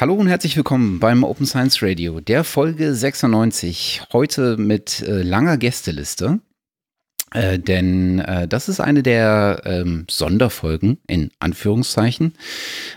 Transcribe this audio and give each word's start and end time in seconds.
Hallo 0.00 0.14
und 0.14 0.26
herzlich 0.26 0.56
willkommen 0.56 0.98
beim 0.98 1.22
Open 1.22 1.46
Science 1.46 1.80
Radio, 1.80 2.18
der 2.18 2.42
Folge 2.42 2.96
96. 2.96 4.02
Heute 4.12 4.56
mit 4.56 5.02
äh, 5.02 5.22
langer 5.22 5.56
Gästeliste. 5.56 6.40
Äh, 7.32 7.60
denn 7.60 8.18
äh, 8.18 8.48
das 8.48 8.68
ist 8.68 8.80
eine 8.80 9.04
der 9.04 9.62
ähm, 9.64 10.06
Sonderfolgen 10.10 10.98
in 11.06 11.30
Anführungszeichen, 11.38 12.34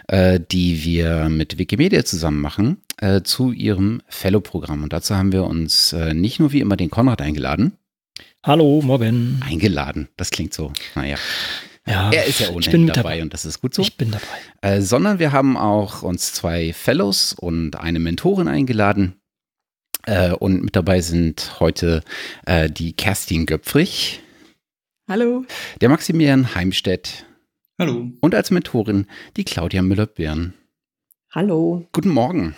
äh, 0.08 0.40
die 0.40 0.84
wir 0.84 1.30
mit 1.30 1.60
Wikimedia 1.60 2.04
zusammen 2.04 2.42
machen 2.42 2.82
äh, 3.00 3.22
zu 3.22 3.52
ihrem 3.52 4.02
Fellow-Programm. 4.08 4.82
Und 4.82 4.92
dazu 4.92 5.16
haben 5.16 5.32
wir 5.32 5.44
uns 5.44 5.94
äh, 5.94 6.16
nicht 6.16 6.40
nur 6.40 6.52
wie 6.52 6.62
immer 6.62 6.78
den 6.78 6.90
Konrad 6.90 7.22
eingeladen. 7.22 7.74
Hallo, 8.44 8.82
morgen. 8.84 9.44
Eingeladen, 9.46 10.10
das 10.18 10.32
klingt 10.32 10.56
so, 10.56 10.74
naja. 10.96 11.18
Ja, 11.88 12.12
er 12.12 12.26
ist 12.26 12.40
ja 12.40 12.50
ohnehin 12.50 12.88
dabei, 12.88 13.02
dabei 13.02 13.22
und 13.22 13.34
das 13.34 13.46
ist 13.46 13.62
gut 13.62 13.74
so. 13.74 13.82
Ich 13.82 13.96
bin 13.96 14.12
dabei. 14.12 14.26
Äh, 14.62 14.82
sondern 14.82 15.20
wir 15.20 15.32
haben 15.32 15.58
auch 15.58 16.04
uns 16.04 16.34
zwei 16.34 16.74
Fellows 16.74 17.34
und 17.34 17.78
eine 17.78 18.00
Mentorin 18.00 18.48
eingeladen. 18.48 19.16
Äh, 20.06 20.32
und 20.34 20.64
mit 20.64 20.76
dabei 20.76 21.02
sind 21.02 21.60
heute 21.60 22.04
äh, 22.46 22.70
die 22.70 22.94
Kerstin 22.94 23.46
Göpfrich. 23.46 24.22
Hallo. 25.08 25.46
Der 25.80 25.90
Maximilian 25.90 26.56
Heimstedt. 26.56 27.26
Hallo. 27.80 28.12
Und 28.20 28.36
als 28.36 28.52
Mentorin 28.52 29.08
die 29.38 29.46
Claudia 29.46 29.82
Müller-Birn. 29.82 30.54
Hallo. 31.32 31.88
Guten 31.94 32.10
Morgen. 32.10 32.56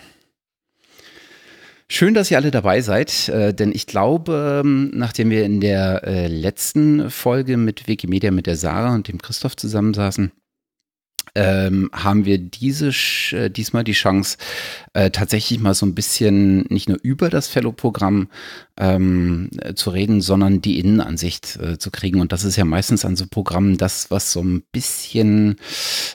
Schön, 1.92 2.14
dass 2.14 2.30
ihr 2.30 2.36
alle 2.36 2.52
dabei 2.52 2.82
seid, 2.82 3.28
äh, 3.30 3.52
denn 3.52 3.72
ich 3.72 3.84
glaube, 3.84 4.62
ähm, 4.64 4.92
nachdem 4.94 5.28
wir 5.30 5.44
in 5.44 5.60
der 5.60 6.04
äh, 6.04 6.28
letzten 6.28 7.10
Folge 7.10 7.56
mit 7.56 7.88
Wikimedia 7.88 8.30
mit 8.30 8.46
der 8.46 8.54
Sarah 8.54 8.94
und 8.94 9.08
dem 9.08 9.20
Christoph 9.20 9.56
zusammensaßen, 9.56 10.30
ähm, 11.34 11.90
haben 11.92 12.26
wir 12.26 12.38
diese 12.38 12.90
äh, 13.32 13.50
diesmal 13.50 13.82
die 13.82 13.92
Chance, 13.92 14.38
äh, 14.92 15.10
tatsächlich 15.10 15.60
mal 15.60 15.74
so 15.74 15.86
ein 15.86 15.94
bisschen 15.94 16.62
nicht 16.68 16.88
nur 16.88 16.98
über 17.02 17.30
das 17.30 17.46
Fellow-Programm 17.46 18.28
ähm, 18.76 19.48
äh, 19.58 19.74
zu 19.74 19.90
reden, 19.90 20.20
sondern 20.20 20.60
die 20.62 20.80
Innenansicht 20.80 21.56
äh, 21.60 21.78
zu 21.78 21.90
kriegen. 21.92 22.20
Und 22.20 22.32
das 22.32 22.42
ist 22.42 22.56
ja 22.56 22.64
meistens 22.64 23.04
an 23.04 23.14
so 23.14 23.26
Programmen 23.30 23.76
das, 23.76 24.10
was 24.10 24.32
so 24.32 24.42
ein 24.42 24.62
bisschen 24.72 25.56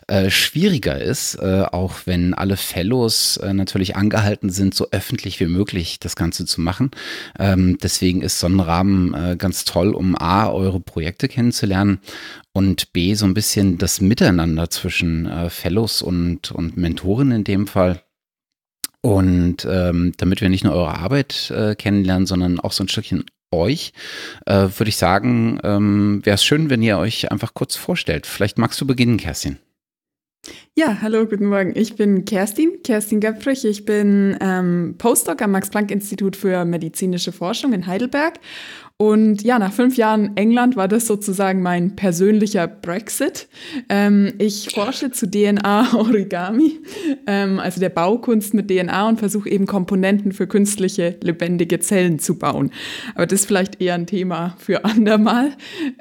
äh, 0.07 0.29
schwieriger 0.29 0.99
ist, 0.99 1.35
äh, 1.35 1.63
auch 1.71 1.93
wenn 2.05 2.33
alle 2.33 2.57
Fellows 2.57 3.39
natürlich 3.53 3.95
angehalten 3.95 4.49
sind, 4.49 4.73
so 4.73 4.87
öffentlich 4.91 5.39
wie 5.39 5.45
möglich 5.45 5.99
das 5.99 6.15
Ganze 6.15 6.45
zu 6.45 6.61
machen. 6.61 6.91
Ähm, 7.39 7.77
deswegen 7.81 8.21
ist 8.21 8.39
so 8.39 8.47
ein 8.47 8.59
Rahmen 8.59 9.37
ganz 9.37 9.65
toll, 9.65 9.93
um 9.93 10.15
A, 10.15 10.49
eure 10.49 10.79
Projekte 10.79 11.27
kennenzulernen 11.27 11.99
und 12.55 12.93
B, 12.93 13.15
so 13.15 13.25
ein 13.25 13.33
bisschen 13.33 13.77
das 13.77 13.99
Miteinander 13.99 14.69
zwischen 14.69 15.25
äh, 15.25 15.49
Fellows 15.49 16.01
und, 16.01 16.51
und 16.51 16.77
Mentoren 16.77 17.31
in 17.31 17.43
dem 17.43 17.67
Fall. 17.67 18.04
Und 19.05 19.67
ähm, 19.69 20.13
damit 20.17 20.41
wir 20.41 20.49
nicht 20.49 20.63
nur 20.63 20.73
eure 20.73 20.97
Arbeit 20.97 21.53
äh, 21.55 21.75
kennenlernen, 21.75 22.25
sondern 22.25 22.59
auch 22.59 22.71
so 22.71 22.83
ein 22.83 22.87
Stückchen 22.87 23.25
euch, 23.53 23.93
äh, 24.47 24.67
würde 24.77 24.89
ich 24.89 24.97
sagen, 24.97 25.59
ähm, 25.63 26.21
wäre 26.23 26.33
es 26.33 26.43
schön, 26.43 26.71
wenn 26.71 26.81
ihr 26.81 26.97
euch 26.97 27.31
einfach 27.31 27.53
kurz 27.53 27.75
vorstellt. 27.75 28.25
Vielleicht 28.25 28.57
magst 28.57 28.81
du 28.81 28.87
beginnen, 28.87 29.17
Kerstin. 29.17 29.59
Ja, 30.75 31.01
hallo, 31.03 31.27
guten 31.27 31.45
Morgen. 31.45 31.73
Ich 31.75 31.95
bin 31.95 32.25
Kerstin, 32.25 32.81
Kerstin 32.83 33.19
Göpfrich. 33.19 33.63
Ich 33.65 33.85
bin 33.85 34.37
ähm, 34.41 34.95
Postdoc 34.97 35.39
am 35.43 35.51
Max-Planck-Institut 35.51 36.35
für 36.35 36.65
medizinische 36.65 37.31
Forschung 37.31 37.73
in 37.73 37.85
Heidelberg 37.85 38.39
und 38.97 39.43
ja, 39.43 39.59
nach 39.59 39.73
fünf 39.73 39.97
Jahren 39.97 40.37
England 40.37 40.77
war 40.77 40.87
das 40.87 41.05
sozusagen 41.05 41.61
mein 41.61 41.97
persönlicher 41.97 42.65
Brexit. 42.65 43.49
Ähm, 43.89 44.31
ich 44.37 44.69
forsche 44.73 45.11
zu 45.11 45.29
DNA-Origami, 45.29 46.79
ähm, 47.27 47.59
also 47.59 47.81
der 47.81 47.89
Baukunst 47.89 48.53
mit 48.53 48.69
DNA 48.69 49.09
und 49.09 49.19
versuche 49.19 49.49
eben 49.49 49.65
Komponenten 49.65 50.31
für 50.31 50.47
künstliche, 50.47 51.17
lebendige 51.21 51.81
Zellen 51.81 52.19
zu 52.19 52.39
bauen. 52.39 52.71
Aber 53.15 53.25
das 53.25 53.41
ist 53.41 53.47
vielleicht 53.47 53.81
eher 53.81 53.95
ein 53.95 54.07
Thema 54.07 54.55
für 54.59 54.85
andermal. 54.85 55.51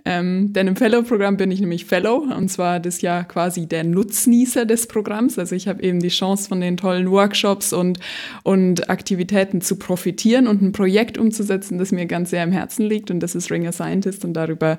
Ähm, 0.04 0.52
denn 0.52 0.68
im 0.68 0.76
Fellow-Programm 0.76 1.36
bin 1.36 1.50
ich 1.50 1.58
nämlich 1.58 1.86
Fellow 1.86 2.18
und 2.18 2.48
zwar 2.48 2.78
das 2.78 3.00
ja 3.00 3.24
quasi 3.24 3.66
der 3.66 3.82
Nutznießer 3.82 4.66
des 4.66 4.86
Programms. 4.86 5.36
Also 5.36 5.56
ich 5.56 5.66
habe 5.66 5.82
eben 5.82 5.98
die 5.98 6.10
Chance 6.10 6.48
von 6.48 6.60
den 6.60 6.76
tollen 6.76 7.10
Workshops 7.10 7.72
und, 7.72 7.98
und 8.44 8.88
Aktivitäten 8.88 9.62
zu 9.62 9.80
profitieren 9.80 10.46
und 10.46 10.62
ein 10.62 10.70
Projekt 10.70 11.18
umzusetzen, 11.18 11.78
das 11.78 11.90
mir 11.90 12.06
ganz 12.06 12.30
sehr 12.30 12.44
im 12.44 12.52
Herzen 12.52 12.83
Herzen 12.84 12.88
liegt 12.88 13.10
und 13.10 13.20
das 13.20 13.34
ist 13.34 13.50
Ring 13.50 13.66
a 13.66 13.72
Scientist 13.72 14.24
und 14.24 14.34
darüber 14.34 14.78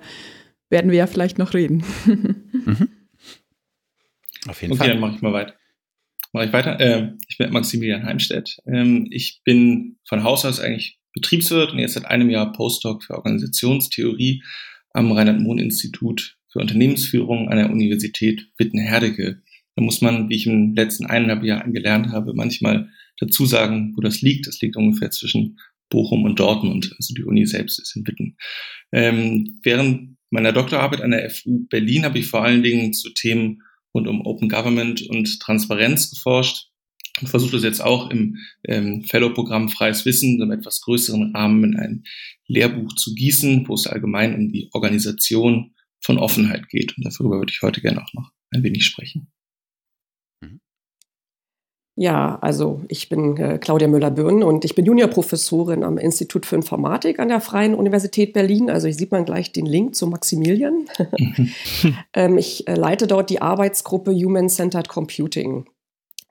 werden 0.69 0.91
wir 0.91 0.97
ja 0.97 1.07
vielleicht 1.07 1.38
noch 1.38 1.53
reden. 1.53 1.83
mhm. 2.05 2.89
Auf 4.47 4.61
jeden 4.61 4.73
okay, 4.73 4.77
Fall. 4.77 4.88
Okay, 4.88 4.89
dann 4.89 4.99
mache 4.99 5.16
ich 5.16 5.21
mal 5.21 5.33
weiter. 5.33 5.53
Mache 6.33 6.45
ich 6.45 6.53
weiter. 6.53 6.79
Äh, 6.79 7.13
ich 7.27 7.38
bin 7.38 7.51
Maximilian 7.51 8.03
Heimstedt. 8.03 8.57
Ähm, 8.67 9.07
ich 9.09 9.41
bin 9.43 9.97
von 10.07 10.23
Haus 10.23 10.45
aus 10.45 10.59
eigentlich 10.59 10.99
Betriebswirt 11.13 11.71
und 11.71 11.79
jetzt 11.79 11.93
seit 11.93 12.05
einem 12.05 12.29
Jahr 12.29 12.51
Postdoc 12.51 13.03
für 13.03 13.16
Organisationstheorie 13.16 14.43
am 14.93 15.11
Reinhard-Mohn-Institut 15.11 16.37
für 16.51 16.59
Unternehmensführung 16.59 17.49
an 17.49 17.57
der 17.57 17.72
Universität 17.72 18.49
Witten-Herdecke. 18.57 19.41
Da 19.75 19.81
muss 19.81 20.01
man, 20.01 20.29
wie 20.29 20.35
ich 20.35 20.45
im 20.45 20.73
letzten 20.73 21.05
eineinhalb 21.05 21.43
Jahr 21.43 21.69
gelernt 21.69 22.09
habe, 22.09 22.33
manchmal 22.33 22.89
dazu 23.17 23.45
sagen, 23.45 23.93
wo 23.95 24.01
das 24.01 24.22
liegt. 24.22 24.47
Das 24.47 24.61
liegt 24.61 24.75
ungefähr 24.75 25.11
zwischen 25.11 25.57
Bochum 25.95 26.25
und 26.25 26.38
Dortmund, 26.41 26.94
also 26.97 27.13
die 27.13 27.23
Uni 27.23 27.45
selbst 27.45 27.79
ist 27.79 27.95
in 27.95 28.06
Witten. 28.06 28.35
Ähm, 28.91 29.61
während 29.63 30.17
meiner 30.29 30.51
Doktorarbeit 30.51 31.00
an 31.00 31.11
der 31.11 31.29
FU 31.29 31.66
Berlin 31.69 32.03
habe 32.03 32.19
ich 32.19 32.28
vor 32.28 32.44
allen 32.44 32.63
Dingen 32.63 32.91
zu 32.91 33.13
Themen 33.13 33.61
rund 33.94 34.09
um 34.09 34.25
Open 34.25 34.50
Government 34.50 35.03
und 35.03 35.39
Transparenz 35.39 36.09
geforscht 36.09 36.67
und 37.22 37.29
versuche 37.29 37.53
das 37.53 37.63
jetzt 37.63 37.81
auch 37.81 38.09
im 38.09 38.35
ähm, 38.67 39.03
Fellow-Programm 39.03 39.69
Freies 39.69 40.03
Wissen 40.03 40.41
im 40.41 40.51
etwas 40.51 40.81
größeren 40.81 41.34
Rahmen 41.34 41.63
in 41.63 41.78
ein 41.78 42.03
Lehrbuch 42.47 42.94
zu 42.95 43.16
gießen, 43.16 43.66
wo 43.69 43.75
es 43.75 43.88
allgemein 43.88 44.35
um 44.35 44.51
die 44.51 44.67
Organisation 44.73 45.75
von 46.01 46.17
Offenheit 46.17 46.67
geht. 46.67 46.97
Und 46.97 47.05
darüber 47.05 47.38
würde 47.38 47.53
ich 47.53 47.61
heute 47.61 47.79
gerne 47.79 48.03
auch 48.03 48.13
noch 48.13 48.31
ein 48.51 48.63
wenig 48.63 48.84
sprechen. 48.84 49.31
Ja, 51.97 52.38
also 52.41 52.81
ich 52.89 53.07
bin 53.07 53.38
äh, 53.38 53.57
Claudia 53.57 53.88
Müller-Böhn 53.88 54.44
und 54.44 54.66
ich 54.66 54.75
bin 54.75 54.83
Juniorprofessorin 54.83 55.81
am 55.81 55.97
Institut 55.97 56.45
für 56.45 56.57
Informatik 56.57 57.19
an 57.19 57.29
der 57.29 57.39
Freien 57.39 57.73
Universität 57.73 58.33
Berlin. 58.33 58.69
Also 58.69 58.88
hier 58.88 58.95
sieht 58.95 59.13
man 59.13 59.23
gleich 59.23 59.53
den 59.53 59.66
Link 59.66 59.95
zu 59.95 60.07
Maximilian. 60.07 60.88
ähm, 62.13 62.38
ich 62.38 62.67
äh, 62.67 62.75
leite 62.75 63.07
dort 63.07 63.29
die 63.29 63.41
Arbeitsgruppe 63.41 64.11
Human-Centered 64.11 64.89
Computing. 64.89 65.67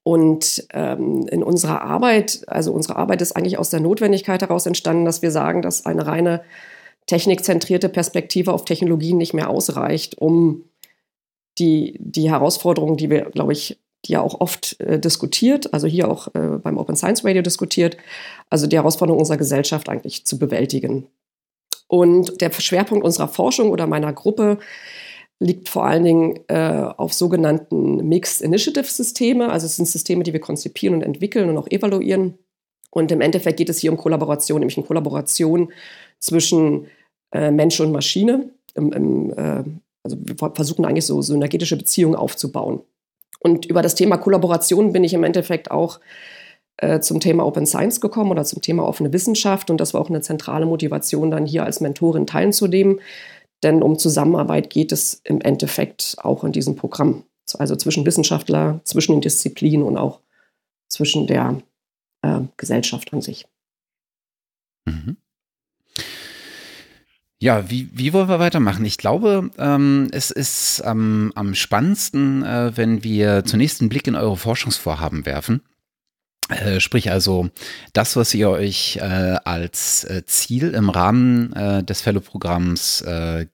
Und 0.02 0.66
ähm, 0.74 1.26
in 1.30 1.42
unserer 1.42 1.80
Arbeit, 1.80 2.42
also 2.46 2.70
unsere 2.70 2.96
Arbeit 2.96 3.22
ist 3.22 3.32
eigentlich 3.32 3.56
aus 3.56 3.70
der 3.70 3.80
Notwendigkeit 3.80 4.42
heraus 4.42 4.66
entstanden, 4.66 5.06
dass 5.06 5.22
wir 5.22 5.30
sagen, 5.30 5.62
dass 5.62 5.86
eine 5.86 6.06
reine 6.06 6.42
technikzentrierte 7.06 7.88
Perspektive 7.88 8.52
auf 8.52 8.66
Technologien 8.66 9.16
nicht 9.16 9.32
mehr 9.32 9.48
ausreicht, 9.48 10.18
um 10.18 10.64
die, 11.58 11.96
die 12.00 12.30
Herausforderungen, 12.30 12.98
die 12.98 13.08
wir, 13.08 13.30
glaube 13.30 13.54
ich, 13.54 13.78
die 14.04 14.12
ja 14.12 14.20
auch 14.20 14.40
oft 14.40 14.80
äh, 14.80 14.98
diskutiert, 14.98 15.72
also 15.72 15.86
hier 15.86 16.10
auch 16.10 16.28
äh, 16.34 16.58
beim 16.62 16.78
Open 16.78 16.96
Science 16.96 17.24
Radio 17.24 17.42
diskutiert, 17.42 17.96
also 18.50 18.66
die 18.66 18.76
Herausforderung 18.76 19.18
unserer 19.18 19.38
Gesellschaft 19.38 19.88
eigentlich 19.88 20.26
zu 20.26 20.38
bewältigen. 20.38 21.06
Und 21.88 22.40
der 22.40 22.50
Schwerpunkt 22.50 23.04
unserer 23.04 23.28
Forschung 23.28 23.70
oder 23.70 23.86
meiner 23.86 24.12
Gruppe 24.12 24.58
liegt 25.40 25.68
vor 25.68 25.84
allen 25.84 26.04
Dingen 26.04 26.40
äh, 26.48 26.88
auf 26.96 27.12
sogenannten 27.12 28.08
Mixed 28.08 28.40
Initiative 28.40 28.84
Systeme. 28.84 29.50
Also 29.50 29.66
es 29.66 29.76
sind 29.76 29.86
Systeme, 29.86 30.22
die 30.22 30.32
wir 30.32 30.40
konzipieren 30.40 30.96
und 30.96 31.02
entwickeln 31.02 31.48
und 31.48 31.58
auch 31.58 31.66
evaluieren. 31.68 32.38
Und 32.90 33.10
im 33.10 33.20
Endeffekt 33.20 33.58
geht 33.58 33.68
es 33.68 33.78
hier 33.78 33.90
um 33.90 33.98
Kollaboration, 33.98 34.60
nämlich 34.60 34.78
eine 34.78 34.86
Kollaboration 34.86 35.72
zwischen 36.20 36.86
äh, 37.32 37.50
Mensch 37.50 37.80
und 37.80 37.92
Maschine. 37.92 38.50
Im, 38.74 38.92
im, 38.92 39.30
äh, 39.32 39.64
also 40.02 40.16
wir 40.20 40.36
versuchen 40.36 40.84
eigentlich 40.84 41.06
so 41.06 41.20
synergetische 41.20 41.76
Beziehungen 41.76 42.14
aufzubauen. 42.14 42.82
Und 43.44 43.66
über 43.66 43.82
das 43.82 43.94
Thema 43.94 44.16
Kollaboration 44.16 44.92
bin 44.92 45.04
ich 45.04 45.12
im 45.12 45.22
Endeffekt 45.22 45.70
auch 45.70 46.00
äh, 46.78 47.00
zum 47.00 47.20
Thema 47.20 47.44
Open 47.44 47.66
Science 47.66 48.00
gekommen 48.00 48.30
oder 48.30 48.44
zum 48.44 48.62
Thema 48.62 48.84
offene 48.88 49.12
Wissenschaft. 49.12 49.70
Und 49.70 49.78
das 49.78 49.92
war 49.92 50.00
auch 50.00 50.08
eine 50.08 50.22
zentrale 50.22 50.64
Motivation, 50.64 51.30
dann 51.30 51.44
hier 51.44 51.64
als 51.64 51.80
Mentorin 51.80 52.26
teilzunehmen. 52.26 53.00
Denn 53.62 53.82
um 53.82 53.98
Zusammenarbeit 53.98 54.70
geht 54.70 54.92
es 54.92 55.20
im 55.24 55.42
Endeffekt 55.42 56.16
auch 56.22 56.42
in 56.42 56.52
diesem 56.52 56.74
Programm. 56.74 57.24
Also 57.58 57.76
zwischen 57.76 58.06
Wissenschaftler, 58.06 58.80
zwischen 58.84 59.12
den 59.12 59.20
Disziplinen 59.20 59.86
und 59.86 59.98
auch 59.98 60.20
zwischen 60.88 61.26
der 61.26 61.60
äh, 62.22 62.40
Gesellschaft 62.56 63.12
an 63.12 63.20
sich. 63.20 63.46
Mhm. 64.86 65.18
Ja, 67.44 67.68
wie, 67.68 67.90
wie 67.92 68.14
wollen 68.14 68.30
wir 68.30 68.38
weitermachen? 68.38 68.86
Ich 68.86 68.96
glaube, 68.96 69.50
ähm, 69.58 70.08
es 70.12 70.30
ist 70.30 70.82
ähm, 70.82 71.30
am 71.34 71.54
spannendsten, 71.54 72.42
äh, 72.42 72.74
wenn 72.74 73.04
wir 73.04 73.44
zunächst 73.44 73.82
einen 73.82 73.90
Blick 73.90 74.06
in 74.06 74.16
eure 74.16 74.38
Forschungsvorhaben 74.38 75.26
werfen. 75.26 75.60
Äh, 76.48 76.80
sprich 76.80 77.10
also 77.10 77.50
das, 77.92 78.16
was 78.16 78.32
ihr 78.32 78.48
euch 78.48 78.96
äh, 78.96 79.36
als 79.44 80.04
äh, 80.04 80.24
Ziel 80.24 80.70
im 80.70 80.88
Rahmen 80.88 81.52
äh, 81.52 81.84
des 81.84 82.00
Fellow-Programms 82.00 83.04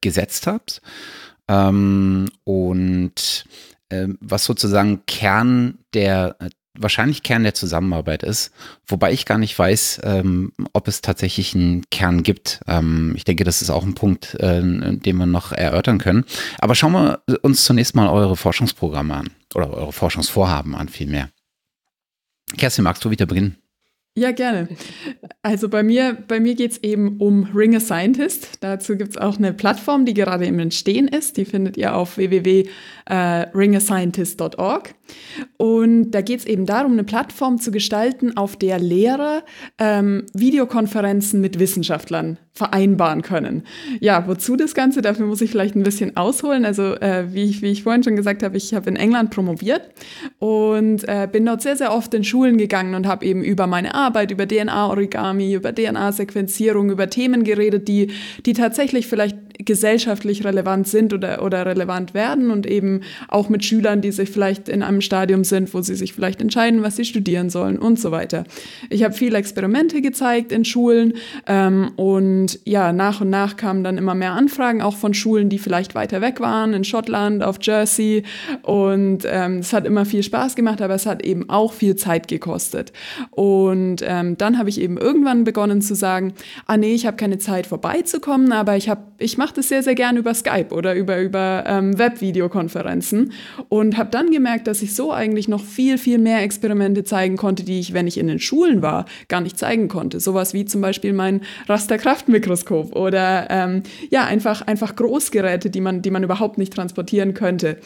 gesetzt 0.01 0.47
habt 0.47 0.83
ähm, 1.49 2.29
und 2.45 3.45
was 4.21 4.45
sozusagen 4.45 5.05
Kern 5.07 5.79
der 5.95 6.37
wahrscheinlich 6.79 7.23
Kern 7.23 7.43
der 7.43 7.55
Zusammenarbeit 7.55 8.23
ist, 8.23 8.53
wobei 8.87 9.13
ich 9.13 9.27
gar 9.27 9.39
nicht 9.39 9.59
weiß, 9.59 10.01
ähm, 10.05 10.53
ob 10.73 10.89
es 10.89 11.01
tatsächlich 11.01 11.55
einen 11.55 11.89
Kern 11.91 12.23
gibt. 12.23 12.61
Ähm, 12.67 13.13
ich 13.17 13.25
denke, 13.25 13.45
das 13.45 13.63
ist 13.63 13.71
auch 13.71 13.85
ein 13.85 13.95
Punkt, 13.95 14.35
äh, 14.35 14.61
den 14.63 15.17
wir 15.17 15.27
noch 15.27 15.53
erörtern 15.53 15.99
können. 15.99 16.25
Aber 16.59 16.75
schauen 16.75 16.93
wir 16.93 17.23
uns 17.43 17.65
zunächst 17.65 17.95
mal 17.95 18.09
eure 18.09 18.37
Forschungsprogramme 18.37 19.15
an 19.15 19.31
oder 19.55 19.73
eure 19.73 19.93
Forschungsvorhaben 19.93 20.75
an 20.75 20.89
vielmehr. 20.89 21.31
Kerstin, 22.57 22.85
magst 22.85 23.05
du 23.05 23.11
wieder 23.11 23.27
beginnen? 23.27 23.60
Ja, 24.21 24.31
gerne. 24.33 24.69
Also 25.41 25.71
bei 25.71 25.83
mir, 25.83 26.19
bei 26.29 26.41
mir 26.41 26.55
geht 26.55 26.73
es 26.73 26.83
eben 26.83 27.17
um 27.21 27.45
Ring 27.55 27.75
a 27.75 27.81
Scientist. 27.81 28.59
Dazu 28.61 28.99
gibt 28.99 29.13
es 29.13 29.17
auch 29.17 29.39
eine 29.39 29.55
Plattform, 29.55 30.05
die 30.05 30.13
gerade 30.13 30.45
im 30.45 30.59
Entstehen 30.59 31.09
ist. 31.09 31.39
Die 31.39 31.47
findet 31.47 31.79
ihr 31.79 31.97
auf 31.97 32.19
www.ringascientist.org. 32.19 34.95
Und 35.57 36.11
da 36.11 36.21
geht 36.21 36.41
es 36.41 36.45
eben 36.45 36.67
darum, 36.67 36.93
eine 36.93 37.05
Plattform 37.05 37.57
zu 37.57 37.71
gestalten, 37.71 38.37
auf 38.37 38.57
der 38.57 38.79
Lehrer 38.79 39.43
ähm, 39.79 40.27
Videokonferenzen 40.35 41.41
mit 41.41 41.59
Wissenschaftlern 41.59 42.37
vereinbaren 42.61 43.23
können. 43.23 43.63
Ja, 44.01 44.29
wozu 44.29 44.55
das 44.55 44.75
Ganze? 44.75 45.01
Dafür 45.01 45.25
muss 45.25 45.41
ich 45.41 45.51
vielleicht 45.51 45.77
ein 45.77 45.83
bisschen 45.83 46.19
ausholen. 46.19 46.67
Also 46.67 46.95
äh, 46.97 47.33
wie, 47.33 47.45
ich, 47.45 47.63
wie 47.63 47.71
ich 47.71 47.85
vorhin 47.85 48.03
schon 48.03 48.17
gesagt 48.17 48.43
habe, 48.43 48.59
ich 48.59 48.75
habe 48.75 48.91
in 48.91 48.97
England 48.97 49.31
promoviert 49.31 49.89
und 50.39 51.09
äh, 51.09 51.27
bin 51.33 51.47
dort 51.47 51.63
sehr, 51.63 51.77
sehr 51.77 51.95
oft 51.95 52.13
in 52.13 52.23
Schulen 52.23 52.59
gegangen 52.59 52.95
und 52.95 53.07
habe 53.07 53.25
eben 53.25 53.43
über 53.43 53.67
meine 53.67 53.95
Arbeit, 53.95 54.31
über 54.31 54.47
DNA-Origami, 54.47 55.55
über 55.55 55.75
DNA-Sequenzierung, 55.75 56.91
über 56.91 57.09
Themen 57.09 57.45
geredet, 57.45 57.89
die, 57.89 58.13
die 58.45 58.53
tatsächlich 58.53 59.07
vielleicht 59.07 59.39
gesellschaftlich 59.65 60.45
relevant 60.45 60.89
sind 60.89 61.13
oder, 61.13 61.43
oder 61.43 61.67
relevant 61.67 62.15
werden 62.15 62.51
und 62.51 62.67
eben 62.67 63.01
auch 63.29 63.49
mit 63.49 63.65
Schülern, 63.65 64.01
die 64.01 64.13
sich 64.13 64.31
vielleicht 64.31 64.69
in 64.69 64.83
einem 64.83 65.01
Stadium 65.01 65.45
sind, 65.45 65.73
wo 65.75 65.81
sie 65.83 65.95
sich 65.95 66.13
vielleicht 66.13 66.41
entscheiden, 66.41 66.83
was 66.83 66.97
sie 66.97 67.05
studieren 67.05 67.51
sollen 67.51 67.79
und 67.79 67.99
so 67.99 68.11
weiter. 68.11 68.45
Ich 68.89 69.05
habe 69.05 69.15
viele 69.15 69.39
Experimente 69.39 70.01
gezeigt 70.01 70.53
in 70.53 70.65
Schulen 70.65 71.15
ähm, 71.47 71.93
und 71.97 72.59
ja, 72.65 72.93
nach 72.93 73.21
und 73.21 73.31
nach 73.31 73.57
kamen 73.57 73.85
dann 73.85 73.99
immer 73.99 74.15
mehr 74.15 74.33
Anfragen, 74.33 74.83
auch 74.83 74.97
von 74.97 75.15
Schulen, 75.15 75.49
die 75.49 75.59
vielleicht 75.59 75.95
weiter 75.95 76.21
weg 76.21 76.41
waren, 76.41 76.75
in 76.75 76.85
Schottland, 76.85 77.43
auf 77.43 77.59
Jersey 77.61 78.25
und 78.63 79.21
ähm, 79.27 79.59
es 79.59 79.73
hat 79.73 79.87
immer 79.87 80.05
viel 80.05 80.23
Spaß 80.23 80.57
gemacht, 80.57 80.83
aber 80.83 80.95
es 80.95 81.07
hat 81.07 81.25
eben 81.25 81.49
auch 81.49 81.73
viel 81.73 81.97
Zeit 81.97 82.29
gekostet. 82.29 82.93
Und 83.31 84.03
ähm, 84.03 84.37
dann 84.37 84.59
habe 84.59 84.69
ich 84.69 84.81
eben 84.81 84.97
irgendwann 84.97 85.45
begonnen 85.45 85.83
zu 85.83 85.95
sagen, 85.95 86.35
ah 86.67 86.77
nee, 86.77 86.95
ich 86.95 87.07
habe 87.07 87.17
keine 87.17 87.39
Zeit 87.39 87.67
vorbeizukommen, 87.67 88.53
aber 88.53 88.77
ich 88.77 88.89
habe, 88.89 89.03
ich 89.19 89.39
mache 89.39 89.50
das 89.53 89.69
sehr, 89.69 89.83
sehr 89.83 89.95
gerne 89.95 90.19
über 90.19 90.35
Skype 90.35 90.69
oder 90.71 90.95
über, 90.95 91.21
über 91.21 91.65
ähm, 91.67 91.99
Webvideokonferenzen 91.99 93.33
und 93.69 93.97
habe 93.97 94.11
dann 94.11 94.31
gemerkt, 94.31 94.67
dass 94.67 94.83
ich 94.83 94.95
so 94.95 95.13
eigentlich 95.13 95.49
noch 95.49 95.65
viel, 95.65 95.99
viel 95.99 96.19
mehr 96.19 96.43
Experimente 96.43 97.05
zeigen 97.05 97.37
konnte, 97.37 97.65
die 97.65 97.81
ich, 97.81 97.93
wenn 97.93 98.07
ich 98.07 98.19
in 98.19 98.27
den 98.27 98.39
Schulen 98.39 98.83
war, 98.83 99.07
gar 99.29 99.41
nicht 99.41 99.59
zeigen 99.59 99.89
konnte. 99.89 100.21
Sowas 100.21 100.55
wie 100.55 100.65
zum 100.65 100.81
Beispiel 100.81 101.13
mein 101.13 101.43
Rasterkraftmikroskop 101.69 102.95
oder 102.97 103.47
ähm, 103.51 103.83
ja, 104.11 104.25
einfach, 104.25 104.63
einfach 104.63 104.97
Großgeräte, 104.97 105.71
die 105.71 105.81
man, 105.81 106.03
die 106.03 106.11
man 106.11 106.23
überhaupt 106.23 106.59
nicht 106.59 106.73
transportieren 106.73 107.35
könnte. 107.35 107.79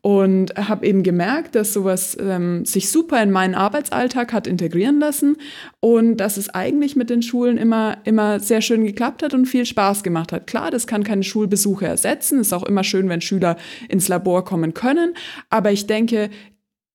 Und 0.00 0.54
habe 0.56 0.86
eben 0.86 1.02
gemerkt, 1.02 1.54
dass 1.54 1.72
sowas 1.72 2.16
ähm, 2.20 2.64
sich 2.64 2.90
super 2.90 3.22
in 3.22 3.30
meinen 3.30 3.54
Arbeitsalltag 3.54 4.32
hat 4.32 4.46
integrieren 4.46 5.00
lassen 5.00 5.36
und 5.80 6.16
dass 6.16 6.36
es 6.36 6.48
eigentlich 6.50 6.96
mit 6.96 7.10
den 7.10 7.22
Schulen 7.22 7.56
immer, 7.56 7.98
immer 8.04 8.40
sehr 8.40 8.60
schön 8.60 8.84
geklappt 8.84 9.22
hat 9.22 9.34
und 9.34 9.46
viel 9.46 9.66
Spaß 9.66 10.02
gemacht 10.02 10.32
hat. 10.32 10.46
Klar, 10.46 10.70
das 10.70 10.86
kann 10.86 11.04
keine 11.12 11.22
Schulbesuche 11.22 11.86
ersetzen. 11.86 12.40
Ist 12.40 12.54
auch 12.54 12.62
immer 12.62 12.84
schön, 12.84 13.10
wenn 13.10 13.20
Schüler 13.20 13.56
ins 13.90 14.08
Labor 14.08 14.46
kommen 14.46 14.72
können. 14.72 15.12
Aber 15.50 15.70
ich 15.70 15.86
denke, 15.86 16.30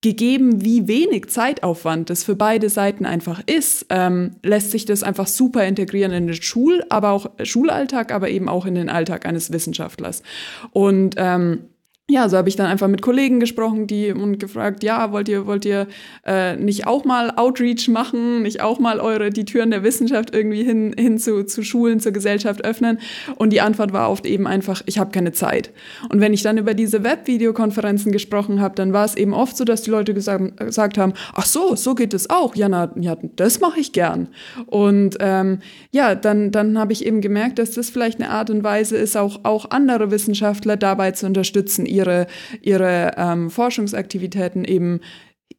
gegeben, 0.01 0.63
wie 0.63 0.87
wenig 0.87 1.27
Zeitaufwand 1.27 2.09
das 2.09 2.23
für 2.23 2.35
beide 2.35 2.69
Seiten 2.69 3.05
einfach 3.05 3.43
ist, 3.45 3.85
ähm, 3.89 4.31
lässt 4.41 4.71
sich 4.71 4.85
das 4.85 5.03
einfach 5.03 5.27
super 5.27 5.65
integrieren 5.65 6.11
in 6.11 6.25
den 6.25 6.35
Schul, 6.35 6.83
aber 6.89 7.11
auch 7.11 7.29
Schulalltag, 7.43 8.11
aber 8.11 8.29
eben 8.29 8.49
auch 8.49 8.65
in 8.65 8.73
den 8.73 8.89
Alltag 8.89 9.27
eines 9.27 9.51
Wissenschaftlers. 9.51 10.23
Und 10.71 11.15
ähm, 11.17 11.65
ja, 12.09 12.30
so 12.30 12.38
habe 12.38 12.48
ich 12.48 12.56
dann 12.56 12.68
einfach 12.68 12.88
mit 12.88 13.01
Kollegen 13.01 13.42
gesprochen, 13.42 13.86
die 13.86 14.13
und 14.13 14.39
gefragt, 14.39 14.81
ja, 14.81 15.12
wollt 15.12 15.27
ihr, 15.27 15.45
wollt 15.45 15.65
ihr 15.65 15.88
äh, 16.25 16.56
nicht 16.56 16.88
auch 16.88 17.04
mal 17.04 17.31
Outreach 17.36 17.89
machen, 17.89 18.44
nicht 18.44 18.62
auch 18.62 18.80
mal 18.80 19.01
eure 19.01 19.30
die 19.30 19.44
Türen 19.44 19.71
der 19.71 19.83
Wissenschaft 19.83 20.33
irgendwie 20.33 20.63
hin, 20.63 20.95
hin 20.98 21.18
zu, 21.18 21.44
zu 21.44 21.63
Schulen, 21.63 22.00
zur 22.00 22.13
Gesellschaft 22.13 22.63
öffnen? 22.63 23.00
Und 23.36 23.51
die 23.51 23.59
Antwort 23.59 23.92
war 23.92 24.09
oft 24.09 24.25
eben 24.25 24.48
einfach, 24.48 24.81
ich 24.86 25.00
habe 25.00 25.12
keine 25.12 25.33
Zeit. 25.33 25.71
Und 26.07 26.21
wenn 26.21 26.31
ich 26.31 26.44
dann 26.44 26.57
über 26.57 26.74
diese 26.74 27.04
Webvideokonferenzen 27.04 28.13
gesprochen 28.13 28.62
habe, 28.62 28.75
dann 28.75 28.94
war 28.94 29.03
es 29.03 29.15
eben 29.15 29.33
oft 29.33 29.57
so, 29.57 29.65
dass 29.65 29.81
die 29.81 29.92
Leute 29.92 30.13
gesagt, 30.13 30.56
gesagt 30.56 30.98
haben, 30.98 31.12
ach 31.33 31.45
so, 31.45 31.75
so 31.75 31.94
geht 31.94 32.13
es 32.13 32.30
auch. 32.30 32.56
Ja, 32.56 32.69
na, 32.69 32.89
ja, 32.98 33.18
das 33.36 33.60
mache 33.60 33.81
ich 33.81 33.92
gern. 33.92 34.30
Und 34.68 35.18
ähm, 35.19 35.60
ja, 35.92 36.15
dann, 36.15 36.51
dann 36.51 36.80
habe 36.80 36.94
ich 36.94 37.06
eben 37.06 37.19
gemerkt, 37.19 37.60
dass 37.60 37.71
das 37.71 37.89
vielleicht 37.89 38.21
eine 38.21 38.30
Art 38.30 38.50
und 38.50 38.63
Weise 38.63 38.95
ist, 38.95 39.18
auch, 39.18 39.42
auch 39.44 39.71
andere 39.71 40.10
Wissenschaftler 40.10 40.77
dabei 40.77 41.12
zu 41.12 41.25
unterstützen, 41.25 41.86
ihre, 41.97 42.27
ihre 42.61 43.11
ähm, 43.17 43.49
Forschungsaktivitäten 43.49 44.63
eben 44.63 45.01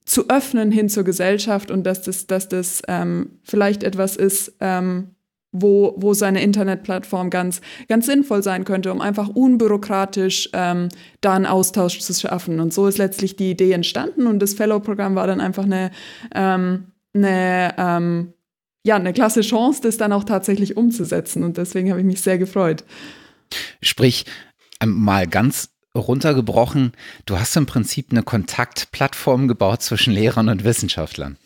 zu 0.05 0.29
öffnen 0.31 0.70
hin 0.70 0.88
zur 0.88 1.05
Gesellschaft 1.05 1.70
und 1.70 1.85
dass 1.85 2.02
das, 2.02 2.26
dass 2.26 2.49
das 2.49 2.82
ähm, 2.88 3.38
vielleicht 3.43 3.82
etwas 3.82 4.17
ist, 4.17 4.55
ähm, 4.61 5.14
wo, 5.52 5.94
wo 5.96 6.14
seine 6.14 6.43
Internetplattform 6.43 7.31
ganz, 7.31 7.61
ganz 7.88 8.06
sinnvoll 8.06 8.43
sein 8.43 8.64
könnte, 8.64 8.93
um 8.93 9.00
einfach 9.00 9.29
unbürokratisch 9.29 10.50
ähm, 10.52 10.88
da 11.20 11.35
einen 11.35 11.46
Austausch 11.46 12.00
zu 12.00 12.14
schaffen. 12.14 12.61
Und 12.61 12.73
so 12.73 12.87
ist 12.87 12.99
letztlich 12.99 13.37
die 13.37 13.50
Idee 13.50 13.73
entstanden 13.73 14.26
und 14.26 14.41
das 14.41 14.55
Fellow-Programm 14.55 15.14
war 15.14 15.26
dann 15.26 15.41
einfach 15.41 15.64
eine, 15.64 15.91
ähm, 16.34 16.93
eine, 17.14 17.75
ähm, 17.79 18.32
ja, 18.84 18.96
eine 18.96 19.12
klasse 19.12 19.41
Chance, 19.41 19.81
das 19.82 19.96
dann 19.96 20.12
auch 20.12 20.25
tatsächlich 20.25 20.76
umzusetzen. 20.76 21.43
Und 21.43 21.56
deswegen 21.56 21.91
habe 21.91 22.00
ich 22.00 22.06
mich 22.06 22.20
sehr 22.20 22.38
gefreut. 22.38 22.84
Sprich, 23.81 24.26
ähm, 24.81 24.93
mal 24.93 25.26
ganz 25.26 25.70
runtergebrochen, 26.00 26.93
du 27.27 27.39
hast 27.39 27.56
im 27.56 27.67
Prinzip 27.67 28.09
eine 28.11 28.23
Kontaktplattform 28.23 29.49
gebaut 29.49 29.83
zwischen 29.83 30.12
Lehrern 30.12 30.49
und 30.49 30.65
Wissenschaftlern. 30.65 31.37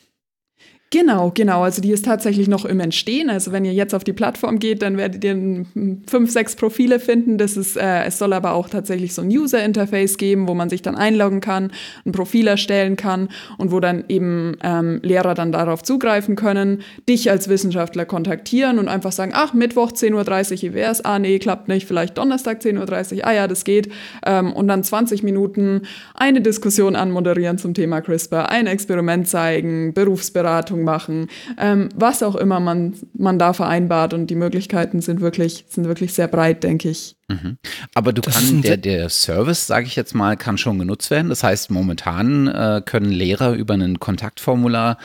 Genau, 0.92 1.32
genau. 1.34 1.62
Also 1.62 1.80
die 1.80 1.90
ist 1.90 2.04
tatsächlich 2.04 2.48
noch 2.48 2.66
im 2.66 2.78
Entstehen. 2.78 3.30
Also 3.30 3.50
wenn 3.50 3.64
ihr 3.64 3.72
jetzt 3.72 3.94
auf 3.94 4.04
die 4.04 4.12
Plattform 4.12 4.58
geht, 4.58 4.82
dann 4.82 4.98
werdet 4.98 5.24
ihr 5.24 5.64
fünf, 6.06 6.30
sechs 6.30 6.54
Profile 6.54 7.00
finden. 7.00 7.38
Das 7.38 7.56
ist, 7.56 7.78
äh, 7.78 8.04
es 8.04 8.18
soll 8.18 8.34
aber 8.34 8.52
auch 8.52 8.68
tatsächlich 8.68 9.14
so 9.14 9.22
ein 9.22 9.28
User-Interface 9.28 10.18
geben, 10.18 10.48
wo 10.48 10.52
man 10.52 10.68
sich 10.68 10.82
dann 10.82 10.94
einloggen 10.94 11.40
kann, 11.40 11.72
ein 12.04 12.12
Profil 12.12 12.46
erstellen 12.46 12.96
kann 12.96 13.30
und 13.56 13.72
wo 13.72 13.80
dann 13.80 14.04
eben 14.08 14.58
ähm, 14.62 15.00
Lehrer 15.02 15.32
dann 15.32 15.50
darauf 15.50 15.82
zugreifen 15.82 16.36
können, 16.36 16.82
dich 17.08 17.30
als 17.30 17.48
Wissenschaftler 17.48 18.04
kontaktieren 18.04 18.78
und 18.78 18.88
einfach 18.88 19.12
sagen, 19.12 19.32
ach, 19.34 19.54
Mittwoch 19.54 19.92
10.30 19.92 20.72
Uhr 20.72 20.76
IWS, 20.76 21.00
ah 21.06 21.18
nee, 21.18 21.38
klappt 21.38 21.68
nicht, 21.68 21.88
vielleicht 21.88 22.18
Donnerstag 22.18 22.60
10.30 22.60 23.16
Uhr, 23.16 23.26
ah 23.26 23.32
ja, 23.32 23.48
das 23.48 23.64
geht. 23.64 23.90
Ähm, 24.26 24.52
und 24.52 24.68
dann 24.68 24.84
20 24.84 25.22
Minuten 25.22 25.86
eine 26.12 26.42
Diskussion 26.42 26.96
anmoderieren 26.96 27.56
zum 27.56 27.72
Thema 27.72 28.02
CRISPR, 28.02 28.50
ein 28.50 28.66
Experiment 28.66 29.26
zeigen, 29.26 29.94
Berufsberatung 29.94 30.81
machen, 30.84 31.28
ähm, 31.58 31.88
was 31.94 32.22
auch 32.22 32.36
immer 32.36 32.60
man, 32.60 32.94
man 33.14 33.38
da 33.38 33.52
vereinbart. 33.52 34.14
Und 34.14 34.28
die 34.28 34.34
Möglichkeiten 34.34 35.00
sind 35.00 35.20
wirklich, 35.20 35.64
sind 35.68 35.86
wirklich 35.86 36.14
sehr 36.14 36.28
breit, 36.28 36.62
denke 36.62 36.90
ich. 36.90 37.16
Mhm. 37.28 37.58
Aber 37.94 38.12
du 38.12 38.22
kannst, 38.22 38.64
der, 38.64 38.76
der 38.76 39.08
Service, 39.08 39.66
sage 39.66 39.86
ich 39.86 39.96
jetzt 39.96 40.14
mal, 40.14 40.36
kann 40.36 40.58
schon 40.58 40.78
genutzt 40.78 41.10
werden. 41.10 41.28
Das 41.28 41.42
heißt, 41.42 41.70
momentan 41.70 42.48
äh, 42.48 42.82
können 42.84 43.10
Lehrer 43.10 43.54
über 43.54 43.74
ein 43.74 44.00
Kontaktformular 44.00 44.98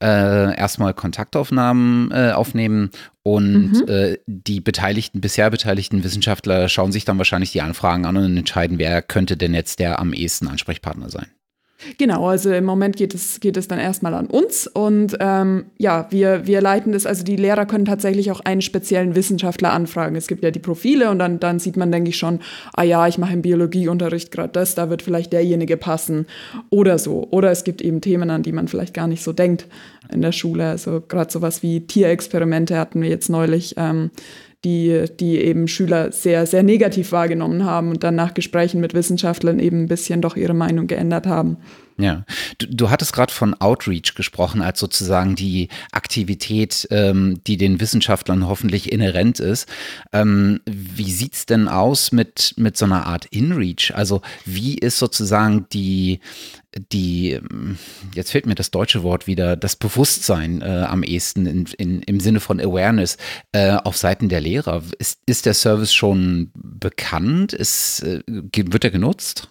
äh, 0.00 0.56
erstmal 0.56 0.94
Kontaktaufnahmen 0.94 2.10
äh, 2.12 2.32
aufnehmen 2.32 2.90
und 3.22 3.72
mhm. 3.72 3.88
äh, 3.88 4.18
die 4.26 4.60
beteiligten, 4.60 5.20
bisher 5.20 5.50
beteiligten 5.50 6.04
Wissenschaftler 6.04 6.68
schauen 6.68 6.92
sich 6.92 7.06
dann 7.06 7.16
wahrscheinlich 7.16 7.52
die 7.52 7.62
Anfragen 7.62 8.04
an 8.04 8.18
und 8.18 8.36
entscheiden, 8.36 8.78
wer 8.78 9.00
könnte 9.00 9.38
denn 9.38 9.54
jetzt 9.54 9.78
der 9.78 9.98
am 9.98 10.12
ehesten 10.12 10.46
Ansprechpartner 10.46 11.08
sein. 11.08 11.26
Genau, 11.98 12.28
also 12.28 12.52
im 12.52 12.64
Moment 12.64 12.96
geht 12.96 13.14
es, 13.14 13.40
geht 13.40 13.56
es 13.56 13.68
dann 13.68 13.78
erstmal 13.78 14.14
an 14.14 14.26
uns 14.26 14.66
und 14.66 15.16
ähm, 15.20 15.66
ja, 15.76 16.06
wir, 16.10 16.46
wir 16.46 16.60
leiten 16.60 16.92
das, 16.92 17.04
also 17.04 17.24
die 17.24 17.36
Lehrer 17.36 17.66
können 17.66 17.84
tatsächlich 17.84 18.30
auch 18.30 18.40
einen 18.40 18.62
speziellen 18.62 19.14
Wissenschaftler 19.14 19.72
anfragen. 19.72 20.16
Es 20.16 20.26
gibt 20.26 20.42
ja 20.44 20.50
die 20.50 20.60
Profile 20.60 21.10
und 21.10 21.18
dann, 21.18 21.40
dann 21.40 21.58
sieht 21.58 21.76
man, 21.76 21.92
denke 21.92 22.10
ich, 22.10 22.16
schon, 22.16 22.40
ah 22.74 22.84
ja, 22.84 23.06
ich 23.06 23.18
mache 23.18 23.34
im 23.34 23.42
Biologieunterricht 23.42 24.30
gerade 24.30 24.50
das, 24.52 24.74
da 24.74 24.88
wird 24.88 25.02
vielleicht 25.02 25.32
derjenige 25.32 25.76
passen 25.76 26.26
oder 26.70 26.98
so. 26.98 27.26
Oder 27.30 27.50
es 27.50 27.64
gibt 27.64 27.82
eben 27.82 28.00
Themen, 28.00 28.30
an 28.30 28.42
die 28.42 28.52
man 28.52 28.68
vielleicht 28.68 28.94
gar 28.94 29.06
nicht 29.06 29.22
so 29.22 29.32
denkt 29.32 29.66
in 30.12 30.22
der 30.22 30.32
Schule. 30.32 30.68
Also 30.68 31.02
gerade 31.06 31.30
sowas 31.30 31.62
wie 31.62 31.86
Tierexperimente 31.86 32.78
hatten 32.78 33.02
wir 33.02 33.08
jetzt 33.08 33.28
neulich. 33.28 33.74
Ähm, 33.76 34.10
die, 34.64 35.04
die 35.20 35.38
eben 35.38 35.68
Schüler 35.68 36.10
sehr, 36.12 36.46
sehr 36.46 36.62
negativ 36.62 37.12
wahrgenommen 37.12 37.64
haben 37.64 37.90
und 37.90 38.02
dann 38.02 38.14
nach 38.14 38.34
Gesprächen 38.34 38.80
mit 38.80 38.94
Wissenschaftlern 38.94 39.58
eben 39.58 39.82
ein 39.82 39.88
bisschen 39.88 40.20
doch 40.20 40.36
ihre 40.36 40.54
Meinung 40.54 40.86
geändert 40.86 41.26
haben. 41.26 41.58
Ja, 41.96 42.24
du, 42.58 42.66
du 42.66 42.90
hattest 42.90 43.12
gerade 43.12 43.32
von 43.32 43.54
Outreach 43.54 44.14
gesprochen, 44.16 44.62
als 44.62 44.80
sozusagen 44.80 45.36
die 45.36 45.68
Aktivität, 45.92 46.88
ähm, 46.90 47.40
die 47.46 47.56
den 47.56 47.80
Wissenschaftlern 47.80 48.48
hoffentlich 48.48 48.90
inhärent 48.90 49.38
ist. 49.38 49.68
Ähm, 50.12 50.60
wie 50.66 51.12
sieht's 51.12 51.46
denn 51.46 51.68
aus 51.68 52.10
mit, 52.10 52.54
mit 52.56 52.76
so 52.76 52.84
einer 52.86 53.06
Art 53.06 53.26
InReach? 53.26 53.92
Also 53.94 54.22
wie 54.44 54.76
ist 54.76 54.98
sozusagen 54.98 55.66
die, 55.72 56.18
die, 56.92 57.38
jetzt 58.12 58.32
fehlt 58.32 58.46
mir 58.46 58.56
das 58.56 58.72
deutsche 58.72 59.04
Wort 59.04 59.28
wieder, 59.28 59.54
das 59.56 59.76
Bewusstsein 59.76 60.62
äh, 60.62 60.86
am 60.88 61.04
ehesten 61.04 61.46
in, 61.46 61.66
in, 61.78 62.02
im 62.02 62.18
Sinne 62.18 62.40
von 62.40 62.60
Awareness 62.60 63.18
äh, 63.52 63.76
auf 63.76 63.96
Seiten 63.96 64.28
der 64.28 64.40
Lehrer. 64.40 64.82
Ist, 64.98 65.20
ist 65.26 65.46
der 65.46 65.54
Service 65.54 65.94
schon 65.94 66.50
bekannt? 66.54 67.52
Ist, 67.52 68.02
äh, 68.02 68.22
wird 68.26 68.82
er 68.82 68.90
genutzt? 68.90 69.48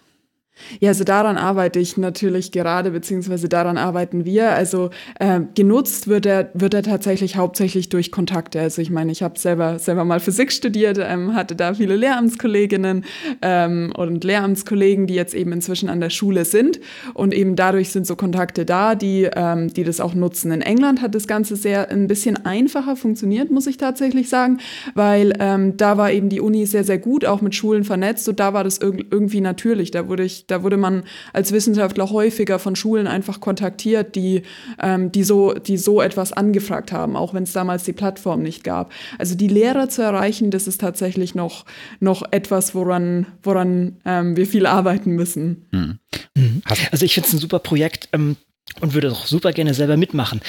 Ja, 0.80 0.90
also 0.90 1.04
daran 1.04 1.36
arbeite 1.36 1.78
ich 1.78 1.96
natürlich 1.96 2.52
gerade, 2.52 2.90
beziehungsweise 2.90 3.48
daran 3.48 3.78
arbeiten 3.78 4.24
wir. 4.24 4.50
Also 4.50 4.90
äh, 5.18 5.40
genutzt 5.54 6.08
wird 6.08 6.26
er, 6.26 6.50
wird 6.54 6.74
er 6.74 6.82
tatsächlich 6.82 7.36
hauptsächlich 7.36 7.88
durch 7.88 8.10
Kontakte. 8.10 8.60
Also 8.60 8.82
ich 8.82 8.90
meine, 8.90 9.12
ich 9.12 9.22
habe 9.22 9.38
selber, 9.38 9.78
selber 9.78 10.04
mal 10.04 10.20
Physik 10.20 10.52
studiert, 10.52 10.98
ähm, 11.00 11.34
hatte 11.34 11.56
da 11.56 11.74
viele 11.74 11.96
Lehramtskolleginnen 11.96 13.04
ähm, 13.42 13.92
und 13.96 14.24
Lehramtskollegen, 14.24 15.06
die 15.06 15.14
jetzt 15.14 15.34
eben 15.34 15.52
inzwischen 15.52 15.88
an 15.88 16.00
der 16.00 16.10
Schule 16.10 16.44
sind. 16.44 16.80
Und 17.14 17.34
eben 17.34 17.56
dadurch 17.56 17.90
sind 17.90 18.06
so 18.06 18.16
Kontakte 18.16 18.64
da, 18.64 18.94
die, 18.94 19.28
ähm, 19.34 19.72
die 19.72 19.84
das 19.84 20.00
auch 20.00 20.14
nutzen. 20.14 20.52
In 20.52 20.62
England 20.62 21.02
hat 21.02 21.14
das 21.14 21.26
Ganze 21.26 21.56
sehr 21.56 21.90
ein 21.90 22.06
bisschen 22.06 22.44
einfacher 22.44 22.96
funktioniert, 22.96 23.50
muss 23.50 23.66
ich 23.66 23.76
tatsächlich 23.76 24.28
sagen, 24.28 24.58
weil 24.94 25.32
ähm, 25.40 25.76
da 25.76 25.96
war 25.96 26.10
eben 26.12 26.28
die 26.28 26.40
Uni 26.40 26.66
sehr, 26.66 26.84
sehr 26.84 26.98
gut, 26.98 27.24
auch 27.24 27.40
mit 27.40 27.54
Schulen 27.54 27.84
vernetzt 27.84 28.28
und 28.28 28.40
da 28.40 28.52
war 28.52 28.64
das 28.64 28.78
irg 28.78 29.06
irgendwie 29.10 29.40
natürlich. 29.40 29.90
Da 29.90 30.08
wurde 30.08 30.24
ich 30.24 30.46
da 30.54 30.62
wurde 30.62 30.76
man 30.76 31.02
als 31.32 31.52
Wissenschaftler 31.52 32.10
häufiger 32.10 32.58
von 32.58 32.76
Schulen 32.76 33.06
einfach 33.06 33.40
kontaktiert, 33.40 34.14
die, 34.14 34.42
ähm, 34.80 35.10
die, 35.10 35.24
so, 35.24 35.52
die 35.52 35.76
so 35.76 36.00
etwas 36.00 36.32
angefragt 36.32 36.92
haben, 36.92 37.16
auch 37.16 37.34
wenn 37.34 37.42
es 37.42 37.52
damals 37.52 37.82
die 37.82 37.92
Plattform 37.92 38.42
nicht 38.42 38.62
gab. 38.62 38.92
Also 39.18 39.34
die 39.34 39.48
Lehrer 39.48 39.88
zu 39.88 40.02
erreichen, 40.02 40.50
das 40.50 40.68
ist 40.68 40.80
tatsächlich 40.80 41.34
noch, 41.34 41.64
noch 41.98 42.22
etwas, 42.30 42.74
woran, 42.74 43.26
woran 43.42 43.96
ähm, 44.04 44.36
wir 44.36 44.46
viel 44.46 44.66
arbeiten 44.66 45.10
müssen. 45.10 45.66
Mhm. 45.72 46.62
Also 46.90 47.04
ich 47.04 47.14
finde 47.14 47.28
es 47.28 47.34
ein 47.34 47.40
super 47.40 47.58
Projekt. 47.58 48.08
Ähm 48.12 48.36
und 48.80 48.94
würde 48.94 49.12
auch 49.12 49.26
super 49.26 49.52
gerne 49.52 49.74
selber 49.74 49.96
mitmachen. 49.96 50.40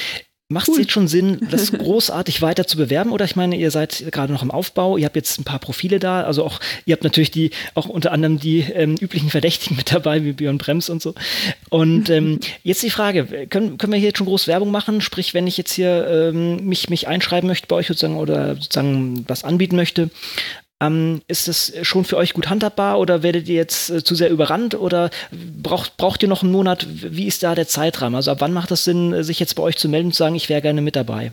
Macht 0.47 0.69
es 0.69 0.77
jetzt 0.77 0.91
schon 0.91 1.07
Sinn, 1.07 1.39
das 1.49 1.71
großartig 1.71 2.39
weiter 2.43 2.67
zu 2.67 2.77
bewerben? 2.77 3.11
Oder 3.11 3.25
ich 3.25 3.35
meine, 3.35 3.55
ihr 3.55 3.71
seid 3.71 4.05
gerade 4.11 4.31
noch 4.31 4.43
im 4.43 4.51
Aufbau, 4.51 4.95
ihr 4.95 5.05
habt 5.05 5.15
jetzt 5.15 5.39
ein 5.39 5.43
paar 5.43 5.57
Profile 5.57 5.97
da, 5.97 6.21
also 6.21 6.43
auch, 6.43 6.59
ihr 6.85 6.93
habt 6.93 7.03
natürlich 7.03 7.31
die, 7.31 7.49
auch 7.73 7.87
unter 7.87 8.11
anderem 8.11 8.39
die 8.39 8.59
ähm, 8.59 8.95
üblichen 8.95 9.31
Verdächtigen 9.31 9.75
mit 9.75 9.91
dabei, 9.91 10.23
wie 10.23 10.33
Björn 10.33 10.59
Brems 10.59 10.89
und 10.89 11.01
so. 11.01 11.15
Und 11.71 12.11
ähm, 12.11 12.39
jetzt 12.63 12.83
die 12.83 12.91
Frage, 12.91 13.47
können, 13.47 13.79
können 13.79 13.93
wir 13.93 13.97
hier 13.97 14.09
jetzt 14.09 14.19
schon 14.19 14.27
groß 14.27 14.45
Werbung 14.45 14.69
machen? 14.69 15.01
Sprich, 15.01 15.33
wenn 15.33 15.47
ich 15.47 15.57
jetzt 15.57 15.73
hier 15.73 16.07
ähm, 16.07 16.63
mich, 16.67 16.91
mich 16.91 17.07
einschreiben 17.07 17.47
möchte 17.47 17.65
bei 17.67 17.77
euch 17.77 17.87
sozusagen 17.87 18.17
oder 18.17 18.53
sozusagen 18.53 19.25
was 19.27 19.43
anbieten 19.43 19.75
möchte, 19.75 20.11
ähm, 20.81 21.21
ist 21.27 21.47
das 21.47 21.73
schon 21.83 22.05
für 22.05 22.17
euch 22.17 22.33
gut 22.33 22.49
handhabbar 22.49 22.99
oder 22.99 23.23
werdet 23.23 23.47
ihr 23.47 23.55
jetzt 23.55 23.89
äh, 23.89 24.03
zu 24.03 24.15
sehr 24.15 24.29
überrannt 24.29 24.75
oder 24.75 25.09
braucht, 25.61 25.97
braucht 25.97 26.21
ihr 26.21 26.29
noch 26.29 26.43
einen 26.43 26.51
Monat? 26.51 26.87
Wie 26.89 27.27
ist 27.27 27.43
da 27.43 27.55
der 27.55 27.67
Zeitrahmen? 27.67 28.15
Also 28.15 28.31
ab 28.31 28.37
wann 28.41 28.53
macht 28.53 28.71
es 28.71 28.83
Sinn, 28.83 29.23
sich 29.23 29.39
jetzt 29.39 29.55
bei 29.55 29.63
euch 29.63 29.77
zu 29.77 29.87
melden 29.87 30.07
und 30.07 30.13
zu 30.13 30.19
sagen, 30.19 30.35
ich 30.35 30.49
wäre 30.49 30.61
gerne 30.61 30.81
mit 30.81 30.95
dabei? 30.95 31.31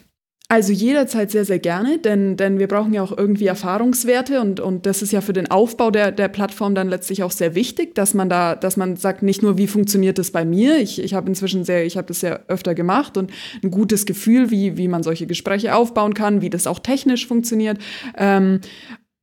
Also 0.52 0.74
jederzeit 0.74 1.30
sehr, 1.30 1.46
sehr 1.46 1.60
gerne, 1.60 1.98
denn, 1.98 2.36
denn 2.36 2.58
wir 2.58 2.68
brauchen 2.68 2.92
ja 2.92 3.02
auch 3.02 3.16
irgendwie 3.16 3.46
Erfahrungswerte 3.46 4.38
und, 4.42 4.60
und 4.60 4.84
das 4.84 5.00
ist 5.00 5.10
ja 5.10 5.22
für 5.22 5.32
den 5.32 5.50
Aufbau 5.50 5.90
der, 5.90 6.12
der 6.12 6.28
Plattform 6.28 6.74
dann 6.74 6.90
letztlich 6.90 7.22
auch 7.22 7.30
sehr 7.30 7.54
wichtig, 7.54 7.94
dass 7.94 8.12
man 8.12 8.28
da, 8.28 8.54
dass 8.54 8.76
man 8.76 8.96
sagt, 8.96 9.22
nicht 9.22 9.42
nur, 9.42 9.56
wie 9.56 9.66
funktioniert 9.66 10.18
das 10.18 10.30
bei 10.30 10.44
mir, 10.44 10.76
ich, 10.76 11.02
ich 11.02 11.14
habe 11.14 11.26
inzwischen 11.30 11.64
sehr, 11.64 11.86
ich 11.86 11.96
habe 11.96 12.08
das 12.08 12.20
ja 12.20 12.40
öfter 12.48 12.74
gemacht 12.74 13.16
und 13.16 13.30
ein 13.64 13.70
gutes 13.70 14.04
Gefühl, 14.04 14.50
wie, 14.50 14.76
wie 14.76 14.88
man 14.88 15.02
solche 15.02 15.26
Gespräche 15.26 15.74
aufbauen 15.74 16.12
kann, 16.12 16.42
wie 16.42 16.50
das 16.50 16.66
auch 16.66 16.80
technisch 16.80 17.26
funktioniert. 17.26 17.78
Ähm, 18.18 18.60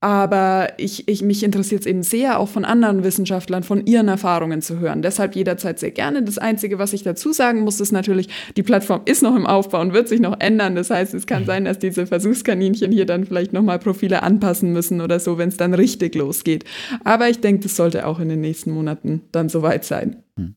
aber 0.01 0.69
ich, 0.77 1.09
ich, 1.09 1.21
mich 1.21 1.43
interessiert 1.43 1.81
es 1.81 1.85
eben 1.85 2.03
sehr, 2.03 2.39
auch 2.39 2.47
von 2.47 2.63
anderen 2.63 3.03
Wissenschaftlern, 3.03 3.63
von 3.63 3.85
ihren 3.85 4.07
Erfahrungen 4.07 4.61
zu 4.61 4.79
hören. 4.79 5.01
Deshalb 5.01 5.35
jederzeit 5.35 5.77
sehr 5.77 5.91
gerne. 5.91 6.23
Das 6.23 6.37
Einzige, 6.37 6.79
was 6.79 6.93
ich 6.93 7.03
dazu 7.03 7.33
sagen 7.33 7.61
muss, 7.61 7.81
ist 7.81 7.91
natürlich, 7.91 8.29
die 8.55 8.63
Plattform 8.63 9.01
ist 9.03 9.21
noch 9.21 9.35
im 9.35 9.45
Aufbau 9.45 9.81
und 9.81 9.91
wird 9.91 10.07
sich 10.07 10.21
noch 10.21 10.39
ändern. 10.39 10.75
Das 10.75 10.89
heißt, 10.89 11.13
es 11.13 11.27
kann 11.27 11.43
mhm. 11.43 11.47
sein, 11.47 11.65
dass 11.65 11.79
diese 11.79 12.07
Versuchskaninchen 12.07 12.93
hier 12.93 13.05
dann 13.05 13.25
vielleicht 13.25 13.51
nochmal 13.51 13.79
Profile 13.79 14.23
anpassen 14.23 14.71
müssen 14.71 15.01
oder 15.01 15.19
so, 15.19 15.37
wenn 15.37 15.49
es 15.49 15.57
dann 15.57 15.73
richtig 15.73 16.15
losgeht. 16.15 16.63
Aber 17.03 17.27
ich 17.29 17.41
denke, 17.41 17.63
das 17.63 17.75
sollte 17.75 18.07
auch 18.07 18.19
in 18.19 18.29
den 18.29 18.39
nächsten 18.39 18.71
Monaten 18.71 19.23
dann 19.33 19.49
soweit 19.49 19.83
sein. 19.83 20.23
Hm. 20.37 20.55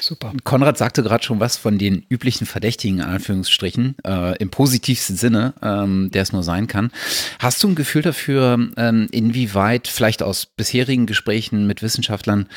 Super. 0.00 0.32
Konrad 0.42 0.78
sagte 0.78 1.02
gerade 1.02 1.22
schon 1.22 1.38
was 1.38 1.56
von 1.56 1.78
den 1.78 2.04
üblichen 2.08 2.46
Verdächtigen, 2.46 2.98
in 2.98 3.04
Anführungsstrichen, 3.04 3.96
äh, 4.04 4.36
im 4.38 4.50
positivsten 4.50 5.16
Sinne, 5.16 5.54
ähm, 5.62 6.10
der 6.12 6.22
es 6.22 6.32
nur 6.32 6.42
sein 6.42 6.66
kann. 6.66 6.90
Hast 7.38 7.62
du 7.62 7.68
ein 7.68 7.74
Gefühl 7.76 8.02
dafür, 8.02 8.58
ähm, 8.76 9.06
inwieweit, 9.12 9.86
vielleicht 9.86 10.22
aus 10.22 10.46
bisherigen 10.46 11.06
Gesprächen 11.06 11.66
mit 11.66 11.82
Wissenschaftlern, 11.82 12.48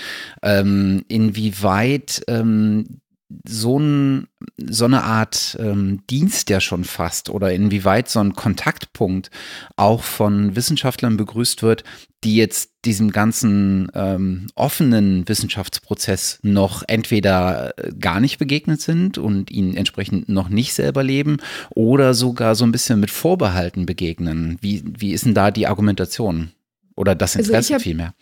ähm, 0.42 1.06
inwieweit 1.08 2.24
ähm, 2.28 3.02
so, 3.48 3.80
ein, 3.80 4.28
so 4.58 4.86
eine 4.86 5.04
Art 5.04 5.58
ähm, 5.60 6.02
Dienst 6.10 6.50
ja 6.50 6.60
schon 6.60 6.84
fast 6.84 7.30
oder 7.30 7.54
inwieweit 7.54 8.10
so 8.10 8.20
ein 8.20 8.34
Kontaktpunkt 8.34 9.32
auch 9.76 10.04
von 10.04 10.56
Wissenschaftlern 10.56 11.18
begrüßt 11.18 11.64
wird, 11.64 11.84
die 12.24 12.36
jetzt 12.36 12.72
diesem 12.86 13.12
ganzen 13.12 13.92
ähm, 13.94 14.48
offenen 14.56 15.28
Wissenschaftsprozess 15.28 16.40
noch 16.42 16.84
entweder 16.88 17.78
äh, 17.78 17.92
gar 17.94 18.20
nicht 18.20 18.40
begegnet 18.40 18.82
sind 18.82 19.18
und 19.18 19.52
ihn 19.52 19.76
entsprechend 19.76 20.30
noch 20.30 20.50
nicht 20.50 20.74
selber 20.74 21.04
leben 21.04 21.38
oder 21.72 22.14
sogar 22.14 22.56
so 22.56 22.66
ein 22.66 22.72
bisschen 22.72 23.00
mit 23.00 23.12
Vorbehalten 23.12 23.86
begegnen. 23.86 24.58
Wie, 24.62 24.84
wie 24.86 25.12
ist 25.12 25.26
denn 25.26 25.34
da 25.34 25.52
die 25.52 25.68
Argumentation 25.68 26.52
oder 26.96 27.16
das 27.16 27.36
also 27.36 27.50
Interesse 27.50 27.74
also 27.74 27.84
vielmehr? 27.84 28.14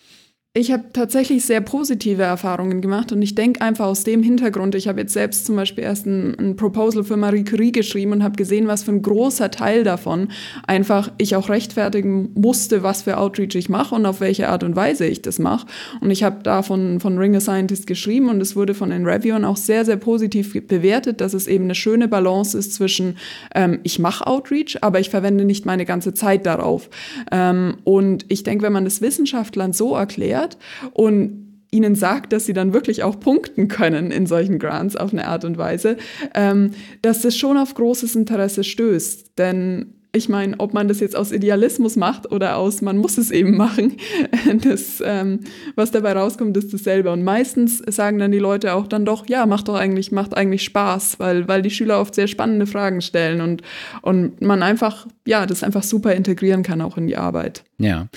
Ich 0.54 0.70
habe 0.74 0.84
tatsächlich 0.92 1.46
sehr 1.46 1.62
positive 1.62 2.24
Erfahrungen 2.24 2.82
gemacht 2.82 3.14
und 3.14 3.22
ich 3.22 3.36
denke 3.36 3.62
einfach 3.62 3.86
aus 3.86 4.04
dem 4.04 4.22
Hintergrund, 4.22 4.76
ich 4.76 4.90
habe 4.90 5.00
jetzt 5.00 5.14
selbst 5.14 5.46
zum 5.46 5.56
Beispiel 5.56 5.86
erst 5.86 6.06
ein, 6.06 6.38
ein 6.38 6.56
Proposal 6.58 7.06
für 7.06 7.16
Marie 7.16 7.46
Curie 7.46 7.72
geschrieben 7.72 8.12
und 8.12 8.22
habe 8.22 8.36
gesehen, 8.36 8.68
was 8.68 8.84
für 8.84 8.92
ein 8.92 9.02
großer 9.02 9.50
Teil 9.50 9.86
davon 9.86 10.28
einfach 10.68 11.10
ich 11.20 11.38
auch 11.38 11.48
rechtfertigen 11.48 12.32
musste, 12.36 12.84
was 12.84 13.04
für 13.04 13.18
Outreach 13.18 13.56
ich 13.56 13.70
mache 13.70 13.96
und 13.96 14.06
auf 14.06 14.20
welche 14.20 14.50
Art 14.50 14.66
und 14.66 14.76
Weise 14.76 15.06
ich 15.06 15.22
das 15.22 15.40
mache. 15.40 15.68
Und 16.02 16.12
ich 16.12 16.22
habe 16.22 16.44
da 16.44 16.64
von, 16.64 17.00
von 17.00 17.18
Ring 17.18 17.34
a 17.34 17.40
Scientist 17.40 17.88
geschrieben 17.88 18.28
und 18.28 18.42
es 18.42 18.54
wurde 18.54 18.74
von 18.74 18.90
den 18.90 19.06
Reviewern 19.06 19.46
auch 19.46 19.56
sehr, 19.56 19.86
sehr 19.86 19.96
positiv 19.96 20.68
bewertet, 20.68 21.22
dass 21.22 21.34
es 21.34 21.48
eben 21.48 21.64
eine 21.64 21.76
schöne 21.76 22.10
Balance 22.10 22.58
ist 22.58 22.74
zwischen 22.74 23.16
ähm, 23.56 23.80
ich 23.84 24.00
mache 24.00 24.28
Outreach, 24.28 24.80
aber 24.82 25.00
ich 25.00 25.12
verwende 25.12 25.46
nicht 25.46 25.66
meine 25.66 25.86
ganze 25.86 26.14
Zeit 26.14 26.46
darauf. 26.46 26.90
Ähm, 27.32 27.78
und 27.86 28.26
ich 28.28 28.44
denke, 28.44 28.66
wenn 28.66 28.74
man 28.74 28.84
das 28.84 29.02
Wissenschaftlern 29.02 29.72
so 29.72 29.96
erklärt, 29.96 30.41
erklärt 30.42 30.58
und 30.94 31.48
ihnen 31.74 31.96
sagt, 31.96 32.34
dass 32.34 32.46
sie 32.46 32.54
dann 32.54 32.74
wirklich 32.74 33.04
auch 33.04 33.20
punkten 33.20 33.70
können 33.70 34.12
in 34.12 34.26
solchen 34.26 34.60
Grants 34.60 34.98
auf 34.98 35.14
eine 35.14 35.28
Art 35.28 35.46
und 35.46 35.58
Weise, 35.58 35.96
ähm, 36.36 36.72
dass 37.02 37.22
das 37.22 37.38
schon 37.38 37.58
auf 37.58 37.74
großes 37.76 38.16
Interesse 38.16 38.66
stößt. 38.66 39.38
Denn 39.38 39.94
ich 40.14 40.28
meine, 40.28 40.60
ob 40.60 40.74
man 40.74 40.90
das 40.90 41.00
jetzt 41.00 41.16
aus 41.16 41.32
Idealismus 41.32 41.96
macht 41.96 42.30
oder 42.30 42.58
aus, 42.58 42.82
man 42.82 42.98
muss 42.98 43.18
es 43.18 43.32
eben 43.32 43.56
machen, 43.56 43.96
das, 44.64 45.02
ähm, 45.06 45.40
was 45.76 45.92
dabei 45.92 46.12
rauskommt, 46.12 46.58
ist 46.58 46.74
dasselbe. 46.74 47.10
Und 47.12 47.24
meistens 47.24 47.78
sagen 47.88 48.20
dann 48.20 48.34
die 48.34 48.40
Leute 48.40 48.74
auch 48.74 48.88
dann 48.88 49.06
doch, 49.06 49.30
ja, 49.30 49.46
macht 49.46 49.70
doch 49.70 49.76
eigentlich, 49.76 50.12
macht 50.12 50.36
eigentlich 50.36 50.64
Spaß, 50.64 51.20
weil, 51.20 51.48
weil 51.48 51.62
die 51.62 51.70
Schüler 51.70 52.02
oft 52.02 52.14
sehr 52.14 52.28
spannende 52.28 52.66
Fragen 52.66 53.00
stellen 53.00 53.40
und, 53.40 53.62
und 54.02 54.42
man 54.42 54.62
einfach, 54.62 55.08
ja, 55.32 55.46
das 55.46 55.64
einfach 55.64 55.84
super 55.84 56.14
integrieren 56.14 56.62
kann 56.62 56.82
auch 56.82 56.98
in 56.98 57.08
die 57.08 57.16
Arbeit. 57.16 57.64
Ja, 57.78 58.10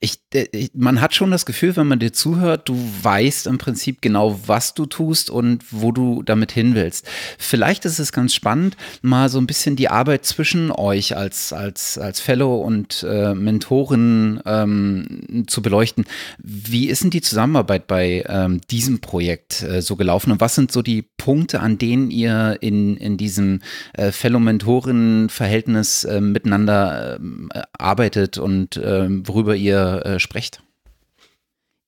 ich, 0.00 0.20
äh, 0.34 0.46
ich, 0.52 0.70
man 0.74 1.00
hat 1.00 1.14
schon 1.14 1.30
das 1.30 1.46
Gefühl, 1.46 1.74
wenn 1.76 1.86
man 1.86 1.98
dir 1.98 2.12
zuhört, 2.12 2.68
du 2.68 2.76
weißt 3.02 3.46
im 3.46 3.56
Prinzip 3.56 4.02
genau, 4.02 4.38
was 4.46 4.74
du 4.74 4.84
tust 4.84 5.30
und 5.30 5.64
wo 5.70 5.92
du 5.92 6.22
damit 6.22 6.52
hin 6.52 6.74
willst. 6.74 7.08
Vielleicht 7.38 7.86
ist 7.86 7.98
es 7.98 8.12
ganz 8.12 8.34
spannend, 8.34 8.76
mal 9.00 9.30
so 9.30 9.38
ein 9.38 9.46
bisschen 9.46 9.76
die 9.76 9.88
Arbeit 9.88 10.26
zwischen 10.26 10.70
euch 10.70 11.16
als, 11.16 11.54
als, 11.54 11.96
als 11.96 12.20
Fellow 12.20 12.60
und 12.60 13.04
äh, 13.08 13.34
Mentorin 13.34 14.40
ähm, 14.44 15.46
zu 15.46 15.62
beleuchten. 15.62 16.04
Wie 16.36 16.90
ist 16.90 17.02
denn 17.02 17.10
die 17.10 17.22
Zusammenarbeit 17.22 17.86
bei 17.86 18.24
ähm, 18.28 18.60
diesem 18.70 19.00
Projekt 19.00 19.62
äh, 19.62 19.80
so 19.80 19.96
gelaufen 19.96 20.32
und 20.32 20.42
was 20.42 20.54
sind 20.54 20.70
so 20.70 20.82
die 20.82 21.00
Punkte, 21.16 21.60
an 21.60 21.78
denen 21.78 22.10
ihr 22.10 22.58
in, 22.60 22.98
in 22.98 23.16
diesem 23.16 23.60
äh, 23.94 24.12
Fellow-Mentoren-Verhältnis 24.12 26.04
äh, 26.04 26.20
miteinander 26.58 27.16
ähm, 27.16 27.48
arbeitet 27.78 28.38
und 28.38 28.76
äh, 28.76 29.08
worüber 29.26 29.54
ihr 29.54 30.02
äh, 30.04 30.20
sprecht? 30.20 30.62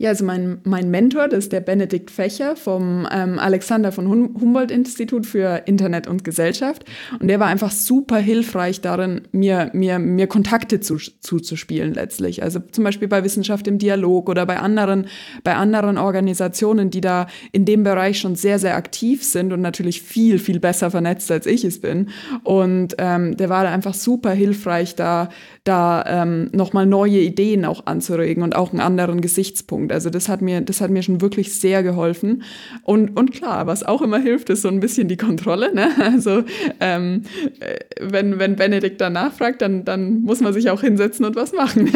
Ja, 0.01 0.09
also 0.09 0.25
mein, 0.25 0.63
mein 0.65 0.91
Mentor, 0.91 1.29
das 1.29 1.41
ist 1.41 1.53
der 1.53 1.61
Benedikt 1.61 2.11
Fächer 2.11 2.57
vom 2.57 3.07
ähm, 3.13 3.39
Alexander 3.39 3.93
von 3.93 4.09
Humboldt-Institut 4.09 5.27
für 5.27 5.65
Internet 5.67 6.07
und 6.07 6.25
Gesellschaft. 6.25 6.87
Und 7.21 7.29
der 7.29 7.39
war 7.39 7.49
einfach 7.49 7.71
super 7.71 8.17
hilfreich 8.17 8.81
darin, 8.81 9.29
mir, 9.33 9.69
mir, 9.75 9.99
mir 9.99 10.27
Kontakte 10.27 10.81
zu, 10.81 10.97
zuzuspielen 10.97 11.93
letztlich. 11.93 12.43
Also 12.43 12.61
zum 12.61 12.83
Beispiel 12.83 13.09
bei 13.09 13.25
Wissenschaft 13.25 13.69
im 13.69 13.77
Dialog 13.77 14.31
oder 14.31 14.47
bei 14.47 14.59
anderen, 14.59 15.07
bei 15.45 15.55
anderen 15.55 15.99
Organisationen, 15.99 16.89
die 16.89 17.03
da 17.03 17.27
in 17.53 17.67
dem 17.67 17.83
Bereich 17.83 18.19
schon 18.19 18.37
sehr, 18.37 18.59
sehr 18.59 18.77
aktiv 18.77 19.23
sind 19.23 19.53
und 19.53 19.61
natürlich 19.61 20.01
viel, 20.01 20.39
viel 20.39 20.61
besser 20.61 20.91
vernetzt, 20.91 21.31
als 21.31 21.45
ich 21.45 21.63
es 21.63 21.79
bin. 21.79 22.09
Und 22.43 22.95
ähm, 22.97 23.37
der 23.37 23.51
war 23.51 23.65
da 23.65 23.71
einfach 23.71 23.93
super 23.93 24.31
hilfreich, 24.31 24.95
da, 24.95 25.29
da 25.65 26.03
ähm, 26.07 26.49
nochmal 26.53 26.87
neue 26.87 27.19
Ideen 27.19 27.67
auch 27.67 27.85
anzuregen 27.85 28.43
und 28.43 28.57
auch 28.57 28.71
einen 28.71 28.81
anderen 28.81 29.21
Gesichtspunkt. 29.21 29.90
Also 29.91 30.11
das 30.11 30.29
hat 30.29 30.43
mir, 30.43 30.61
das 30.61 30.81
hat 30.81 30.91
mir 30.91 31.03
schon 31.03 31.21
wirklich 31.21 31.55
sehr 31.55 31.83
geholfen. 31.83 32.43
Und, 32.83 33.17
und 33.17 33.33
klar, 33.33 33.67
was 33.67 33.83
auch 33.83 34.03
immer 34.03 34.19
hilft, 34.19 34.51
ist 34.51 34.63
so 34.63 34.69
ein 34.69 34.81
bisschen 34.81 35.09
die 35.09 35.17
Kontrolle. 35.17 35.75
Ne? 35.75 35.89
Also 36.11 36.43
ähm, 36.81 37.23
äh, 37.61 37.79
wenn, 38.01 38.39
wenn 38.39 38.57
Benedikt 38.57 39.01
dann 39.01 39.13
nachfragt, 39.13 39.63
dann, 39.63 39.85
dann 39.85 40.23
muss 40.23 40.41
man 40.41 40.53
sich 40.53 40.71
auch 40.71 40.81
hinsetzen 40.81 41.25
und 41.25 41.37
was 41.37 41.53
machen. 41.53 41.93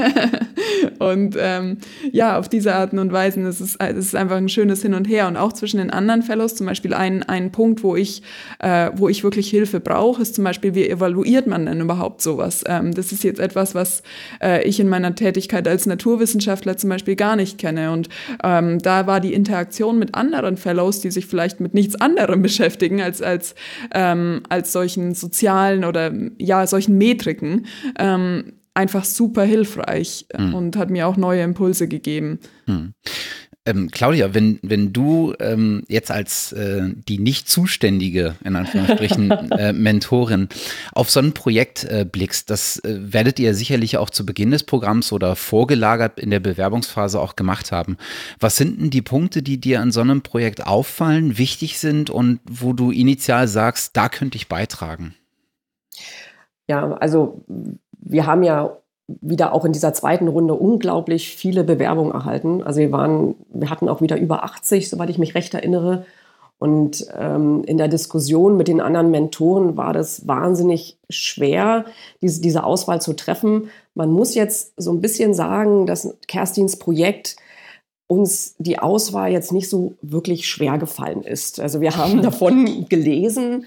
und 0.98 1.36
ähm, 1.38 1.78
ja, 2.12 2.38
auf 2.38 2.48
diese 2.48 2.74
Arten 2.74 2.98
und 2.98 3.12
Weisen 3.12 3.44
ist 3.46 3.60
es, 3.60 3.76
es 3.76 3.96
ist 3.96 4.16
einfach 4.16 4.36
ein 4.36 4.48
schönes 4.48 4.82
Hin 4.82 4.94
und 4.94 5.08
Her. 5.08 5.26
Und 5.26 5.36
auch 5.36 5.52
zwischen 5.52 5.78
den 5.78 5.90
anderen 5.90 6.22
Fellows, 6.22 6.54
zum 6.54 6.66
Beispiel 6.66 6.94
ein, 6.94 7.22
ein 7.22 7.50
Punkt, 7.50 7.82
wo 7.82 7.96
ich, 7.96 8.22
äh, 8.60 8.90
wo 8.94 9.08
ich 9.08 9.24
wirklich 9.24 9.50
Hilfe 9.50 9.80
brauche, 9.80 10.22
ist 10.22 10.36
zum 10.36 10.44
Beispiel, 10.44 10.74
wie 10.74 10.88
evaluiert 10.88 11.46
man 11.46 11.66
denn 11.66 11.80
überhaupt 11.80 12.22
sowas? 12.22 12.62
Ähm, 12.66 12.94
das 12.94 13.10
ist 13.10 13.24
jetzt 13.24 13.40
etwas, 13.40 13.64
etwas, 13.64 13.74
was 13.74 14.02
äh, 14.42 14.62
ich 14.64 14.80
in 14.80 14.88
meiner 14.88 15.14
Tätigkeit 15.14 15.66
als 15.66 15.86
Naturwissenschaftler 15.86 16.76
zum 16.76 16.90
Beispiel 16.90 17.16
gar 17.16 17.36
nicht 17.36 17.58
kenne. 17.58 17.83
Und 17.90 18.08
ähm, 18.42 18.78
da 18.80 19.06
war 19.06 19.20
die 19.20 19.34
Interaktion 19.34 19.98
mit 19.98 20.14
anderen 20.14 20.56
Fellows, 20.56 21.00
die 21.00 21.10
sich 21.10 21.26
vielleicht 21.26 21.60
mit 21.60 21.74
nichts 21.74 21.96
anderem 21.96 22.42
beschäftigen 22.42 23.00
als, 23.00 23.22
als, 23.22 23.54
ähm, 23.92 24.42
als 24.48 24.72
solchen 24.72 25.14
sozialen 25.14 25.84
oder 25.84 26.12
ja, 26.38 26.66
solchen 26.66 26.98
Metriken, 26.98 27.66
ähm, 27.98 28.54
einfach 28.74 29.04
super 29.04 29.44
hilfreich 29.44 30.26
mhm. 30.36 30.54
und 30.54 30.76
hat 30.76 30.90
mir 30.90 31.06
auch 31.06 31.16
neue 31.16 31.42
Impulse 31.42 31.86
gegeben. 31.86 32.40
Mhm. 32.66 32.92
Ähm, 33.66 33.90
Claudia, 33.90 34.34
wenn, 34.34 34.58
wenn 34.62 34.92
du 34.92 35.32
ähm, 35.40 35.84
jetzt 35.88 36.10
als 36.10 36.52
äh, 36.52 36.82
die 37.08 37.18
nicht 37.18 37.48
zuständige, 37.48 38.34
in 38.44 38.56
Anführungsstrichen, 38.56 39.30
äh, 39.52 39.72
Mentorin 39.72 40.50
auf 40.92 41.10
so 41.10 41.20
ein 41.20 41.32
Projekt 41.32 41.84
äh, 41.84 42.04
blickst, 42.04 42.50
das 42.50 42.78
äh, 42.80 42.98
werdet 43.00 43.38
ihr 43.38 43.54
sicherlich 43.54 43.96
auch 43.96 44.10
zu 44.10 44.26
Beginn 44.26 44.50
des 44.50 44.64
Programms 44.64 45.12
oder 45.12 45.34
vorgelagert 45.34 46.20
in 46.20 46.30
der 46.30 46.40
Bewerbungsphase 46.40 47.18
auch 47.18 47.36
gemacht 47.36 47.72
haben. 47.72 47.96
Was 48.38 48.56
sind 48.56 48.80
denn 48.80 48.90
die 48.90 49.02
Punkte, 49.02 49.42
die 49.42 49.58
dir 49.58 49.80
an 49.80 49.92
so 49.92 50.02
einem 50.02 50.20
Projekt 50.20 50.66
auffallen, 50.66 51.38
wichtig 51.38 51.78
sind 51.78 52.10
und 52.10 52.40
wo 52.44 52.74
du 52.74 52.90
initial 52.90 53.48
sagst, 53.48 53.96
da 53.96 54.10
könnte 54.10 54.36
ich 54.36 54.48
beitragen? 54.48 55.14
Ja, 56.68 56.92
also 56.92 57.44
wir 57.98 58.26
haben 58.26 58.42
ja 58.42 58.76
wieder 59.06 59.52
auch 59.52 59.64
in 59.64 59.72
dieser 59.72 59.92
zweiten 59.92 60.28
Runde 60.28 60.54
unglaublich 60.54 61.36
viele 61.36 61.64
Bewerbungen 61.64 62.12
erhalten. 62.12 62.62
Also 62.62 62.80
wir 62.80 62.92
waren, 62.92 63.34
wir 63.52 63.70
hatten 63.70 63.88
auch 63.88 64.00
wieder 64.00 64.16
über 64.16 64.44
80, 64.44 64.88
soweit 64.88 65.10
ich 65.10 65.18
mich 65.18 65.34
recht 65.34 65.52
erinnere. 65.52 66.06
Und 66.58 67.06
ähm, 67.18 67.62
in 67.64 67.76
der 67.76 67.88
Diskussion 67.88 68.56
mit 68.56 68.68
den 68.68 68.80
anderen 68.80 69.10
Mentoren 69.10 69.76
war 69.76 69.92
das 69.92 70.26
wahnsinnig 70.26 70.96
schwer, 71.10 71.84
diese, 72.22 72.40
diese 72.40 72.64
Auswahl 72.64 73.02
zu 73.02 73.12
treffen. 73.12 73.68
Man 73.94 74.10
muss 74.10 74.34
jetzt 74.34 74.72
so 74.76 74.92
ein 74.92 75.00
bisschen 75.00 75.34
sagen, 75.34 75.86
dass 75.86 76.14
Kerstins 76.26 76.78
Projekt 76.78 77.36
uns 78.06 78.54
die 78.58 78.78
Auswahl 78.78 79.32
jetzt 79.32 79.52
nicht 79.52 79.68
so 79.68 79.94
wirklich 80.00 80.48
schwer 80.48 80.78
gefallen 80.78 81.22
ist. 81.22 81.60
Also 81.60 81.80
wir 81.80 81.96
haben 81.96 82.22
davon 82.22 82.88
gelesen 82.88 83.66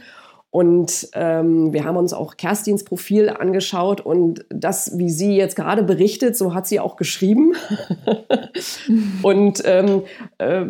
und 0.57 1.09
ähm, 1.13 1.71
wir 1.71 1.83
haben 1.83 1.97
uns 1.97 2.13
auch 2.13 2.35
Kerstins 2.35 2.83
Profil 2.83 3.29
angeschaut 3.29 4.01
und 4.01 4.43
das, 4.49 4.97
wie 4.97 5.11
sie 5.11 5.35
jetzt 5.35 5.55
gerade 5.55 5.83
berichtet, 5.83 6.35
so 6.35 6.55
hat 6.55 6.65
sie 6.65 6.79
auch 6.79 6.95
geschrieben. 6.95 7.53
und 9.21 9.61
ähm, 9.65 10.01
äh, 10.39 10.65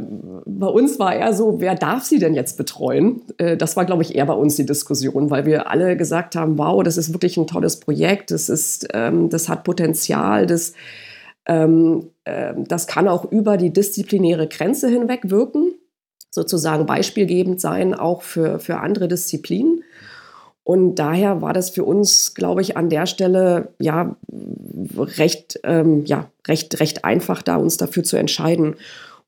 bei 0.46 0.68
uns 0.68 1.00
war 1.00 1.16
eher 1.16 1.32
so, 1.32 1.62
wer 1.62 1.74
darf 1.74 2.04
sie 2.04 2.20
denn 2.20 2.34
jetzt 2.34 2.58
betreuen? 2.58 3.22
Äh, 3.38 3.56
das 3.56 3.78
war, 3.78 3.86
glaube 3.86 4.04
ich, 4.04 4.14
eher 4.14 4.26
bei 4.26 4.34
uns 4.34 4.58
die 4.58 4.66
Diskussion, 4.66 5.30
weil 5.30 5.46
wir 5.46 5.72
alle 5.72 5.96
gesagt 5.96 6.36
haben, 6.36 6.58
wow, 6.58 6.84
das 6.84 6.98
ist 6.98 7.14
wirklich 7.14 7.38
ein 7.38 7.48
tolles 7.48 7.80
Projekt, 7.80 8.32
das, 8.32 8.50
ist, 8.50 8.90
ähm, 8.94 9.30
das 9.30 9.48
hat 9.48 9.64
Potenzial, 9.64 10.48
das, 10.48 10.74
äh, 11.46 11.66
das 12.26 12.88
kann 12.88 13.08
auch 13.08 13.32
über 13.32 13.56
die 13.56 13.72
disziplinäre 13.72 14.50
Grenze 14.50 14.90
hinweg 14.90 15.30
wirken 15.30 15.76
sozusagen 16.38 16.86
beispielgebend 16.86 17.60
sein, 17.60 17.94
auch 17.94 18.22
für, 18.22 18.60
für 18.60 18.78
andere 18.78 19.08
Disziplinen. 19.08 19.84
Und 20.64 20.96
daher 20.96 21.42
war 21.42 21.54
das 21.54 21.70
für 21.70 21.84
uns, 21.84 22.34
glaube 22.34 22.62
ich, 22.62 22.78
an 22.78 22.90
der 22.90 23.06
Stelle 23.08 23.70
ja 23.80 24.16
recht, 24.96 25.60
ähm, 25.64 26.06
ja, 26.06 26.30
recht, 26.48 26.80
recht 26.80 27.06
einfach, 27.06 27.42
da 27.42 27.56
uns 27.56 27.78
dafür 27.78 28.04
zu 28.04 28.18
entscheiden. 28.18 28.76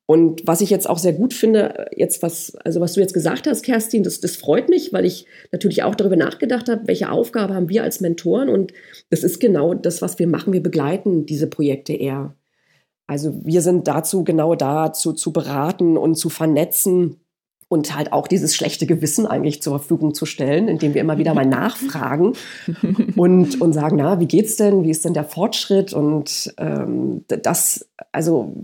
Und 0.06 0.42
was 0.44 0.60
ich 0.60 0.70
jetzt 0.70 0.88
auch 0.88 0.98
sehr 0.98 1.12
gut 1.12 1.32
finde, 1.32 1.86
jetzt 1.96 2.22
was, 2.22 2.54
also 2.56 2.80
was 2.80 2.94
du 2.94 3.00
jetzt 3.00 3.14
gesagt 3.14 3.46
hast, 3.46 3.62
Kerstin, 3.62 4.02
das, 4.02 4.20
das 4.20 4.36
freut 4.36 4.68
mich, 4.68 4.92
weil 4.92 5.04
ich 5.04 5.26
natürlich 5.50 5.82
auch 5.82 5.94
darüber 5.94 6.16
nachgedacht 6.16 6.68
habe, 6.68 6.86
welche 6.86 7.10
Aufgabe 7.10 7.54
haben 7.54 7.68
wir 7.68 7.84
als 7.84 8.00
Mentoren. 8.00 8.48
Und 8.48 8.72
das 9.08 9.24
ist 9.24 9.40
genau 9.40 9.72
das, 9.72 10.02
was 10.02 10.18
wir 10.18 10.26
machen. 10.26 10.52
Wir 10.52 10.62
begleiten 10.62 11.26
diese 11.26 11.46
Projekte 11.46 11.92
eher. 11.92 12.34
Also 13.10 13.34
wir 13.42 13.60
sind 13.60 13.88
dazu 13.88 14.22
genau 14.22 14.54
da, 14.54 14.92
zu, 14.92 15.12
zu 15.12 15.32
beraten 15.32 15.96
und 15.96 16.14
zu 16.14 16.30
vernetzen 16.30 17.16
und 17.66 17.96
halt 17.96 18.12
auch 18.12 18.28
dieses 18.28 18.54
schlechte 18.54 18.86
Gewissen 18.86 19.26
eigentlich 19.26 19.64
zur 19.64 19.80
Verfügung 19.80 20.14
zu 20.14 20.26
stellen, 20.26 20.68
indem 20.68 20.94
wir 20.94 21.00
immer 21.00 21.18
wieder 21.18 21.34
mal 21.34 21.44
nachfragen 21.60 22.34
und, 23.16 23.60
und 23.60 23.72
sagen, 23.72 23.96
na, 23.96 24.20
wie 24.20 24.28
geht's 24.28 24.54
denn? 24.54 24.84
Wie 24.84 24.92
ist 24.92 25.04
denn 25.04 25.14
der 25.14 25.24
Fortschritt? 25.24 25.92
Und 25.92 26.54
ähm, 26.56 27.24
das, 27.26 27.84
also 28.12 28.54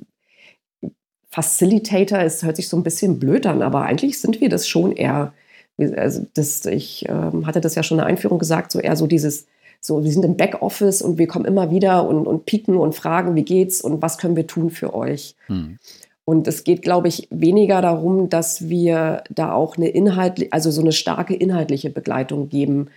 Facilitator, 1.28 2.20
es 2.20 2.44
hört 2.44 2.54
sich 2.54 2.68
so 2.68 2.76
ein 2.76 2.84
bisschen 2.84 3.18
blöd 3.18 3.46
an, 3.46 3.62
aber 3.62 3.82
eigentlich 3.82 4.20
sind 4.20 4.40
wir 4.40 4.48
das 4.48 4.68
schon 4.68 4.92
eher. 4.92 5.32
Also 5.76 6.24
das, 6.34 6.64
ich 6.66 7.04
ähm, 7.08 7.48
hatte 7.48 7.60
das 7.60 7.74
ja 7.74 7.82
schon 7.82 7.98
in 7.98 8.02
der 8.02 8.06
Einführung 8.06 8.38
gesagt, 8.38 8.70
so 8.70 8.78
eher 8.78 8.94
so 8.94 9.08
dieses 9.08 9.48
so, 9.80 10.04
wir 10.04 10.12
sind 10.12 10.24
im 10.24 10.36
Backoffice 10.36 11.02
und 11.02 11.18
wir 11.18 11.26
kommen 11.26 11.44
immer 11.44 11.70
wieder 11.70 12.06
und, 12.08 12.26
und 12.26 12.46
pieken 12.46 12.76
und 12.76 12.94
fragen, 12.94 13.34
wie 13.34 13.44
geht's 13.44 13.80
und 13.80 14.02
was 14.02 14.18
können 14.18 14.36
wir 14.36 14.46
tun 14.46 14.70
für 14.70 14.94
euch. 14.94 15.36
Hm. 15.46 15.78
Und 16.24 16.48
es 16.48 16.64
geht, 16.64 16.82
glaube 16.82 17.06
ich, 17.06 17.28
weniger 17.30 17.80
darum, 17.80 18.28
dass 18.28 18.68
wir 18.68 19.22
da 19.30 19.52
auch 19.52 19.76
eine 19.76 19.88
inhaltliche, 19.88 20.52
also 20.52 20.72
so 20.72 20.80
eine 20.80 20.90
starke 20.90 21.34
inhaltliche 21.34 21.88
Begleitung 21.88 22.48
geben. 22.48 22.88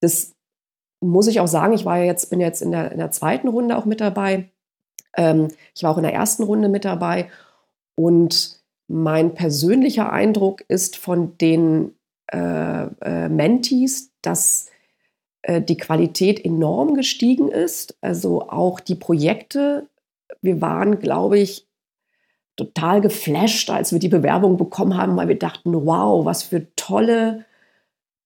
Das 0.00 0.32
muss 1.00 1.28
ich 1.28 1.38
auch 1.38 1.46
sagen, 1.46 1.72
ich 1.72 1.84
war 1.84 1.98
ja 1.98 2.04
jetzt, 2.04 2.30
bin 2.30 2.40
jetzt 2.40 2.60
in 2.60 2.72
der, 2.72 2.90
in 2.90 2.98
der 2.98 3.12
zweiten 3.12 3.46
Runde 3.46 3.76
auch 3.76 3.84
mit 3.84 4.00
dabei. 4.00 4.48
Ähm, 5.16 5.48
ich 5.74 5.84
war 5.84 5.92
auch 5.92 5.98
in 5.98 6.02
der 6.02 6.14
ersten 6.14 6.42
Runde 6.42 6.68
mit 6.68 6.84
dabei. 6.84 7.30
Und 7.94 8.60
mein 8.88 9.34
persönlicher 9.34 10.12
Eindruck 10.12 10.64
ist 10.66 10.96
von 10.96 11.38
den 11.38 11.92
äh, 12.32 12.86
äh, 13.02 13.28
Mentees, 13.28 14.10
dass 14.22 14.67
die 15.62 15.76
Qualität 15.76 16.44
enorm 16.44 16.94
gestiegen 16.94 17.48
ist. 17.48 17.96
Also 18.00 18.48
auch 18.48 18.80
die 18.80 18.94
Projekte. 18.94 19.86
Wir 20.42 20.60
waren, 20.60 20.98
glaube 21.00 21.38
ich, 21.38 21.66
total 22.56 23.00
geflasht, 23.00 23.70
als 23.70 23.92
wir 23.92 24.00
die 24.00 24.08
Bewerbung 24.08 24.56
bekommen 24.56 24.96
haben, 24.96 25.16
weil 25.16 25.28
wir 25.28 25.38
dachten, 25.38 25.72
wow, 25.86 26.24
was 26.24 26.42
für 26.42 26.66
tolle, 26.74 27.44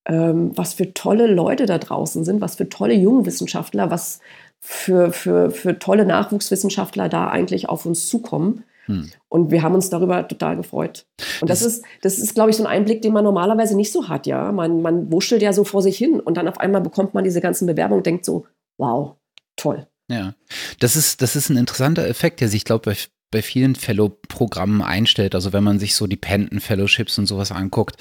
ähm, 0.07 0.51
was 0.57 0.73
für 0.73 0.95
tolle 0.95 1.27
Leute 1.27 1.67
da 1.67 1.79
draußen 1.79 2.25
sind, 2.25 2.41
was 2.41 2.57
für 2.57 2.69
tolle 2.69 2.95
Jungwissenschaftler, 2.95 3.91
was 3.91 4.21
für, 4.59 5.13
für, 5.13 5.51
für 5.51 5.79
tolle 5.79 6.07
Nachwuchswissenschaftler 6.07 7.09
da 7.09 7.29
eigentlich 7.29 7.69
auf 7.69 7.85
uns 7.85 8.09
zukommen. 8.09 8.65
Hm. 8.93 9.11
Und 9.29 9.51
wir 9.51 9.63
haben 9.63 9.75
uns 9.75 9.91
darüber 9.91 10.27
total 10.29 10.57
gefreut. 10.57 11.07
Und 11.41 11.51
das, 11.51 11.61
das 11.61 11.75
ist, 11.75 11.85
das 12.03 12.19
ist, 12.19 12.35
glaube 12.35 12.51
ich, 12.51 12.57
so 12.57 12.65
ein 12.65 12.71
Einblick, 12.71 13.03
den 13.03 13.13
man 13.13 13.25
normalerweise 13.25 13.77
nicht 13.77 13.93
so 13.93 14.09
hat, 14.09 14.27
ja. 14.27 14.53
Man, 14.53 14.83
man 14.83 15.11
wuschelt 15.11 15.43
ja 15.43 15.53
so 15.53 15.65
vor 15.65 15.83
sich 15.83 15.97
hin 15.97 16.21
und 16.21 16.37
dann 16.37 16.49
auf 16.49 16.59
einmal 16.59 16.81
bekommt 16.81 17.15
man 17.15 17.25
diese 17.25 17.41
ganzen 17.41 17.67
Bewerbungen 17.67 18.01
und 18.01 18.07
denkt 18.07 18.25
so, 18.25 18.47
wow, 18.79 19.17
toll. 19.57 19.87
Ja, 20.11 20.35
das 20.79 20.97
ist, 20.97 21.23
das 21.23 21.37
ist 21.37 21.49
ein 21.49 21.57
interessanter 21.57 22.07
Effekt, 22.07 22.41
der 22.41 22.49
sich, 22.49 22.65
glaube 22.65 22.93
ich, 22.93 23.09
bei 23.33 23.43
vielen 23.43 23.75
Fellow-Programmen 23.75 24.83
einstellt. 24.83 25.35
Also 25.35 25.53
wenn 25.53 25.65
man 25.65 25.81
sich 25.81 25.97
so 25.97 26.07
die 26.07 26.17
Penton-Fellowships 26.17 27.19
und 27.19 27.27
sowas 27.27 27.51
anguckt, 27.51 27.97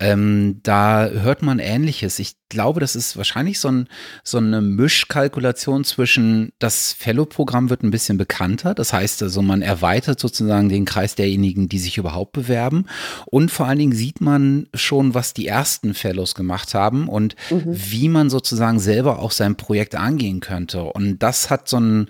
ähm, 0.00 0.60
da 0.62 1.08
hört 1.08 1.42
man 1.42 1.58
Ähnliches. 1.58 2.18
Ich 2.18 2.36
glaube, 2.48 2.80
das 2.80 2.94
ist 2.94 3.16
wahrscheinlich 3.16 3.58
so, 3.58 3.68
ein, 3.68 3.88
so 4.22 4.38
eine 4.38 4.60
Mischkalkulation 4.60 5.84
zwischen, 5.84 6.52
das 6.58 6.92
Fellow-Programm 6.92 7.70
wird 7.70 7.82
ein 7.82 7.90
bisschen 7.90 8.18
bekannter. 8.18 8.74
Das 8.74 8.92
heißt 8.92 9.22
also, 9.22 9.42
man 9.42 9.62
erweitert 9.62 10.20
sozusagen 10.20 10.68
den 10.68 10.84
Kreis 10.84 11.14
derjenigen, 11.14 11.68
die 11.68 11.78
sich 11.78 11.98
überhaupt 11.98 12.32
bewerben. 12.32 12.86
Und 13.26 13.50
vor 13.50 13.66
allen 13.66 13.78
Dingen 13.78 13.92
sieht 13.92 14.20
man 14.20 14.68
schon, 14.74 15.14
was 15.14 15.34
die 15.34 15.46
ersten 15.46 15.94
Fellows 15.94 16.34
gemacht 16.34 16.74
haben 16.74 17.08
und 17.08 17.34
mhm. 17.50 17.64
wie 17.66 18.08
man 18.08 18.30
sozusagen 18.30 18.78
selber 18.78 19.18
auch 19.18 19.32
sein 19.32 19.56
Projekt 19.56 19.94
angehen 19.94 20.40
könnte. 20.40 20.84
Und 20.84 21.18
das 21.18 21.50
hat 21.50 21.68
so 21.68 21.78
ein, 21.78 22.08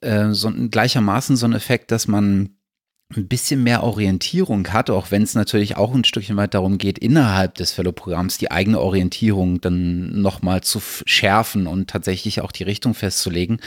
äh, 0.00 0.32
so 0.32 0.48
ein 0.48 0.70
gleichermaßen 0.70 1.36
so 1.36 1.46
einen 1.46 1.54
Effekt, 1.54 1.90
dass 1.90 2.08
man 2.08 2.55
ein 3.14 3.28
bisschen 3.28 3.62
mehr 3.62 3.84
Orientierung 3.84 4.66
hat, 4.72 4.90
auch 4.90 5.12
wenn 5.12 5.22
es 5.22 5.36
natürlich 5.36 5.76
auch 5.76 5.94
ein 5.94 6.02
Stückchen 6.02 6.36
weit 6.36 6.54
darum 6.54 6.76
geht, 6.76 6.98
innerhalb 6.98 7.54
des 7.54 7.70
Fellow-Programms 7.70 8.36
die 8.38 8.50
eigene 8.50 8.80
Orientierung 8.80 9.60
dann 9.60 10.20
nochmal 10.20 10.62
zu 10.62 10.82
schärfen 11.04 11.68
und 11.68 11.88
tatsächlich 11.88 12.40
auch 12.40 12.50
die 12.50 12.64
Richtung 12.64 12.94
festzulegen. 12.94 13.60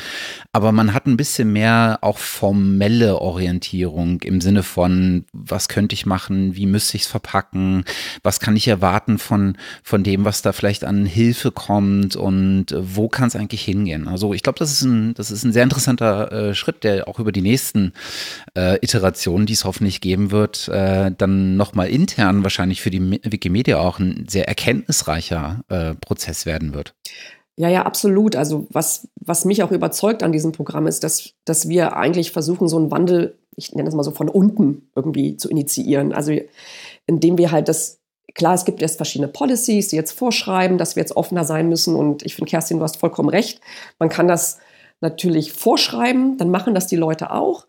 Aber 0.51 0.73
man 0.73 0.93
hat 0.93 1.05
ein 1.05 1.15
bisschen 1.15 1.53
mehr 1.53 1.99
auch 2.01 2.17
formelle 2.17 3.21
Orientierung 3.21 4.21
im 4.23 4.41
Sinne 4.41 4.61
von, 4.61 5.23
was 5.31 5.69
könnte 5.69 5.93
ich 5.93 6.05
machen, 6.05 6.57
wie 6.57 6.65
müsste 6.65 6.97
ich 6.97 7.03
es 7.03 7.07
verpacken, 7.07 7.85
was 8.23 8.41
kann 8.41 8.57
ich 8.57 8.67
erwarten 8.67 9.19
von, 9.19 9.57
von 9.83 10.03
dem, 10.03 10.25
was 10.25 10.41
da 10.41 10.51
vielleicht 10.51 10.83
an 10.83 11.05
Hilfe 11.05 11.51
kommt 11.51 12.17
und 12.17 12.75
wo 12.77 13.07
kann 13.07 13.29
es 13.29 13.37
eigentlich 13.37 13.63
hingehen. 13.63 14.09
Also 14.09 14.33
ich 14.33 14.43
glaube, 14.43 14.59
das 14.59 14.73
ist 14.73 14.81
ein, 14.81 15.13
das 15.13 15.31
ist 15.31 15.45
ein 15.45 15.53
sehr 15.53 15.63
interessanter 15.63 16.31
äh, 16.31 16.53
Schritt, 16.53 16.83
der 16.83 17.07
auch 17.07 17.19
über 17.19 17.31
die 17.31 17.41
nächsten 17.41 17.93
äh, 18.57 18.75
Iterationen 18.81 19.28
Diskussion, 19.29 19.45
die 19.45 19.53
es 19.53 19.65
hoffentlich 19.65 20.01
geben 20.01 20.31
wird, 20.31 20.67
äh, 20.69 21.11
dann 21.15 21.55
nochmal 21.55 21.89
intern 21.89 22.43
wahrscheinlich 22.43 22.81
für 22.81 22.89
die 22.89 23.01
Wikimedia 23.23 23.79
auch 23.79 23.99
ein 23.99 24.25
sehr 24.27 24.47
erkenntnisreicher 24.47 25.61
äh, 25.69 25.95
Prozess 25.95 26.45
werden 26.45 26.73
wird. 26.73 26.95
Ja, 27.55 27.69
ja, 27.69 27.83
absolut. 27.83 28.35
Also 28.35 28.67
was, 28.71 29.07
was 29.19 29.45
mich 29.45 29.63
auch 29.63 29.71
überzeugt 29.71 30.23
an 30.23 30.31
diesem 30.31 30.51
Programm 30.51 30.87
ist, 30.87 31.03
dass, 31.03 31.33
dass 31.45 31.67
wir 31.67 31.95
eigentlich 31.95 32.31
versuchen, 32.31 32.67
so 32.67 32.77
einen 32.77 32.89
Wandel, 32.89 33.37
ich 33.55 33.73
nenne 33.73 33.89
es 33.89 33.95
mal 33.95 34.03
so 34.03 34.11
von 34.11 34.29
unten 34.29 34.89
irgendwie 34.95 35.35
zu 35.35 35.49
initiieren. 35.49 36.13
Also 36.13 36.33
indem 37.05 37.37
wir 37.37 37.51
halt 37.51 37.67
das, 37.67 37.99
klar, 38.33 38.53
es 38.53 38.65
gibt 38.65 38.81
jetzt 38.81 38.95
verschiedene 38.95 39.27
Policies, 39.27 39.89
die 39.89 39.97
jetzt 39.97 40.13
vorschreiben, 40.13 40.77
dass 40.77 40.95
wir 40.95 41.03
jetzt 41.03 41.17
offener 41.17 41.43
sein 41.43 41.67
müssen. 41.67 41.95
Und 41.95 42.23
ich 42.23 42.35
finde, 42.35 42.49
Kerstin, 42.49 42.77
du 42.77 42.83
hast 42.83 42.97
vollkommen 42.97 43.29
recht. 43.29 43.59
Man 43.99 44.09
kann 44.09 44.27
das 44.27 44.59
natürlich 45.01 45.51
vorschreiben, 45.53 46.37
dann 46.37 46.49
machen 46.49 46.73
das 46.73 46.87
die 46.87 46.95
Leute 46.95 47.31
auch. 47.31 47.67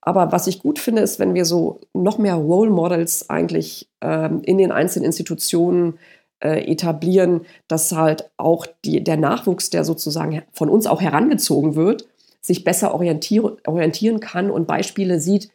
Aber 0.00 0.32
was 0.32 0.46
ich 0.46 0.60
gut 0.60 0.78
finde, 0.78 1.02
ist, 1.02 1.18
wenn 1.18 1.34
wir 1.34 1.44
so 1.44 1.80
noch 1.92 2.18
mehr 2.18 2.34
Role 2.34 2.70
Models 2.70 3.28
eigentlich 3.28 3.88
ähm, 4.00 4.42
in 4.42 4.58
den 4.58 4.72
einzelnen 4.72 5.06
Institutionen 5.06 5.98
äh, 6.40 6.70
etablieren, 6.70 7.42
dass 7.66 7.92
halt 7.92 8.30
auch 8.36 8.66
die, 8.84 9.02
der 9.02 9.16
Nachwuchs, 9.16 9.70
der 9.70 9.84
sozusagen 9.84 10.42
von 10.52 10.68
uns 10.68 10.86
auch 10.86 11.00
herangezogen 11.00 11.74
wird, 11.74 12.06
sich 12.40 12.64
besser 12.64 12.94
orientier 12.94 13.56
orientieren 13.66 14.20
kann 14.20 14.50
und 14.50 14.66
Beispiele 14.66 15.20
sieht, 15.20 15.50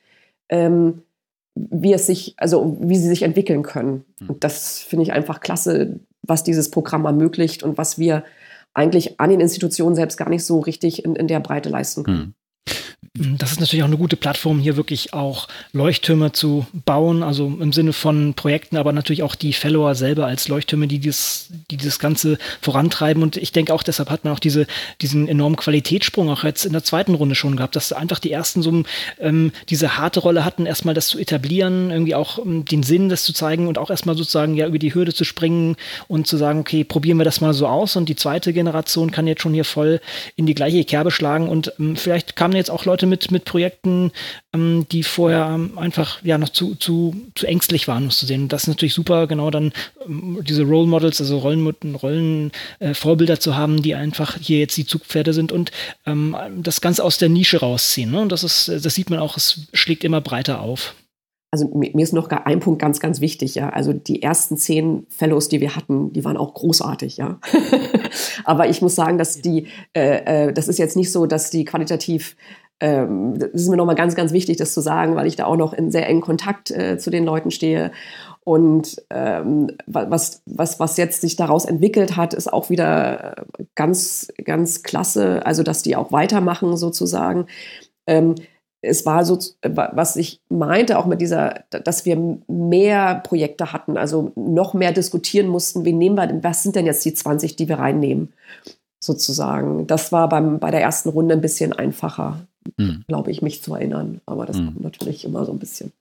ähm, 0.50 1.04
wie 1.56 1.94
es 1.94 2.08
sich, 2.08 2.36
also 2.38 2.78
wie 2.82 2.98
sie 2.98 3.08
sich 3.08 3.24
entwickeln 3.24 3.64
können. 3.64 4.04
Hm. 4.20 4.30
Und 4.32 4.44
das 4.44 4.80
finde 4.80 5.04
ich 5.04 5.14
einfach 5.14 5.40
klasse, 5.40 6.00
was 6.22 6.44
dieses 6.44 6.70
Programm 6.70 7.06
ermöglicht 7.06 7.64
und 7.64 7.78
was 7.78 7.98
wir 7.98 8.24
eigentlich 8.74 9.20
an 9.20 9.30
den 9.30 9.40
Institutionen 9.40 9.96
selbst 9.96 10.18
gar 10.18 10.30
nicht 10.30 10.44
so 10.44 10.60
richtig 10.60 11.06
in, 11.06 11.16
in 11.16 11.28
der 11.28 11.40
Breite 11.40 11.70
leisten 11.70 12.04
können. 12.04 12.36
Das 13.16 13.52
ist 13.52 13.60
natürlich 13.60 13.84
auch 13.84 13.88
eine 13.88 13.98
gute 13.98 14.18
Plattform, 14.18 14.58
hier 14.58 14.76
wirklich 14.76 15.14
auch 15.14 15.48
Leuchttürme 15.72 16.32
zu 16.32 16.66
bauen, 16.74 17.22
also 17.22 17.46
im 17.46 17.72
Sinne 17.72 17.94
von 17.94 18.34
Projekten, 18.34 18.76
aber 18.76 18.92
natürlich 18.92 19.22
auch 19.22 19.36
die 19.36 19.54
Fellower 19.54 19.94
selber 19.94 20.26
als 20.26 20.48
Leuchttürme, 20.48 20.88
die 20.88 21.00
das, 21.00 21.50
die 21.70 21.78
das 21.78 22.00
Ganze 22.00 22.40
vorantreiben. 22.60 23.22
Und 23.22 23.38
ich 23.38 23.52
denke 23.52 23.72
auch, 23.72 23.84
deshalb 23.84 24.10
hat 24.10 24.24
man 24.24 24.34
auch 24.34 24.40
diese, 24.40 24.66
diesen 25.00 25.28
enormen 25.28 25.58
Qualitätssprung 25.58 26.28
auch 26.28 26.44
jetzt 26.44 26.66
in 26.66 26.74
der 26.74 26.84
zweiten 26.84 27.14
Runde 27.14 27.36
schon 27.36 27.56
gehabt, 27.56 27.76
dass 27.76 27.94
einfach 27.94 28.18
die 28.18 28.32
ersten 28.32 28.64
so 28.64 28.82
ähm, 29.20 29.52
diese 29.70 29.96
harte 29.96 30.20
Rolle 30.20 30.44
hatten, 30.44 30.66
erstmal 30.66 30.96
das 30.96 31.06
zu 31.06 31.20
etablieren, 31.20 31.92
irgendwie 31.92 32.16
auch 32.16 32.40
um, 32.40 32.66
den 32.66 32.82
Sinn, 32.82 33.10
das 33.10 33.26
zu 33.26 33.34
zeigen 33.34 33.68
und 33.68 33.78
auch 33.78 33.92
erstmal 33.92 34.18
sozusagen 34.18 34.56
ja 34.56 34.66
über 34.66 34.80
die 34.80 34.96
Hürde 34.96 35.14
zu 35.14 35.24
springen 35.24 35.76
und 36.08 36.26
zu 36.26 36.38
sagen, 36.38 36.62
okay, 36.62 36.84
probieren 36.84 37.20
wir 37.20 37.26
das 37.26 37.42
mal 37.42 37.54
so 37.54 37.68
aus. 37.68 37.96
Und 37.96 38.10
die 38.10 38.16
zweite 38.16 38.54
Generation 38.54 39.12
kann 39.12 39.28
jetzt 39.28 39.44
schon 39.44 39.54
hier 39.54 39.66
voll 39.66 40.02
in 40.36 40.48
die 40.48 40.56
gleiche 40.56 40.84
Kerbe 40.84 41.12
schlagen. 41.12 41.48
Und 41.48 41.74
ähm, 41.80 41.96
vielleicht 41.96 42.36
kamen 42.36 42.56
jetzt 42.56 42.72
auch 42.72 42.86
Leute 42.86 43.03
Leute 43.04 43.08
mit, 43.08 43.32
mit 43.32 43.46
Projekten, 43.46 44.12
ähm, 44.54 44.86
die 44.92 45.04
vorher 45.04 45.60
einfach 45.76 46.24
ja 46.24 46.38
noch 46.38 46.50
zu, 46.50 46.76
zu, 46.76 47.16
zu 47.36 47.46
ängstlich 47.46 47.88
waren, 47.88 48.06
muss 48.06 48.18
zu 48.18 48.26
sehen. 48.26 48.44
Und 48.44 48.54
das 48.54 48.64
ist 48.64 48.68
natürlich 48.70 48.94
super, 48.94 49.28
genau 49.28 49.52
dann 49.52 49.74
ähm, 50.06 50.40
diese 50.48 50.64
Role 50.64 50.88
Models, 50.88 51.20
also 51.20 51.40
Rollen, 51.40 51.68
Rollen 51.96 52.52
äh, 52.80 52.94
Vorbilder 52.94 53.40
zu 53.40 53.56
haben, 53.56 53.82
die 53.82 53.96
einfach 53.96 54.38
hier 54.40 54.60
jetzt 54.60 54.78
die 54.78 54.86
Zugpferde 54.86 55.34
sind 55.34 55.52
und 55.52 55.72
ähm, 56.06 56.36
das 56.58 56.82
Ganze 56.82 57.04
aus 57.04 57.18
der 57.18 57.30
Nische 57.30 57.60
rausziehen. 57.60 58.12
Ne? 58.12 58.22
Und 58.22 58.32
das 58.32 58.44
ist, 58.44 58.70
das 58.70 58.96
sieht 58.96 59.10
man 59.10 59.20
auch, 59.20 59.38
es 59.38 59.68
schlägt 59.74 60.04
immer 60.04 60.22
breiter 60.22 60.62
auf 60.62 60.96
also 61.54 61.70
mir 61.72 62.04
ist 62.04 62.14
noch 62.14 62.30
ein 62.30 62.62
Punkt 62.62 62.82
ganz, 62.82 63.00
ganz 63.00 63.22
wichtig, 63.22 63.54
ja. 63.54 63.70
Also 63.70 63.94
die 63.94 64.24
ersten 64.24 64.58
zehn 64.58 65.06
Fellows, 65.10 65.50
die 65.50 65.62
wir 65.62 65.76
hatten, 65.76 66.12
die 66.12 66.26
waren 66.26 66.36
auch 66.36 66.56
großartig, 66.56 67.18
ja. 67.18 67.40
Aber 68.44 68.70
ich 68.70 68.82
muss 68.82 68.96
sagen, 68.96 69.20
dass 69.20 69.40
die, 69.40 69.68
äh, 69.96 70.48
äh, 70.48 70.54
das 70.54 70.68
ist 70.68 70.80
jetzt 70.80 70.98
nicht 70.98 71.12
so, 71.12 71.28
dass 71.28 71.52
die 71.52 71.64
qualitativ 71.64 72.36
ähm, 72.80 73.40
das 73.40 73.52
ist 73.54 73.70
mir 73.70 73.78
nochmal 73.78 73.96
ganz, 73.96 74.16
ganz 74.16 74.34
wichtig, 74.34 74.58
das 74.58 74.74
zu 74.74 74.82
sagen, 74.82 75.16
weil 75.16 75.28
ich 75.28 75.36
da 75.36 75.46
auch 75.46 75.56
noch 75.56 75.74
in 75.74 75.92
sehr 75.92 76.08
engen 76.08 76.22
Kontakt 76.22 76.72
äh, 76.72 76.98
zu 76.98 77.10
den 77.10 77.24
Leuten 77.24 77.52
stehe. 77.52 77.92
Und 78.44 79.02
ähm, 79.10 79.72
was, 79.86 80.42
was, 80.46 80.80
was 80.80 80.98
jetzt 80.98 81.22
sich 81.22 81.38
daraus 81.38 81.66
entwickelt 81.66 82.18
hat, 82.18 82.34
ist 82.34 82.52
auch 82.52 82.70
wieder 82.70 83.38
äh, 83.38 83.64
ganz, 83.76 84.28
ganz 84.44 84.84
klasse. 84.84 85.46
Also, 85.46 85.64
dass 85.64 85.82
die 85.82 85.96
auch 85.96 86.12
weitermachen 86.12 86.76
sozusagen. 86.76 87.48
Ähm, 88.06 88.36
es 88.82 89.06
war 89.06 89.24
so, 89.24 89.40
was 89.62 90.18
ich 90.18 90.42
meinte, 90.50 91.00
auch 91.00 91.06
mit 91.06 91.22
dieser, 91.22 91.64
dass 91.70 92.06
wir 92.06 92.18
mehr 92.48 93.22
Projekte 93.24 93.72
hatten, 93.72 93.96
also 93.96 94.34
noch 94.36 94.74
mehr 94.74 94.92
diskutieren 94.92 95.48
mussten, 95.48 95.86
wen 95.86 95.98
nehmen 95.98 96.18
wir 96.18 96.28
denn, 96.28 96.44
was 96.44 96.64
sind 96.64 96.76
denn 96.76 96.86
jetzt 96.86 97.06
die 97.06 97.14
20, 97.14 97.56
die 97.56 97.70
wir 97.70 97.80
reinnehmen, 97.80 98.34
sozusagen. 99.00 99.88
Das 99.88 100.12
war 100.12 100.28
beim, 100.28 100.60
bei 100.60 100.70
der 100.70 100.82
ersten 100.82 101.08
Runde 101.08 101.34
ein 101.34 101.40
bisschen 101.40 101.72
einfacher 101.72 102.46
mhm. 102.78 103.04
glaube 103.08 103.32
ich, 103.32 103.42
mich 103.42 103.62
zu 103.64 103.74
erinnern. 103.74 104.22
Aber 104.26 104.46
das 104.46 104.58
mhm. 104.58 104.66
kommt 104.66 104.82
natürlich 104.82 105.26
immer 105.26 105.46
so 105.46 105.52
ein 105.52 105.60
bisschen. 105.60 105.92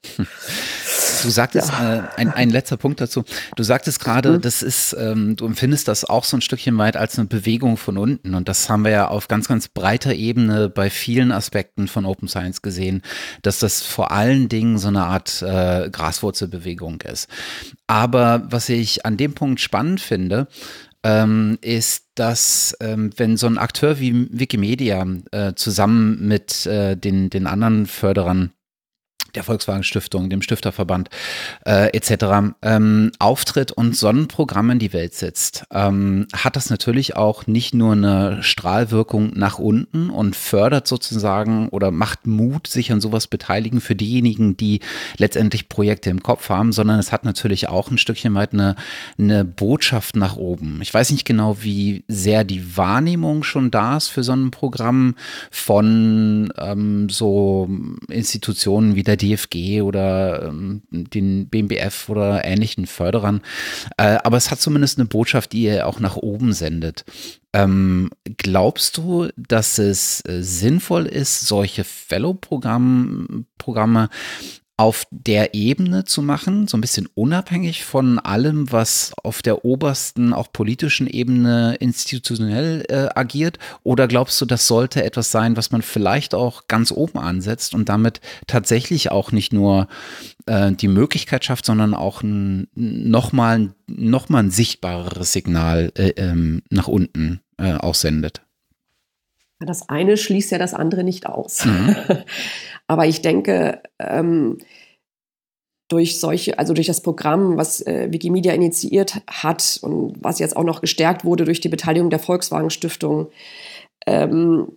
Du 1.23 1.31
sagtest, 1.31 1.71
ja. 1.71 1.97
äh, 1.97 2.03
ein, 2.17 2.31
ein 2.31 2.51
letzter 2.51 2.77
Punkt 2.77 3.01
dazu. 3.01 3.25
Du 3.55 3.63
sagtest 3.63 4.01
gerade, 4.01 4.33
mhm. 4.33 4.41
das 4.41 4.63
ist, 4.63 4.97
ähm, 4.99 5.37
du 5.37 5.47
empfindest 5.47 5.89
das 5.89 6.05
auch 6.05 6.25
so 6.25 6.37
ein 6.37 6.41
Stückchen 6.41 6.77
weit 6.79 6.97
als 6.97 7.19
eine 7.19 7.29
Bewegung 7.29 7.77
von 7.77 7.97
unten. 7.97 8.35
Und 8.35 8.49
das 8.49 8.69
haben 8.69 8.85
wir 8.85 8.91
ja 8.91 9.09
auf 9.09 9.29
ganz, 9.29 9.49
ganz 9.49 9.69
breiter 9.69 10.15
Ebene 10.15 10.69
bei 10.69 10.91
vielen 10.91 11.31
Aspekten 11.31 11.87
von 11.87 12.07
Open 12.07 12.29
Science 12.29 12.63
gesehen, 12.63 13.03
dass 13.43 13.59
das 13.61 13.83
vor 13.83 14.11
allen 14.11 14.49
Dingen 14.49 14.79
so 14.79 14.89
eine 14.89 15.05
Art 15.05 15.43
äh, 15.43 15.91
Graswurzelbewegung 15.91 17.03
ist. 17.03 17.29
Aber 17.87 18.43
was 18.51 18.69
ich 18.69 19.07
an 19.07 19.17
dem 19.17 19.35
Punkt 19.35 19.61
spannend 19.61 20.01
finde, 20.01 20.49
ähm, 21.05 21.59
ist, 21.61 22.05
dass 22.15 22.77
ähm, 22.81 23.11
wenn 23.17 23.37
so 23.37 23.47
ein 23.47 23.59
Akteur 23.59 23.99
wie 23.99 24.29
Wikimedia 24.31 25.07
äh, 25.33 25.55
zusammen 25.55 26.27
mit 26.27 26.67
äh, 26.67 26.97
den, 26.97 27.31
den 27.31 27.47
anderen 27.47 27.87
Förderern 27.87 28.53
der 29.35 29.45
Volkswagen 29.45 29.83
Stiftung, 29.83 30.31
dem 30.31 30.43
Stifterverband 30.43 31.11
äh, 31.67 31.89
etc. 31.97 32.55
Ähm, 32.63 33.13
auftritt 33.19 33.73
und 33.73 33.97
Sonnenprogramm 33.97 34.71
in 34.71 34.79
die 34.79 34.93
Welt 34.93 35.15
setzt, 35.15 35.65
ähm, 35.73 36.27
hat 36.35 36.57
das 36.57 36.71
natürlich 36.71 37.17
auch 37.17 37.47
nicht 37.47 37.75
nur 37.75 37.93
eine 37.93 38.43
Strahlwirkung 38.43 39.33
nach 39.35 39.59
unten 39.59 40.11
und 40.11 40.37
fördert 40.37 40.87
sozusagen 40.87 41.69
oder 41.69 41.91
macht 41.91 42.27
Mut, 42.27 42.67
sich 42.67 42.93
an 42.93 43.01
sowas 43.01 43.27
beteiligen 43.27 43.81
für 43.81 43.95
diejenigen, 43.95 44.57
die 44.57 44.81
letztendlich 45.17 45.69
Projekte 45.69 46.11
im 46.11 46.23
Kopf 46.23 46.49
haben, 46.49 46.73
sondern 46.73 46.99
es 46.99 47.13
hat 47.13 47.25
natürlich 47.25 47.69
auch 47.69 47.91
ein 47.91 47.99
Stückchen 47.99 48.35
weit 48.35 48.53
eine, 48.53 48.77
eine 49.19 49.45
Botschaft 49.45 50.17
nach 50.17 50.37
oben. 50.37 50.81
Ich 50.83 50.93
weiß 50.93 51.11
nicht 51.11 51.25
genau, 51.25 51.59
wie 51.61 52.05
sehr 52.09 52.45
die 52.45 52.77
Wahrnehmung 52.77 53.43
schon 53.43 53.71
da 53.71 53.97
ist 53.97 54.09
für 54.09 54.23
so 54.23 54.33
ein 54.33 54.51
Programm 54.51 55.15
von 55.51 56.53
ähm, 56.59 57.09
so 57.09 57.69
Institutionen 58.09 58.95
wie 58.95 59.03
der 59.03 59.17
DFG 59.23 59.83
oder 59.83 60.49
ähm, 60.49 60.83
den 60.91 61.49
BMBF 61.49 62.09
oder 62.09 62.45
ähnlichen 62.45 62.87
Förderern. 62.87 63.41
Äh, 63.97 64.19
aber 64.25 64.37
es 64.37 64.51
hat 64.51 64.61
zumindest 64.61 64.99
eine 64.99 65.07
Botschaft, 65.07 65.53
die 65.53 65.63
ihr 65.63 65.87
auch 65.87 66.01
nach 66.01 66.17
oben 66.17 66.53
sendet. 66.53 67.05
Ähm, 67.53 68.11
glaubst 68.39 68.97
du, 68.97 69.29
dass 69.37 69.79
es 69.79 70.25
äh, 70.27 70.43
sinnvoll 70.43 71.07
ist, 71.07 71.47
solche 71.47 71.85
Fellow-Programme 71.85 74.09
auf 74.77 75.07
der 75.11 75.55
Ebene 75.55 76.05
zu 76.05 76.23
machen, 76.23 76.67
so 76.67 76.77
ein 76.77 76.81
bisschen 76.81 77.09
unabhängig 77.15 77.85
von 77.85 78.19
allem, 78.19 78.73
was 78.73 79.13
auf 79.23 79.43
der 79.43 79.65
obersten, 79.65 80.33
auch 80.33 80.51
politischen 80.53 81.07
Ebene 81.07 81.77
institutionell 81.79 82.85
äh, 82.89 83.09
agiert? 83.15 83.59
Oder 83.83 84.09
glaubst 84.09 84.41
du, 84.41 84.47
das 84.47 84.67
sollte 84.67 85.05
etwas 85.05 85.31
sein, 85.31 85.57
was 85.57 85.71
man 85.73 85.83
vielleicht 85.83 86.35
auch 86.35 86.69
ganz 86.69 86.91
oben 86.91 87.19
ansetzt 87.19 87.75
und 87.75 87.89
damit 87.89 88.21
tatsächlich 88.47 89.11
auch 89.11 89.31
nicht 89.31 89.53
nur 89.53 89.89
äh, 90.47 90.73
die 90.73 90.89
Möglichkeit 90.89 91.45
schafft, 91.45 91.67
sondern 91.67 91.95
auch 91.95 92.23
ein, 92.23 92.69
nochmal 92.75 93.75
noch 93.87 94.31
mal 94.31 94.43
ein 94.43 94.51
sichtbareres 94.51 95.33
Signal 95.33 95.93
äh, 95.97 96.09
ähm, 96.17 96.63
nach 96.71 96.89
unten 96.89 97.41
äh, 97.59 97.75
aussendet? 97.75 98.43
Das 99.67 99.89
eine 99.89 100.17
schließt 100.17 100.51
ja 100.51 100.59
das 100.59 100.75
andere 100.75 101.05
nicht 101.05 101.27
aus. 101.27 101.65
Mhm. 101.65 101.95
Aber 102.93 103.07
ich 103.07 103.23
denke, 103.23 103.83
ähm, 103.99 104.59
durch 105.89 106.21
solche, 106.21 106.59
also 106.59 106.75
durch 106.75 106.89
das 106.89 107.01
Programm, 107.01 107.57
was 107.57 107.81
äh, 107.87 108.09
Wikimedia 108.13 108.53
initiiert 108.53 109.23
hat 109.27 109.79
und 109.81 110.15
was 110.21 110.39
jetzt 110.41 110.59
auch 110.59 110.63
noch 110.63 110.83
gestärkt 110.83 111.25
wurde 111.25 111.47
durch 111.47 111.61
die 111.61 111.71
Beteiligung 111.71 112.11
der 112.11 112.19
Volkswagen 112.19 112.69
Stiftung, 112.69 113.31
ähm, 114.07 114.77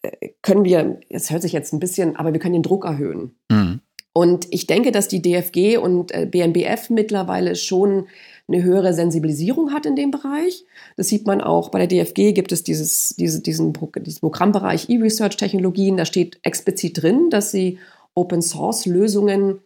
äh, 0.00 0.30
können 0.40 0.64
wir, 0.64 1.00
es 1.10 1.30
hört 1.30 1.42
sich 1.42 1.52
jetzt 1.52 1.74
ein 1.74 1.80
bisschen, 1.80 2.16
aber 2.16 2.32
wir 2.32 2.40
können 2.40 2.54
den 2.54 2.62
Druck 2.62 2.86
erhöhen. 2.86 3.36
Mhm. 3.50 3.82
Und 4.14 4.46
ich 4.48 4.66
denke, 4.66 4.90
dass 4.90 5.06
die 5.06 5.20
DFG 5.20 5.76
und 5.76 6.12
äh, 6.12 6.24
BNBF 6.24 6.88
mittlerweile 6.88 7.56
schon 7.56 8.06
eine 8.48 8.62
höhere 8.62 8.92
Sensibilisierung 8.92 9.72
hat 9.72 9.86
in 9.86 9.96
dem 9.96 10.10
Bereich. 10.10 10.64
Das 10.96 11.08
sieht 11.08 11.26
man 11.26 11.40
auch 11.40 11.70
bei 11.70 11.84
der 11.84 11.88
DFG 11.88 12.32
gibt 12.32 12.52
es 12.52 12.64
dieses, 12.64 13.14
diese, 13.16 13.40
diesen, 13.40 13.72
diesen 13.72 14.20
Programmbereich 14.20 14.88
E-Research-Technologien. 14.88 15.96
Da 15.96 16.04
steht 16.04 16.38
explizit 16.42 17.02
drin, 17.02 17.30
dass 17.30 17.50
sie 17.50 17.78
Open-Source-Lösungen 18.14 19.60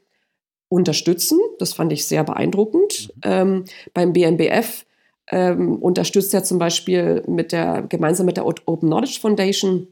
unterstützen. 0.69 1.39
Das 1.59 1.73
fand 1.73 1.93
ich 1.93 2.07
sehr 2.07 2.25
beeindruckend. 2.25 3.13
Mhm. 3.17 3.21
Ähm, 3.25 3.65
beim 3.95 4.13
BNBF 4.13 4.85
ähm, 5.29 5.77
unterstützt 5.77 6.35
er 6.35 6.45
zum 6.45 6.59
Beispiel 6.59 7.23
mit 7.27 7.53
der, 7.53 7.83
gemeinsam 7.89 8.27
mit 8.27 8.37
der 8.37 8.47
Open 8.47 8.89
Knowledge 8.89 9.19
Foundation 9.21 9.89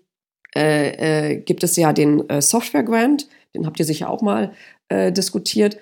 äh, 0.54 1.32
äh, 1.32 1.36
gibt 1.36 1.64
es 1.64 1.76
ja 1.76 1.92
den 1.92 2.28
äh, 2.28 2.40
Software 2.40 2.84
Grant, 2.84 3.28
den 3.54 3.66
habt 3.66 3.78
ihr 3.80 3.84
sicher 3.84 4.08
auch 4.08 4.22
mal 4.22 4.52
äh, 4.88 5.10
diskutiert. 5.10 5.78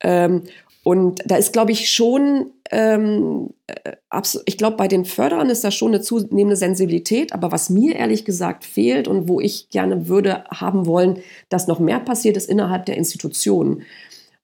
Ähm, 0.00 0.42
und 0.82 1.20
da 1.26 1.36
ist, 1.36 1.52
glaube 1.52 1.72
ich, 1.72 1.92
schon, 1.92 2.52
ähm, 2.70 3.50
äh, 3.66 3.96
ich 4.46 4.56
glaube, 4.56 4.76
bei 4.76 4.88
den 4.88 5.04
Förderern 5.04 5.50
ist 5.50 5.62
da 5.62 5.70
schon 5.70 5.92
eine 5.92 6.00
zunehmende 6.00 6.56
Sensibilität. 6.56 7.34
Aber 7.34 7.52
was 7.52 7.68
mir 7.68 7.96
ehrlich 7.96 8.24
gesagt 8.24 8.64
fehlt 8.64 9.06
und 9.06 9.28
wo 9.28 9.40
ich 9.40 9.68
gerne 9.68 10.08
würde 10.08 10.44
haben 10.50 10.86
wollen, 10.86 11.18
dass 11.50 11.66
noch 11.66 11.80
mehr 11.80 12.00
passiert, 12.00 12.36
ist 12.36 12.48
innerhalb 12.48 12.86
der 12.86 12.96
Institutionen. 12.96 13.82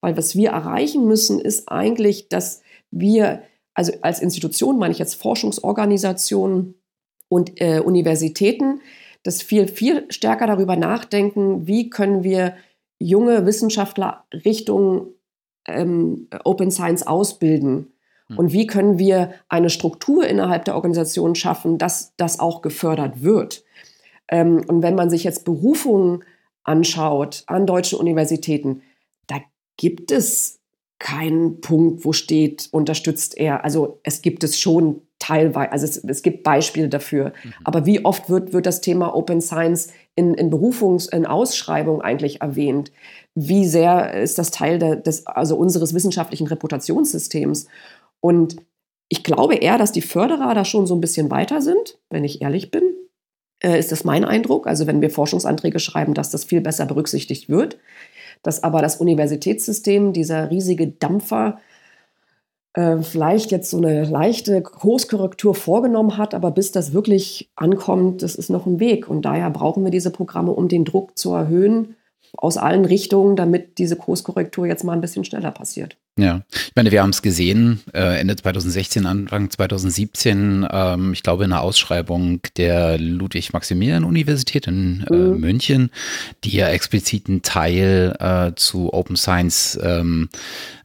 Weil 0.03 0.16
was 0.16 0.37
wir 0.37 0.51
erreichen 0.51 1.07
müssen, 1.07 1.40
ist 1.40 1.70
eigentlich, 1.70 2.29
dass 2.29 2.61
wir, 2.90 3.42
also 3.72 3.92
als 4.03 4.20
Institution 4.20 4.79
meine 4.79 4.92
ich 4.92 4.99
jetzt 4.99 5.14
Forschungsorganisationen 5.14 6.75
und 7.29 7.61
äh, 7.61 7.81
Universitäten, 7.81 8.83
dass 9.22 9.42
viel, 9.42 9.68
viel 9.68 10.05
stärker 10.11 10.46
darüber 10.46 10.77
nachdenken, 10.77 11.66
wie 11.66 11.88
können 11.88 12.22
wir 12.22 12.57
junge 12.99 13.46
Wissenschaftler 13.46 14.25
Richtung 14.33 15.15
ähm, 15.66 16.29
Open 16.44 16.70
Science 16.70 17.07
ausbilden. 17.07 17.92
Hm. 18.29 18.38
Und 18.38 18.52
wie 18.52 18.66
können 18.66 18.98
wir 18.98 19.35
eine 19.48 19.70
Struktur 19.70 20.26
innerhalb 20.26 20.64
der 20.64 20.74
Organisation 20.74 21.35
schaffen, 21.35 21.79
dass 21.79 22.14
das 22.16 22.40
auch 22.40 22.62
gefördert 22.62 23.22
wird? 23.22 23.64
Ähm, 24.29 24.64
und 24.66 24.83
wenn 24.83 24.94
man 24.94 25.11
sich 25.11 25.24
jetzt 25.24 25.44
Berufungen 25.44 26.24
anschaut 26.64 27.44
an 27.46 27.66
deutschen 27.66 27.98
Universitäten, 27.98 28.83
da 29.26 29.37
gibt 29.76 30.11
es 30.11 30.61
keinen 30.98 31.61
Punkt, 31.61 32.05
wo 32.05 32.12
steht, 32.12 32.68
unterstützt 32.72 33.37
er. 33.37 33.64
Also 33.64 34.00
es 34.02 34.22
gibt 34.22 34.44
es 34.44 34.59
schon 34.59 35.02
teilweise, 35.18 35.72
also 35.72 35.85
es, 35.85 36.02
es 36.02 36.22
gibt 36.22 36.42
Beispiele 36.42 36.88
dafür. 36.88 37.33
Mhm. 37.44 37.52
Aber 37.64 37.87
wie 37.87 38.05
oft 38.05 38.31
wird, 38.31 38.52
wird 38.52 38.66
das 38.66 38.81
Thema 38.81 39.14
Open 39.14 39.40
Science 39.40 39.92
in, 40.14 40.35
in 40.35 40.50
Berufungs-, 40.50 41.12
in 41.12 41.26
Ausschreibungen 41.26 42.00
eigentlich 42.00 42.40
erwähnt? 42.40 42.92
Wie 43.38 43.66
sehr 43.66 44.14
ist 44.14 44.38
das 44.38 44.51
Teil 44.51 44.79
des, 44.79 45.27
also 45.27 45.57
unseres 45.57 45.92
wissenschaftlichen 45.92 46.46
Reputationssystems? 46.46 47.66
Und 48.20 48.57
ich 49.11 49.22
glaube 49.22 49.57
eher, 49.57 49.77
dass 49.77 49.92
die 49.92 50.01
Förderer 50.01 50.55
da 50.55 50.64
schon 50.64 50.87
so 50.87 50.94
ein 50.94 51.03
bisschen 51.03 51.31
weiter 51.31 51.61
sind, 51.61 51.99
wenn 52.09 52.25
ich 52.25 52.40
ehrlich 52.40 52.70
bin. 52.70 52.83
Äh, 53.62 53.79
ist 53.79 53.92
das 53.92 54.05
mein 54.05 54.25
Eindruck? 54.25 54.66
Also 54.66 54.87
wenn 54.87 55.03
wir 55.03 55.11
Forschungsanträge 55.11 55.81
schreiben, 55.81 56.14
dass 56.14 56.31
das 56.31 56.44
viel 56.44 56.62
besser 56.62 56.87
berücksichtigt 56.87 57.51
wird. 57.51 57.77
Dass 58.42 58.64
aber 58.64 58.81
das 58.81 58.96
Universitätssystem, 58.96 60.14
dieser 60.14 60.51
riesige 60.51 60.88
Dampfer, 60.88 61.59
äh, 62.72 63.03
vielleicht 63.03 63.51
jetzt 63.51 63.68
so 63.70 63.77
eine 63.77 64.05
leichte 64.05 64.62
Kurskorrektur 64.62 65.55
vorgenommen 65.55 66.16
hat, 66.16 66.33
aber 66.33 66.53
bis 66.53 66.72
das 66.72 66.94
wirklich 66.94 67.51
ankommt, 67.55 68.22
das 68.22 68.35
ist 68.35 68.49
noch 68.49 68.64
ein 68.64 68.81
Weg. 68.81 69.11
Und 69.11 69.27
daher 69.27 69.51
brauchen 69.51 69.85
wir 69.85 69.90
diese 69.90 70.11
Programme, 70.11 70.53
um 70.53 70.68
den 70.68 70.87
Druck 70.87 71.18
zu 71.18 71.35
erhöhen 71.35 71.96
aus 72.36 72.56
allen 72.56 72.84
Richtungen, 72.84 73.36
damit 73.36 73.78
diese 73.78 73.96
Kurskorrektur 73.96 74.66
jetzt 74.66 74.84
mal 74.84 74.92
ein 74.92 75.00
bisschen 75.00 75.24
schneller 75.24 75.50
passiert. 75.50 75.96
Ja, 76.18 76.40
ich 76.50 76.72
meine, 76.74 76.90
wir 76.92 77.02
haben 77.02 77.10
es 77.10 77.20
gesehen, 77.20 77.82
äh, 77.92 78.18
Ende 78.18 78.36
2016, 78.36 79.04
Anfang 79.04 79.50
2017, 79.50 80.66
ähm, 80.70 81.12
ich 81.12 81.22
glaube 81.22 81.44
in 81.44 81.52
einer 81.52 81.60
Ausschreibung 81.60 82.40
der 82.56 82.96
Ludwig-Maximilian-Universität 82.96 84.66
in 84.66 85.04
äh, 85.10 85.12
mhm. 85.12 85.40
München, 85.40 85.90
die 86.42 86.56
ja 86.56 86.68
explizit 86.68 87.28
einen 87.28 87.42
Teil 87.42 88.16
äh, 88.18 88.52
zu 88.56 88.94
Open 88.94 89.16
Science 89.16 89.78
ähm, 89.82 90.30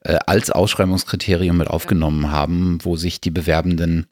äh, 0.02 0.18
als 0.26 0.50
Ausschreibungskriterium 0.50 1.56
mit 1.56 1.70
aufgenommen 1.70 2.30
haben, 2.30 2.80
wo 2.84 2.98
sich 2.98 3.22
die 3.22 3.32
Bewerbenden 3.32 4.08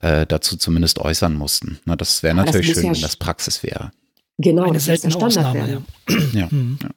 äh, 0.00 0.26
dazu 0.26 0.56
zumindest 0.56 0.98
äußern 0.98 1.34
mussten. 1.34 1.78
Na, 1.84 1.94
das 1.94 2.24
wäre 2.24 2.34
natürlich 2.34 2.68
das 2.68 2.78
schön, 2.78 2.86
ja 2.86 2.94
wenn 2.94 3.00
das 3.00 3.16
Praxis 3.16 3.62
wäre. 3.62 3.92
Genau, 4.38 4.64
Eine 4.64 4.74
das 4.74 4.86
seltene 4.86 5.12
ist 5.12 5.20
der 5.20 5.30
Standard 5.30 5.56
Ausnahme, 5.56 5.82
ja. 6.08 6.40
ja, 6.40 6.48
mhm. 6.50 6.78
ja. 6.82 6.90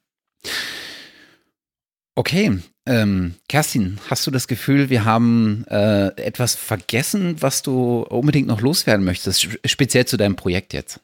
Okay, 2.15 2.60
ähm, 2.88 3.36
Kerstin, 3.47 4.00
hast 4.10 4.26
du 4.26 4.32
das 4.32 4.47
Gefühl, 4.47 4.89
wir 4.89 5.06
haben 5.06 5.65
äh, 5.69 6.08
etwas 6.19 6.56
vergessen, 6.56 7.36
was 7.41 7.62
du 7.62 8.02
unbedingt 8.10 8.47
noch 8.47 8.62
loswerden 8.62 9.06
möchtest, 9.06 9.47
speziell 9.65 10.06
zu 10.06 10.17
deinem 10.17 10.36
Projekt 10.36 10.73
jetzt? 10.73 11.00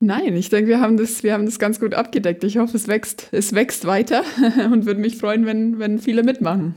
Nein, 0.00 0.34
ich 0.36 0.48
denke, 0.48 0.68
wir 0.68 0.80
haben 0.80 0.96
das, 0.96 1.22
wir 1.22 1.32
haben 1.32 1.46
das 1.46 1.58
ganz 1.58 1.78
gut 1.80 1.94
abgedeckt. 1.94 2.44
Ich 2.44 2.58
hoffe, 2.58 2.76
es 2.76 2.88
wächst, 2.88 3.28
es 3.32 3.54
wächst 3.54 3.86
weiter 3.86 4.24
und 4.72 4.84
würde 4.84 5.00
mich 5.00 5.16
freuen, 5.16 5.46
wenn, 5.46 5.78
wenn 5.78 6.00
viele 6.00 6.22
mitmachen. 6.22 6.74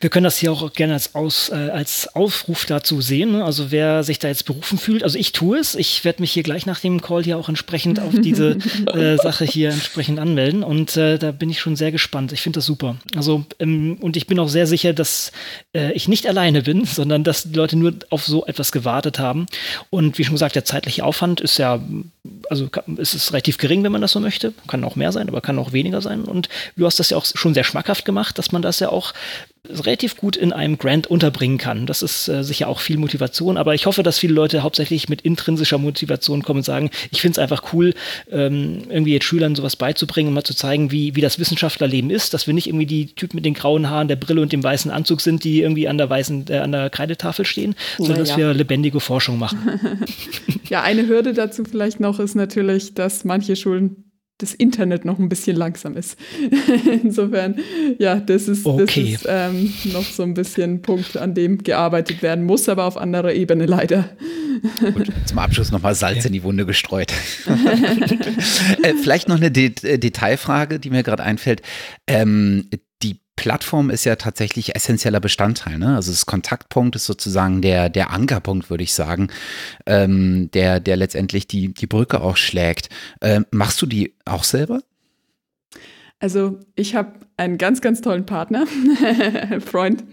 Wir 0.00 0.08
können 0.08 0.24
das 0.24 0.38
hier 0.38 0.50
auch 0.50 0.72
gerne 0.72 0.94
als, 0.94 1.14
Aus, 1.14 1.50
äh, 1.50 1.54
als 1.54 2.14
Aufruf 2.16 2.64
dazu 2.64 3.02
sehen. 3.02 3.32
Ne? 3.32 3.44
Also 3.44 3.70
wer 3.70 4.02
sich 4.02 4.18
da 4.18 4.28
jetzt 4.28 4.46
berufen 4.46 4.78
fühlt, 4.78 5.04
also 5.04 5.18
ich 5.18 5.32
tue 5.32 5.58
es. 5.58 5.74
Ich 5.74 6.06
werde 6.06 6.22
mich 6.22 6.32
hier 6.32 6.42
gleich 6.42 6.64
nach 6.64 6.80
dem 6.80 7.02
Call 7.02 7.22
hier 7.22 7.36
auch 7.36 7.50
entsprechend 7.50 8.00
auf 8.00 8.14
diese 8.14 8.56
äh, 8.94 9.16
Sache 9.18 9.44
hier 9.44 9.70
entsprechend 9.70 10.18
anmelden. 10.18 10.62
Und 10.62 10.96
äh, 10.96 11.18
da 11.18 11.32
bin 11.32 11.50
ich 11.50 11.60
schon 11.60 11.76
sehr 11.76 11.92
gespannt. 11.92 12.32
Ich 12.32 12.40
finde 12.40 12.58
das 12.58 12.66
super. 12.66 12.96
Also 13.14 13.44
ähm, 13.58 13.98
und 14.00 14.16
ich 14.16 14.26
bin 14.26 14.38
auch 14.38 14.48
sehr 14.48 14.66
sicher, 14.66 14.94
dass 14.94 15.32
äh, 15.74 15.92
ich 15.92 16.08
nicht 16.08 16.26
alleine 16.26 16.62
bin, 16.62 16.84
sondern 16.86 17.22
dass 17.22 17.42
die 17.42 17.56
Leute 17.56 17.76
nur 17.76 17.92
auf 18.08 18.24
so 18.24 18.46
etwas 18.46 18.72
gewartet 18.72 19.18
haben. 19.18 19.44
Und 19.90 20.16
wie 20.16 20.24
schon 20.24 20.34
gesagt, 20.34 20.54
der 20.54 20.64
zeitliche 20.64 21.04
Aufwand 21.04 21.42
ist 21.42 21.58
ja, 21.58 21.78
also 22.48 22.70
ist 22.96 23.12
es 23.12 23.32
relativ 23.32 23.58
gering, 23.58 23.84
wenn 23.84 23.92
man 23.92 24.00
das 24.00 24.12
so 24.12 24.20
möchte. 24.20 24.54
Kann 24.66 24.82
auch 24.82 24.96
mehr 24.96 25.12
sein, 25.12 25.28
aber 25.28 25.42
kann 25.42 25.58
auch 25.58 25.74
weniger 25.74 26.00
sein. 26.00 26.22
Und 26.22 26.48
du 26.76 26.86
hast 26.86 26.98
das 26.98 27.10
ja 27.10 27.18
auch 27.18 27.26
schon 27.26 27.52
sehr 27.52 27.64
schmackhaft 27.64 28.06
gemacht, 28.06 28.38
dass 28.38 28.50
man 28.50 28.62
das 28.62 28.80
ja 28.80 28.88
auch 28.88 29.12
relativ 29.84 30.16
gut 30.16 30.36
in 30.36 30.52
einem 30.52 30.78
Grant 30.78 31.06
unterbringen 31.06 31.58
kann. 31.58 31.86
Das 31.86 32.02
ist 32.02 32.28
äh, 32.28 32.42
sicher 32.44 32.68
auch 32.68 32.80
viel 32.80 32.98
Motivation, 32.98 33.56
aber 33.56 33.74
ich 33.74 33.86
hoffe, 33.86 34.02
dass 34.02 34.18
viele 34.18 34.34
Leute 34.34 34.62
hauptsächlich 34.62 35.08
mit 35.08 35.22
intrinsischer 35.22 35.78
Motivation 35.78 36.42
kommen 36.42 36.58
und 36.58 36.64
sagen, 36.64 36.90
ich 37.10 37.20
finde 37.20 37.34
es 37.34 37.38
einfach 37.38 37.72
cool, 37.72 37.94
ähm, 38.30 38.82
irgendwie 38.88 39.12
jetzt 39.12 39.24
Schülern 39.24 39.54
sowas 39.54 39.76
beizubringen 39.76 40.28
und 40.28 40.34
mal 40.34 40.44
zu 40.44 40.54
zeigen, 40.54 40.90
wie, 40.90 41.16
wie 41.16 41.20
das 41.20 41.38
Wissenschaftlerleben 41.38 42.10
ist, 42.10 42.34
dass 42.34 42.46
wir 42.46 42.54
nicht 42.54 42.66
irgendwie 42.66 42.86
die 42.86 43.06
Typen 43.14 43.36
mit 43.36 43.44
den 43.44 43.54
grauen 43.54 43.88
Haaren, 43.88 44.08
der 44.08 44.16
Brille 44.16 44.40
und 44.40 44.52
dem 44.52 44.62
weißen 44.62 44.90
Anzug 44.90 45.20
sind, 45.20 45.44
die 45.44 45.62
irgendwie 45.62 45.88
an 45.88 45.98
der 45.98 46.10
weißen, 46.10 46.46
äh, 46.48 46.58
an 46.58 46.72
der 46.72 46.90
Kreidetafel 46.90 47.44
stehen, 47.44 47.74
sondern 47.98 48.18
ja, 48.18 48.24
dass 48.24 48.36
wir 48.36 48.54
lebendige 48.54 49.00
Forschung 49.00 49.38
machen. 49.38 50.00
ja, 50.68 50.82
eine 50.82 51.06
Hürde 51.06 51.32
dazu 51.32 51.64
vielleicht 51.64 52.00
noch 52.00 52.18
ist 52.18 52.34
natürlich, 52.34 52.94
dass 52.94 53.24
manche 53.24 53.56
Schulen 53.56 54.09
das 54.42 54.54
Internet 54.54 55.04
noch 55.04 55.18
ein 55.18 55.28
bisschen 55.28 55.56
langsam 55.56 55.96
ist. 55.96 56.18
Insofern, 57.02 57.56
ja, 57.98 58.16
das 58.16 58.48
ist, 58.48 58.66
okay. 58.66 59.12
das 59.12 59.22
ist 59.22 59.26
ähm, 59.28 59.72
noch 59.92 60.04
so 60.04 60.22
ein 60.22 60.34
bisschen 60.34 60.82
Punkt, 60.82 61.16
an 61.16 61.34
dem 61.34 61.58
gearbeitet 61.58 62.22
werden 62.22 62.44
muss, 62.44 62.68
aber 62.68 62.84
auf 62.84 62.96
anderer 62.96 63.32
Ebene 63.32 63.66
leider. 63.66 64.10
Gut, 64.94 65.10
zum 65.24 65.38
Abschluss 65.38 65.70
nochmal 65.70 65.94
Salz 65.94 66.18
ja. 66.18 66.26
in 66.26 66.32
die 66.32 66.42
Wunde 66.42 66.66
gestreut. 66.66 67.12
äh, 68.82 68.94
vielleicht 69.00 69.28
noch 69.28 69.36
eine 69.36 69.50
De 69.50 69.72
äh, 69.82 69.98
Detailfrage, 69.98 70.78
die 70.78 70.90
mir 70.90 71.02
gerade 71.02 71.22
einfällt. 71.22 71.62
Ähm, 72.06 72.68
Plattform 73.40 73.88
ist 73.88 74.04
ja 74.04 74.16
tatsächlich 74.16 74.76
essentieller 74.76 75.18
Bestandteil. 75.18 75.78
Ne? 75.78 75.96
Also 75.96 76.12
das 76.12 76.26
Kontaktpunkt 76.26 76.94
ist 76.94 77.06
sozusagen 77.06 77.62
der, 77.62 77.88
der 77.88 78.10
Ankerpunkt, 78.10 78.68
würde 78.68 78.84
ich 78.84 78.92
sagen, 78.92 79.28
ähm, 79.86 80.50
der, 80.50 80.78
der 80.78 80.98
letztendlich 80.98 81.48
die, 81.48 81.72
die 81.72 81.86
Brücke 81.86 82.20
auch 82.20 82.36
schlägt. 82.36 82.90
Ähm, 83.22 83.46
machst 83.50 83.80
du 83.80 83.86
die 83.86 84.12
auch 84.26 84.44
selber? 84.44 84.82
Also 86.22 86.58
ich 86.76 86.94
habe 86.94 87.12
einen 87.38 87.56
ganz, 87.56 87.80
ganz 87.80 88.02
tollen 88.02 88.26
Partner, 88.26 88.66
Freund. 89.60 90.04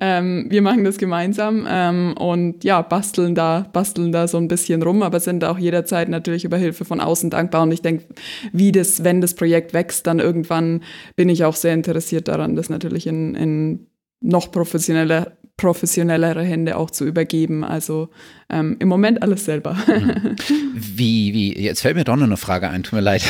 Ähm, 0.00 0.46
wir 0.48 0.60
machen 0.60 0.82
das 0.82 0.98
gemeinsam 0.98 1.66
ähm, 1.70 2.16
und 2.18 2.64
ja, 2.64 2.82
basteln 2.82 3.36
da, 3.36 3.68
basteln 3.72 4.10
da 4.10 4.26
so 4.26 4.38
ein 4.38 4.48
bisschen 4.48 4.82
rum, 4.82 5.04
aber 5.04 5.20
sind 5.20 5.44
auch 5.44 5.58
jederzeit 5.58 6.08
natürlich 6.08 6.44
über 6.44 6.56
Hilfe 6.56 6.84
von 6.84 6.98
außen 6.98 7.30
dankbar. 7.30 7.62
Und 7.62 7.70
ich 7.70 7.80
denke, 7.80 8.06
wie 8.52 8.72
das, 8.72 9.04
wenn 9.04 9.20
das 9.20 9.34
Projekt 9.34 9.72
wächst, 9.72 10.08
dann 10.08 10.18
irgendwann 10.18 10.82
bin 11.14 11.28
ich 11.28 11.44
auch 11.44 11.54
sehr 11.54 11.74
interessiert 11.74 12.26
daran, 12.26 12.56
das 12.56 12.68
natürlich 12.68 13.06
in, 13.06 13.36
in 13.36 13.86
noch 14.20 14.50
professioneller 14.50 15.36
professionellere 15.62 16.42
Hände 16.42 16.76
auch 16.76 16.90
zu 16.90 17.04
übergeben. 17.04 17.62
Also 17.62 18.08
ähm, 18.50 18.76
im 18.80 18.88
Moment 18.88 19.22
alles 19.22 19.44
selber. 19.44 19.76
Wie, 20.74 21.32
wie, 21.32 21.58
jetzt 21.58 21.82
fällt 21.82 21.94
mir 21.96 22.04
doch 22.04 22.16
noch 22.16 22.24
eine 22.24 22.36
Frage 22.36 22.68
ein, 22.68 22.82
tut 22.82 22.94
mir 22.94 23.00
leid. 23.00 23.22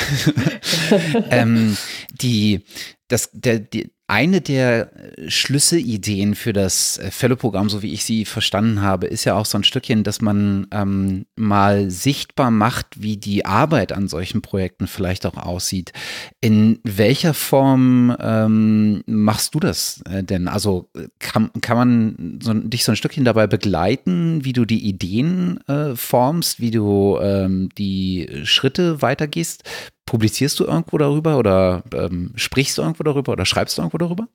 ähm, 1.30 1.76
die, 2.10 2.64
das, 3.08 3.30
der, 3.32 3.58
die, 3.58 3.92
eine 4.12 4.42
der 4.42 4.90
äh, 4.94 5.30
Schlüsselideen 5.30 6.34
für 6.34 6.52
das 6.52 6.98
äh, 6.98 7.10
Fellow-Programm, 7.10 7.70
so 7.70 7.80
wie 7.80 7.94
ich 7.94 8.04
sie 8.04 8.26
verstanden 8.26 8.82
habe, 8.82 9.06
ist 9.06 9.24
ja 9.24 9.34
auch 9.34 9.46
so 9.46 9.56
ein 9.56 9.64
Stückchen, 9.64 10.04
dass 10.04 10.20
man 10.20 10.66
ähm, 10.70 11.24
mal 11.34 11.90
sichtbar 11.90 12.50
macht, 12.50 12.88
wie 13.02 13.16
die 13.16 13.46
Arbeit 13.46 13.90
an 13.90 14.08
solchen 14.08 14.42
Projekten 14.42 14.86
vielleicht 14.86 15.24
auch 15.24 15.38
aussieht. 15.38 15.94
In 16.42 16.78
welcher 16.84 17.32
Form 17.32 18.14
ähm, 18.20 19.02
machst 19.06 19.54
du 19.54 19.60
das 19.60 20.02
äh, 20.02 20.22
denn? 20.22 20.46
Also 20.46 20.90
kann, 21.18 21.50
kann 21.62 21.76
man 21.78 22.38
so, 22.42 22.52
dich 22.52 22.84
so 22.84 22.92
ein 22.92 22.96
Stückchen 22.96 23.24
dabei 23.24 23.46
begleiten, 23.46 24.44
wie 24.44 24.52
du 24.52 24.66
die 24.66 24.86
Ideen 24.86 25.58
äh, 25.68 25.96
formst, 25.96 26.60
wie 26.60 26.70
du 26.70 27.18
ähm, 27.18 27.70
die 27.78 28.42
Schritte 28.44 29.00
weitergehst? 29.00 29.64
Publizierst 30.06 30.60
du 30.60 30.64
irgendwo 30.64 30.98
darüber 30.98 31.38
oder 31.38 31.82
ähm, 31.94 32.32
sprichst 32.36 32.78
du 32.78 32.82
irgendwo 32.82 33.02
darüber 33.04 33.32
oder 33.32 33.46
schreibst 33.46 33.78
du 33.78 33.82
irgendwo 33.82 33.98
darüber? 33.98 34.28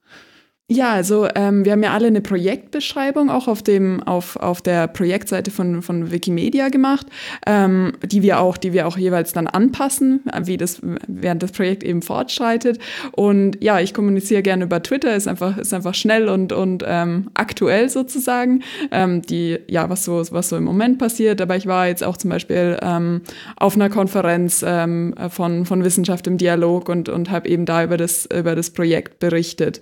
Ja, 0.69 0.91
also 0.91 1.29
ähm, 1.33 1.63
wir 1.63 1.71
haben 1.71 1.81
ja 1.81 1.93
alle 1.93 2.07
eine 2.07 2.19
Projektbeschreibung 2.19 3.29
auch 3.29 3.47
auf 3.47 3.63
dem 3.63 4.03
auf, 4.03 4.35
auf 4.35 4.61
der 4.61 4.89
Projektseite 4.89 5.49
von, 5.49 5.81
von 5.81 6.11
Wikimedia 6.11 6.67
gemacht, 6.67 7.07
ähm, 7.45 7.93
die 8.03 8.21
wir 8.21 8.41
auch 8.41 8.57
die 8.57 8.73
wir 8.73 8.85
auch 8.85 8.97
jeweils 8.97 9.31
dann 9.31 9.47
anpassen, 9.47 10.23
wie 10.43 10.57
das 10.57 10.81
während 11.07 11.41
das 11.41 11.53
Projekt 11.53 11.85
eben 11.85 12.01
fortschreitet. 12.01 12.79
Und 13.13 13.63
ja, 13.63 13.79
ich 13.79 13.93
kommuniziere 13.93 14.41
gerne 14.41 14.65
über 14.65 14.83
Twitter, 14.83 15.15
ist 15.15 15.29
einfach 15.29 15.57
ist 15.57 15.73
einfach 15.73 15.93
schnell 15.93 16.27
und 16.27 16.51
und 16.51 16.83
ähm, 16.85 17.29
aktuell 17.33 17.87
sozusagen. 17.89 18.61
Ähm, 18.91 19.21
die 19.21 19.59
ja 19.69 19.89
was 19.89 20.03
so 20.03 20.21
was 20.31 20.49
so 20.49 20.57
im 20.57 20.65
Moment 20.65 20.99
passiert. 20.99 21.39
Aber 21.39 21.55
ich 21.55 21.67
war 21.67 21.87
jetzt 21.87 22.03
auch 22.03 22.17
zum 22.17 22.29
Beispiel 22.29 22.77
ähm, 22.81 23.21
auf 23.55 23.75
einer 23.75 23.89
Konferenz 23.89 24.65
ähm, 24.67 25.15
von 25.29 25.65
von 25.65 25.85
Wissenschaft 25.85 26.27
im 26.27 26.37
Dialog 26.37 26.89
und 26.89 27.07
und 27.07 27.31
habe 27.31 27.47
eben 27.47 27.65
da 27.65 27.85
über 27.85 27.95
das 27.95 28.25
über 28.25 28.53
das 28.53 28.71
Projekt 28.71 29.19
berichtet. 29.19 29.79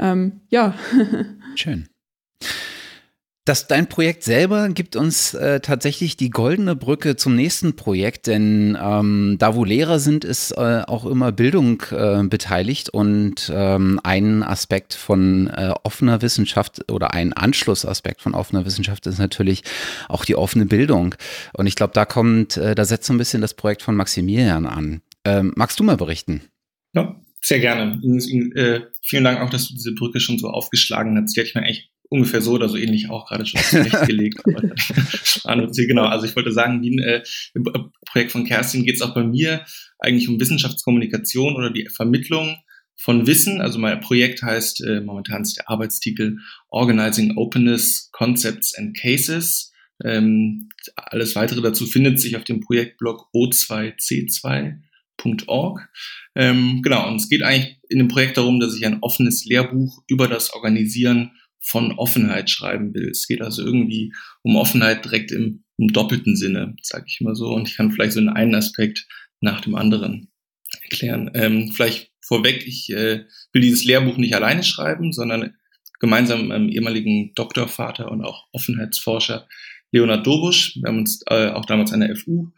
Ähm, 0.00 0.23
ja. 0.50 0.74
Schön. 1.56 1.88
Das, 3.46 3.66
dein 3.66 3.90
Projekt 3.90 4.22
selber 4.22 4.70
gibt 4.70 4.96
uns 4.96 5.34
äh, 5.34 5.60
tatsächlich 5.60 6.16
die 6.16 6.30
goldene 6.30 6.74
Brücke 6.74 7.14
zum 7.16 7.36
nächsten 7.36 7.76
Projekt, 7.76 8.26
denn 8.26 8.74
ähm, 8.80 9.36
da 9.38 9.54
wo 9.54 9.64
Lehrer 9.64 9.98
sind, 9.98 10.24
ist 10.24 10.52
äh, 10.52 10.82
auch 10.86 11.04
immer 11.04 11.30
Bildung 11.30 11.82
äh, 11.90 12.22
beteiligt 12.22 12.88
und 12.88 13.52
ähm, 13.54 14.00
ein 14.02 14.42
Aspekt 14.42 14.94
von 14.94 15.48
äh, 15.48 15.74
offener 15.82 16.22
Wissenschaft 16.22 16.90
oder 16.90 17.12
ein 17.12 17.34
Anschlussaspekt 17.34 18.22
von 18.22 18.32
offener 18.32 18.64
Wissenschaft 18.64 19.06
ist 19.06 19.18
natürlich 19.18 19.62
auch 20.08 20.24
die 20.24 20.36
offene 20.36 20.64
Bildung. 20.64 21.14
Und 21.52 21.66
ich 21.66 21.76
glaube, 21.76 21.92
da 21.92 22.06
kommt, 22.06 22.56
äh, 22.56 22.74
da 22.74 22.86
setzt 22.86 23.06
so 23.06 23.12
ein 23.12 23.18
bisschen 23.18 23.42
das 23.42 23.52
Projekt 23.52 23.82
von 23.82 23.94
Maximilian 23.94 24.64
an. 24.64 25.02
Ähm, 25.26 25.52
magst 25.54 25.78
du 25.78 25.84
mal 25.84 25.98
berichten? 25.98 26.40
Ja, 26.94 27.14
sehr 27.44 27.60
gerne. 27.60 28.00
Äh, 28.54 28.80
vielen 29.02 29.24
Dank 29.24 29.40
auch, 29.40 29.50
dass 29.50 29.68
du 29.68 29.74
diese 29.74 29.92
Brücke 29.94 30.18
schon 30.18 30.38
so 30.38 30.48
aufgeschlagen 30.48 31.20
hast. 31.20 31.36
Die 31.36 31.40
hätte 31.40 31.50
ich 31.50 31.54
mir 31.54 31.62
eigentlich 31.62 31.90
ungefähr 32.08 32.40
so 32.40 32.52
oder 32.52 32.70
so 32.70 32.78
ähnlich 32.78 33.10
auch 33.10 33.28
gerade 33.28 33.44
schon 33.44 33.60
zurechtgelegt. 33.60 34.42
genau, 35.44 36.04
also 36.04 36.24
ich 36.26 36.36
wollte 36.36 36.52
sagen, 36.52 36.82
wie 36.82 36.96
ein 36.96 36.98
äh, 37.00 37.22
im 37.54 37.64
Projekt 38.06 38.32
von 38.32 38.46
Kerstin 38.46 38.84
geht 38.84 38.94
es 38.94 39.02
auch 39.02 39.14
bei 39.14 39.24
mir 39.24 39.64
eigentlich 39.98 40.28
um 40.28 40.40
Wissenschaftskommunikation 40.40 41.54
oder 41.54 41.70
die 41.70 41.86
Vermittlung 41.94 42.56
von 42.96 43.26
Wissen. 43.26 43.60
Also 43.60 43.78
mein 43.78 44.00
Projekt 44.00 44.42
heißt, 44.42 44.82
äh, 44.82 45.00
momentan 45.02 45.42
ist 45.42 45.58
der 45.58 45.68
Arbeitstitel 45.68 46.38
Organizing 46.70 47.36
Openness, 47.36 48.08
Concepts 48.12 48.74
and 48.74 48.96
Cases. 48.96 49.70
Ähm, 50.02 50.70
alles 50.96 51.36
weitere 51.36 51.60
dazu 51.60 51.84
findet 51.84 52.20
sich 52.20 52.36
auf 52.36 52.44
dem 52.44 52.60
Projektblog 52.60 53.28
O2C2 53.34 54.78
www.lehrbuch.org. 55.24 55.88
Ähm, 56.34 56.82
genau, 56.82 57.08
und 57.08 57.16
es 57.16 57.28
geht 57.28 57.42
eigentlich 57.42 57.78
in 57.88 57.98
dem 57.98 58.08
Projekt 58.08 58.36
darum, 58.36 58.60
dass 58.60 58.76
ich 58.76 58.86
ein 58.86 58.98
offenes 59.00 59.44
Lehrbuch 59.44 60.02
über 60.08 60.28
das 60.28 60.52
Organisieren 60.52 61.32
von 61.60 61.92
Offenheit 61.92 62.50
schreiben 62.50 62.94
will. 62.94 63.08
Es 63.10 63.26
geht 63.26 63.40
also 63.40 63.64
irgendwie 63.64 64.12
um 64.42 64.56
Offenheit 64.56 65.04
direkt 65.04 65.32
im, 65.32 65.64
im 65.78 65.88
doppelten 65.88 66.36
Sinne, 66.36 66.76
sage 66.82 67.06
ich 67.08 67.20
mal 67.20 67.34
so. 67.34 67.48
Und 67.54 67.68
ich 67.68 67.76
kann 67.76 67.90
vielleicht 67.90 68.12
so 68.12 68.20
einen 68.20 68.54
Aspekt 68.54 69.06
nach 69.40 69.60
dem 69.60 69.74
anderen 69.74 70.30
erklären. 70.82 71.30
Ähm, 71.34 71.72
vielleicht 71.72 72.10
vorweg, 72.20 72.66
ich 72.66 72.90
äh, 72.90 73.24
will 73.52 73.62
dieses 73.62 73.84
Lehrbuch 73.84 74.16
nicht 74.16 74.34
alleine 74.34 74.62
schreiben, 74.62 75.12
sondern 75.12 75.54
gemeinsam 76.00 76.40
mit 76.40 76.48
meinem 76.48 76.68
ehemaligen 76.68 77.32
Doktorvater 77.34 78.10
und 78.10 78.22
auch 78.22 78.46
Offenheitsforscher 78.52 79.46
Leonard 79.90 80.26
Dobusch. 80.26 80.76
Wir 80.76 80.88
haben 80.88 80.98
uns 80.98 81.22
äh, 81.28 81.48
auch 81.48 81.64
damals 81.64 81.92
an 81.92 82.00
der 82.00 82.14
FU 82.16 82.50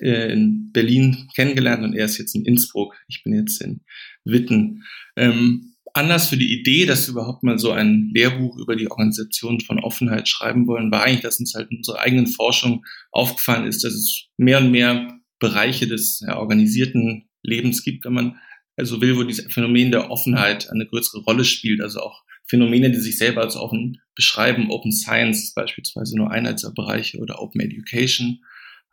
äh, 0.00 0.32
in 0.32 0.70
Berlin 0.72 1.28
kennengelernt 1.34 1.84
und 1.84 1.94
er 1.94 2.06
ist 2.06 2.18
jetzt 2.18 2.34
in 2.34 2.44
Innsbruck. 2.44 2.94
Ich 3.08 3.22
bin 3.22 3.34
jetzt 3.34 3.60
in 3.62 3.82
Witten. 4.24 4.84
Ähm, 5.16 5.74
Anlass 5.92 6.28
für 6.28 6.36
die 6.36 6.52
Idee, 6.58 6.86
dass 6.86 7.06
wir 7.06 7.12
überhaupt 7.12 7.44
mal 7.44 7.58
so 7.58 7.70
ein 7.70 8.10
Lehrbuch 8.12 8.58
über 8.58 8.74
die 8.74 8.90
Organisation 8.90 9.60
von 9.60 9.78
Offenheit 9.78 10.28
schreiben 10.28 10.66
wollen, 10.66 10.90
war 10.90 11.04
eigentlich, 11.04 11.20
dass 11.20 11.38
uns 11.38 11.54
halt 11.54 11.70
in 11.70 11.78
unserer 11.78 12.00
eigenen 12.00 12.26
Forschung 12.26 12.84
aufgefallen 13.12 13.66
ist, 13.66 13.84
dass 13.84 13.92
es 13.92 14.26
mehr 14.36 14.58
und 14.58 14.72
mehr 14.72 15.20
Bereiche 15.38 15.86
des 15.86 16.20
ja, 16.26 16.36
organisierten 16.36 17.28
Lebens 17.42 17.84
gibt, 17.84 18.04
wenn 18.04 18.12
man 18.12 18.36
also 18.76 19.00
will, 19.00 19.16
wo 19.16 19.22
dieses 19.22 19.52
Phänomen 19.52 19.92
der 19.92 20.10
Offenheit 20.10 20.68
eine 20.70 20.86
größere 20.86 21.22
Rolle 21.22 21.44
spielt, 21.44 21.80
also 21.80 22.00
auch 22.00 22.24
Phänomene, 22.46 22.90
die 22.90 22.98
sich 22.98 23.16
selber 23.16 23.42
als 23.42 23.56
offen 23.56 24.00
beschreiben. 24.16 24.70
Open 24.70 24.92
Science 24.92 25.54
beispielsweise 25.54 26.16
nur 26.16 26.30
einer 26.30 26.52
dieser 26.52 26.72
Bereiche 26.72 27.18
oder 27.18 27.40
Open 27.40 27.60
Education 27.60 28.40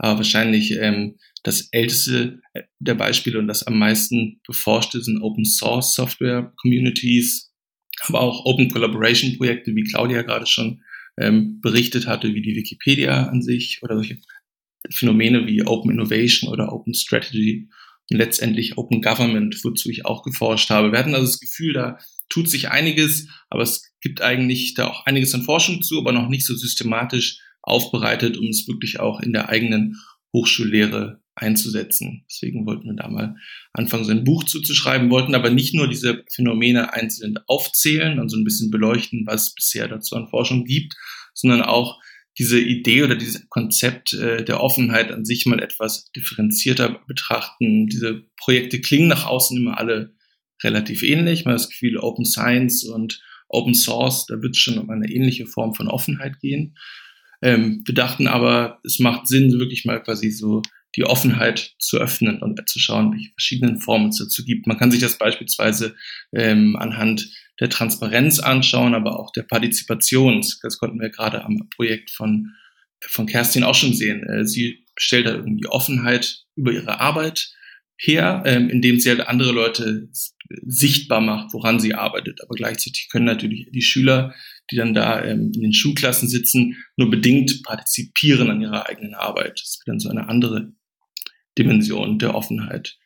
aber 0.01 0.17
wahrscheinlich 0.17 0.71
ähm, 0.71 1.19
das 1.43 1.69
älteste 1.71 2.41
äh, 2.53 2.63
der 2.79 2.95
Beispiele 2.95 3.37
und 3.37 3.47
das 3.47 3.61
am 3.67 3.77
meisten 3.77 4.41
beforschte 4.47 4.99
sind 5.03 5.21
Open 5.21 5.45
Source 5.45 5.93
Software 5.93 6.53
Communities, 6.59 7.53
aber 8.07 8.21
auch 8.21 8.45
Open 8.45 8.71
Collaboration 8.71 9.37
Projekte, 9.37 9.75
wie 9.75 9.83
Claudia 9.83 10.23
gerade 10.23 10.47
schon 10.47 10.81
ähm, 11.19 11.61
berichtet 11.61 12.07
hatte, 12.07 12.33
wie 12.33 12.41
die 12.41 12.55
Wikipedia 12.55 13.27
an 13.27 13.43
sich 13.43 13.83
oder 13.83 13.95
solche 13.95 14.17
Phänomene 14.89 15.45
wie 15.45 15.63
Open 15.67 15.91
Innovation 15.91 16.51
oder 16.51 16.73
Open 16.73 16.95
Strategy 16.95 17.69
und 18.09 18.17
letztendlich 18.17 18.79
Open 18.79 19.03
Government, 19.03 19.55
wozu 19.63 19.87
ich 19.89 20.05
auch 20.05 20.23
geforscht 20.23 20.71
habe. 20.71 20.91
Wir 20.91 20.97
hatten 20.97 21.13
also 21.13 21.27
das 21.27 21.39
Gefühl, 21.39 21.73
da 21.73 21.99
tut 22.27 22.49
sich 22.49 22.71
einiges, 22.71 23.27
aber 23.49 23.61
es 23.61 23.93
gibt 24.01 24.23
eigentlich 24.23 24.73
da 24.73 24.87
auch 24.87 25.05
einiges 25.05 25.35
an 25.35 25.43
Forschung 25.43 25.83
zu, 25.83 25.99
aber 25.99 26.11
noch 26.11 26.27
nicht 26.27 26.47
so 26.47 26.55
systematisch 26.55 27.39
aufbereitet, 27.61 28.37
um 28.37 28.47
es 28.47 28.67
wirklich 28.67 28.99
auch 28.99 29.19
in 29.21 29.33
der 29.33 29.49
eigenen 29.49 29.97
Hochschullehre 30.33 31.21
einzusetzen. 31.35 32.25
Deswegen 32.29 32.65
wollten 32.65 32.85
wir 32.85 32.95
da 32.95 33.07
mal 33.07 33.35
anfangen, 33.73 34.03
so 34.03 34.11
ein 34.11 34.23
Buch 34.23 34.43
zuzuschreiben, 34.43 35.09
wollten 35.09 35.35
aber 35.35 35.49
nicht 35.49 35.73
nur 35.73 35.87
diese 35.87 36.23
Phänomene 36.33 36.93
einzeln 36.93 37.39
aufzählen 37.47 38.19
und 38.19 38.29
so 38.29 38.37
ein 38.37 38.43
bisschen 38.43 38.69
beleuchten, 38.69 39.23
was 39.25 39.47
es 39.47 39.55
bisher 39.55 39.87
dazu 39.87 40.15
an 40.15 40.27
Forschung 40.27 40.65
gibt, 40.65 40.93
sondern 41.33 41.61
auch 41.61 41.99
diese 42.37 42.59
Idee 42.59 43.03
oder 43.03 43.15
dieses 43.15 43.47
Konzept 43.49 44.13
äh, 44.13 44.43
der 44.43 44.61
Offenheit 44.61 45.11
an 45.11 45.25
sich 45.25 45.45
mal 45.45 45.61
etwas 45.61 46.11
differenzierter 46.11 47.01
betrachten. 47.07 47.87
Diese 47.87 48.23
Projekte 48.37 48.79
klingen 48.79 49.07
nach 49.07 49.25
außen 49.25 49.57
immer 49.57 49.77
alle 49.77 50.15
relativ 50.63 51.03
ähnlich. 51.03 51.45
Man 51.45 51.53
hat 51.53 51.61
das 51.61 51.69
Gefühl, 51.69 51.97
Open 51.97 52.25
Science 52.25 52.85
und 52.85 53.21
Open 53.49 53.73
Source, 53.73 54.25
da 54.27 54.41
wird 54.41 54.55
es 54.55 54.61
schon 54.61 54.77
um 54.77 54.89
eine 54.89 55.11
ähnliche 55.11 55.45
Form 55.45 55.73
von 55.73 55.89
Offenheit 55.89 56.39
gehen. 56.39 56.77
Ähm, 57.41 57.83
wir 57.85 57.95
dachten 57.95 58.27
aber, 58.27 58.79
es 58.83 58.99
macht 58.99 59.27
Sinn, 59.27 59.59
wirklich 59.59 59.85
mal 59.85 60.01
quasi 60.01 60.31
so 60.31 60.61
die 60.95 61.05
Offenheit 61.05 61.73
zu 61.79 61.97
öffnen 61.97 62.41
und 62.41 62.67
zu 62.67 62.79
schauen, 62.79 63.13
welche 63.13 63.31
verschiedenen 63.31 63.79
Formen 63.79 64.09
es 64.09 64.17
dazu 64.17 64.43
gibt. 64.43 64.67
Man 64.67 64.77
kann 64.77 64.91
sich 64.91 64.99
das 64.99 65.17
beispielsweise 65.17 65.95
ähm, 66.33 66.75
anhand 66.75 67.29
der 67.59 67.69
Transparenz 67.69 68.39
anschauen, 68.39 68.93
aber 68.93 69.19
auch 69.19 69.31
der 69.31 69.43
Partizipation. 69.43 70.45
Das 70.61 70.77
konnten 70.77 70.99
wir 70.99 71.09
gerade 71.09 71.45
am 71.45 71.69
Projekt 71.75 72.11
von, 72.11 72.53
von 73.07 73.25
Kerstin 73.25 73.63
auch 73.63 73.75
schon 73.75 73.93
sehen. 73.93 74.23
Äh, 74.27 74.45
sie 74.45 74.85
stellt 74.97 75.27
da 75.27 75.35
irgendwie 75.35 75.67
Offenheit 75.67 76.43
über 76.55 76.71
ihre 76.71 76.99
Arbeit 76.99 77.53
her, 78.01 78.43
ähm, 78.45 78.69
indem 78.69 78.99
sie 78.99 79.09
halt 79.09 79.27
andere 79.27 79.51
Leute 79.51 80.09
sichtbar 80.63 81.21
macht, 81.21 81.53
woran 81.53 81.79
sie 81.79 81.93
arbeitet. 81.93 82.41
Aber 82.41 82.55
gleichzeitig 82.55 83.09
können 83.11 83.25
natürlich 83.25 83.67
die 83.71 83.81
Schüler, 83.81 84.33
die 84.69 84.75
dann 84.75 84.93
da 84.93 85.23
ähm, 85.23 85.51
in 85.53 85.61
den 85.61 85.73
Schulklassen 85.73 86.27
sitzen, 86.27 86.77
nur 86.97 87.09
bedingt 87.09 87.63
partizipieren 87.63 88.49
an 88.49 88.61
ihrer 88.61 88.89
eigenen 88.89 89.13
Arbeit. 89.13 89.59
Das 89.59 89.69
ist 89.69 89.83
dann 89.85 89.99
so 89.99 90.09
eine 90.09 90.27
andere 90.29 90.73
Dimension 91.57 92.19
der 92.19 92.35
Offenheit. 92.35 92.97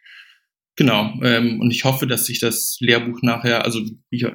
Genau. 0.75 1.13
Ähm, 1.23 1.59
und 1.59 1.71
ich 1.71 1.83
hoffe, 1.83 2.07
dass 2.07 2.25
sich 2.25 2.39
das 2.39 2.77
Lehrbuch 2.79 3.21
nachher, 3.21 3.65
also 3.65 3.81
wie 4.09 4.17
ich 4.17 4.25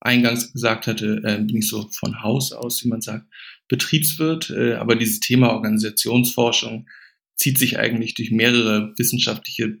eingangs 0.00 0.52
gesagt 0.52 0.86
hatte, 0.86 1.22
äh, 1.24 1.38
bin 1.38 1.56
ich 1.56 1.68
so 1.68 1.88
von 1.98 2.22
Haus 2.22 2.52
aus, 2.52 2.84
wie 2.84 2.88
man 2.88 3.00
sagt, 3.00 3.26
Betriebswirt. 3.68 4.50
Äh, 4.50 4.74
aber 4.74 4.96
dieses 4.96 5.20
Thema 5.20 5.52
Organisationsforschung 5.52 6.88
zieht 7.36 7.58
sich 7.58 7.78
eigentlich 7.78 8.14
durch 8.14 8.30
mehrere 8.30 8.92
wissenschaftliche 8.96 9.78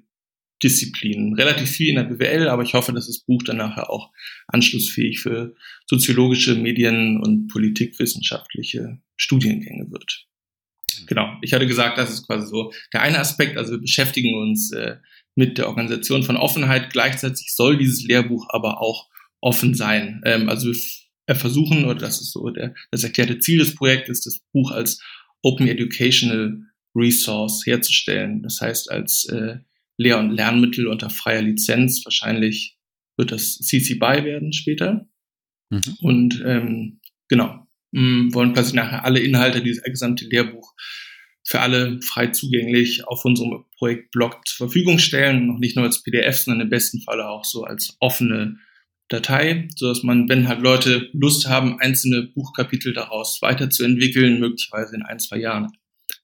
Disziplinen. 0.64 1.34
Relativ 1.34 1.70
viel 1.70 1.90
in 1.90 1.96
der 1.96 2.04
BWL, 2.04 2.48
aber 2.48 2.62
ich 2.62 2.74
hoffe, 2.74 2.92
dass 2.92 3.06
das 3.06 3.20
Buch 3.20 3.42
dann 3.42 3.58
nachher 3.58 3.90
auch 3.90 4.10
anschlussfähig 4.48 5.20
für 5.20 5.54
soziologische, 5.86 6.54
Medien- 6.54 7.20
und 7.20 7.48
politikwissenschaftliche 7.48 8.98
Studiengänge 9.16 9.90
wird. 9.90 10.26
Genau, 11.06 11.36
ich 11.42 11.52
hatte 11.52 11.66
gesagt, 11.66 11.98
das 11.98 12.10
ist 12.10 12.26
quasi 12.26 12.46
so 12.46 12.72
der 12.92 13.02
eine 13.02 13.18
Aspekt. 13.18 13.58
Also 13.58 13.72
wir 13.72 13.80
beschäftigen 13.80 14.38
uns 14.38 14.72
äh, 14.72 14.96
mit 15.34 15.58
der 15.58 15.68
Organisation 15.68 16.22
von 16.22 16.36
Offenheit. 16.36 16.90
Gleichzeitig 16.90 17.54
soll 17.54 17.76
dieses 17.76 18.04
Lehrbuch 18.04 18.46
aber 18.48 18.80
auch 18.80 19.08
offen 19.40 19.74
sein. 19.74 20.22
Ähm, 20.24 20.48
also 20.48 20.72
wir 21.26 21.34
versuchen, 21.36 21.84
oder 21.84 22.00
das 22.00 22.20
ist 22.20 22.32
so 22.32 22.48
der, 22.50 22.74
das 22.90 23.04
erklärte 23.04 23.38
Ziel 23.38 23.58
des 23.58 23.74
Projektes, 23.74 24.22
das 24.22 24.40
Buch 24.52 24.70
als 24.70 25.02
Open 25.42 25.68
Educational 25.68 26.62
Resource 26.94 27.66
herzustellen. 27.66 28.42
Das 28.42 28.60
heißt, 28.60 28.90
als 28.90 29.26
äh, 29.26 29.58
Lehr- 29.96 30.18
und 30.18 30.30
Lernmittel 30.30 30.86
unter 30.86 31.10
freier 31.10 31.42
Lizenz. 31.42 32.04
Wahrscheinlich 32.04 32.78
wird 33.16 33.32
das 33.32 33.58
CC 33.58 33.94
BY 33.94 34.24
werden 34.24 34.52
später. 34.52 35.06
Mhm. 35.70 35.96
Und 36.00 36.42
ähm, 36.44 37.00
genau, 37.28 37.66
mh, 37.92 38.00
mm, 38.00 38.34
wollen 38.34 38.52
quasi 38.52 38.74
nachher 38.74 39.04
alle 39.04 39.20
Inhalte 39.20 39.62
dieses 39.62 39.82
gesamte 39.82 40.26
Lehrbuch 40.26 40.74
für 41.46 41.60
alle 41.60 42.00
frei 42.00 42.28
zugänglich 42.28 43.06
auf 43.06 43.24
unserem 43.24 43.64
Projektblog 43.76 44.46
zur 44.46 44.68
Verfügung 44.68 44.98
stellen. 44.98 45.46
Noch 45.46 45.58
nicht 45.58 45.76
nur 45.76 45.84
als 45.84 46.02
PDF, 46.02 46.38
sondern 46.38 46.62
im 46.62 46.70
besten 46.70 47.02
Falle 47.02 47.28
auch 47.28 47.44
so 47.44 47.64
als 47.64 47.96
offene 48.00 48.56
Datei, 49.08 49.68
so 49.76 49.88
dass 49.88 50.02
man, 50.02 50.28
wenn 50.30 50.48
halt 50.48 50.62
Leute 50.62 51.10
Lust 51.12 51.46
haben, 51.46 51.78
einzelne 51.78 52.22
Buchkapitel 52.22 52.94
daraus 52.94 53.42
weiterzuentwickeln, 53.42 54.40
möglicherweise 54.40 54.96
in 54.96 55.02
ein, 55.02 55.18
zwei 55.18 55.36
Jahren 55.36 55.70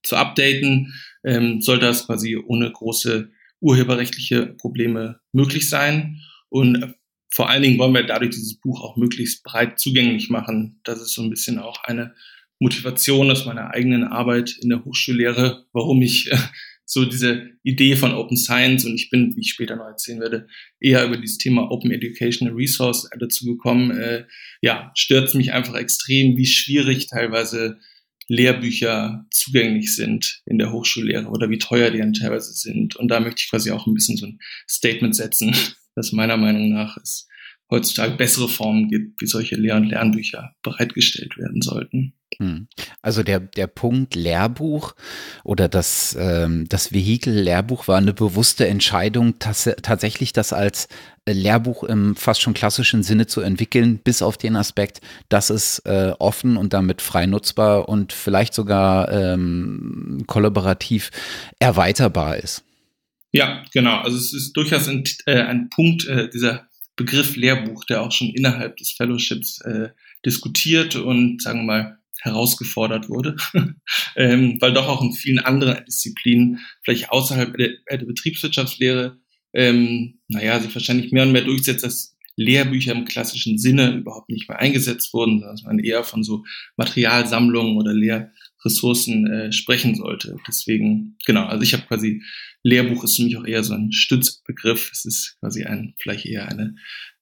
zu 0.01 0.15
updaten, 0.15 0.93
ähm, 1.23 1.61
soll 1.61 1.77
das 1.77 2.07
quasi 2.07 2.35
ohne 2.35 2.71
große 2.71 3.31
urheberrechtliche 3.61 4.47
Probleme 4.47 5.19
möglich 5.31 5.69
sein. 5.69 6.21
Und 6.49 6.95
vor 7.29 7.49
allen 7.49 7.63
Dingen 7.63 7.79
wollen 7.79 7.93
wir 7.93 8.03
dadurch 8.03 8.31
dieses 8.31 8.59
Buch 8.59 8.81
auch 8.81 8.97
möglichst 8.97 9.43
breit 9.43 9.79
zugänglich 9.79 10.29
machen. 10.29 10.81
Das 10.83 11.01
ist 11.01 11.13
so 11.13 11.21
ein 11.21 11.29
bisschen 11.29 11.59
auch 11.59 11.83
eine 11.85 12.13
Motivation 12.59 13.31
aus 13.31 13.45
meiner 13.45 13.71
eigenen 13.71 14.03
Arbeit 14.03 14.57
in 14.61 14.69
der 14.69 14.83
Hochschullehre, 14.85 15.65
warum 15.71 16.01
ich 16.01 16.31
äh, 16.31 16.37
so 16.85 17.05
diese 17.05 17.49
Idee 17.63 17.95
von 17.95 18.13
Open 18.13 18.35
Science 18.35 18.83
und 18.85 18.95
ich 18.95 19.09
bin, 19.09 19.33
wie 19.35 19.41
ich 19.41 19.51
später 19.51 19.77
noch 19.77 19.85
erzählen 19.85 20.19
werde, 20.19 20.47
eher 20.79 21.05
über 21.05 21.15
dieses 21.15 21.37
Thema 21.37 21.71
Open 21.71 21.89
Educational 21.89 22.53
Resource 22.53 23.09
dazu 23.17 23.45
gekommen. 23.45 23.91
Äh, 23.91 24.25
ja, 24.61 24.91
stört 24.93 25.33
mich 25.33 25.53
einfach 25.53 25.75
extrem, 25.75 26.35
wie 26.35 26.45
schwierig 26.45 27.07
teilweise 27.07 27.79
Lehrbücher 28.31 29.25
zugänglich 29.29 29.93
sind 29.93 30.41
in 30.45 30.57
der 30.57 30.71
Hochschullehre 30.71 31.27
oder 31.27 31.49
wie 31.49 31.57
teuer 31.57 31.91
die 31.91 31.97
dann 31.97 32.13
teilweise 32.13 32.53
sind. 32.53 32.95
Und 32.95 33.09
da 33.09 33.19
möchte 33.19 33.41
ich 33.43 33.49
quasi 33.49 33.71
auch 33.71 33.85
ein 33.85 33.93
bisschen 33.93 34.15
so 34.15 34.25
ein 34.25 34.39
Statement 34.69 35.15
setzen, 35.15 35.53
dass 35.95 36.13
meiner 36.13 36.37
Meinung 36.37 36.69
nach 36.69 36.95
es 36.95 37.27
heutzutage 37.71 38.15
bessere 38.15 38.49
Formen 38.49 38.89
gibt, 38.89 39.21
wie 39.21 39.25
solche 39.25 39.55
Lehr- 39.55 39.77
und 39.77 39.85
Lernbücher 39.89 40.53
bereitgestellt 40.61 41.37
werden 41.37 41.61
sollten. 41.61 42.13
Hm. 42.37 42.67
Also 43.01 43.23
der, 43.23 43.39
der 43.39 43.67
Punkt 43.67 44.15
Lehrbuch 44.15 44.93
oder 45.43 45.67
das, 45.67 46.15
ähm, 46.19 46.65
das 46.69 46.93
Vehikel 46.93 47.33
Lehrbuch 47.33 47.87
war 47.87 47.97
eine 47.97 48.13
bewusste 48.13 48.67
Entscheidung, 48.67 49.39
tatsächlich 49.39 50.33
das 50.33 50.53
als 50.53 50.87
Lehrbuch 51.27 51.83
im 51.83 52.15
fast 52.15 52.41
schon 52.41 52.53
klassischen 52.53 53.03
Sinne 53.03 53.27
zu 53.27 53.41
entwickeln, 53.41 53.99
bis 53.99 54.21
auf 54.21 54.37
den 54.37 54.55
Aspekt, 54.55 55.01
dass 55.29 55.49
es 55.49 55.79
äh, 55.79 56.13
offen 56.19 56.57
und 56.57 56.73
damit 56.73 57.01
frei 57.01 57.25
nutzbar 57.25 57.87
und 57.87 58.11
vielleicht 58.13 58.53
sogar 58.53 59.11
ähm, 59.11 60.23
kollaborativ 60.27 61.11
erweiterbar 61.59 62.37
ist. 62.37 62.63
Ja, 63.33 63.63
genau. 63.73 63.97
Also 63.97 64.17
es 64.17 64.33
ist 64.33 64.53
durchaus 64.53 64.87
ein, 64.87 65.03
äh, 65.25 65.41
ein 65.41 65.69
Punkt, 65.69 66.05
äh, 66.05 66.29
dieser 66.29 66.67
Begriff 66.95 67.35
Lehrbuch, 67.35 67.85
der 67.85 68.01
auch 68.01 68.11
schon 68.11 68.29
innerhalb 68.29 68.77
des 68.77 68.91
Fellowships 68.91 69.61
äh, 69.61 69.89
diskutiert 70.25 70.95
und, 70.95 71.41
sagen 71.41 71.61
wir 71.61 71.65
mal, 71.65 71.97
herausgefordert 72.21 73.09
wurde, 73.09 73.35
ähm, 74.15 74.57
weil 74.59 74.73
doch 74.73 74.87
auch 74.87 75.01
in 75.01 75.13
vielen 75.13 75.39
anderen 75.39 75.83
Disziplinen, 75.85 76.59
vielleicht 76.83 77.09
außerhalb 77.09 77.57
der, 77.57 77.71
der 77.89 78.05
Betriebswirtschaftslehre, 78.05 79.17
ähm, 79.53 80.19
naja, 80.27 80.59
sich 80.59 80.73
wahrscheinlich 80.73 81.11
mehr 81.11 81.23
und 81.23 81.31
mehr 81.31 81.43
durchsetzt, 81.43 81.83
dass 81.83 82.15
Lehrbücher 82.35 82.93
im 82.93 83.05
klassischen 83.05 83.57
Sinne 83.57 83.91
überhaupt 83.91 84.29
nicht 84.29 84.47
mehr 84.47 84.59
eingesetzt 84.59 85.13
wurden, 85.13 85.43
man 85.63 85.79
eher 85.79 86.03
von 86.03 86.23
so 86.23 86.43
Materialsammlungen 86.77 87.77
oder 87.77 87.93
Lehrressourcen 88.63 89.27
äh, 89.27 89.51
sprechen 89.51 89.95
sollte. 89.95 90.37
Deswegen, 90.47 91.17
genau, 91.25 91.45
also 91.45 91.63
ich 91.63 91.73
habe 91.73 91.83
quasi, 91.87 92.21
Lehrbuch 92.63 93.03
ist 93.03 93.15
für 93.15 93.23
mich 93.23 93.37
auch 93.37 93.45
eher 93.45 93.63
so 93.63 93.73
ein 93.73 93.91
Stützbegriff. 93.91 94.91
Es 94.91 95.05
ist 95.05 95.37
quasi 95.39 95.63
ein, 95.63 95.93
vielleicht 95.97 96.25
eher 96.25 96.47
eine 96.47 96.75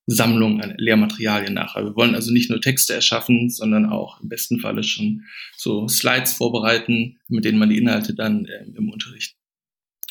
Sammlung 0.05 0.61
an 0.61 0.73
Lehrmaterialien 0.77 1.53
nachher. 1.53 1.85
Wir 1.85 1.95
wollen 1.95 2.15
also 2.15 2.31
nicht 2.31 2.49
nur 2.49 2.61
Texte 2.61 2.93
erschaffen, 2.93 3.49
sondern 3.49 3.85
auch 3.85 4.19
im 4.21 4.29
besten 4.29 4.59
Falle 4.59 4.83
schon 4.83 5.23
so 5.55 5.87
Slides 5.87 6.33
vorbereiten, 6.33 7.19
mit 7.27 7.45
denen 7.45 7.59
man 7.59 7.69
die 7.69 7.77
Inhalte 7.77 8.15
dann 8.15 8.45
äh, 8.45 8.65
im 8.75 8.89
Unterricht 8.89 9.35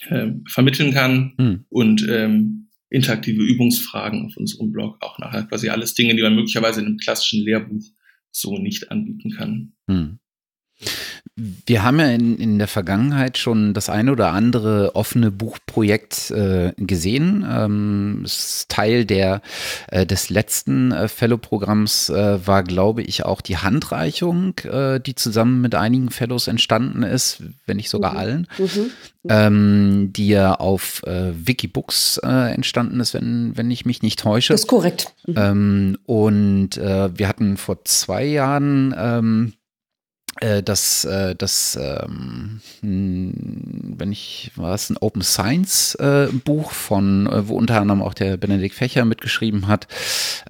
äh, 0.07 0.29
vermitteln 0.49 0.93
kann 0.93 1.35
hm. 1.37 1.64
und 1.68 2.07
ähm, 2.09 2.68
interaktive 2.91 3.43
Übungsfragen 3.43 4.26
auf 4.26 4.37
unserem 4.37 4.70
Blog 4.70 4.97
auch 5.01 5.18
nachher 5.18 5.43
quasi 5.43 5.68
alles 5.68 5.95
Dinge, 5.95 6.14
die 6.14 6.22
man 6.22 6.37
möglicherweise 6.37 6.81
in 6.81 6.87
einem 6.87 6.97
klassischen 6.97 7.45
Lehrbuch 7.45 7.85
so 8.31 8.57
nicht 8.57 8.91
anbieten 8.91 9.31
kann. 9.33 9.72
Hm. 9.89 10.20
Wir 11.37 11.83
haben 11.83 12.01
ja 12.01 12.07
in, 12.07 12.37
in 12.39 12.59
der 12.59 12.68
Vergangenheit 12.68 13.39
schon 13.39 13.74
das 13.74 13.89
eine 13.89 14.12
oder 14.12 14.33
andere 14.33 14.95
offene 14.95 15.31
Buchprojekt 15.31 16.31
äh, 16.31 16.72
gesehen. 16.76 17.47
Ähm, 17.49 18.24
Teil 18.68 19.05
der, 19.05 19.43
äh, 19.89 20.07
des 20.07 20.31
letzten 20.31 20.93
äh, 20.93 21.09
Fellow-Programms 21.09 22.11
äh, 22.11 22.47
war, 22.47 22.62
glaube 22.62 23.03
ich, 23.03 23.24
auch 23.24 23.41
die 23.41 23.57
Handreichung, 23.57 24.59
äh, 24.59 25.01
die 25.01 25.14
zusammen 25.14 25.61
mit 25.61 25.74
einigen 25.74 26.11
Fellows 26.11 26.49
entstanden 26.49 27.03
ist, 27.03 27.43
wenn 27.66 27.76
nicht 27.76 27.91
sogar 27.91 28.12
mhm. 28.12 28.18
allen, 28.18 28.47
mhm. 28.59 28.91
Ähm, 29.29 30.12
die 30.14 30.29
ja 30.29 30.55
auf 30.55 31.03
äh, 31.05 31.33
Wikibooks 31.35 32.18
entstanden 32.18 33.01
ist, 33.01 33.14
wenn, 33.14 33.57
wenn 33.57 33.70
ich 33.70 33.85
mich 33.85 34.03
nicht 34.03 34.20
täusche. 34.20 34.55
Das 34.55 34.62
ist 34.62 34.66
korrekt. 34.68 35.12
Mhm. 35.26 35.35
Ähm, 35.37 35.99
und 36.07 36.70
wir 36.76 37.29
hatten 37.29 37.57
vor 37.57 37.85
zwei 37.85 38.24
Jahren 38.24 39.55
ähm, 40.41 40.49
äh, 40.49 40.62
das, 40.62 41.05
äh, 41.05 41.34
das 41.34 41.78
ähm, 41.80 42.61
hm, 42.80 43.32
wenn 43.99 44.12
ich, 44.12 44.53
war 44.57 44.74
es 44.74 44.91
ein 44.91 44.97
Open 44.99 45.22
Science 45.22 45.95
äh, 45.97 46.28
Buch 46.45 46.72
von, 46.72 47.26
äh, 47.26 47.49
wo 47.49 47.57
unter 47.57 47.80
anderem 47.80 48.03
auch 48.03 48.14
der 48.14 48.36
Benedikt 48.36 48.74
Fächer 48.74 49.05
mitgeschrieben 49.05 49.66
hat, 49.66 49.89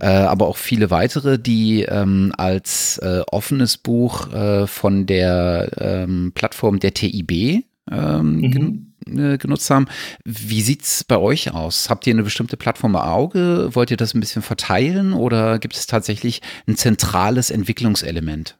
äh, 0.01 0.07
aber 0.07 0.49
auch 0.49 0.57
viele 0.57 0.91
weitere, 0.91 1.39
die 1.39 1.82
ähm, 1.82 2.32
als 2.36 2.99
äh, 2.99 3.22
offenes 3.30 3.76
Buch 3.76 4.32
äh, 4.32 4.66
von 4.66 5.07
der 5.07 5.70
ähm, 5.78 6.32
Plattform 6.34 6.78
der 6.80 6.95
TIB 6.95 7.64
ähm, 7.91 8.93
mhm. 9.07 9.18
äh, 9.18 9.39
genutzt 9.39 9.70
haben. 9.70 9.86
Wie 10.24 10.61
sieht's 10.61 11.05
bei 11.05 11.16
euch 11.16 11.55
aus? 11.55 11.89
Habt 11.89 12.07
ihr 12.07 12.12
eine 12.12 12.22
bestimmte 12.22 12.57
Plattform 12.57 12.93
im 12.93 13.01
Auge? 13.01 13.70
Wollt 13.72 13.91
ihr 13.91 13.97
das 13.97 14.14
ein 14.14 14.20
bisschen 14.20 14.43
verteilen 14.43 15.12
oder 15.12 15.59
gibt 15.59 15.76
es 15.76 15.86
tatsächlich 15.86 16.43
ein 16.66 16.76
zentrales 16.76 17.51
Entwicklungselement? 17.51 18.58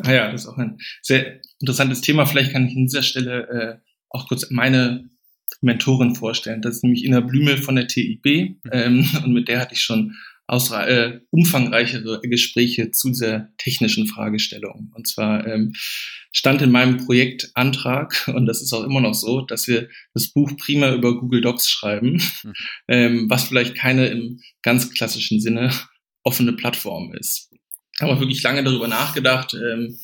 Ah 0.00 0.12
ja, 0.12 0.32
das 0.32 0.42
ist 0.42 0.48
auch 0.48 0.58
ein 0.58 0.78
sehr 1.02 1.40
interessantes 1.60 2.00
Thema. 2.00 2.26
Vielleicht 2.26 2.52
kann 2.52 2.66
ich 2.66 2.76
an 2.76 2.86
dieser 2.86 3.02
Stelle 3.02 3.48
äh, 3.48 3.90
auch 4.08 4.26
kurz 4.28 4.50
meine 4.50 5.08
Mentorin 5.60 6.14
vorstellen. 6.14 6.62
Das 6.62 6.76
ist 6.76 6.84
nämlich 6.84 7.04
Ina 7.04 7.20
Blümel 7.20 7.58
von 7.58 7.76
der 7.76 7.86
TIB 7.86 8.56
ähm, 8.72 9.08
und 9.24 9.32
mit 9.32 9.48
der 9.48 9.60
hatte 9.60 9.74
ich 9.74 9.82
schon 9.82 10.16
äh, 10.48 11.20
umfangreichere 11.30 12.20
Gespräche 12.22 12.90
zu 12.90 13.08
dieser 13.08 13.50
technischen 13.58 14.06
Fragestellung. 14.06 14.92
Und 14.94 15.06
zwar 15.06 15.46
ähm, 15.46 15.72
stand 16.32 16.62
in 16.62 16.72
meinem 16.72 16.96
Projektantrag, 16.96 18.28
und 18.34 18.46
das 18.46 18.60
ist 18.60 18.72
auch 18.72 18.84
immer 18.84 19.00
noch 19.00 19.14
so, 19.14 19.42
dass 19.42 19.68
wir 19.68 19.88
das 20.12 20.32
Buch 20.32 20.50
prima 20.56 20.92
über 20.92 21.18
Google 21.18 21.40
Docs 21.40 21.68
schreiben, 21.68 22.20
mhm. 22.42 22.52
ähm, 22.88 23.30
was 23.30 23.44
vielleicht 23.44 23.76
keine 23.76 24.08
im 24.08 24.40
ganz 24.62 24.92
klassischen 24.92 25.40
Sinne 25.40 25.70
offene 26.24 26.52
Plattform 26.52 27.14
ist 27.14 27.49
haben 28.00 28.10
wir 28.10 28.20
wirklich 28.20 28.42
lange 28.42 28.64
darüber 28.64 28.88
nachgedacht, 28.88 29.54
ähm, 29.54 29.98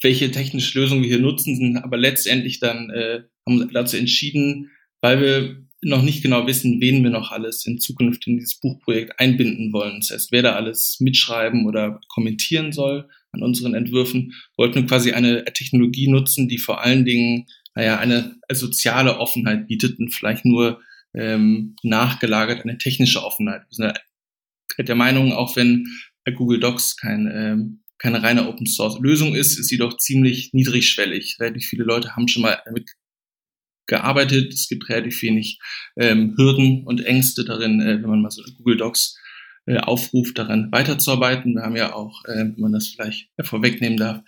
welche 0.00 0.30
technische 0.30 0.78
Lösung 0.78 1.02
wir 1.02 1.08
hier 1.08 1.18
nutzen, 1.18 1.56
sind 1.56 1.76
aber 1.78 1.96
letztendlich 1.96 2.60
dann 2.60 2.90
äh, 2.90 3.22
haben 3.46 3.70
dazu 3.72 3.96
entschieden, 3.96 4.70
weil 5.00 5.20
wir 5.20 5.68
noch 5.80 6.02
nicht 6.02 6.22
genau 6.22 6.46
wissen, 6.46 6.80
wen 6.80 7.04
wir 7.04 7.10
noch 7.10 7.30
alles 7.30 7.64
in 7.64 7.78
Zukunft 7.78 8.26
in 8.26 8.38
dieses 8.38 8.58
Buchprojekt 8.58 9.18
einbinden 9.20 9.72
wollen. 9.72 10.00
Das 10.00 10.10
heißt, 10.10 10.32
wer 10.32 10.42
da 10.42 10.54
alles 10.54 10.98
mitschreiben 11.00 11.66
oder 11.66 12.00
kommentieren 12.08 12.72
soll 12.72 13.08
an 13.30 13.42
unseren 13.42 13.74
Entwürfen, 13.74 14.34
wollten 14.56 14.74
wir 14.74 14.86
quasi 14.86 15.12
eine 15.12 15.44
Technologie 15.44 16.08
nutzen, 16.08 16.48
die 16.48 16.58
vor 16.58 16.82
allen 16.82 17.04
Dingen, 17.04 17.46
naja, 17.74 17.98
eine 17.98 18.36
soziale 18.50 19.18
Offenheit 19.18 19.68
bietet 19.68 20.00
und 20.00 20.12
vielleicht 20.12 20.44
nur 20.44 20.80
ähm, 21.14 21.76
nachgelagert 21.82 22.62
eine 22.62 22.78
technische 22.78 23.22
Offenheit. 23.22 23.62
Wir 23.68 23.92
sind 24.78 24.88
der 24.88 24.94
Meinung, 24.96 25.32
auch 25.32 25.54
wenn 25.56 25.86
Google 26.32 26.60
Docs 26.60 26.96
kein, 26.96 27.30
ähm, 27.32 27.82
keine 27.98 28.22
reine 28.22 28.48
Open 28.48 28.66
Source 28.66 28.98
Lösung 29.00 29.34
ist, 29.34 29.58
ist 29.58 29.68
sie 29.68 29.78
doch 29.78 29.96
ziemlich 29.96 30.52
niedrigschwellig. 30.52 31.36
Relativ 31.40 31.66
viele 31.66 31.84
Leute 31.84 32.14
haben 32.14 32.28
schon 32.28 32.42
mal 32.42 32.60
damit 32.64 32.90
gearbeitet. 33.86 34.52
Es 34.52 34.68
gibt 34.68 34.88
relativ 34.88 35.20
wenig 35.22 35.58
ähm, 35.96 36.34
Hürden 36.36 36.84
und 36.84 37.04
Ängste 37.04 37.44
darin, 37.44 37.80
äh, 37.80 38.00
wenn 38.02 38.08
man 38.08 38.22
mal 38.22 38.30
so 38.30 38.42
Google 38.56 38.76
Docs 38.76 39.18
äh, 39.68 39.78
aufruft, 39.78 40.38
daran 40.38 40.72
weiterzuarbeiten. 40.72 41.54
Wir 41.54 41.62
haben 41.62 41.76
ja 41.76 41.92
auch, 41.92 42.24
äh, 42.24 42.36
wenn 42.36 42.54
man 42.56 42.72
das 42.72 42.88
vielleicht 42.88 43.28
vorwegnehmen 43.40 43.98
darf, 43.98 44.22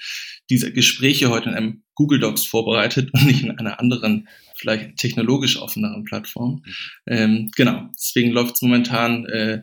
diese 0.51 0.73
Gespräche 0.73 1.31
heute 1.31 1.49
in 1.49 1.55
einem 1.55 1.83
Google 1.95 2.19
Docs 2.19 2.45
vorbereitet 2.45 3.11
und 3.15 3.27
nicht 3.27 3.43
in 3.43 3.51
einer 3.59 3.81
anderen, 3.81 4.29
vielleicht 4.57 4.97
technologisch 4.97 5.61
offeneren 5.61 6.05
Plattform. 6.05 6.63
Mhm. 6.65 6.73
Ähm, 7.07 7.51
genau, 7.57 7.89
deswegen 7.95 8.33
läuft 8.33 8.57
es 8.57 8.63
momentan 8.63 9.25
äh, 9.27 9.63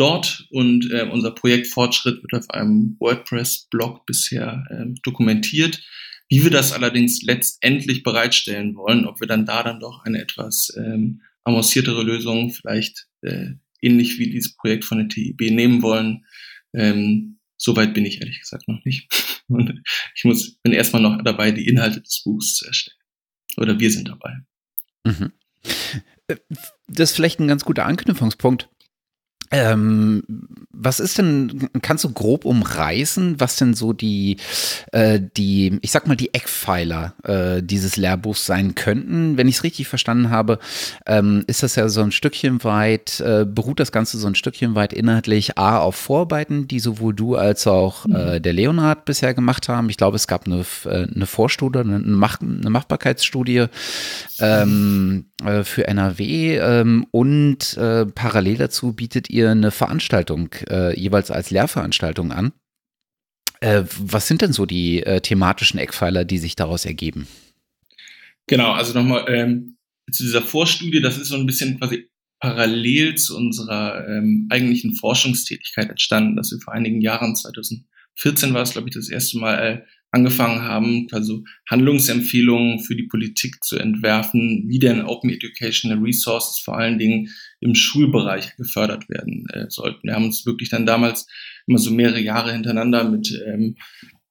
dort 0.00 0.46
und 0.50 0.90
äh, 0.90 1.02
unser 1.10 1.32
Projektfortschritt 1.32 2.22
wird 2.22 2.32
auf 2.34 2.50
einem 2.50 2.96
WordPress-Blog 2.98 4.06
bisher 4.06 4.64
äh, 4.70 4.94
dokumentiert. 5.02 5.82
Wie 6.28 6.42
wir 6.42 6.50
das 6.50 6.72
allerdings 6.72 7.22
letztendlich 7.22 8.02
bereitstellen 8.02 8.76
wollen, 8.76 9.06
ob 9.06 9.20
wir 9.20 9.26
dann 9.26 9.46
da 9.46 9.62
dann 9.62 9.80
doch 9.80 10.04
eine 10.04 10.20
etwas 10.20 10.72
ähm, 10.76 11.22
avanciertere 11.44 12.02
Lösung, 12.02 12.50
vielleicht 12.52 13.08
äh, 13.22 13.50
ähnlich 13.82 14.18
wie 14.18 14.30
dieses 14.30 14.54
Projekt 14.54 14.84
von 14.84 14.98
der 14.98 15.08
TIB 15.08 15.50
nehmen 15.50 15.82
wollen, 15.82 16.24
ähm, 16.72 17.40
Soweit 17.62 17.92
bin 17.92 18.06
ich 18.06 18.22
ehrlich 18.22 18.40
gesagt 18.40 18.68
noch 18.68 18.82
nicht. 18.86 19.06
Und 19.48 19.82
ich 20.14 20.24
muss, 20.24 20.56
bin 20.62 20.72
erstmal 20.72 21.02
noch 21.02 21.22
dabei, 21.22 21.52
die 21.52 21.68
Inhalte 21.68 22.00
des 22.00 22.22
Buchs 22.24 22.54
zu 22.54 22.66
erstellen. 22.66 22.96
Oder 23.58 23.78
wir 23.78 23.90
sind 23.90 24.08
dabei. 24.08 24.38
Mhm. 25.04 25.32
Äh, 26.28 26.36
das 26.88 27.10
ist 27.10 27.16
vielleicht 27.16 27.38
ein 27.38 27.48
ganz 27.48 27.64
guter 27.64 27.84
Anknüpfungspunkt. 27.84 28.70
Ähm, 29.52 30.22
was 30.72 31.00
ist 31.00 31.18
denn, 31.18 31.68
kannst 31.82 32.04
du 32.04 32.12
grob 32.12 32.44
umreißen, 32.44 33.40
was 33.40 33.56
denn 33.56 33.74
so 33.74 33.92
die, 33.92 34.36
äh, 34.92 35.20
die, 35.36 35.78
ich 35.82 35.90
sag 35.90 36.06
mal, 36.06 36.16
die 36.16 36.32
Eckpfeiler 36.32 37.14
äh, 37.24 37.62
dieses 37.62 37.96
Lehrbuchs 37.96 38.46
sein 38.46 38.76
könnten? 38.76 39.36
Wenn 39.36 39.48
ich 39.48 39.56
es 39.56 39.64
richtig 39.64 39.88
verstanden 39.88 40.30
habe, 40.30 40.60
ähm, 41.06 41.42
ist 41.48 41.64
das 41.64 41.74
ja 41.74 41.88
so 41.88 42.00
ein 42.00 42.12
Stückchen 42.12 42.62
weit, 42.62 43.20
äh, 43.20 43.44
beruht 43.44 43.80
das 43.80 43.90
Ganze 43.90 44.18
so 44.18 44.28
ein 44.28 44.36
Stückchen 44.36 44.76
weit 44.76 44.92
inhaltlich 44.92 45.58
A 45.58 45.78
auf 45.78 45.96
Vorarbeiten, 45.96 46.68
die 46.68 46.78
sowohl 46.78 47.12
du 47.12 47.34
als 47.34 47.66
auch 47.66 48.06
mhm. 48.06 48.14
äh, 48.14 48.40
der 48.40 48.52
Leonhard 48.52 49.04
bisher 49.04 49.34
gemacht 49.34 49.68
haben. 49.68 49.90
Ich 49.90 49.96
glaube, 49.96 50.16
es 50.16 50.28
gab 50.28 50.46
eine, 50.46 50.64
äh, 50.84 51.08
eine 51.12 51.26
Vorstudie, 51.26 51.80
eine, 51.80 51.98
Mach 51.98 52.40
eine 52.40 52.70
Machbarkeitsstudie 52.70 53.66
ähm, 54.38 55.29
äh, 55.44 55.64
für 55.64 55.86
NRW 55.86 56.58
ähm, 56.58 57.06
und 57.10 57.76
äh, 57.76 58.06
parallel 58.06 58.56
dazu 58.56 58.92
bietet 58.92 59.30
ihr 59.30 59.50
eine 59.50 59.70
Veranstaltung 59.70 60.52
äh, 60.68 60.98
jeweils 60.98 61.30
als 61.30 61.50
Lehrveranstaltung 61.50 62.32
an. 62.32 62.52
Äh, 63.60 63.84
was 63.98 64.26
sind 64.26 64.42
denn 64.42 64.52
so 64.52 64.66
die 64.66 65.02
äh, 65.02 65.20
thematischen 65.20 65.78
Eckpfeiler, 65.78 66.24
die 66.24 66.38
sich 66.38 66.56
daraus 66.56 66.84
ergeben? 66.84 67.26
Genau, 68.46 68.72
also 68.72 68.94
nochmal 68.94 69.26
ähm, 69.28 69.76
zu 70.10 70.24
dieser 70.24 70.42
Vorstudie, 70.42 71.00
das 71.00 71.18
ist 71.18 71.28
so 71.28 71.36
ein 71.36 71.46
bisschen 71.46 71.78
quasi 71.78 72.10
parallel 72.40 73.16
zu 73.16 73.36
unserer 73.36 74.08
ähm, 74.08 74.48
eigentlichen 74.50 74.94
Forschungstätigkeit 74.94 75.90
entstanden, 75.90 76.36
dass 76.36 76.50
wir 76.50 76.58
vor 76.60 76.72
einigen 76.72 77.02
Jahren, 77.02 77.36
2014 77.36 78.54
war 78.54 78.62
es, 78.62 78.72
glaube 78.72 78.88
ich, 78.88 78.94
das 78.94 79.10
erste 79.10 79.38
Mal 79.38 79.58
äh, 79.58 79.82
angefangen 80.12 80.62
haben, 80.62 81.06
also 81.12 81.44
Handlungsempfehlungen 81.68 82.80
für 82.80 82.96
die 82.96 83.06
Politik 83.06 83.62
zu 83.62 83.78
entwerfen, 83.78 84.64
wie 84.66 84.78
denn 84.78 85.02
Open 85.02 85.30
Educational 85.30 85.98
Resources 85.98 86.58
vor 86.58 86.76
allen 86.76 86.98
Dingen 86.98 87.30
im 87.60 87.74
Schulbereich 87.74 88.56
gefördert 88.56 89.08
werden 89.08 89.46
äh, 89.52 89.66
sollten. 89.68 90.08
Wir 90.08 90.14
haben 90.14 90.24
uns 90.24 90.44
wirklich 90.46 90.68
dann 90.68 90.86
damals 90.86 91.28
immer 91.66 91.78
so 91.78 91.92
mehrere 91.92 92.20
Jahre 92.20 92.52
hintereinander 92.52 93.04
mit 93.04 93.40
ähm, 93.46 93.76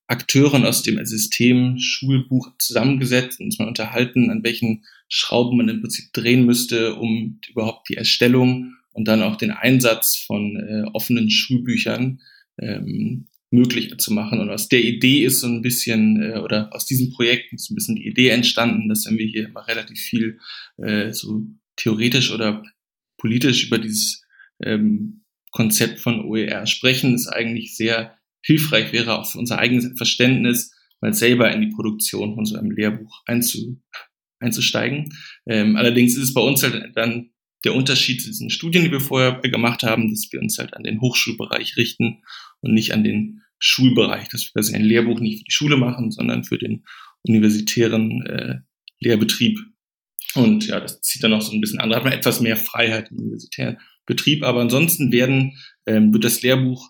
Akteuren 0.08 0.66
aus 0.66 0.84
dem 0.84 1.04
System 1.06 1.78
Schulbuch 1.78 2.50
zusammengesetzt 2.58 3.40
und 3.40 3.46
uns 3.46 3.60
mal 3.60 3.68
unterhalten, 3.68 4.32
an 4.32 4.44
welchen 4.44 4.84
Schrauben 5.08 5.58
man 5.58 5.70
im 5.70 5.82
Prinzip 5.82 6.12
drehen 6.14 6.46
müsste, 6.46 6.96
um 6.96 7.40
überhaupt 7.48 7.88
die 7.90 7.96
Erstellung 7.96 8.74
und 8.92 9.08
dann 9.08 9.22
auch 9.22 9.38
den 9.38 9.52
Einsatz 9.52 10.18
von 10.18 10.58
äh, 10.58 10.90
offenen 10.92 11.30
Schulbüchern 11.30 12.20
ähm, 12.58 13.29
möglich 13.52 13.98
zu 13.98 14.14
machen. 14.14 14.40
Und 14.40 14.50
aus 14.50 14.70
der 14.70 14.84
Idee 14.84 15.24
ist 15.26 15.40
so 15.40 15.48
ein 15.48 15.62
bisschen, 15.62 16.22
äh, 16.22 16.40
oder 16.40 16.74
aus 16.74 16.86
diesem 16.86 17.12
Projekt 17.12 17.52
ist 17.54 17.70
ein 17.70 17.76
bisschen 17.76 17.96
die 17.96 18.08
Idee 18.08 18.30
entstanden, 18.30 18.90
dass 18.90 19.06
wenn 19.06 19.18
wir 19.18 19.26
hier 19.26 19.46
immer 19.46 19.68
relativ 19.68 20.00
viel 20.00 20.40
äh, 20.78 21.12
so 21.12 21.46
theoretisch 21.76 22.32
oder 22.32 22.64
politisch 23.18 23.68
über 23.68 23.80
dieses 23.80 24.24
ähm, 24.64 25.24
Konzept 25.52 26.00
von 26.00 26.26
OER 26.26 26.68
sprechen, 26.68 27.16
es 27.16 27.28
eigentlich 27.28 27.76
sehr 27.76 28.18
hilfreich 28.42 28.94
wäre, 28.94 29.18
auch 29.18 29.32
für 29.32 29.40
unser 29.40 29.60
eigenes 29.60 29.98
Verständnis, 29.98 30.76
mal 31.02 31.14
selber 31.14 31.52
in 31.52 31.62
die 31.62 31.74
Produktion 31.76 32.36
von 32.36 32.46
so 32.46 32.58
einem 32.58 32.72
Lehrbuch 32.72 33.24
einzu, 33.26 33.82
einzusteigen. 34.40 35.10
Ähm, 35.48 35.76
allerdings 35.76 36.16
ist 36.16 36.24
es 36.24 36.34
bei 36.34 36.42
uns 36.42 36.62
halt 36.62 36.96
dann 36.96 37.32
der 37.66 37.74
Unterschied 37.74 38.22
zu 38.22 38.28
diesen 38.28 38.50
Studien, 38.50 38.86
die 38.86 38.92
wir 38.92 39.02
vorher 39.02 39.40
gemacht 39.42 39.84
haben, 39.84 40.10
dass 40.10 40.30
wir 40.32 40.40
uns 40.40 40.58
halt 40.58 40.74
an 40.74 40.84
den 40.84 41.02
Hochschulbereich 41.02 41.76
richten 41.78 42.22
und 42.62 42.74
nicht 42.74 42.94
an 42.94 43.04
den 43.04 43.42
Schulbereich, 43.60 44.30
dass 44.30 44.44
wir 44.44 44.52
quasi 44.54 44.76
ein 44.76 44.84
Lehrbuch 44.84 45.20
nicht 45.20 45.40
für 45.40 45.44
die 45.46 45.52
Schule 45.52 45.78
machen, 45.78 46.12
sondern 46.12 46.44
für 46.44 46.58
den 46.58 46.86
universitären 47.24 48.26
äh, 48.26 48.56
Lehrbetrieb. 49.00 49.60
Und 50.36 50.68
ja, 50.68 50.80
das 50.80 51.02
zieht 51.02 51.24
dann 51.24 51.34
auch 51.34 51.42
so 51.42 51.52
ein 51.52 51.62
bisschen 51.62 51.80
an. 51.80 51.90
Da 51.90 51.98
hat 51.98 52.04
man 52.04 52.14
etwas 52.14 52.40
mehr 52.40 52.56
Freiheit 52.56 53.12
im 53.12 53.20
universitären 53.20 53.78
Betrieb. 54.06 54.44
Aber 54.44 54.62
ansonsten 54.62 55.12
werden, 55.12 55.58
ähm, 55.86 56.14
wird 56.14 56.24
das 56.24 56.42
Lehrbuch 56.42 56.90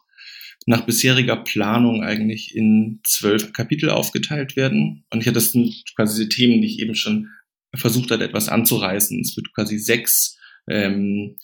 nach 0.66 0.86
bisheriger 0.86 1.38
Planung 1.38 2.04
eigentlich 2.04 2.56
in 2.56 3.00
zwölf 3.04 3.54
Kapitel 3.54 3.90
aufgeteilt 3.90 4.56
werden. 4.56 5.06
Und 5.10 5.26
ich 5.26 5.34
das 5.34 5.52
sind 5.52 5.84
quasi 5.96 6.18
diese 6.18 6.30
Themen, 6.30 6.62
die 6.62 6.68
ich 6.68 6.80
eben 6.80 6.96
schon 6.96 7.30
versucht 7.76 8.12
hatte, 8.12 8.24
etwas 8.24 8.50
anzureißen. 8.50 9.20
Es 9.22 9.36
wird 9.38 9.54
quasi 9.54 9.80
sechs 9.80 10.38
ähm, 10.68 11.38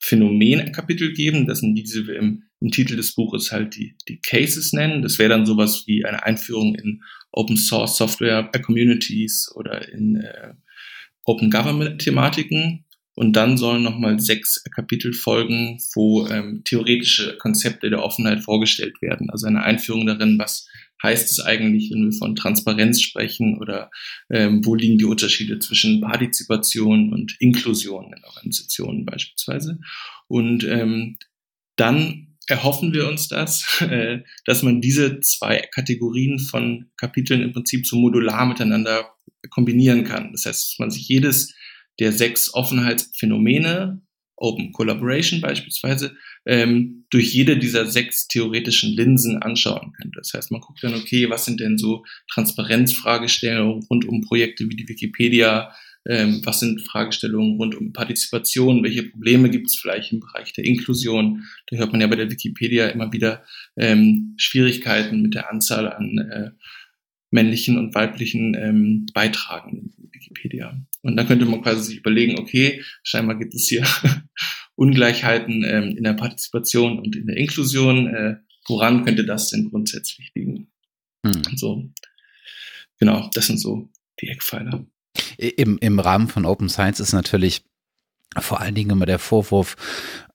Phänomen-Kapitel 0.00 1.12
geben. 1.12 1.46
Das 1.46 1.60
sind 1.60 1.74
die, 1.74 1.84
die 1.84 2.06
wir 2.06 2.16
im, 2.16 2.44
im 2.60 2.70
Titel 2.70 2.96
des 2.96 3.14
Buches 3.14 3.52
halt 3.52 3.76
die, 3.76 3.96
die 4.08 4.20
Cases 4.20 4.72
nennen. 4.72 5.02
Das 5.02 5.18
wäre 5.18 5.28
dann 5.28 5.46
sowas 5.46 5.84
wie 5.86 6.04
eine 6.04 6.24
Einführung 6.24 6.74
in 6.74 7.02
Open 7.32 7.56
Source 7.56 7.96
Software 7.96 8.50
Communities 8.64 9.50
oder 9.54 9.88
in 9.92 10.16
äh, 10.16 10.54
Open 11.24 11.50
Government 11.50 12.00
Thematiken. 12.00 12.84
Und 13.14 13.32
dann 13.32 13.56
sollen 13.56 13.82
nochmal 13.82 14.20
sechs 14.20 14.62
Kapitel 14.74 15.14
folgen, 15.14 15.78
wo 15.94 16.26
ähm, 16.26 16.62
theoretische 16.64 17.38
Konzepte 17.38 17.88
der 17.88 18.02
Offenheit 18.02 18.42
vorgestellt 18.42 19.00
werden. 19.00 19.30
Also 19.30 19.46
eine 19.46 19.62
Einführung 19.62 20.06
darin, 20.06 20.38
was 20.38 20.68
heißt 21.02 21.30
es 21.30 21.40
eigentlich, 21.40 21.90
wenn 21.90 22.04
wir 22.04 22.12
von 22.12 22.36
Transparenz 22.36 23.00
sprechen 23.00 23.58
oder 23.58 23.90
ähm, 24.30 24.64
wo 24.64 24.74
liegen 24.74 24.98
die 24.98 25.06
Unterschiede 25.06 25.58
zwischen 25.58 26.02
Partizipation 26.02 27.12
und 27.12 27.36
Inklusion 27.40 28.12
in 28.12 28.24
Organisationen 28.24 29.06
beispielsweise. 29.06 29.78
Und 30.28 30.64
ähm, 30.64 31.16
dann 31.76 32.25
erhoffen 32.46 32.92
wir 32.92 33.08
uns 33.08 33.28
das, 33.28 33.80
äh, 33.80 34.20
dass 34.44 34.62
man 34.62 34.80
diese 34.80 35.20
zwei 35.20 35.66
Kategorien 35.74 36.38
von 36.38 36.90
Kapiteln 36.96 37.42
im 37.42 37.52
Prinzip 37.52 37.86
so 37.86 37.96
modular 37.96 38.46
miteinander 38.46 39.12
kombinieren 39.50 40.04
kann. 40.04 40.32
Das 40.32 40.46
heißt, 40.46 40.72
dass 40.72 40.78
man 40.78 40.90
sich 40.90 41.08
jedes 41.08 41.54
der 41.98 42.12
sechs 42.12 42.52
Offenheitsphänomene 42.52 44.02
Open 44.36 44.72
Collaboration 44.72 45.40
beispielsweise, 45.40 46.14
ähm, 46.44 47.06
durch 47.10 47.32
jede 47.32 47.58
dieser 47.58 47.86
sechs 47.86 48.28
theoretischen 48.28 48.94
Linsen 48.94 49.42
anschauen 49.42 49.92
könnte. 49.92 50.18
Das 50.18 50.32
heißt, 50.34 50.50
man 50.50 50.60
guckt 50.60 50.82
dann, 50.82 50.94
okay, 50.94 51.30
was 51.30 51.46
sind 51.46 51.60
denn 51.60 51.78
so 51.78 52.04
Transparenzfragestellungen 52.30 53.86
rund 53.90 54.04
um 54.04 54.20
Projekte 54.20 54.68
wie 54.68 54.76
die 54.76 54.88
Wikipedia, 54.88 55.74
ähm, 56.08 56.40
was 56.44 56.60
sind 56.60 56.80
Fragestellungen 56.82 57.56
rund 57.56 57.74
um 57.74 57.92
Partizipation, 57.92 58.82
welche 58.82 59.04
Probleme 59.04 59.50
gibt 59.50 59.66
es 59.66 59.76
vielleicht 59.76 60.12
im 60.12 60.20
Bereich 60.20 60.52
der 60.52 60.64
Inklusion. 60.64 61.44
Da 61.66 61.76
hört 61.76 61.92
man 61.92 62.00
ja 62.00 62.06
bei 62.06 62.16
der 62.16 62.30
Wikipedia 62.30 62.88
immer 62.88 63.12
wieder 63.12 63.44
ähm, 63.76 64.34
Schwierigkeiten 64.36 65.22
mit 65.22 65.34
der 65.34 65.50
Anzahl 65.50 65.92
an 65.92 66.18
äh, 66.18 66.50
männlichen 67.30 67.78
und 67.78 67.94
weiblichen 67.94 68.54
ähm, 68.54 69.06
Beitragenden 69.12 69.94
in 69.98 70.12
Wikipedia. 70.12 70.80
Und 71.02 71.16
dann 71.16 71.26
könnte 71.26 71.44
man 71.44 71.62
quasi 71.62 71.82
sich 71.82 71.98
überlegen, 71.98 72.38
okay, 72.38 72.82
scheinbar 73.02 73.38
gibt 73.38 73.54
es 73.54 73.68
hier 73.68 73.84
Ungleichheiten 74.76 75.64
ähm, 75.64 75.96
in 75.96 76.04
der 76.04 76.14
Partizipation 76.14 76.98
und 76.98 77.16
in 77.16 77.26
der 77.26 77.36
Inklusion. 77.36 78.06
Äh, 78.08 78.36
woran 78.68 79.04
könnte 79.04 79.24
das 79.24 79.50
denn 79.50 79.70
grundsätzlich 79.70 80.32
liegen? 80.34 80.68
Hm. 81.24 81.42
So, 81.56 81.90
genau, 82.98 83.30
das 83.34 83.46
sind 83.46 83.58
so 83.58 83.90
die 84.20 84.28
Eckpfeiler. 84.28 84.86
Im, 85.38 85.78
Im 85.78 85.98
Rahmen 85.98 86.28
von 86.28 86.44
Open 86.44 86.68
Science 86.68 87.00
ist 87.00 87.12
natürlich 87.12 87.62
vor 88.38 88.60
allen 88.60 88.74
Dingen 88.74 88.90
immer 88.90 89.06
der 89.06 89.18
Vorwurf, 89.18 89.76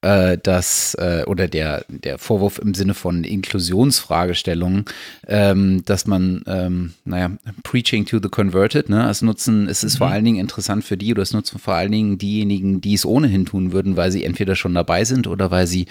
äh, 0.02 0.36
dass, 0.36 0.94
äh, 0.94 1.22
oder 1.26 1.46
der, 1.46 1.84
der 1.88 2.18
Vorwurf 2.18 2.58
im 2.58 2.74
Sinne 2.74 2.94
von 2.94 3.22
Inklusionsfragestellungen, 3.22 4.84
ähm, 5.28 5.84
dass 5.84 6.06
man, 6.06 6.42
ähm, 6.46 6.94
naja, 7.04 7.30
preaching 7.62 8.04
to 8.04 8.18
the 8.20 8.28
converted, 8.28 8.88
ne, 8.88 9.08
es 9.08 9.22
nutzen, 9.22 9.68
es 9.68 9.84
ist 9.84 9.94
mhm. 9.94 9.98
vor 9.98 10.08
allen 10.08 10.24
Dingen 10.24 10.40
interessant 10.40 10.84
für 10.84 10.96
die 10.96 11.12
oder 11.12 11.22
es 11.22 11.32
nutzen 11.32 11.60
vor 11.60 11.74
allen 11.74 11.92
Dingen 11.92 12.18
diejenigen, 12.18 12.80
die 12.80 12.94
es 12.94 13.06
ohnehin 13.06 13.46
tun 13.46 13.72
würden, 13.72 13.96
weil 13.96 14.10
sie 14.10 14.24
entweder 14.24 14.56
schon 14.56 14.74
dabei 14.74 15.04
sind 15.04 15.28
oder 15.28 15.52
weil 15.52 15.68
sie 15.68 15.86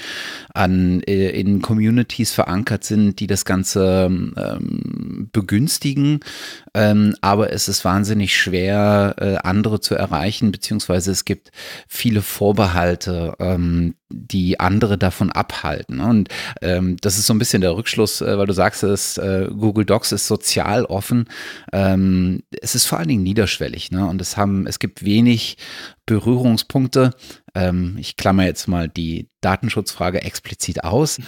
an, 0.54 1.02
äh, 1.04 1.30
in 1.30 1.62
Communities 1.62 2.34
verankert 2.34 2.84
sind, 2.84 3.20
die 3.22 3.28
das 3.28 3.46
Ganze 3.46 4.08
ähm, 4.10 5.30
begünstigen. 5.32 6.20
Ähm, 6.74 7.16
aber 7.22 7.54
es 7.54 7.70
ist 7.70 7.86
wahnsinnig 7.86 8.36
schwer, 8.36 9.16
äh, 9.20 9.36
andere 9.38 9.80
zu 9.80 9.96
erreichen, 9.96 10.52
beziehungsweise 10.52 11.12
es 11.12 11.24
gibt 11.26 11.52
viele 11.94 12.22
Vorbehalte, 12.22 13.36
ähm, 13.40 13.96
die 14.14 14.60
andere 14.60 14.98
davon 14.98 15.32
abhalten. 15.32 16.00
Und 16.00 16.30
ähm, 16.62 16.98
das 17.02 17.18
ist 17.18 17.28
so 17.28 17.34
ein 17.34 17.40
bisschen 17.40 17.62
der 17.62 17.76
Rückschluss, 17.76 18.22
äh, 18.22 18.38
weil 18.38 18.48
du 18.48 18.54
sagst, 18.54 18.84
dass 18.84 19.18
äh, 19.18 19.48
Google 19.50 19.86
Docs 19.86 20.12
ist 20.12 20.28
sozial 20.28 20.86
offen. 20.86 21.26
Ähm, 21.74 22.44
es 22.62 22.76
ist 22.76 22.86
vor 22.86 23.00
allen 23.00 23.08
Dingen 23.08 23.24
niederschwellig, 23.24 23.92
ne? 23.92 24.06
Und 24.06 24.22
es 24.22 24.38
haben, 24.38 24.68
es 24.68 24.80
gibt 24.80 25.06
wenig 25.06 25.58
Berührungspunkte. 26.06 27.12
Ähm, 27.56 27.98
ich 28.00 28.18
klammer 28.18 28.46
jetzt 28.46 28.68
mal 28.68 28.90
die 28.90 29.30
Datenschutzfrage 29.42 30.22
explizit 30.22 30.84
aus 30.84 31.20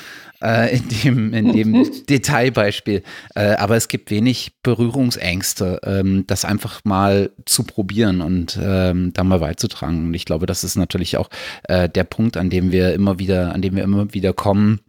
äh, 0.42 0.78
in 0.78 0.90
dem, 0.90 1.34
in 1.34 1.54
dem 1.54 2.06
Detailbeispiel. 2.10 3.04
Äh, 3.34 3.56
aber 3.56 3.78
es 3.78 3.88
gibt 3.88 4.12
wenig 4.12 4.52
Berührungsängste, 4.62 5.80
ähm, 5.84 6.26
das 6.28 6.44
einfach 6.44 6.82
mal 6.84 7.32
zu 7.46 7.64
probieren 7.64 8.22
und 8.22 8.60
ähm, 8.62 9.14
da 9.14 9.24
mal 9.24 9.40
beizutragen. 9.40 10.08
Und 10.08 10.14
ich 10.14 10.26
glaube, 10.26 10.46
das 10.46 10.64
ist 10.66 10.76
natürlich 10.76 11.16
auch 11.16 11.30
äh, 11.64 11.88
der 11.88 12.04
Punkt, 12.04 12.36
an 12.36 12.50
dem 12.50 12.73
wir 12.74 12.94
immer 12.94 13.20
wieder, 13.20 13.54
an 13.54 13.62
dem 13.62 13.78
wir 13.78 13.84
immer 13.84 14.14
wieder 14.14 14.34
kommen. 14.34 14.82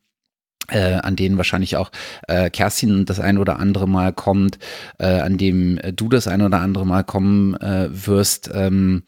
Äh, 0.69 0.95
an 0.95 1.15
denen 1.15 1.37
wahrscheinlich 1.37 1.77
auch 1.77 1.91
äh, 2.27 2.49
Kerstin 2.49 3.05
das 3.05 3.21
ein 3.21 3.37
oder 3.37 3.59
andere 3.59 3.87
Mal 3.87 4.15
kommt, 4.15 4.59
äh, 4.99 5.21
an 5.21 5.37
dem 5.37 5.79
du 5.95 6.09
das 6.09 6.27
ein 6.27 6.41
oder 6.41 6.61
andere 6.61 6.87
Mal 6.87 7.05
kommen 7.05 7.53
äh, 7.57 7.89
wirst, 7.91 8.51
ähm, 8.55 9.03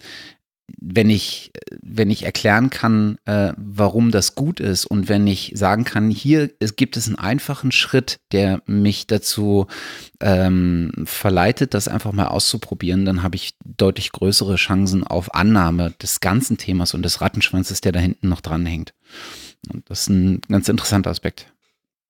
wenn 0.79 1.11
ich, 1.11 1.53
wenn 1.81 2.11
ich 2.11 2.25
erklären 2.25 2.71
kann, 2.71 3.19
äh, 3.25 3.53
warum 3.57 4.11
das 4.11 4.35
gut 4.35 4.59
ist 4.59 4.85
und 4.85 5.09
wenn 5.09 5.27
ich 5.27 5.53
sagen 5.55 5.85
kann, 5.85 6.11
hier 6.11 6.51
es 6.59 6.77
gibt 6.77 6.97
es 6.97 7.07
einen 7.07 7.19
einfachen 7.19 7.71
Schritt, 7.71 8.19
der 8.33 8.63
mich 8.67 9.07
dazu 9.07 9.69
ähm, 10.21 10.93
verleitet, 11.05 11.75
das 11.75 11.89
einfach 11.89 12.13
mal 12.13 12.27
auszuprobieren, 12.27 13.05
dann 13.05 13.23
habe 13.23 13.37
ich 13.37 13.55
deutlich 13.65 14.11
größere 14.11 14.57
Chancen 14.57 15.05
auf 15.05 15.35
Annahme 15.35 15.95
des 16.03 16.21
ganzen 16.21 16.59
Themas 16.59 16.95
und 16.95 17.03
des 17.03 17.21
Rattenschwanzes, 17.21 17.81
der 17.81 17.93
da 17.93 18.01
hinten 18.01 18.29
noch 18.29 18.41
dranhängt. 18.41 18.93
Und 19.73 19.89
das 19.89 20.03
ist 20.03 20.09
ein 20.09 20.41
ganz 20.49 20.69
interessanter 20.69 21.11
Aspekt. 21.11 21.53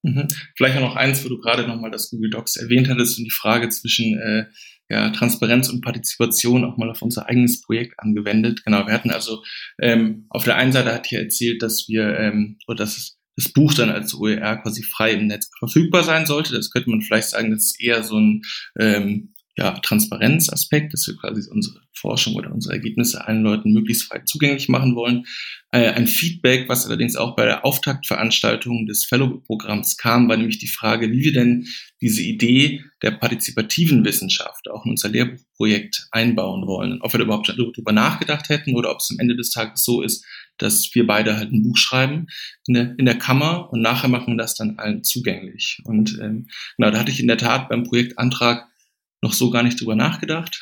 Mhm. 0.02 0.28
Vielleicht 0.56 0.76
auch 0.76 0.82
noch 0.82 0.96
eins, 0.96 1.24
wo 1.24 1.28
du 1.28 1.38
gerade 1.38 1.66
nochmal 1.66 1.90
das 1.90 2.10
Google 2.10 2.30
Docs 2.30 2.56
erwähnt 2.56 2.88
hattest 2.88 3.18
und 3.18 3.24
die 3.24 3.30
Frage 3.30 3.68
zwischen 3.68 4.18
äh, 4.18 4.46
ja, 4.88 5.10
Transparenz 5.10 5.68
und 5.68 5.82
Partizipation 5.82 6.64
auch 6.64 6.76
mal 6.76 6.90
auf 6.90 7.02
unser 7.02 7.28
eigenes 7.28 7.60
Projekt 7.60 7.98
angewendet. 7.98 8.64
Genau, 8.64 8.86
wir 8.86 8.94
hatten 8.94 9.10
also 9.10 9.42
ähm, 9.80 10.26
auf 10.30 10.44
der 10.44 10.56
einen 10.56 10.72
Seite 10.72 10.92
hat 10.92 11.06
hier 11.06 11.20
erzählt, 11.20 11.62
dass 11.62 11.86
wir 11.88 12.18
ähm, 12.18 12.58
oder 12.66 12.76
dass 12.76 13.16
das 13.36 13.52
Buch 13.52 13.74
dann 13.74 13.90
als 13.90 14.14
OER 14.14 14.56
quasi 14.62 14.82
frei 14.82 15.12
im 15.12 15.26
Netz 15.26 15.50
verfügbar 15.58 16.04
sein 16.04 16.24
sollte. 16.26 16.54
Das 16.54 16.70
könnte 16.70 16.90
man 16.90 17.02
vielleicht 17.02 17.28
sagen, 17.28 17.50
das 17.50 17.66
ist 17.66 17.80
eher 17.80 18.02
so 18.02 18.18
ein 18.18 18.42
ähm, 18.78 19.34
ja, 19.58 19.72
Transparenzaspekt, 19.72 20.92
dass 20.92 21.06
wir 21.06 21.16
quasi 21.16 21.48
unsere 21.50 21.80
Forschung 21.94 22.34
oder 22.34 22.52
unsere 22.52 22.74
Ergebnisse 22.74 23.26
allen 23.26 23.42
Leuten 23.42 23.72
möglichst 23.72 24.04
frei 24.04 24.20
zugänglich 24.26 24.68
machen 24.68 24.94
wollen. 24.94 25.24
Äh, 25.72 25.92
ein 25.92 26.06
Feedback, 26.06 26.68
was 26.68 26.84
allerdings 26.84 27.16
auch 27.16 27.34
bei 27.36 27.46
der 27.46 27.64
Auftaktveranstaltung 27.64 28.86
des 28.86 29.06
Fellow-Programms 29.06 29.96
kam, 29.96 30.28
war 30.28 30.36
nämlich 30.36 30.58
die 30.58 30.68
Frage, 30.68 31.10
wie 31.10 31.24
wir 31.24 31.32
denn 31.32 31.66
diese 32.02 32.22
Idee 32.22 32.82
der 33.02 33.12
partizipativen 33.12 34.04
Wissenschaft 34.04 34.68
auch 34.68 34.84
in 34.84 34.90
unser 34.90 35.08
Lehrbuchprojekt 35.08 36.08
einbauen 36.10 36.66
wollen. 36.66 37.00
Ob 37.00 37.14
wir 37.14 37.18
da 37.18 37.24
überhaupt 37.24 37.48
darüber 37.48 37.92
nachgedacht 37.92 38.50
hätten 38.50 38.74
oder 38.74 38.90
ob 38.90 38.98
es 38.98 39.10
am 39.10 39.18
Ende 39.18 39.36
des 39.36 39.50
Tages 39.50 39.82
so 39.84 40.02
ist, 40.02 40.22
dass 40.58 40.94
wir 40.94 41.06
beide 41.06 41.36
halt 41.36 41.50
ein 41.50 41.62
Buch 41.62 41.78
schreiben 41.78 42.26
in 42.66 42.74
der, 42.74 42.94
in 42.98 43.06
der 43.06 43.18
Kammer 43.18 43.72
und 43.72 43.80
nachher 43.80 44.08
machen 44.08 44.34
wir 44.34 44.38
das 44.38 44.54
dann 44.54 44.78
allen 44.78 45.02
zugänglich. 45.02 45.80
Und 45.84 46.18
ähm, 46.20 46.48
genau, 46.76 46.90
da 46.90 46.98
hatte 46.98 47.10
ich 47.10 47.20
in 47.20 47.26
der 47.26 47.38
Tat 47.38 47.70
beim 47.70 47.84
Projektantrag 47.84 48.68
noch 49.26 49.32
so 49.32 49.50
gar 49.50 49.64
nicht 49.64 49.80
drüber 49.80 49.96
nachgedacht. 49.96 50.60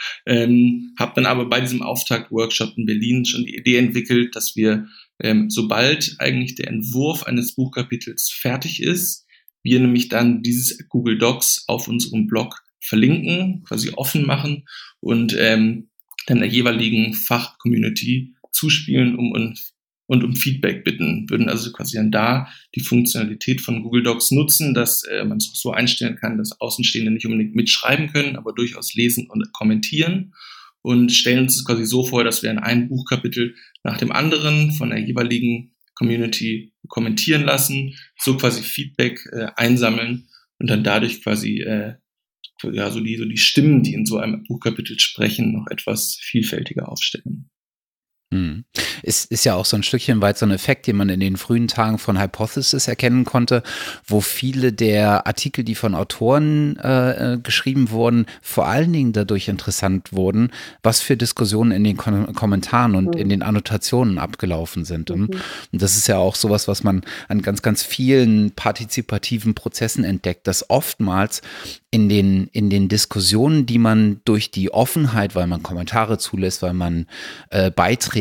ähm, 0.26 0.94
habe 0.98 1.12
dann 1.14 1.26
aber 1.26 1.48
bei 1.48 1.60
diesem 1.60 1.82
Auftakt-Workshop 1.82 2.72
in 2.78 2.86
Berlin 2.86 3.26
schon 3.26 3.44
die 3.44 3.56
Idee 3.56 3.76
entwickelt, 3.76 4.34
dass 4.34 4.56
wir, 4.56 4.86
ähm, 5.20 5.50
sobald 5.50 6.16
eigentlich 6.18 6.54
der 6.54 6.68
Entwurf 6.68 7.24
eines 7.24 7.54
Buchkapitels 7.54 8.30
fertig 8.32 8.82
ist, 8.82 9.26
wir 9.62 9.80
nämlich 9.80 10.08
dann 10.08 10.42
dieses 10.42 10.88
Google 10.88 11.18
Docs 11.18 11.64
auf 11.66 11.88
unserem 11.88 12.26
Blog 12.26 12.62
verlinken, 12.80 13.64
quasi 13.64 13.90
offen 13.90 14.24
machen 14.24 14.66
und 15.00 15.36
ähm, 15.38 15.90
dann 16.26 16.38
der 16.38 16.48
jeweiligen 16.48 17.12
Fachcommunity 17.12 18.34
zuspielen, 18.52 19.16
um 19.16 19.32
uns 19.32 19.74
und 20.06 20.24
um 20.24 20.36
Feedback 20.36 20.84
bitten, 20.84 21.28
würden 21.28 21.48
also 21.48 21.72
quasi 21.72 21.96
dann 21.96 22.10
da 22.10 22.48
die 22.74 22.80
Funktionalität 22.80 23.60
von 23.60 23.82
Google 23.82 24.02
Docs 24.02 24.30
nutzen, 24.30 24.74
dass 24.74 25.02
äh, 25.04 25.24
man 25.24 25.38
es 25.38 25.50
auch 25.50 25.56
so 25.56 25.70
einstellen 25.72 26.16
kann, 26.16 26.38
dass 26.38 26.60
Außenstehende 26.60 27.10
nicht 27.10 27.26
unbedingt 27.26 27.54
mitschreiben 27.54 28.12
können, 28.12 28.36
aber 28.36 28.52
durchaus 28.52 28.94
lesen 28.94 29.28
und 29.28 29.52
kommentieren 29.52 30.32
und 30.82 31.10
stellen 31.12 31.40
uns 31.40 31.64
quasi 31.64 31.84
so 31.84 32.04
vor, 32.04 32.22
dass 32.22 32.42
wir 32.42 32.50
in 32.50 32.58
einem 32.58 32.88
Buchkapitel 32.88 33.56
nach 33.82 33.98
dem 33.98 34.12
anderen 34.12 34.72
von 34.72 34.90
der 34.90 35.00
jeweiligen 35.00 35.74
Community 35.94 36.72
kommentieren 36.88 37.42
lassen, 37.42 37.98
so 38.18 38.36
quasi 38.36 38.62
Feedback 38.62 39.26
äh, 39.32 39.48
einsammeln 39.56 40.28
und 40.58 40.70
dann 40.70 40.84
dadurch 40.84 41.22
quasi 41.22 41.60
äh, 41.62 41.94
ja 42.62 42.90
so 42.90 43.00
die 43.00 43.16
so 43.16 43.24
die 43.24 43.36
Stimmen, 43.36 43.82
die 43.82 43.94
in 43.94 44.06
so 44.06 44.18
einem 44.18 44.44
Buchkapitel 44.44 44.98
sprechen, 45.00 45.52
noch 45.52 45.66
etwas 45.68 46.18
vielfältiger 46.20 46.88
aufstellen. 46.88 47.50
Hm. 48.34 48.64
Ist, 49.04 49.30
ist 49.30 49.44
ja 49.44 49.54
auch 49.54 49.64
so 49.64 49.76
ein 49.76 49.84
Stückchen 49.84 50.20
weit 50.20 50.36
so 50.36 50.46
ein 50.46 50.50
Effekt, 50.50 50.88
den 50.88 50.96
man 50.96 51.08
in 51.08 51.20
den 51.20 51.36
frühen 51.36 51.68
Tagen 51.68 51.98
von 51.98 52.20
Hypothesis 52.20 52.88
erkennen 52.88 53.24
konnte, 53.24 53.62
wo 54.04 54.20
viele 54.20 54.72
der 54.72 55.28
Artikel, 55.28 55.62
die 55.62 55.76
von 55.76 55.94
Autoren 55.94 56.76
äh, 56.78 57.34
äh 57.34 57.38
geschrieben 57.38 57.90
wurden, 57.90 58.26
vor 58.42 58.66
allen 58.66 58.92
Dingen 58.92 59.12
dadurch 59.12 59.46
interessant 59.46 60.12
wurden, 60.12 60.50
was 60.82 61.02
für 61.02 61.16
Diskussionen 61.16 61.70
in 61.70 61.84
den 61.84 61.96
Kom 61.96 62.34
Kommentaren 62.34 62.96
und 62.96 63.14
mhm. 63.14 63.20
in 63.20 63.28
den 63.28 63.42
Annotationen 63.42 64.18
abgelaufen 64.18 64.84
sind. 64.84 65.10
Mhm. 65.10 65.26
Und 65.26 65.82
das 65.82 65.96
ist 65.96 66.08
ja 66.08 66.18
auch 66.18 66.34
sowas, 66.34 66.66
was 66.66 66.82
man 66.82 67.02
an 67.28 67.42
ganz, 67.42 67.62
ganz 67.62 67.84
vielen 67.84 68.50
partizipativen 68.50 69.54
Prozessen 69.54 70.02
entdeckt, 70.02 70.48
dass 70.48 70.68
oftmals 70.68 71.42
in 71.92 72.08
den, 72.08 72.48
in 72.48 72.70
den 72.70 72.88
Diskussionen, 72.88 73.66
die 73.66 73.78
man 73.78 74.20
durch 74.24 74.50
die 74.50 74.72
Offenheit, 74.72 75.34
weil 75.36 75.46
man 75.46 75.62
Kommentare 75.62 76.18
zulässt, 76.18 76.60
weil 76.62 76.74
man 76.74 77.06
äh, 77.50 77.70
Beiträge 77.70 78.15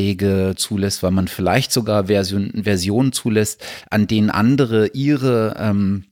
zulässt, 0.55 1.03
weil 1.03 1.11
man 1.11 1.27
vielleicht 1.27 1.71
sogar 1.71 2.05
Version, 2.05 2.51
Versionen 2.63 3.11
zulässt, 3.11 3.63
an 3.89 4.07
denen 4.07 4.29
andere 4.29 4.87
ihre 4.87 5.55
ähm, 5.57 6.05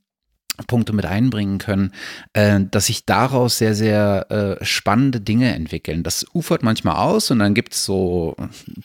Punkte 0.68 0.93
mit 0.93 1.06
einbringen 1.06 1.58
können, 1.58 1.91
äh, 2.34 2.60
dass 2.70 2.86
sich 2.86 3.06
daraus 3.06 3.58
sehr, 3.58 3.74
sehr 3.74 4.60
äh, 4.62 4.64
spannende 4.64 5.20
Dinge 5.20 5.54
entwickeln. 5.54 6.04
Das 6.04 6.26
ufert 6.34 6.62
manchmal 6.62 6.97
aus 6.97 7.32
und 7.32 7.39
dann 7.39 7.56
gibt 7.56 7.74
es 7.74 7.84
so 7.84 8.36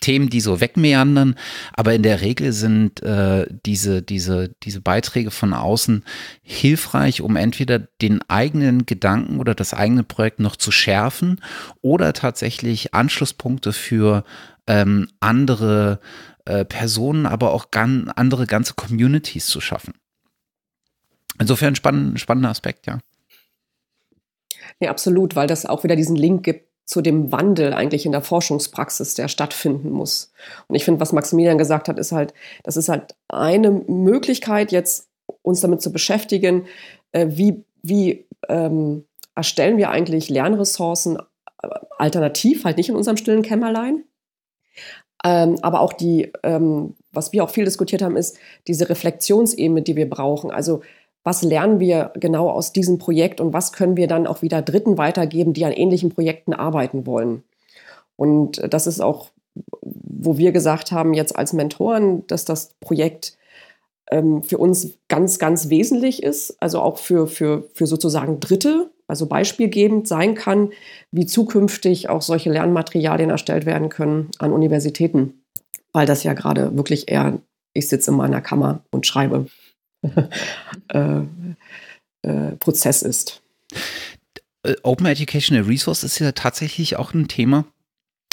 Themen, 0.00 0.30
die 0.30 0.40
so 0.40 0.60
wegmeandern, 0.60 1.34
aber 1.74 1.94
in 1.94 2.02
der 2.02 2.22
Regel 2.22 2.52
sind 2.52 3.02
äh, 3.02 3.46
diese, 3.66 4.00
diese, 4.02 4.54
diese 4.62 4.80
Beiträge 4.80 5.30
von 5.30 5.52
außen 5.52 6.04
hilfreich, 6.42 7.20
um 7.20 7.36
entweder 7.36 7.78
den 7.78 8.22
eigenen 8.28 8.86
Gedanken 8.86 9.38
oder 9.38 9.54
das 9.54 9.74
eigene 9.74 10.04
Projekt 10.04 10.40
noch 10.40 10.56
zu 10.56 10.70
schärfen 10.70 11.40
oder 11.82 12.14
tatsächlich 12.14 12.94
Anschlusspunkte 12.94 13.72
für 13.72 14.24
ähm, 14.66 15.08
andere 15.20 16.00
Personen, 16.70 17.26
aber 17.26 17.52
auch 17.52 17.66
andere 17.72 18.46
ganze 18.46 18.72
Communities 18.72 19.48
zu 19.48 19.60
schaffen. 19.60 19.92
Insofern 21.40 21.74
spann 21.74 22.16
spannender 22.16 22.50
Aspekt, 22.50 22.86
ja. 22.86 22.98
Ja, 24.80 24.90
absolut, 24.90 25.34
weil 25.36 25.46
das 25.46 25.66
auch 25.66 25.84
wieder 25.84 25.96
diesen 25.96 26.16
Link 26.16 26.44
gibt 26.44 26.68
zu 26.84 27.02
dem 27.02 27.30
Wandel 27.32 27.74
eigentlich 27.74 28.06
in 28.06 28.12
der 28.12 28.22
Forschungspraxis, 28.22 29.14
der 29.14 29.28
stattfinden 29.28 29.90
muss. 29.90 30.32
Und 30.68 30.74
ich 30.74 30.84
finde, 30.84 31.00
was 31.00 31.12
Maximilian 31.12 31.58
gesagt 31.58 31.88
hat, 31.88 31.98
ist 31.98 32.12
halt, 32.12 32.32
das 32.62 32.78
ist 32.78 32.88
halt 32.88 33.14
eine 33.28 33.70
Möglichkeit, 33.70 34.72
jetzt 34.72 35.08
uns 35.42 35.60
damit 35.60 35.82
zu 35.82 35.92
beschäftigen, 35.92 36.66
äh, 37.12 37.26
wie, 37.28 37.62
wie 37.82 38.26
ähm, 38.48 39.04
erstellen 39.34 39.76
wir 39.76 39.90
eigentlich 39.90 40.30
Lernressourcen 40.30 41.18
äh, 41.62 41.68
alternativ, 41.98 42.64
halt 42.64 42.78
nicht 42.78 42.88
in 42.88 42.96
unserem 42.96 43.18
stillen 43.18 43.42
Kämmerlein. 43.42 44.04
Ähm, 45.24 45.58
aber 45.62 45.80
auch 45.80 45.92
die, 45.92 46.32
ähm, 46.42 46.94
was 47.12 47.32
wir 47.32 47.44
auch 47.44 47.50
viel 47.50 47.64
diskutiert 47.64 48.00
haben, 48.00 48.16
ist 48.16 48.38
diese 48.66 48.88
Reflexionsebene, 48.88 49.82
die 49.82 49.96
wir 49.96 50.08
brauchen. 50.08 50.50
Also 50.50 50.82
was 51.28 51.42
lernen 51.42 51.78
wir 51.78 52.10
genau 52.14 52.48
aus 52.48 52.72
diesem 52.72 52.96
Projekt 52.96 53.38
und 53.38 53.52
was 53.52 53.74
können 53.74 53.98
wir 53.98 54.06
dann 54.06 54.26
auch 54.26 54.40
wieder 54.40 54.62
Dritten 54.62 54.96
weitergeben, 54.96 55.52
die 55.52 55.66
an 55.66 55.72
ähnlichen 55.72 56.08
Projekten 56.08 56.54
arbeiten 56.54 57.04
wollen. 57.04 57.42
Und 58.16 58.62
das 58.72 58.86
ist 58.86 59.02
auch, 59.02 59.28
wo 59.82 60.38
wir 60.38 60.52
gesagt 60.52 60.90
haben, 60.90 61.12
jetzt 61.12 61.36
als 61.36 61.52
Mentoren, 61.52 62.26
dass 62.28 62.46
das 62.46 62.70
Projekt 62.80 63.36
ähm, 64.10 64.42
für 64.42 64.56
uns 64.56 64.92
ganz, 65.08 65.38
ganz 65.38 65.68
wesentlich 65.68 66.22
ist, 66.22 66.56
also 66.60 66.80
auch 66.80 66.96
für, 66.96 67.26
für, 67.26 67.68
für 67.74 67.86
sozusagen 67.86 68.40
Dritte, 68.40 68.88
also 69.06 69.26
beispielgebend 69.26 70.08
sein 70.08 70.34
kann, 70.34 70.70
wie 71.12 71.26
zukünftig 71.26 72.08
auch 72.08 72.22
solche 72.22 72.50
Lernmaterialien 72.50 73.28
erstellt 73.28 73.66
werden 73.66 73.90
können 73.90 74.30
an 74.38 74.50
Universitäten, 74.50 75.42
weil 75.92 76.06
das 76.06 76.22
ja 76.22 76.32
gerade 76.32 76.74
wirklich 76.74 77.10
eher, 77.10 77.38
ich 77.74 77.86
sitze 77.90 78.12
in 78.12 78.16
meiner 78.16 78.40
Kammer 78.40 78.82
und 78.90 79.06
schreibe 79.06 79.44
äh, 80.88 81.20
äh, 82.22 82.56
Prozess 82.58 83.02
ist. 83.02 83.42
Open 84.82 85.06
Educational 85.06 85.64
Resource 85.64 86.04
ist 86.04 86.18
ja 86.18 86.32
tatsächlich 86.32 86.96
auch 86.96 87.14
ein 87.14 87.28
Thema, 87.28 87.64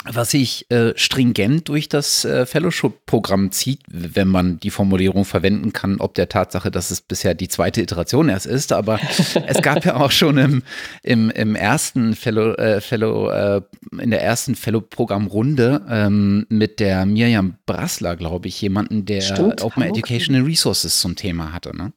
was 0.07 0.31
sich 0.31 0.69
äh, 0.71 0.93
stringent 0.95 1.67
durch 1.69 1.89
das 1.89 2.25
äh, 2.25 2.45
Fellowship-Programm 2.45 3.51
zieht, 3.51 3.81
wenn 3.87 4.27
man 4.27 4.59
die 4.59 4.69
Formulierung 4.69 5.25
verwenden 5.25 5.73
kann, 5.73 5.99
ob 5.99 6.13
der 6.13 6.29
Tatsache, 6.29 6.71
dass 6.71 6.91
es 6.91 7.01
bisher 7.01 7.33
die 7.33 7.47
zweite 7.47 7.81
Iteration 7.81 8.29
erst 8.29 8.45
ist. 8.45 8.71
Aber 8.71 8.99
es 9.47 9.61
gab 9.61 9.83
ja 9.85 9.95
auch 9.95 10.11
schon 10.11 10.37
im, 10.37 10.63
im, 11.03 11.29
im 11.31 11.55
ersten 11.55 12.15
Fellow, 12.15 12.53
äh, 12.53 12.81
Fellow 12.81 13.29
äh, 13.29 13.61
in 13.99 14.11
der 14.11 14.21
ersten 14.21 14.55
Fellow-Programm-Runde 14.55 15.85
ähm, 15.89 16.45
mit 16.49 16.79
der 16.79 17.05
Miriam 17.05 17.57
Brassler, 17.65 18.15
glaube 18.15 18.47
ich, 18.47 18.61
jemanden, 18.61 19.05
der 19.05 19.21
Stimmt, 19.21 19.63
Open 19.63 19.83
Educational 19.83 20.43
Resources 20.43 20.99
zum 20.99 21.15
Thema 21.15 21.51
hatte. 21.51 21.75
Ne? 21.75 21.93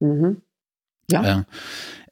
Mhm. 0.00 0.42
Ja. 1.10 1.44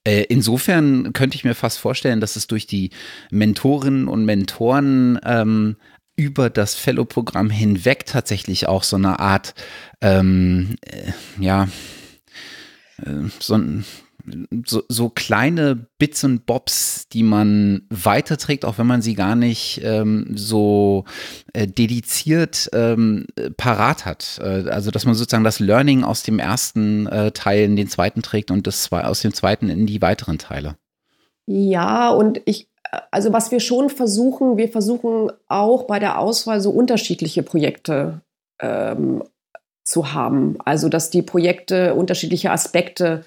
Äh, 0.06 0.22
insofern 0.28 1.12
könnte 1.12 1.36
ich 1.36 1.42
mir 1.42 1.56
fast 1.56 1.78
vorstellen, 1.78 2.20
dass 2.20 2.36
es 2.36 2.46
durch 2.46 2.68
die 2.68 2.90
Mentorinnen 3.32 4.06
und 4.06 4.24
Mentoren 4.24 5.18
ähm, 5.24 5.76
über 6.14 6.48
das 6.48 6.76
Fellow-Programm 6.76 7.50
hinweg 7.50 8.06
tatsächlich 8.06 8.68
auch 8.68 8.84
so 8.84 8.94
eine 8.96 9.18
Art, 9.18 9.54
ähm, 10.00 10.76
äh, 10.82 11.10
ja, 11.40 11.64
äh, 13.04 13.28
so 13.40 13.54
ein 13.54 13.84
so, 14.66 14.82
so 14.88 15.08
kleine 15.08 15.86
Bits 15.98 16.24
und 16.24 16.46
Bobs, 16.46 17.08
die 17.08 17.22
man 17.22 17.82
weiterträgt, 17.90 18.64
auch 18.64 18.78
wenn 18.78 18.86
man 18.86 19.02
sie 19.02 19.14
gar 19.14 19.36
nicht 19.36 19.80
ähm, 19.84 20.32
so 20.34 21.04
äh, 21.52 21.66
dediziert 21.66 22.68
ähm, 22.72 23.26
parat 23.56 24.04
hat. 24.04 24.40
Äh, 24.42 24.68
also 24.68 24.90
dass 24.90 25.04
man 25.04 25.14
sozusagen 25.14 25.44
das 25.44 25.60
Learning 25.60 26.04
aus 26.04 26.22
dem 26.22 26.38
ersten 26.38 27.06
äh, 27.06 27.30
Teil 27.32 27.64
in 27.64 27.76
den 27.76 27.88
zweiten 27.88 28.22
trägt 28.22 28.50
und 28.50 28.66
das 28.66 28.90
aus 28.92 29.20
dem 29.20 29.34
zweiten 29.34 29.68
in 29.68 29.86
die 29.86 30.02
weiteren 30.02 30.38
Teile. 30.38 30.76
Ja, 31.46 32.10
und 32.10 32.40
ich, 32.44 32.68
also 33.10 33.32
was 33.32 33.50
wir 33.50 33.60
schon 33.60 33.90
versuchen, 33.90 34.56
wir 34.56 34.68
versuchen 34.68 35.30
auch 35.48 35.84
bei 35.84 35.98
der 35.98 36.18
Auswahl 36.18 36.60
so 36.60 36.70
unterschiedliche 36.70 37.42
Projekte 37.42 38.20
ähm, 38.60 39.22
zu 39.84 40.12
haben. 40.12 40.56
Also 40.64 40.88
dass 40.88 41.10
die 41.10 41.22
Projekte 41.22 41.94
unterschiedliche 41.94 42.50
Aspekte 42.50 43.24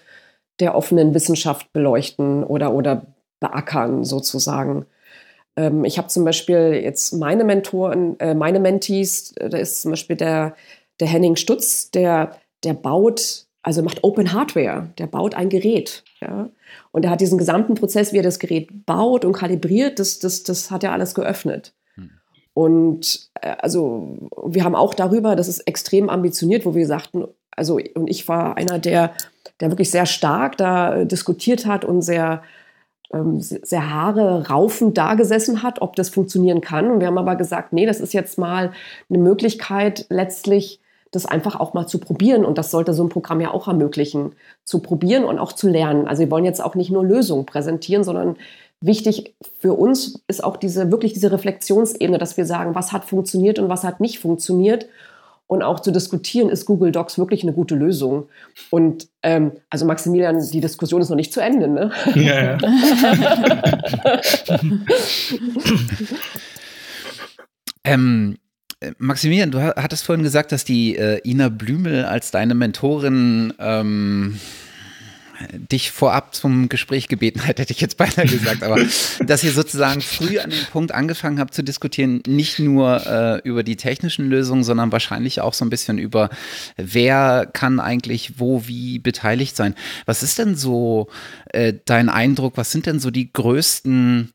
der 0.59 0.75
offenen 0.75 1.13
Wissenschaft 1.13 1.71
beleuchten 1.73 2.43
oder, 2.43 2.73
oder 2.73 3.05
beackern 3.39 4.03
sozusagen. 4.03 4.85
Ähm, 5.55 5.85
ich 5.85 5.97
habe 5.97 6.07
zum 6.07 6.25
Beispiel 6.25 6.79
jetzt 6.83 7.13
meine 7.13 7.43
Mentoren, 7.43 8.19
äh, 8.19 8.33
meine 8.33 8.59
Mentees, 8.59 9.33
da 9.35 9.57
ist 9.57 9.81
zum 9.81 9.91
Beispiel 9.91 10.15
der, 10.15 10.55
der 10.99 11.07
Henning 11.07 11.35
Stutz, 11.35 11.91
der, 11.91 12.35
der 12.63 12.73
baut, 12.73 13.45
also 13.61 13.81
macht 13.83 14.03
Open 14.03 14.33
Hardware, 14.33 14.89
der 14.97 15.07
baut 15.07 15.35
ein 15.35 15.49
Gerät. 15.49 16.03
Ja? 16.21 16.49
Und 16.91 17.05
er 17.05 17.11
hat 17.11 17.21
diesen 17.21 17.37
gesamten 17.37 17.75
Prozess, 17.75 18.13
wie 18.13 18.17
er 18.17 18.23
das 18.23 18.39
Gerät 18.39 18.85
baut 18.85 19.25
und 19.25 19.33
kalibriert, 19.33 19.99
das, 19.99 20.19
das, 20.19 20.43
das 20.43 20.71
hat 20.71 20.83
er 20.83 20.91
alles 20.91 21.15
geöffnet. 21.15 21.73
Hm. 21.95 22.11
Und 22.53 23.29
äh, 23.41 23.55
also 23.59 24.17
wir 24.45 24.63
haben 24.63 24.75
auch 24.75 24.93
darüber, 24.93 25.35
das 25.35 25.47
ist 25.47 25.59
extrem 25.61 26.09
ambitioniert, 26.09 26.65
wo 26.65 26.75
wir 26.75 26.87
sagten, 26.87 27.25
also 27.55 27.79
und 27.95 28.09
ich 28.09 28.27
war 28.27 28.55
einer, 28.57 28.79
der 28.79 29.13
der 29.59 29.69
wirklich 29.69 29.91
sehr 29.91 30.05
stark 30.05 30.57
da 30.57 30.95
äh, 30.95 31.05
diskutiert 31.05 31.65
hat 31.65 31.85
und 31.85 32.01
sehr, 32.01 32.43
ähm, 33.13 33.39
sehr 33.41 33.93
Haare 33.93 34.47
raufend 34.47 34.97
da 34.97 35.15
gesessen 35.15 35.63
hat, 35.63 35.81
ob 35.81 35.95
das 35.95 36.09
funktionieren 36.09 36.61
kann. 36.61 36.91
Und 36.91 36.99
wir 36.99 37.07
haben 37.07 37.17
aber 37.17 37.35
gesagt, 37.35 37.73
nee, 37.73 37.85
das 37.85 37.99
ist 37.99 38.13
jetzt 38.13 38.37
mal 38.37 38.71
eine 39.09 39.19
Möglichkeit, 39.19 40.05
letztlich 40.09 40.79
das 41.11 41.25
einfach 41.25 41.59
auch 41.59 41.73
mal 41.73 41.87
zu 41.87 41.97
probieren. 41.97 42.45
Und 42.45 42.57
das 42.57 42.71
sollte 42.71 42.93
so 42.93 43.03
ein 43.03 43.09
Programm 43.09 43.41
ja 43.41 43.51
auch 43.51 43.67
ermöglichen, 43.67 44.33
zu 44.63 44.79
probieren 44.79 45.23
und 45.23 45.39
auch 45.39 45.53
zu 45.53 45.67
lernen. 45.67 46.07
Also 46.07 46.21
wir 46.21 46.31
wollen 46.31 46.45
jetzt 46.45 46.63
auch 46.63 46.75
nicht 46.75 46.91
nur 46.91 47.03
Lösungen 47.03 47.45
präsentieren, 47.45 48.03
sondern 48.03 48.35
wichtig 48.79 49.33
für 49.57 49.73
uns 49.73 50.21
ist 50.27 50.43
auch 50.43 50.55
diese, 50.55 50.91
wirklich 50.91 51.13
diese 51.13 51.31
Reflexionsebene, 51.31 52.19
dass 52.19 52.37
wir 52.37 52.45
sagen, 52.45 52.75
was 52.75 52.91
hat 52.91 53.05
funktioniert 53.05 53.59
und 53.59 53.69
was 53.69 53.83
hat 53.83 53.99
nicht 53.99 54.19
funktioniert 54.19 54.85
und 55.49 55.63
auch 55.63 55.79
zu 55.79 55.91
diskutieren, 55.91 56.47
ist 56.49 56.67
Google 56.67 56.91
Docs 56.91 57.17
wirklich 57.17 57.41
eine 57.41 57.53
gute 57.53 57.73
Lösung. 57.73 58.29
Und 58.69 59.07
ähm, 59.23 59.53
also 59.71 59.83
Maximilian, 59.87 60.39
die 60.51 60.61
Diskussion 60.61 61.01
ist 61.01 61.09
noch 61.09 61.15
nicht 61.15 61.33
zu 61.33 61.41
Ende, 61.41 61.67
ne? 61.67 61.91
Ja, 62.13 62.43
ja. 62.43 62.57
ähm, 67.83 68.37
Maximilian, 68.99 69.49
du 69.49 69.59
hattest 69.59 70.05
vorhin 70.05 70.21
gesagt, 70.21 70.51
dass 70.51 70.65
die 70.65 70.95
äh, 70.95 71.19
Ina 71.27 71.49
Blümel 71.49 72.05
als 72.05 72.29
deine 72.29 72.53
Mentorin 72.53 73.51
ähm, 73.57 74.39
dich 75.53 75.91
vorab 75.91 76.35
zum 76.35 76.69
Gespräch 76.69 77.07
gebeten 77.07 77.45
hat, 77.47 77.59
hätte 77.59 77.73
ich 77.73 77.81
jetzt 77.81 77.97
beinahe 77.97 78.25
gesagt, 78.25 78.63
aber 78.63 78.77
dass 79.25 79.43
ihr 79.43 79.51
sozusagen 79.51 80.01
früh 80.01 80.39
an 80.39 80.49
dem 80.49 80.65
Punkt 80.71 80.93
angefangen 80.93 81.39
habt 81.39 81.53
zu 81.53 81.63
diskutieren, 81.63 82.21
nicht 82.27 82.59
nur 82.59 83.05
äh, 83.05 83.47
über 83.47 83.63
die 83.63 83.75
technischen 83.75 84.29
Lösungen, 84.29 84.63
sondern 84.63 84.91
wahrscheinlich 84.91 85.41
auch 85.41 85.53
so 85.53 85.65
ein 85.65 85.69
bisschen 85.69 85.97
über, 85.97 86.29
wer 86.77 87.49
kann 87.51 87.79
eigentlich 87.79 88.39
wo 88.39 88.67
wie 88.67 88.99
beteiligt 88.99 89.55
sein. 89.55 89.75
Was 90.05 90.23
ist 90.23 90.39
denn 90.39 90.55
so 90.55 91.07
äh, 91.47 91.73
dein 91.85 92.09
Eindruck? 92.09 92.57
Was 92.57 92.71
sind 92.71 92.85
denn 92.85 92.99
so 92.99 93.11
die 93.11 93.31
größten 93.31 94.33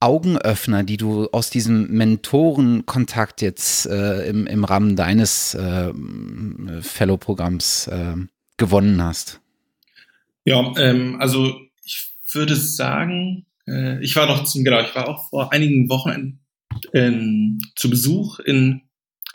Augenöffner, 0.00 0.82
die 0.82 0.96
du 0.96 1.28
aus 1.30 1.50
diesem 1.50 1.90
Mentorenkontakt 1.90 3.40
jetzt 3.40 3.86
äh, 3.86 4.28
im, 4.28 4.46
im 4.46 4.64
Rahmen 4.64 4.96
deines 4.96 5.54
äh, 5.54 5.92
Fellow-Programms 6.80 7.86
äh, 7.86 8.16
gewonnen 8.56 9.02
hast? 9.02 9.40
Ja, 10.44 10.72
ähm, 10.76 11.16
also 11.20 11.60
ich 11.84 12.12
würde 12.32 12.56
sagen, 12.56 13.46
äh, 13.66 14.02
ich 14.02 14.16
war 14.16 14.26
doch, 14.26 14.44
zum, 14.44 14.64
genau, 14.64 14.80
ich 14.80 14.94
war 14.94 15.08
auch 15.08 15.28
vor 15.30 15.52
einigen 15.52 15.88
Wochen 15.88 16.40
ähm, 16.92 17.60
zu 17.76 17.88
Besuch 17.88 18.40
in 18.40 18.82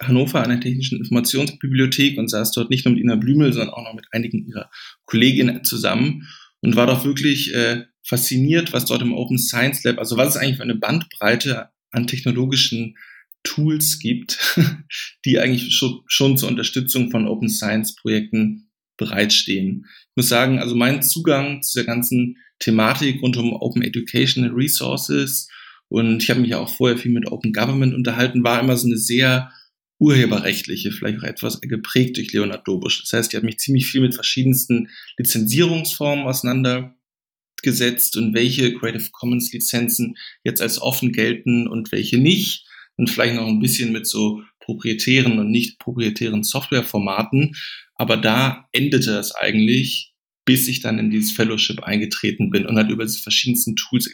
Hannover 0.02 0.44
an 0.44 0.50
der 0.50 0.62
Technischen 0.62 1.00
Informationsbibliothek 1.00 2.18
und 2.18 2.30
saß 2.30 2.52
dort 2.52 2.70
nicht 2.70 2.86
nur 2.86 2.94
mit 2.94 3.04
Ina 3.04 3.16
Blümel, 3.16 3.52
sondern 3.52 3.74
auch 3.74 3.84
noch 3.84 3.94
mit 3.94 4.08
einigen 4.12 4.46
ihrer 4.46 4.70
Kolleginnen 5.06 5.64
zusammen 5.64 6.28
und 6.62 6.76
war 6.76 6.88
doch 6.88 7.04
wirklich 7.04 7.54
äh, 7.54 7.86
fasziniert, 8.04 8.72
was 8.74 8.86
dort 8.86 9.02
im 9.02 9.14
Open 9.14 9.38
Science 9.38 9.84
Lab, 9.84 9.98
also 9.98 10.18
was 10.18 10.30
es 10.30 10.38
eigentlich 10.38 10.58
für 10.58 10.64
eine 10.64 10.76
Bandbreite 10.76 11.70
an 11.92 12.08
technologischen 12.08 12.98
Tools 13.44 14.00
gibt, 14.00 14.58
die 15.26 15.40
eigentlich 15.40 15.74
schon, 15.74 16.02
schon 16.08 16.38
zur 16.38 16.50
Unterstützung 16.50 17.12
von 17.12 17.28
Open 17.28 17.50
Science 17.50 17.96
Projekten 17.96 18.70
bereitstehen. 18.98 19.86
Ich 20.12 20.24
muss 20.24 20.30
sagen, 20.30 20.60
also 20.60 20.76
mein 20.76 21.02
Zugang 21.02 21.62
zu 21.62 21.80
der 21.80 21.86
ganzen 21.86 22.38
Thematik 22.60 23.22
rund 23.22 23.38
um 23.38 23.54
Open 23.54 23.82
Educational 23.82 24.52
Resources 24.52 25.48
und 25.88 26.22
ich 26.22 26.30
habe 26.30 26.42
mich 26.42 26.54
auch 26.56 26.70
vorher 26.70 26.98
viel 26.98 27.12
mit 27.12 27.28
Open 27.32 27.54
Government 27.54 27.94
unterhalten, 27.94 28.44
war 28.44 28.60
immer 28.60 28.78
so 28.78 28.88
eine 28.88 28.98
sehr 28.98 29.52
urheberrechtliche, 30.00 30.92
vielleicht 30.92 31.20
auch 31.20 31.24
etwas 31.24 31.60
geprägt 31.62 32.18
durch 32.18 32.32
Leonard 32.32 32.68
Dobusch. 32.68 33.02
Das 33.02 33.14
heißt, 33.14 33.34
ich 33.34 33.36
habe 33.36 33.46
mich 33.46 33.60
ziemlich 33.60 33.88
viel 33.88 34.02
mit 34.02 34.16
verschiedensten 34.16 34.90
Lizenzierungsformen 35.18 36.26
auseinandergesetzt 36.26 38.16
und 38.16 38.34
welche 38.34 38.74
Creative 38.74 39.10
Commons 39.12 39.52
Lizenzen 39.52 40.16
jetzt 40.44 40.62
als 40.62 40.82
offen 40.82 41.12
gelten 41.12 41.68
und 41.68 41.92
welche 41.92 42.18
nicht 42.18 42.66
und 42.96 43.10
vielleicht 43.10 43.36
noch 43.36 43.48
ein 43.48 43.60
bisschen 43.60 43.92
mit 43.92 44.08
so 44.08 44.42
proprietären 44.70 45.40
und 45.40 45.50
nicht 45.50 45.80
proprietären 45.80 46.44
Softwareformaten. 46.44 47.56
Aber 47.96 48.18
da 48.18 48.68
endete 48.72 49.18
es 49.18 49.34
eigentlich, 49.34 50.14
bis 50.46 50.68
ich 50.68 50.82
dann 50.82 51.00
in 51.00 51.10
dieses 51.10 51.32
Fellowship 51.32 51.82
eingetreten 51.82 52.52
bin 52.52 52.66
und 52.66 52.76
halt 52.78 52.92
über 52.92 53.06
die 53.06 53.18
verschiedensten 53.18 53.76
Tools 53.76 54.12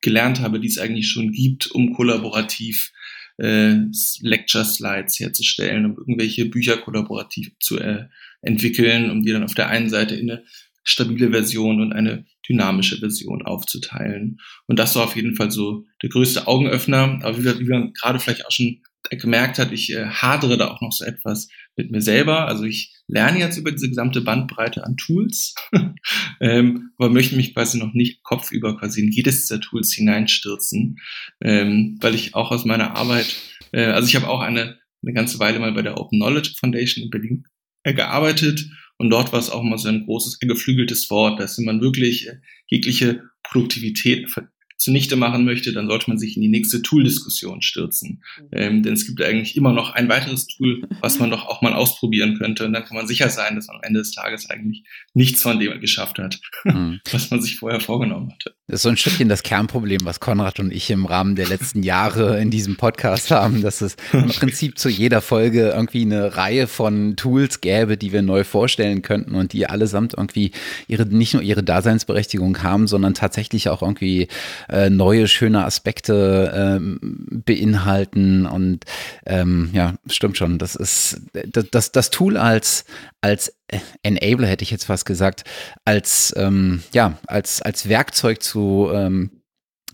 gelernt 0.00 0.40
habe, 0.40 0.58
die 0.58 0.68
es 0.68 0.78
eigentlich 0.78 1.08
schon 1.08 1.32
gibt, 1.32 1.66
um 1.70 1.92
kollaborativ 1.92 2.92
äh, 3.38 3.76
Lecture 4.20 4.64
Slides 4.64 5.20
herzustellen, 5.20 5.84
um 5.84 5.98
irgendwelche 5.98 6.46
Bücher 6.46 6.78
kollaborativ 6.78 7.52
zu 7.60 7.78
äh, 7.78 8.06
entwickeln, 8.40 9.10
um 9.10 9.22
die 9.22 9.32
dann 9.32 9.44
auf 9.44 9.54
der 9.54 9.68
einen 9.68 9.90
Seite 9.90 10.14
in 10.14 10.30
eine 10.30 10.44
stabile 10.82 11.30
Version 11.30 11.80
und 11.80 11.92
eine 11.92 12.26
dynamische 12.48 12.98
Version 12.98 13.42
aufzuteilen. 13.42 14.40
Und 14.66 14.78
das 14.78 14.96
war 14.96 15.04
auf 15.04 15.16
jeden 15.16 15.34
Fall 15.34 15.50
so 15.50 15.86
der 16.02 16.10
größte 16.10 16.46
Augenöffner. 16.46 17.20
Aber 17.22 17.38
wie 17.38 17.44
wir, 17.44 17.58
wie 17.58 17.68
wir 17.68 17.92
gerade 17.92 18.18
vielleicht 18.18 18.46
auch 18.46 18.52
schon 18.52 18.82
gemerkt 19.10 19.58
hat, 19.58 19.72
ich 19.72 19.92
äh, 19.92 20.06
hadere 20.06 20.56
da 20.56 20.68
auch 20.68 20.80
noch 20.80 20.92
so 20.92 21.04
etwas 21.04 21.48
mit 21.76 21.90
mir 21.90 22.00
selber. 22.00 22.46
Also 22.46 22.64
ich 22.64 22.94
lerne 23.06 23.38
jetzt 23.38 23.56
über 23.56 23.72
diese 23.72 23.88
gesamte 23.88 24.20
Bandbreite 24.20 24.84
an 24.84 24.96
Tools, 24.96 25.54
ähm, 26.40 26.90
aber 26.96 27.10
möchte 27.10 27.36
mich 27.36 27.54
quasi 27.54 27.78
noch 27.78 27.92
nicht 27.92 28.22
kopfüber 28.22 28.78
quasi 28.78 29.02
in 29.02 29.10
jedes 29.10 29.42
dieser 29.42 29.60
Tools 29.60 29.92
hineinstürzen, 29.92 30.98
ähm, 31.42 31.98
weil 32.00 32.14
ich 32.14 32.34
auch 32.34 32.50
aus 32.50 32.64
meiner 32.64 32.96
Arbeit, 32.96 33.36
äh, 33.72 33.84
also 33.84 34.08
ich 34.08 34.16
habe 34.16 34.28
auch 34.28 34.40
eine, 34.40 34.78
eine 35.02 35.12
ganze 35.12 35.38
Weile 35.38 35.58
mal 35.58 35.72
bei 35.72 35.82
der 35.82 35.98
Open 35.98 36.18
Knowledge 36.18 36.54
Foundation 36.58 37.04
in 37.04 37.10
Berlin 37.10 37.44
äh, 37.82 37.94
gearbeitet. 37.94 38.66
Und 38.96 39.10
dort 39.10 39.32
war 39.32 39.40
es 39.40 39.50
auch 39.50 39.62
mal 39.62 39.76
so 39.76 39.88
ein 39.88 40.04
großes, 40.04 40.38
geflügeltes 40.38 41.10
Wort, 41.10 41.40
dass 41.40 41.58
man 41.58 41.80
wirklich 41.80 42.28
äh, 42.28 42.36
jegliche 42.68 43.22
Produktivität 43.42 44.30
zunichte 44.76 45.16
machen 45.16 45.44
möchte, 45.44 45.72
dann 45.72 45.86
sollte 45.86 46.10
man 46.10 46.18
sich 46.18 46.36
in 46.36 46.42
die 46.42 46.48
nächste 46.48 46.82
Tool-Diskussion 46.82 47.62
stürzen. 47.62 48.22
Ähm, 48.52 48.82
denn 48.82 48.94
es 48.94 49.06
gibt 49.06 49.22
eigentlich 49.22 49.56
immer 49.56 49.72
noch 49.72 49.94
ein 49.94 50.08
weiteres 50.08 50.46
Tool, 50.46 50.82
was 51.00 51.18
man 51.18 51.30
doch 51.30 51.46
auch 51.46 51.62
mal 51.62 51.74
ausprobieren 51.74 52.36
könnte. 52.38 52.66
Und 52.66 52.72
dann 52.72 52.84
kann 52.84 52.96
man 52.96 53.06
sicher 53.06 53.28
sein, 53.28 53.54
dass 53.54 53.68
man 53.68 53.76
am 53.76 53.82
Ende 53.82 54.00
des 54.00 54.12
Tages 54.12 54.50
eigentlich 54.50 54.84
nichts 55.14 55.42
von 55.42 55.58
dem 55.58 55.80
geschafft 55.80 56.18
hat, 56.18 56.40
mhm. 56.64 57.00
was 57.12 57.30
man 57.30 57.40
sich 57.40 57.56
vorher 57.56 57.80
vorgenommen 57.80 58.32
hatte. 58.32 58.54
Das 58.66 58.76
ist 58.76 58.82
so 58.82 58.88
ein 58.88 58.96
Stückchen 58.96 59.28
das 59.28 59.42
Kernproblem, 59.42 60.00
was 60.04 60.20
Konrad 60.20 60.58
und 60.58 60.72
ich 60.72 60.90
im 60.90 61.06
Rahmen 61.06 61.36
der 61.36 61.48
letzten 61.48 61.82
Jahre 61.82 62.40
in 62.40 62.50
diesem 62.50 62.76
Podcast 62.76 63.30
haben, 63.30 63.62
dass 63.62 63.80
es 63.80 63.96
im 64.12 64.28
Prinzip 64.28 64.78
zu 64.78 64.88
jeder 64.88 65.20
Folge 65.20 65.68
irgendwie 65.68 66.02
eine 66.02 66.36
Reihe 66.36 66.66
von 66.66 67.16
Tools 67.16 67.60
gäbe, 67.60 67.96
die 67.96 68.12
wir 68.12 68.22
neu 68.22 68.42
vorstellen 68.42 69.02
könnten 69.02 69.34
und 69.34 69.52
die 69.52 69.66
allesamt 69.66 70.14
irgendwie 70.14 70.52
ihre, 70.88 71.04
nicht 71.06 71.34
nur 71.34 71.42
ihre 71.42 71.62
Daseinsberechtigung 71.62 72.62
haben, 72.62 72.86
sondern 72.86 73.14
tatsächlich 73.14 73.68
auch 73.68 73.82
irgendwie 73.82 74.28
äh, 74.68 74.90
neue, 74.90 75.28
schöne 75.28 75.64
Aspekte 75.64 76.52
ähm, 76.54 77.42
beinhalten. 77.44 78.46
Und 78.46 78.84
ähm, 79.26 79.70
ja, 79.72 79.94
stimmt 80.06 80.36
schon. 80.36 80.58
Das 80.58 80.74
ist 80.76 81.20
das, 81.32 81.70
das, 81.70 81.92
das 81.92 82.10
Tool 82.10 82.36
als, 82.36 82.84
als 83.20 83.56
Enabler, 84.02 84.46
hätte 84.46 84.62
ich 84.64 84.70
jetzt 84.70 84.84
fast 84.84 85.06
gesagt, 85.06 85.44
als, 85.84 86.34
ähm, 86.36 86.82
ja, 86.92 87.18
als, 87.26 87.62
als 87.62 87.88
Werkzeug 87.88 88.42
zu, 88.42 88.90
ähm, 88.92 89.30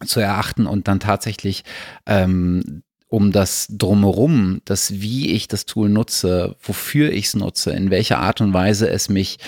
zu 0.04 0.20
erachten 0.20 0.66
und 0.66 0.88
dann 0.88 1.00
tatsächlich 1.00 1.64
ähm, 2.06 2.82
um 3.10 3.32
das 3.32 3.66
drumherum, 3.68 4.62
das 4.64 5.00
wie 5.00 5.32
ich 5.32 5.48
das 5.48 5.66
Tool 5.66 5.88
nutze, 5.88 6.54
wofür 6.62 7.10
ich 7.12 7.26
es 7.26 7.34
nutze, 7.34 7.72
in 7.72 7.90
welcher 7.90 8.18
Art 8.18 8.40
und 8.40 8.54
Weise 8.54 8.88
es 8.88 9.08
mich 9.08 9.38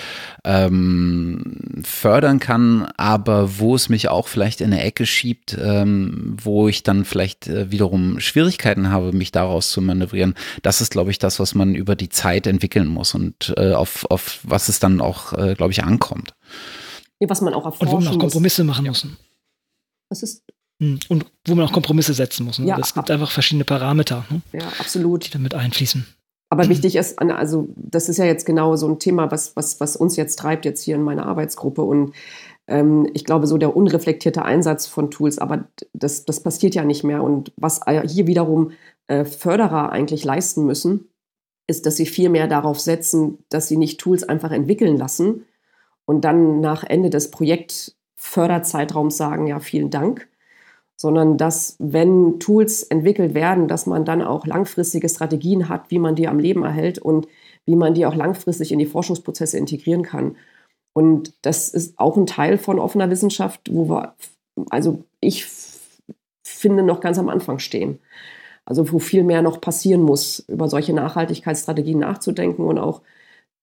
ähm, 0.44 1.82
fördern 1.84 2.40
kann, 2.40 2.92
aber 2.96 3.60
wo 3.60 3.76
es 3.76 3.88
mich 3.88 4.08
auch 4.08 4.26
vielleicht 4.26 4.60
in 4.60 4.72
eine 4.72 4.82
Ecke 4.82 5.06
schiebt, 5.06 5.56
ähm, 5.62 6.36
wo 6.42 6.66
ich 6.66 6.82
dann 6.82 7.04
vielleicht 7.04 7.46
äh, 7.46 7.70
wiederum 7.70 8.18
Schwierigkeiten 8.18 8.90
habe, 8.90 9.12
mich 9.12 9.30
daraus 9.30 9.70
zu 9.70 9.80
manövrieren. 9.80 10.34
Das 10.62 10.80
ist, 10.80 10.90
glaube 10.90 11.12
ich, 11.12 11.20
das, 11.20 11.38
was 11.38 11.54
man 11.54 11.76
über 11.76 11.94
die 11.94 12.08
Zeit 12.08 12.48
entwickeln 12.48 12.88
muss 12.88 13.14
und 13.14 13.54
äh, 13.56 13.74
auf, 13.74 14.10
auf 14.10 14.40
was 14.42 14.68
es 14.68 14.80
dann 14.80 15.00
auch, 15.00 15.34
äh, 15.34 15.54
glaube 15.54 15.70
ich, 15.70 15.84
ankommt. 15.84 16.34
Ja, 17.20 17.30
was 17.30 17.40
man 17.40 17.54
auch 17.54 17.64
erforschen 17.64 17.94
Und 17.94 18.02
wo 18.02 18.04
man 18.06 18.14
auch 18.16 18.18
Kompromisse 18.18 18.64
muss. 18.64 18.76
machen 18.76 18.88
muss. 18.88 19.06
Was 20.08 20.24
ist. 20.24 20.42
Und 21.08 21.26
wo 21.46 21.54
man 21.54 21.66
auch 21.66 21.72
Kompromisse 21.72 22.12
setzen 22.12 22.44
muss. 22.44 22.58
Ne? 22.58 22.66
Ja, 22.66 22.78
es 22.78 22.94
gibt 22.94 23.10
einfach 23.10 23.30
verschiedene 23.30 23.64
Parameter, 23.64 24.24
ne? 24.30 24.42
ja, 24.52 24.66
absolut. 24.78 25.26
die 25.26 25.30
damit 25.30 25.54
einfließen. 25.54 26.06
Aber 26.50 26.68
wichtig 26.68 26.96
ist, 26.96 27.18
also 27.18 27.68
das 27.76 28.10
ist 28.10 28.18
ja 28.18 28.26
jetzt 28.26 28.44
genau 28.44 28.76
so 28.76 28.86
ein 28.86 28.98
Thema, 28.98 29.30
was, 29.30 29.56
was, 29.56 29.80
was 29.80 29.96
uns 29.96 30.16
jetzt 30.16 30.38
treibt, 30.38 30.66
jetzt 30.66 30.82
hier 30.82 30.96
in 30.96 31.02
meiner 31.02 31.24
Arbeitsgruppe. 31.24 31.80
Und 31.80 32.12
ähm, 32.66 33.08
ich 33.14 33.24
glaube, 33.24 33.46
so 33.46 33.56
der 33.56 33.74
unreflektierte 33.74 34.44
Einsatz 34.44 34.86
von 34.86 35.10
Tools, 35.10 35.38
aber 35.38 35.64
das, 35.94 36.26
das 36.26 36.40
passiert 36.40 36.74
ja 36.74 36.84
nicht 36.84 37.04
mehr. 37.04 37.22
Und 37.22 37.52
was 37.56 37.80
hier 38.06 38.26
wiederum 38.26 38.72
äh, 39.06 39.24
Förderer 39.24 39.92
eigentlich 39.92 40.24
leisten 40.24 40.66
müssen, 40.66 41.08
ist, 41.66 41.86
dass 41.86 41.96
sie 41.96 42.06
viel 42.06 42.28
mehr 42.28 42.48
darauf 42.48 42.80
setzen, 42.80 43.38
dass 43.48 43.68
sie 43.68 43.78
nicht 43.78 43.98
Tools 43.98 44.22
einfach 44.22 44.50
entwickeln 44.50 44.98
lassen 44.98 45.46
und 46.04 46.22
dann 46.22 46.60
nach 46.60 46.84
Ende 46.84 47.08
des 47.08 47.30
Projektförderzeitraums 47.30 49.16
sagen, 49.16 49.46
ja, 49.46 49.58
vielen 49.60 49.88
Dank, 49.88 50.28
sondern 51.02 51.36
dass, 51.36 51.74
wenn 51.80 52.38
Tools 52.38 52.84
entwickelt 52.84 53.34
werden, 53.34 53.66
dass 53.66 53.86
man 53.86 54.04
dann 54.04 54.22
auch 54.22 54.46
langfristige 54.46 55.08
Strategien 55.08 55.68
hat, 55.68 55.90
wie 55.90 55.98
man 55.98 56.14
die 56.14 56.28
am 56.28 56.38
Leben 56.38 56.62
erhält 56.62 57.00
und 57.00 57.26
wie 57.66 57.74
man 57.74 57.92
die 57.92 58.06
auch 58.06 58.14
langfristig 58.14 58.70
in 58.70 58.78
die 58.78 58.86
Forschungsprozesse 58.86 59.58
integrieren 59.58 60.04
kann. 60.04 60.36
Und 60.92 61.34
das 61.42 61.70
ist 61.70 61.98
auch 61.98 62.16
ein 62.16 62.26
Teil 62.26 62.56
von 62.56 62.78
offener 62.78 63.10
Wissenschaft, 63.10 63.62
wo 63.72 63.88
wir, 63.88 64.14
also 64.70 65.02
ich 65.18 65.44
finde, 66.44 66.84
noch 66.84 67.00
ganz 67.00 67.18
am 67.18 67.28
Anfang 67.28 67.58
stehen. 67.58 67.98
Also 68.64 68.92
wo 68.92 69.00
viel 69.00 69.24
mehr 69.24 69.42
noch 69.42 69.60
passieren 69.60 70.02
muss, 70.02 70.38
über 70.46 70.68
solche 70.68 70.92
Nachhaltigkeitsstrategien 70.92 71.98
nachzudenken 71.98 72.64
und 72.64 72.78
auch 72.78 73.02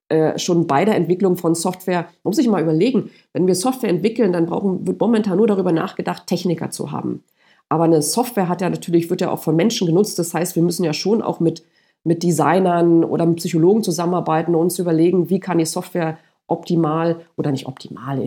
äh, 0.10 0.38
schon 0.38 0.68
bei 0.68 0.86
der 0.86 0.96
Entwicklung 0.96 1.38
von 1.38 1.56
Software, 1.56 2.02
man 2.24 2.32
muss 2.32 2.38
sich 2.38 2.48
mal 2.48 2.62
überlegen, 2.62 3.12
wenn 3.34 3.48
wir 3.48 3.56
Software 3.56 3.90
entwickeln, 3.90 4.34
dann 4.34 4.48
brauchen, 4.48 4.88
wird 4.88 5.00
momentan 5.00 5.38
nur 5.38 5.48
darüber 5.48 5.72
nachgedacht, 5.72 6.28
Techniker 6.28 6.72
zu 6.72 6.92
haben. 6.92 7.24
Aber 7.70 7.84
eine 7.84 8.02
Software 8.02 8.50
hat 8.50 8.62
ja 8.62 8.70
natürlich, 8.70 9.10
wird 9.10 9.22
ja 9.22 9.30
auch 9.30 9.44
von 9.44 9.56
Menschen 9.56 9.86
genutzt. 9.86 10.18
Das 10.18 10.34
heißt, 10.34 10.56
wir 10.56 10.64
müssen 10.64 10.84
ja 10.84 10.94
schon 10.94 11.22
auch 11.22 11.40
mit, 11.40 11.64
mit 12.04 12.24
Designern 12.24 13.04
oder 13.04 13.26
mit 13.28 13.38
Psychologen 13.38 13.84
zusammenarbeiten 13.84 14.56
und 14.56 14.62
uns 14.62 14.80
überlegen, 14.80 15.30
wie 15.30 15.40
kann 15.40 15.60
die 15.60 15.66
Software 15.66 16.18
optimal 16.48 17.22
oder 17.38 17.52
nicht 17.52 17.68
optimal, 17.68 18.26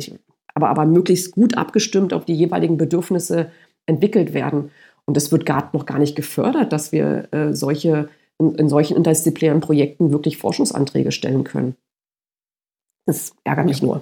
aber, 0.54 0.68
aber 0.68 0.86
möglichst 0.86 1.32
gut 1.32 1.56
abgestimmt 1.56 2.12
auf 2.12 2.24
die 2.24 2.34
jeweiligen 2.34 2.76
Bedürfnisse 2.76 3.50
entwickelt 3.86 4.32
werden. 4.32 4.70
Und 5.04 5.16
es 5.16 5.32
wird 5.32 5.44
gar, 5.46 5.70
noch 5.72 5.86
gar 5.86 5.98
nicht 5.98 6.14
gefördert, 6.14 6.72
dass 6.72 6.92
wir 6.92 7.26
äh, 7.32 7.52
solche 7.54 8.08
in, 8.42 8.54
in 8.56 8.68
solchen 8.68 8.96
interdisziplinären 8.96 9.60
Projekten 9.60 10.12
wirklich 10.12 10.36
Forschungsanträge 10.36 11.12
stellen 11.12 11.44
können. 11.44 11.76
Das 13.04 13.32
ärgert 13.42 13.66
mich 13.66 13.82
nur. 13.82 14.00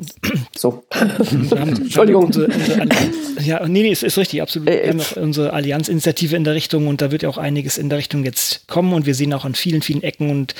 So. 0.55 0.85
Entschuldigung. 0.91 2.27
Unsere, 2.27 2.49
unsere 2.49 2.87
ja, 3.41 3.67
nee, 3.67 3.81
nee, 3.81 3.93
es 3.93 4.03
ist 4.03 4.19
richtig, 4.19 4.43
absolut. 4.43 4.69
Äh, 4.69 4.83
wir 4.83 4.89
haben 4.91 4.97
noch 4.99 5.17
unsere 5.17 5.53
Allianzinitiative 5.55 6.37
in 6.37 6.45
der 6.45 6.55
Richtung 6.55 6.87
und 6.87 7.01
da 7.01 7.11
wird 7.11 7.23
ja 7.23 7.31
auch 7.31 7.39
einiges 7.39 7.79
in 7.79 7.89
der 7.89 7.97
Richtung 7.97 8.25
jetzt 8.25 8.69
kommen 8.69 8.93
und 8.93 9.07
wir 9.07 9.15
sehen 9.15 9.33
auch 9.33 9.47
an 9.47 9.55
vielen, 9.55 9.81
vielen 9.81 10.03
Ecken 10.03 10.29
und 10.29 10.55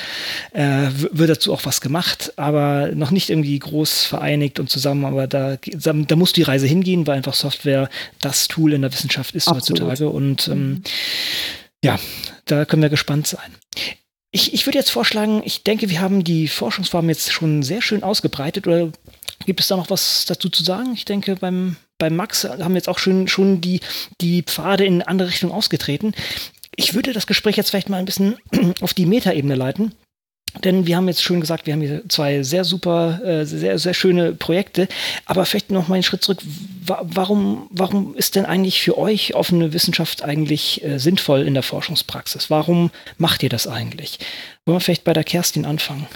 äh, 0.53 0.89
wird 1.13 1.29
dazu 1.29 1.53
auch 1.53 1.67
was 1.67 1.83
gemacht, 1.83 2.33
aber 2.37 2.93
noch 2.95 3.11
nicht 3.11 3.29
irgendwie 3.29 3.59
groß 3.59 4.05
vereinigt 4.05 4.59
und 4.59 4.71
zusammen, 4.71 5.05
aber 5.05 5.27
da, 5.27 5.59
da 5.59 6.17
muss 6.17 6.33
die 6.33 6.43
Reise 6.43 6.67
hingehen, 6.67 7.07
weil 7.07 7.19
einfach 7.19 7.35
Software 7.35 7.91
das 8.23 8.49
Tool 8.49 8.73
in 8.73 8.81
der 8.81 8.93
Wissenschaft 8.93 9.35
ist 9.35 9.49
absolut. 9.49 9.83
heutzutage 9.83 10.09
und 10.09 10.49
ähm, 10.49 10.83
ja, 11.85 11.99
da 12.45 12.65
können 12.65 12.83
wir 12.83 12.89
gespannt 12.89 13.27
sein. 13.27 13.55
Ich, 14.33 14.55
ich 14.55 14.67
würde 14.67 14.79
jetzt 14.79 14.91
vorschlagen, 14.91 15.43
ich 15.45 15.65
denke, 15.65 15.91
wir 15.91 16.01
haben 16.01 16.23
die 16.23 16.47
Forschungsform 16.47 17.09
jetzt 17.09 17.33
schon 17.33 17.63
sehr 17.63 17.83
schön 17.83 18.03
ausgebreitet. 18.03 18.67
Oder 18.67 18.93
gibt 19.45 19.61
es 19.61 19.69
da 19.69 19.77
noch 19.77 19.91
was 19.91 20.25
dazu 20.27 20.49
zu 20.49 20.63
sagen? 20.63 20.93
Ich 20.95 21.05
denke, 21.05 21.37
beim, 21.37 21.77
beim 21.99 22.15
Max 22.15 22.45
haben 22.45 22.75
wir 22.75 22.77
jetzt 22.77 22.89
auch 22.89 22.99
schon, 22.99 23.27
schon 23.27 23.61
die, 23.61 23.81
die 24.21 24.43
Pfade 24.43 24.85
in 24.85 25.03
andere 25.03 25.29
Richtung 25.29 25.51
ausgetreten. 25.51 26.15
Ich 26.77 26.95
würde 26.95 27.13
das 27.13 27.27
Gespräch 27.27 27.57
jetzt 27.57 27.71
vielleicht 27.71 27.89
mal 27.89 27.99
ein 27.99 28.05
bisschen 28.05 28.37
auf 28.81 28.95
die 28.95 29.07
Metaebene 29.07 29.57
leiten. 29.57 29.95
Denn 30.65 30.87
wir 30.87 30.97
haben 30.97 31.09
jetzt 31.09 31.23
schon 31.23 31.41
gesagt, 31.41 31.67
wir 31.67 31.75
haben 31.75 31.81
hier 31.81 32.03
zwei 32.09 32.43
sehr 32.43 32.65
super, 32.65 33.21
äh, 33.25 33.45
sehr, 33.47 33.79
sehr 33.79 33.95
schöne 33.95 34.33
Projekte. 34.33 34.89
Aber 35.25 35.45
vielleicht 35.47 35.71
noch 35.71 35.89
mal 35.89 35.95
einen 35.95 36.03
Schritt 36.03 36.23
zurück. 36.23 36.41
Warum, 36.85 37.69
warum 37.71 38.15
ist 38.17 38.37
denn 38.37 38.47
eigentlich 38.47 38.81
für 38.83 38.99
euch 38.99 39.35
offene 39.35 39.73
Wissenschaft 39.73 40.23
eigentlich 40.23 40.83
äh, 40.85 40.99
sinnvoll 40.99 41.43
in 41.43 41.55
der 41.55 41.63
Forschungspraxis? 41.63 42.51
Warum 42.51 42.91
macht 43.17 43.43
ihr 43.43 43.49
das 43.49 43.67
eigentlich? 43.67 44.19
Wollen 44.65 44.77
wir 44.77 44.81
vielleicht 44.81 45.05
bei 45.05 45.13
der 45.13 45.25
Kerstin 45.25 45.65
anfangen? 45.65 46.07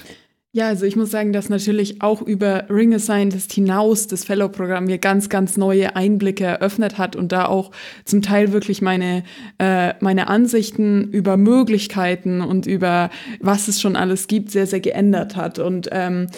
Ja, 0.54 0.68
also 0.68 0.86
ich 0.86 0.94
muss 0.94 1.10
sagen, 1.10 1.32
dass 1.32 1.48
natürlich 1.48 2.00
auch 2.00 2.22
über 2.22 2.70
Ring 2.70 2.96
Scientist 3.00 3.52
hinaus 3.52 4.06
das 4.06 4.22
Fellow-Programm 4.22 4.84
mir 4.84 4.98
ganz, 4.98 5.28
ganz 5.28 5.56
neue 5.56 5.96
Einblicke 5.96 6.44
eröffnet 6.44 6.96
hat 6.96 7.16
und 7.16 7.32
da 7.32 7.46
auch 7.46 7.72
zum 8.04 8.22
Teil 8.22 8.52
wirklich 8.52 8.80
meine, 8.80 9.24
äh, 9.58 9.94
meine 9.98 10.28
Ansichten 10.28 11.10
über 11.10 11.36
Möglichkeiten 11.36 12.40
und 12.40 12.66
über 12.66 13.10
was 13.40 13.66
es 13.66 13.80
schon 13.80 13.96
alles 13.96 14.28
gibt, 14.28 14.52
sehr, 14.52 14.68
sehr 14.68 14.78
geändert 14.78 15.34
hat. 15.34 15.58
Und 15.58 15.88
ähm, 15.90 16.28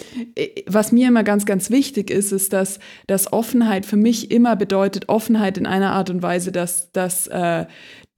was 0.65 0.91
mir 0.91 1.09
immer 1.09 1.23
ganz, 1.23 1.45
ganz 1.45 1.69
wichtig 1.69 2.09
ist, 2.09 2.31
ist, 2.31 2.53
dass, 2.53 2.79
dass 3.05 3.31
Offenheit 3.31 3.85
für 3.85 3.97
mich 3.97 4.31
immer 4.31 4.55
bedeutet, 4.55 5.09
Offenheit 5.09 5.59
in 5.59 5.67
einer 5.67 5.91
Art 5.91 6.09
und 6.09 6.23
Weise, 6.23 6.51
dass, 6.51 6.91
dass 6.91 7.27
äh, 7.27 7.67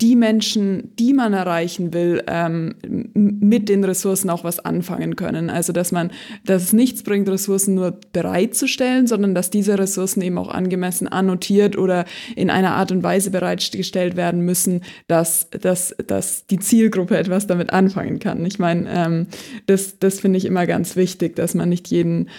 die 0.02 0.16
Menschen, 0.16 0.96
die 0.98 1.14
man 1.14 1.34
erreichen 1.34 1.94
will, 1.94 2.24
ähm, 2.28 2.76
mit 3.14 3.68
den 3.68 3.84
Ressourcen 3.84 4.30
auch 4.30 4.46
was 4.46 4.60
anfangen 4.60 5.18
können. 5.18 5.50
Also 5.50 5.74
dass 5.74 5.92
man, 5.92 6.12
dass 6.46 6.64
es 6.64 6.74
nichts 6.74 7.04
bringt, 7.04 7.28
Ressourcen 7.28 7.76
nur 7.76 8.00
bereitzustellen, 8.14 9.08
sondern 9.08 9.36
dass 9.36 9.50
diese 9.50 9.78
Ressourcen 9.78 10.22
eben 10.22 10.38
auch 10.38 10.50
angemessen 10.50 11.10
annotiert 11.10 11.78
oder 11.78 12.06
in 12.38 12.50
einer 12.50 12.72
Art 12.72 12.94
und 12.94 13.04
Weise 13.04 13.30
bereitgestellt 13.30 14.16
werden 14.16 14.46
müssen, 14.46 14.82
dass, 15.08 15.50
dass, 15.50 15.94
dass 16.08 16.46
die 16.48 16.60
Zielgruppe 16.60 17.18
etwas 17.18 17.48
damit 17.48 17.72
anfangen 17.72 18.20
kann. 18.20 18.46
Ich 18.46 18.58
meine, 18.58 18.90
ähm, 18.90 19.28
das, 19.66 20.00
das 20.00 20.22
finde 20.22 20.38
ich 20.38 20.46
immer 20.46 20.66
ganz 20.66 20.96
wichtig, 20.96 21.36
dass 21.36 21.56
man 21.56 21.68
nicht 21.68 21.90
jeden 21.90 22.30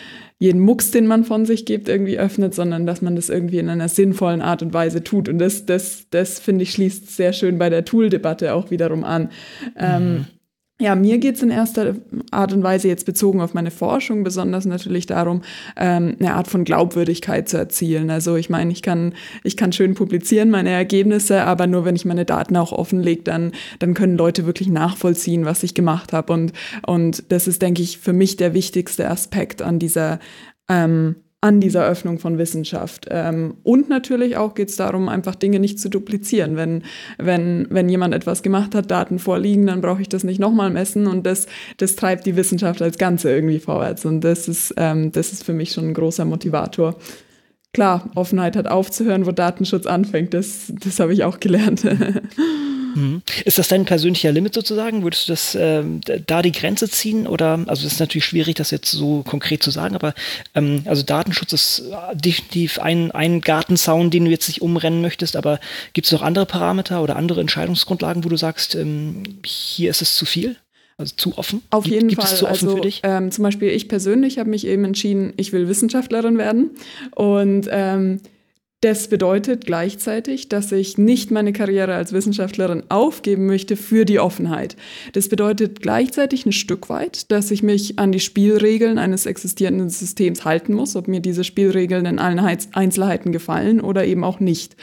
jeden 0.41 0.61
Mucks, 0.63 0.91
den 0.91 1.07
man 1.07 1.25
von 1.25 1.45
sich 1.45 1.67
gibt, 1.67 1.91
irgendwie 1.91 2.19
öffnet, 2.19 2.55
sondern 2.55 2.87
dass 2.87 3.03
man 3.03 3.15
das 3.15 3.29
irgendwie 3.29 3.59
in 3.59 3.69
einer 3.69 3.91
sinnvollen 3.91 4.41
Art 4.41 4.63
und 4.63 4.73
Weise 4.73 5.05
tut. 5.05 5.29
Und 5.29 5.39
das, 5.39 5.67
das, 5.67 6.07
das 6.11 6.41
finde 6.41 6.63
ich, 6.63 6.73
schließt 6.73 7.15
sehr 7.15 7.35
schön 7.35 7.59
bei 7.59 7.69
der 7.69 7.85
Tool-Debatte 7.85 8.55
auch 8.55 8.71
wiederum 8.71 9.05
an. 9.05 9.29
Ähm, 9.77 10.03
mhm. 10.03 10.17
Ähm, 10.17 10.27
ja, 10.81 10.95
mir 10.95 11.19
geht's 11.19 11.43
in 11.43 11.51
erster 11.51 11.95
Art 12.31 12.53
und 12.53 12.63
Weise 12.63 12.89
jetzt 12.89 13.05
bezogen 13.05 13.41
auf 13.41 13.53
meine 13.53 13.71
Forschung 13.71 14.25
besonders 14.25 14.65
natürlich 14.65 15.07
darum, 15.07 15.43
ähm, 15.77 16.17
eine 16.19 16.35
Art 16.35 16.49
von 16.49 16.65
Glaubwürdigkeit 16.65 17.49
zu 17.49 17.59
erzielen. 17.59 18.11
Also 18.11 18.37
ich 18.37 18.49
meine, 18.49 18.73
ich 18.73 18.83
kann, 18.83 19.13
ich 19.45 19.57
kann 19.59 19.73
schön 19.73 19.95
publizieren 19.95 20.51
meine 20.51 20.71
Ergebnisse, 20.71 21.45
aber 21.45 21.67
nur 21.67 21.85
wenn 21.85 21.97
ich 21.97 22.07
meine 22.07 22.25
Daten 22.25 22.57
auch 22.57 22.73
offenlege, 22.73 23.23
dann, 23.23 23.53
dann 23.79 23.93
können 23.93 24.17
Leute 24.17 24.47
wirklich 24.47 24.69
nachvollziehen, 24.69 25.45
was 25.45 25.63
ich 25.63 25.75
gemacht 25.75 26.15
habe. 26.15 26.33
Und, 26.33 26.53
und 26.87 27.31
das 27.31 27.47
ist, 27.47 27.61
denke 27.61 27.83
ich, 27.83 27.99
für 27.99 28.15
mich 28.15 28.37
der 28.37 28.55
wichtigste 28.55 29.11
Aspekt 29.11 29.61
an 29.61 29.79
dieser 29.79 30.19
ähm, 30.69 31.17
an 31.43 31.61
dieser 31.61 31.87
Öffnung 31.87 32.19
von 32.19 32.37
Wissenschaft. 32.37 33.07
Ähm, 33.11 33.55
und 33.63 33.89
natürlich 33.89 34.37
auch 34.37 34.55
geht 34.55 34.69
es 34.69 34.77
darum, 34.77 35.09
einfach 35.09 35.35
Dinge 35.35 35.59
nicht 35.59 35.79
zu 35.79 35.89
duplizieren. 35.89 36.57
Wenn, 36.57 36.83
wenn, 37.17 37.67
wenn 37.71 37.89
jemand 37.89 38.15
etwas 38.15 38.43
gemacht 38.43 38.75
hat, 38.75 38.91
Daten 38.91 39.19
vorliegen, 39.19 39.67
dann 39.67 39.81
brauche 39.81 40.03
ich 40.03 40.09
das 40.09 40.23
nicht 40.23 40.39
nochmal 40.39 40.71
messen 40.71 41.07
und 41.07 41.25
das, 41.25 41.47
das 41.79 41.97
treibt 41.97 42.27
die 42.27 42.37
Wissenschaft 42.37 42.83
als 42.83 42.99
Ganze 42.99 43.31
irgendwie 43.31 43.59
vorwärts. 43.59 44.05
Und 44.05 44.21
das 44.21 44.49
ist, 44.49 44.75
ähm, 44.77 45.13
das 45.13 45.33
ist 45.33 45.45
für 45.45 45.55
mich 45.55 45.73
schon 45.73 45.89
ein 45.89 45.95
großer 45.95 46.27
Motivator. 46.27 46.97
Klar, 47.73 48.11
Offenheit 48.17 48.57
hat 48.57 48.67
aufzuhören, 48.67 49.27
wo 49.27 49.33
Datenschutz 49.33 49.87
anfängt. 49.87 50.35
Das, 50.35 50.73
das 50.83 51.01
habe 51.01 51.15
ich 51.15 51.25
auch 51.25 51.41
gelernt. 51.41 51.87
Mhm. 52.95 53.23
Ist 53.45 53.59
das 53.59 53.69
dein 53.69 53.85
persönlicher 53.85 54.33
Limit 54.33 54.55
sozusagen? 54.55 55.03
Würdest 55.03 55.29
du 55.29 55.33
das 55.33 55.55
äh, 55.55 55.83
da 56.27 56.43
die 56.43 56.53
Grenze 56.53 56.89
ziehen? 56.89 57.27
Oder, 57.27 57.61
also 57.67 57.85
das 57.85 57.95
ist 57.95 58.01
natürlich 58.01 58.25
schwierig, 58.25 58.55
das 58.57 58.71
jetzt 58.71 58.91
so 58.91 59.23
konkret 59.23 59.63
zu 59.63 59.71
sagen, 59.71 59.95
aber 59.95 60.15
ähm, 60.55 60.83
also 60.87 61.03
Datenschutz 61.03 61.53
ist 61.53 61.85
definitiv 62.15 62.79
ein, 62.79 63.11
ein 63.11 63.41
Gartenzaun, 63.41 64.11
den 64.11 64.25
du 64.25 64.31
jetzt 64.31 64.49
nicht 64.49 64.63
umrennen 64.63 65.01
möchtest, 65.01 65.37
aber 65.37 65.61
gibt 65.93 66.07
es 66.07 66.13
noch 66.13 66.23
andere 66.23 66.47
Parameter 66.47 67.03
oder 67.03 67.17
andere 67.17 67.41
Entscheidungsgrundlagen, 67.41 68.25
wo 68.25 68.29
du 68.29 68.37
sagst, 68.37 68.75
ähm, 68.75 69.23
hier 69.45 69.91
ist 69.91 70.03
es 70.03 70.17
zu 70.17 70.27
viel? 70.27 70.57
Also 71.01 71.15
zu 71.17 71.39
offen? 71.39 71.63
Auf 71.71 71.87
jeden 71.87 72.09
gibt, 72.09 72.21
Fall. 72.21 72.31
Es 72.31 72.39
zu 72.39 72.45
offen 72.45 72.69
also, 72.69 72.77
für 72.77 72.83
dich? 72.83 73.01
Ähm, 73.05 73.31
zum 73.31 73.43
Beispiel 73.43 73.71
ich 73.71 73.89
persönlich 73.89 74.39
habe 74.39 74.51
mich 74.51 74.67
eben 74.67 74.85
entschieden, 74.85 75.33
ich 75.39 75.51
will 75.53 75.67
Wissenschaftlerin 75.67 76.37
werden. 76.37 76.73
Und 77.13 77.69
ähm, 77.71 78.21
das 78.83 79.09
bedeutet 79.09 79.67
gleichzeitig, 79.67 80.49
dass 80.49 80.73
ich 80.73 80.97
nicht 80.97 81.31
meine 81.31 81.53
Karriere 81.53 81.95
als 81.95 82.15
Wissenschaftlerin 82.15 82.83
aufgeben 82.89 83.45
möchte 83.45 83.77
für 83.77 84.07
die 84.07 84.19
Offenheit. 84.19 84.75
Das 85.13 85.29
bedeutet 85.29 85.83
gleichzeitig 85.83 86.47
ein 86.47 86.53
Stück 86.53 86.89
weit, 86.89 87.31
dass 87.31 87.51
ich 87.51 87.63
mich 87.63 87.99
an 87.99 88.11
die 88.11 88.21
Spielregeln 88.21 88.97
eines 88.97 89.27
existierenden 89.27 89.91
Systems 89.91 90.47
halten 90.47 90.73
muss, 90.73 90.97
ob 90.97 91.09
mir 91.09 91.21
diese 91.21 91.45
Spielregeln 91.45 92.07
in 92.07 92.19
allen 92.19 92.39
Einzelheiten 92.39 93.33
gefallen 93.33 93.83
oder 93.83 94.07
eben 94.07 94.25
auch 94.25 94.41
nicht. 94.41 94.77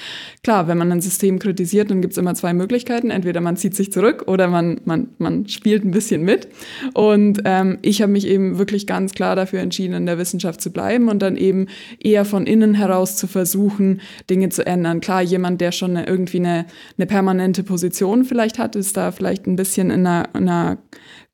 Klar, 0.44 0.68
wenn 0.68 0.78
man 0.78 0.92
ein 0.92 1.02
System 1.02 1.40
kritisiert, 1.40 1.90
dann 1.90 2.02
gibt 2.02 2.12
es 2.12 2.20
immer 2.20 2.36
zwei 2.36 2.54
Möglichkeiten. 2.54 3.10
Entweder 3.10 3.42
man 3.42 3.58
zieht 3.58 3.76
sich 3.76 3.92
zurück 3.92 4.26
oder 4.28 4.48
man, 4.48 4.80
man, 4.86 5.10
man 5.18 5.48
spielt 5.48 5.84
ein 5.84 5.92
bisschen 5.92 6.22
mit. 6.22 6.50
Und 6.94 7.42
ähm, 7.46 7.80
ich 7.82 8.04
habe 8.04 8.12
mich 8.12 8.28
eben 8.28 8.60
wirklich 8.60 8.86
ganz 8.86 9.14
klar 9.14 9.36
dafür 9.36 9.62
entschieden, 9.62 9.96
in 9.96 10.06
der 10.06 10.20
Wissenschaft 10.20 10.62
zu 10.62 10.72
bleiben 10.72 11.10
und 11.10 11.24
dann 11.24 11.36
eben 11.36 11.66
eher 12.00 12.26
von 12.26 12.46
innen 12.46 12.76
heraus 12.76 13.16
zu 13.16 13.26
versuchen, 13.26 13.87
versuchen, 13.88 14.02
Dinge 14.30 14.50
zu 14.50 14.66
ändern. 14.66 15.00
Klar, 15.00 15.22
jemand, 15.22 15.62
der 15.62 15.72
schon 15.72 15.96
eine, 15.96 16.08
irgendwie 16.08 16.38
eine, 16.38 16.66
eine 16.98 17.08
permanente 17.08 17.64
Position 17.64 18.26
vielleicht 18.26 18.60
hat, 18.60 18.76
ist 18.76 18.98
da 18.98 19.12
vielleicht 19.12 19.48
ein 19.48 19.56
bisschen 19.56 19.90
in 19.90 20.06
einer, 20.06 20.30
in 20.34 20.50
einer 20.50 20.78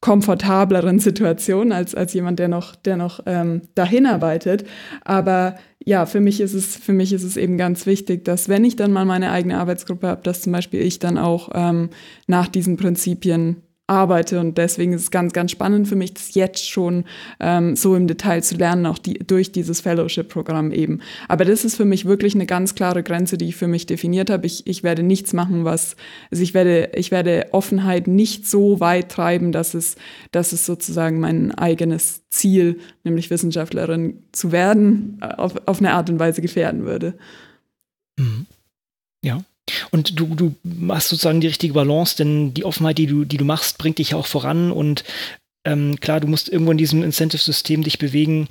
komfortableren 0.01 0.99
Situation 0.99 1.71
als, 1.71 1.95
als 1.95 2.13
jemand, 2.13 2.39
der 2.39 2.49
noch, 2.49 2.75
der 2.75 2.97
noch 2.97 3.21
ähm, 3.25 3.61
dahin 3.75 4.05
arbeitet. 4.05 4.65
Aber 5.03 5.55
ja, 5.85 6.05
für 6.05 6.19
mich 6.19 6.39
ist 6.41 6.53
es, 6.53 6.75
für 6.75 6.93
mich 6.93 7.13
ist 7.13 7.23
es 7.23 7.37
eben 7.37 7.57
ganz 7.57 7.85
wichtig, 7.85 8.25
dass 8.25 8.49
wenn 8.49 8.65
ich 8.65 8.75
dann 8.75 8.91
mal 8.91 9.05
meine 9.05 9.31
eigene 9.31 9.57
Arbeitsgruppe 9.57 10.07
habe, 10.07 10.21
dass 10.23 10.41
zum 10.41 10.51
Beispiel 10.51 10.81
ich 10.81 10.99
dann 10.99 11.17
auch 11.17 11.49
ähm, 11.53 11.89
nach 12.27 12.47
diesen 12.47 12.77
Prinzipien 12.77 13.62
arbeite. 13.87 14.39
Und 14.39 14.57
deswegen 14.57 14.93
ist 14.93 15.01
es 15.01 15.11
ganz, 15.11 15.33
ganz 15.33 15.51
spannend 15.51 15.87
für 15.87 15.95
mich, 15.95 16.13
das 16.13 16.33
jetzt 16.35 16.69
schon 16.69 17.03
ähm, 17.39 17.75
so 17.75 17.95
im 17.95 18.07
Detail 18.07 18.41
zu 18.41 18.55
lernen, 18.55 18.85
auch 18.85 18.97
die, 18.97 19.15
durch 19.15 19.51
dieses 19.51 19.81
Fellowship-Programm 19.81 20.71
eben. 20.71 21.01
Aber 21.27 21.43
das 21.43 21.65
ist 21.65 21.75
für 21.75 21.85
mich 21.85 22.05
wirklich 22.05 22.33
eine 22.33 22.45
ganz 22.45 22.75
klare 22.75 23.03
Grenze, 23.03 23.37
die 23.37 23.49
ich 23.49 23.55
für 23.55 23.67
mich 23.67 23.85
definiert 23.85 24.29
habe. 24.29 24.45
Ich, 24.45 24.65
ich 24.67 24.83
werde 24.83 25.03
nichts 25.03 25.33
machen, 25.33 25.65
was, 25.65 25.97
also 26.31 26.41
ich 26.43 26.53
werde, 26.53 26.91
ich 26.95 27.11
werde 27.11 27.47
Offenheit 27.51 28.07
nicht 28.07 28.47
so 28.47 28.79
weit 28.79 29.09
treiben, 29.09 29.51
dass 29.51 29.73
es, 29.73 29.97
dass 30.31 30.53
es 30.53 30.65
sozusagen 30.65 31.19
mein 31.19 31.51
eigenes 31.51 32.29
Ziel, 32.29 32.79
nämlich 33.03 33.29
Wissenschaftlerin 33.29 34.23
zu 34.31 34.51
werden, 34.51 35.21
auf, 35.21 35.55
auf 35.67 35.79
eine 35.79 35.93
Art 35.93 36.09
und 36.09 36.19
Weise 36.19 36.41
gefährden 36.41 36.85
würde. 36.85 37.15
Mhm. 38.17 38.45
Ja, 39.23 39.43
und 39.91 40.19
du, 40.19 40.35
du 40.35 40.55
machst 40.63 41.09
sozusagen 41.09 41.41
die 41.41 41.47
richtige 41.47 41.73
Balance, 41.73 42.17
denn 42.17 42.53
die 42.53 42.65
Offenheit, 42.65 42.97
die 42.97 43.07
du, 43.07 43.25
die 43.25 43.37
du 43.37 43.45
machst, 43.45 43.77
bringt 43.77 43.97
dich 43.97 44.11
ja 44.11 44.17
auch 44.17 44.27
voran. 44.27 44.71
Und 44.71 45.03
ähm, 45.65 45.99
klar, 45.99 46.19
du 46.19 46.27
musst 46.27 46.49
irgendwo 46.49 46.71
in 46.71 46.77
diesem 46.77 47.03
Incentive-System 47.03 47.83
dich 47.83 47.97
bewegen, 47.97 48.47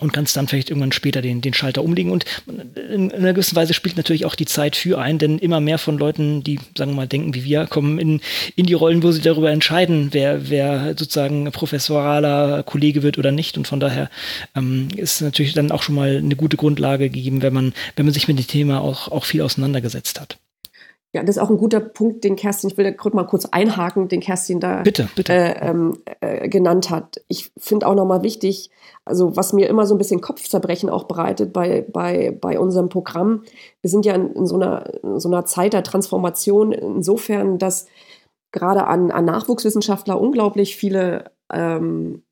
und 0.00 0.12
kannst 0.12 0.36
dann 0.36 0.46
vielleicht 0.46 0.68
irgendwann 0.68 0.92
später 0.92 1.22
den, 1.22 1.40
den 1.40 1.54
Schalter 1.54 1.82
umlegen. 1.82 2.12
Und 2.12 2.24
in, 2.46 3.12
einer 3.12 3.32
gewissen 3.32 3.56
Weise 3.56 3.72
spielt 3.72 3.96
natürlich 3.96 4.26
auch 4.26 4.34
die 4.34 4.44
Zeit 4.44 4.76
für 4.76 4.98
ein, 4.98 5.18
denn 5.18 5.38
immer 5.38 5.60
mehr 5.60 5.78
von 5.78 5.96
Leuten, 5.98 6.42
die, 6.42 6.58
sagen 6.76 6.92
wir 6.92 6.96
mal, 6.96 7.06
denken 7.06 7.34
wie 7.34 7.44
wir, 7.44 7.66
kommen 7.66 7.98
in, 7.98 8.20
in 8.56 8.66
die 8.66 8.74
Rollen, 8.74 9.02
wo 9.02 9.10
sie 9.10 9.22
darüber 9.22 9.50
entscheiden, 9.50 10.08
wer, 10.12 10.50
wer 10.50 10.94
sozusagen 10.98 11.50
professoraler 11.50 12.62
Kollege 12.62 13.02
wird 13.02 13.18
oder 13.18 13.32
nicht. 13.32 13.56
Und 13.56 13.66
von 13.66 13.80
daher 13.80 14.10
ähm, 14.54 14.88
ist 14.96 15.22
natürlich 15.22 15.54
dann 15.54 15.72
auch 15.72 15.82
schon 15.82 15.94
mal 15.94 16.18
eine 16.18 16.36
gute 16.36 16.56
Grundlage 16.56 17.08
gegeben, 17.08 17.42
wenn 17.42 17.54
man, 17.54 17.72
wenn 17.96 18.04
man 18.04 18.12
sich 18.12 18.28
mit 18.28 18.38
dem 18.38 18.46
Thema 18.46 18.80
auch, 18.80 19.08
auch 19.08 19.24
viel 19.24 19.42
auseinandergesetzt 19.42 20.20
hat. 20.20 20.38
Ja, 21.16 21.22
das 21.22 21.36
ist 21.36 21.42
auch 21.42 21.48
ein 21.48 21.56
guter 21.56 21.80
Punkt, 21.80 22.24
den 22.24 22.36
Kerstin, 22.36 22.68
ich 22.68 22.76
will 22.76 22.84
da 22.84 23.10
mal 23.14 23.24
kurz 23.24 23.46
einhaken, 23.46 24.08
den 24.08 24.20
Kerstin 24.20 24.60
da 24.60 24.82
bitte, 24.82 25.08
bitte. 25.16 25.32
Äh, 25.32 25.66
ähm, 25.66 25.96
äh, 26.20 26.46
genannt 26.50 26.90
hat. 26.90 27.22
Ich 27.26 27.50
finde 27.56 27.86
auch 27.86 27.94
nochmal 27.94 28.22
wichtig, 28.22 28.70
also 29.06 29.34
was 29.34 29.54
mir 29.54 29.66
immer 29.70 29.86
so 29.86 29.94
ein 29.94 29.98
bisschen 29.98 30.20
Kopfzerbrechen 30.20 30.90
auch 30.90 31.04
bereitet 31.04 31.54
bei, 31.54 31.86
bei, 31.90 32.36
bei 32.38 32.60
unserem 32.60 32.90
Programm. 32.90 33.44
Wir 33.80 33.88
sind 33.88 34.04
ja 34.04 34.14
in, 34.14 34.30
in, 34.32 34.46
so, 34.46 34.56
einer, 34.56 35.02
in 35.02 35.18
so 35.18 35.30
einer 35.30 35.46
Zeit 35.46 35.72
der 35.72 35.84
Transformation 35.84 36.72
insofern, 36.72 37.56
dass 37.56 37.86
gerade 38.52 38.86
an, 38.86 39.10
an 39.10 39.24
Nachwuchswissenschaftler 39.24 40.20
unglaublich 40.20 40.76
viele 40.76 41.30
ähm, 41.50 42.24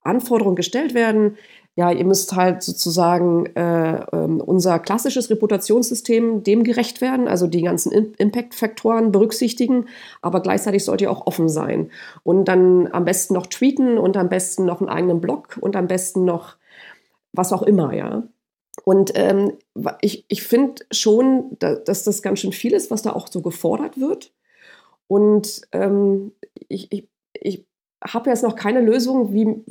Anforderungen 0.00 0.56
gestellt 0.56 0.94
werden 0.94 1.36
ja, 1.74 1.90
ihr 1.90 2.04
müsst 2.04 2.34
halt 2.34 2.62
sozusagen 2.62 3.46
äh, 3.56 4.04
ähm, 4.12 4.40
unser 4.40 4.78
klassisches 4.78 5.30
Reputationssystem 5.30 6.42
dem 6.42 6.64
gerecht 6.64 7.00
werden, 7.00 7.28
also 7.28 7.46
die 7.46 7.62
ganzen 7.62 7.92
Impact-Faktoren 7.92 9.10
berücksichtigen, 9.10 9.86
aber 10.20 10.40
gleichzeitig 10.40 10.84
sollt 10.84 11.00
ihr 11.00 11.10
auch 11.10 11.26
offen 11.26 11.48
sein. 11.48 11.90
Und 12.24 12.44
dann 12.46 12.88
am 12.92 13.06
besten 13.06 13.32
noch 13.32 13.46
tweeten 13.46 13.96
und 13.96 14.18
am 14.18 14.28
besten 14.28 14.66
noch 14.66 14.80
einen 14.80 14.90
eigenen 14.90 15.20
Blog 15.22 15.58
und 15.60 15.74
am 15.74 15.86
besten 15.86 16.26
noch 16.26 16.56
was 17.32 17.52
auch 17.54 17.62
immer, 17.62 17.94
ja. 17.94 18.22
Und 18.84 19.12
ähm, 19.14 19.52
ich, 20.00 20.24
ich 20.28 20.42
finde 20.42 20.82
schon, 20.90 21.56
dass 21.58 22.04
das 22.04 22.22
ganz 22.22 22.40
schön 22.40 22.52
viel 22.52 22.72
ist, 22.72 22.90
was 22.90 23.02
da 23.02 23.12
auch 23.12 23.28
so 23.28 23.40
gefordert 23.40 23.98
wird. 23.98 24.32
Und 25.06 25.62
ähm, 25.72 26.32
ich, 26.68 26.90
ich, 26.90 27.08
ich 27.34 27.64
habe 28.02 28.30
jetzt 28.30 28.42
noch 28.42 28.56
keine 28.56 28.80
Lösung, 28.80 29.32
wie, 29.32 29.62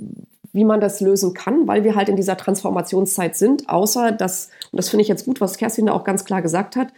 wie 0.54 0.64
man 0.64 0.82
das 0.82 1.02
lösen 1.02 1.34
kann, 1.34 1.68
weil 1.68 1.84
wir 1.84 1.96
halt 1.96 2.10
in 2.10 2.16
dieser 2.16 2.38
Transformationszeit 2.38 3.36
sind, 3.36 3.70
außer 3.70 4.12
dass, 4.12 4.50
und 4.72 4.78
das 4.78 4.90
finde 4.90 5.02
ich 5.02 5.08
jetzt 5.08 5.26
gut, 5.26 5.42
was 5.42 5.58
Kerstin 5.58 5.86
da 5.86 5.94
auch 5.94 6.04
ganz 6.04 6.26
klar 6.26 6.42
gesagt 6.42 6.76
hat, 6.76 6.90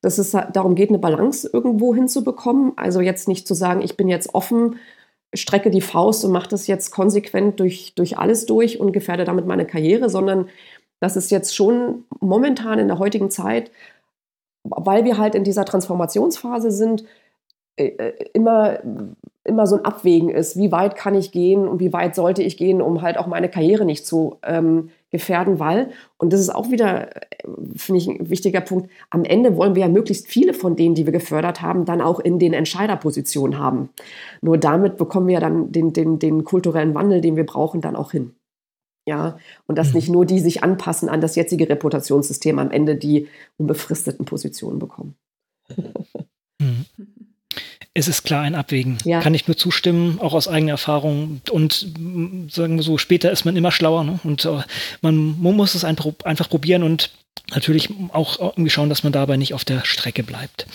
dass 0.00 0.18
es 0.18 0.30
darum 0.30 0.74
geht, 0.74 0.88
eine 0.88 0.98
Balance 0.98 1.48
irgendwo 1.52 1.94
hinzubekommen. 1.94 2.72
Also 2.76 3.00
jetzt 3.00 3.28
nicht 3.28 3.46
zu 3.46 3.54
sagen, 3.54 3.82
ich 3.82 3.96
bin 3.96 4.08
jetzt 4.08 4.34
offen, 4.34 4.76
strecke 5.34 5.70
die 5.70 5.82
Faust 5.82 6.24
und 6.24 6.32
mache 6.32 6.48
das 6.48 6.66
jetzt 6.66 6.90
konsequent 6.90 7.60
durch, 7.60 7.94
durch 7.94 8.18
alles 8.18 8.46
durch 8.46 8.80
und 8.80 8.92
gefährde 8.92 9.24
damit 9.24 9.46
meine 9.46 9.66
Karriere, 9.66 10.08
sondern 10.08 10.48
das 11.00 11.16
ist 11.16 11.30
jetzt 11.30 11.54
schon 11.54 12.04
momentan 12.20 12.78
in 12.78 12.88
der 12.88 12.98
heutigen 12.98 13.30
Zeit, 13.30 13.70
weil 14.64 15.04
wir 15.04 15.18
halt 15.18 15.34
in 15.34 15.44
dieser 15.44 15.64
Transformationsphase 15.64 16.70
sind, 16.70 17.04
äh, 17.76 17.86
äh, 17.86 18.30
immer, 18.34 18.80
immer 19.50 19.66
so 19.66 19.76
ein 19.76 19.84
Abwägen 19.84 20.30
ist, 20.30 20.56
wie 20.56 20.72
weit 20.72 20.96
kann 20.96 21.14
ich 21.14 21.32
gehen 21.32 21.68
und 21.68 21.80
wie 21.80 21.92
weit 21.92 22.14
sollte 22.14 22.42
ich 22.42 22.56
gehen, 22.56 22.80
um 22.80 23.02
halt 23.02 23.18
auch 23.18 23.26
meine 23.26 23.50
Karriere 23.50 23.84
nicht 23.84 24.06
zu 24.06 24.38
ähm, 24.42 24.90
gefährden, 25.10 25.58
weil, 25.58 25.90
und 26.16 26.32
das 26.32 26.40
ist 26.40 26.54
auch 26.54 26.70
wieder, 26.70 27.16
äh, 27.16 27.20
finde 27.76 27.98
ich, 27.98 28.08
ein 28.08 28.30
wichtiger 28.30 28.60
Punkt, 28.60 28.90
am 29.10 29.24
Ende 29.24 29.56
wollen 29.56 29.74
wir 29.74 29.82
ja 29.82 29.88
möglichst 29.88 30.28
viele 30.28 30.54
von 30.54 30.76
denen, 30.76 30.94
die 30.94 31.04
wir 31.04 31.12
gefördert 31.12 31.60
haben, 31.60 31.84
dann 31.84 32.00
auch 32.00 32.20
in 32.20 32.38
den 32.38 32.52
Entscheiderpositionen 32.52 33.58
haben. 33.58 33.90
Nur 34.40 34.56
damit 34.56 34.96
bekommen 34.96 35.26
wir 35.26 35.40
dann 35.40 35.72
den, 35.72 35.92
den, 35.92 36.18
den 36.18 36.44
kulturellen 36.44 36.94
Wandel, 36.94 37.20
den 37.20 37.36
wir 37.36 37.44
brauchen, 37.44 37.80
dann 37.80 37.96
auch 37.96 38.12
hin. 38.12 38.34
Ja, 39.06 39.38
und 39.66 39.76
dass 39.76 39.88
mhm. 39.88 39.94
nicht 39.94 40.08
nur 40.08 40.24
die 40.26 40.38
sich 40.38 40.62
anpassen 40.62 41.08
an 41.08 41.20
das 41.20 41.34
jetzige 41.34 41.68
Reputationssystem 41.68 42.58
am 42.58 42.70
Ende 42.70 42.96
die 42.96 43.28
unbefristeten 43.56 44.24
Positionen 44.24 44.78
bekommen. 44.78 45.16
Es 47.92 48.06
ist 48.06 48.22
klar 48.22 48.42
ein 48.42 48.54
Abwägen. 48.54 48.98
Ja. 49.04 49.20
Kann 49.20 49.34
ich 49.34 49.48
nur 49.48 49.56
zustimmen, 49.56 50.20
auch 50.20 50.32
aus 50.32 50.46
eigener 50.46 50.72
Erfahrung. 50.72 51.40
Und 51.50 51.88
mm, 51.98 52.48
sagen 52.48 52.76
wir 52.76 52.84
so, 52.84 52.98
später 52.98 53.32
ist 53.32 53.44
man 53.44 53.56
immer 53.56 53.72
schlauer. 53.72 54.04
Ne? 54.04 54.20
Und 54.22 54.44
uh, 54.44 54.62
man, 55.02 55.40
man, 55.40 55.56
muss 55.56 55.74
es 55.74 55.84
einfach, 55.84 56.48
probieren 56.48 56.84
und 56.84 57.10
natürlich 57.52 57.88
auch 58.12 58.38
irgendwie 58.38 58.70
schauen, 58.70 58.90
dass 58.90 59.02
man 59.02 59.12
dabei 59.12 59.36
nicht 59.36 59.54
auf 59.54 59.64
der 59.64 59.84
Strecke 59.84 60.22
bleibt. 60.22 60.66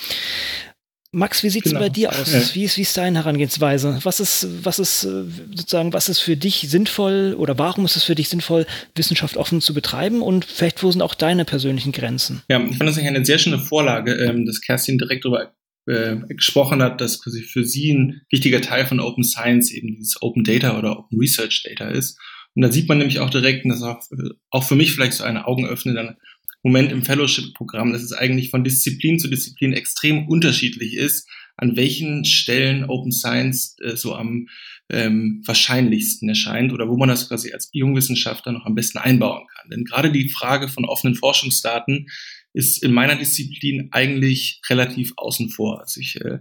Max, 1.15 1.43
wie 1.43 1.49
sieht 1.49 1.65
es 1.65 1.71
genau. 1.71 1.85
bei 1.85 1.87
dir 1.87 2.09
aus? 2.09 2.33
Ja. 2.33 2.41
Wie, 2.53 2.65
ist, 2.65 2.75
wie 2.75 2.81
ist 2.81 2.97
deine 2.97 3.19
Herangehensweise? 3.19 3.99
Was 4.03 4.19
ist, 4.19 4.47
was 4.63 4.79
ist 4.79 5.05
äh, 5.05 5.23
sozusagen, 5.55 5.93
was 5.93 6.09
ist 6.09 6.19
für 6.19 6.35
dich 6.35 6.65
sinnvoll 6.69 7.35
oder 7.39 7.57
warum 7.57 7.85
ist 7.85 7.95
es 7.95 8.03
für 8.03 8.15
dich 8.15 8.27
sinnvoll, 8.27 8.65
Wissenschaft 8.95 9.37
offen 9.37 9.61
zu 9.61 9.73
betreiben? 9.73 10.21
Und 10.21 10.43
vielleicht, 10.43 10.83
wo 10.83 10.91
sind 10.91 11.01
auch 11.01 11.15
deine 11.15 11.45
persönlichen 11.45 11.93
Grenzen? 11.93 12.41
Ja, 12.49 12.59
ich 12.59 12.75
fand 12.75 12.89
das 12.89 12.97
eigentlich 12.97 13.07
eine 13.07 13.25
sehr 13.25 13.37
schöne 13.37 13.59
Vorlage, 13.59 14.11
ähm, 14.15 14.45
dass 14.45 14.59
Kerstin 14.59 14.97
direkt 14.97 15.23
darüber 15.23 15.53
äh, 15.87 16.17
gesprochen 16.29 16.81
hat, 16.81 17.01
dass 17.01 17.21
quasi 17.21 17.41
für 17.41 17.65
sie 17.65 17.91
ein 17.93 18.21
wichtiger 18.29 18.61
Teil 18.61 18.85
von 18.85 18.99
Open 18.99 19.23
Science 19.23 19.71
eben 19.71 19.95
dieses 19.95 20.21
Open 20.21 20.43
Data 20.43 20.77
oder 20.77 20.99
Open 20.99 21.19
Research 21.19 21.63
Data 21.63 21.89
ist. 21.89 22.19
Und 22.55 22.61
da 22.61 22.71
sieht 22.71 22.87
man 22.87 22.97
nämlich 22.97 23.19
auch 23.19 23.29
direkt, 23.29 23.65
und 23.65 23.69
das 23.69 23.79
ist 23.79 23.83
auch, 23.83 24.01
auch 24.49 24.63
für 24.63 24.75
mich 24.75 24.93
vielleicht 24.93 25.13
so 25.13 25.23
eine 25.23 25.45
augenöffnende 25.45 26.17
Moment 26.63 26.91
im 26.91 27.03
Fellowship-Programm, 27.03 27.93
dass 27.93 28.01
es 28.01 28.13
eigentlich 28.13 28.49
von 28.49 28.63
Disziplin 28.63 29.19
zu 29.19 29.27
Disziplin 29.27 29.73
extrem 29.73 30.27
unterschiedlich 30.27 30.95
ist, 30.95 31.29
an 31.57 31.75
welchen 31.75 32.25
Stellen 32.25 32.85
Open 32.85 33.11
Science 33.11 33.75
äh, 33.83 33.95
so 33.95 34.15
am 34.15 34.47
ähm, 34.89 35.43
wahrscheinlichsten 35.45 36.29
erscheint 36.29 36.73
oder 36.73 36.87
wo 36.89 36.97
man 36.97 37.09
das 37.09 37.27
quasi 37.27 37.51
als 37.53 37.69
Jungwissenschaftler 37.71 38.51
noch 38.51 38.65
am 38.65 38.75
besten 38.75 38.97
einbauen 38.97 39.45
kann. 39.55 39.69
Denn 39.69 39.83
gerade 39.83 40.11
die 40.11 40.29
Frage 40.29 40.67
von 40.67 40.85
offenen 40.85 41.15
Forschungsdaten 41.15 42.07
ist 42.55 42.81
in 42.83 42.93
meiner 42.93 43.15
Disziplin 43.15 43.89
eigentlich 43.91 44.61
relativ 44.69 45.11
außen 45.17 45.49
vor. 45.49 45.81
Also 45.81 45.99
ich 45.99 46.15
äh, 46.21 46.39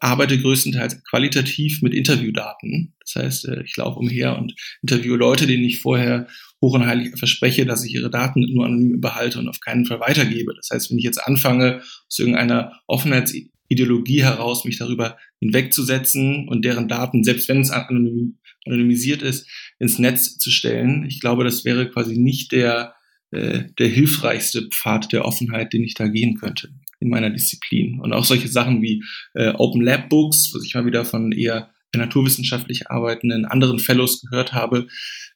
arbeite 0.00 0.38
größtenteils 0.38 1.04
qualitativ 1.04 1.82
mit 1.82 1.94
Interviewdaten. 1.94 2.94
Das 3.00 3.14
heißt, 3.14 3.48
äh, 3.48 3.62
ich 3.62 3.76
laufe 3.76 4.00
umher 4.00 4.36
und 4.36 4.54
interviewe 4.82 5.16
Leute, 5.16 5.46
denen 5.46 5.64
ich 5.64 5.80
vorher 5.80 6.26
hoch 6.60 6.74
und 6.74 6.86
heilig 6.86 7.16
verspreche, 7.16 7.64
dass 7.64 7.84
ich 7.84 7.94
ihre 7.94 8.10
Daten 8.10 8.40
nur 8.52 8.66
anonym 8.66 9.00
behalte 9.00 9.38
und 9.38 9.48
auf 9.48 9.60
keinen 9.60 9.86
Fall 9.86 10.00
weitergebe. 10.00 10.52
Das 10.56 10.70
heißt, 10.72 10.90
wenn 10.90 10.98
ich 10.98 11.04
jetzt 11.04 11.24
anfange, 11.24 11.80
aus 11.80 12.18
irgendeiner 12.18 12.80
Offenheitsideologie 12.88 14.24
heraus 14.24 14.64
mich 14.64 14.78
darüber 14.78 15.16
hinwegzusetzen 15.38 16.48
und 16.48 16.64
deren 16.64 16.88
Daten, 16.88 17.22
selbst 17.22 17.48
wenn 17.48 17.60
es 17.60 17.70
anonym, 17.70 18.38
anonymisiert 18.66 19.22
ist, 19.22 19.48
ins 19.78 20.00
Netz 20.00 20.38
zu 20.38 20.50
stellen, 20.50 21.06
ich 21.06 21.20
glaube, 21.20 21.44
das 21.44 21.64
wäre 21.64 21.88
quasi 21.88 22.18
nicht 22.18 22.50
der, 22.50 22.96
äh, 23.30 23.64
der 23.78 23.88
hilfreichste 23.88 24.68
Pfad 24.68 25.12
der 25.12 25.24
Offenheit, 25.24 25.72
den 25.72 25.84
ich 25.84 25.94
da 25.94 26.08
gehen 26.08 26.36
könnte 26.36 26.70
in 27.00 27.08
meiner 27.08 27.30
Disziplin. 27.30 28.00
Und 28.00 28.12
auch 28.12 28.24
solche 28.24 28.48
Sachen 28.48 28.82
wie 28.82 29.04
äh, 29.34 29.50
Open 29.50 29.82
Lab 29.82 30.08
Books, 30.08 30.52
was 30.54 30.64
ich 30.64 30.74
mal 30.74 30.86
wieder 30.86 31.04
von 31.04 31.32
eher 31.32 31.70
naturwissenschaftlich 31.94 32.90
arbeitenden 32.90 33.44
anderen 33.44 33.78
Fellows 33.78 34.22
gehört 34.22 34.52
habe, 34.52 34.88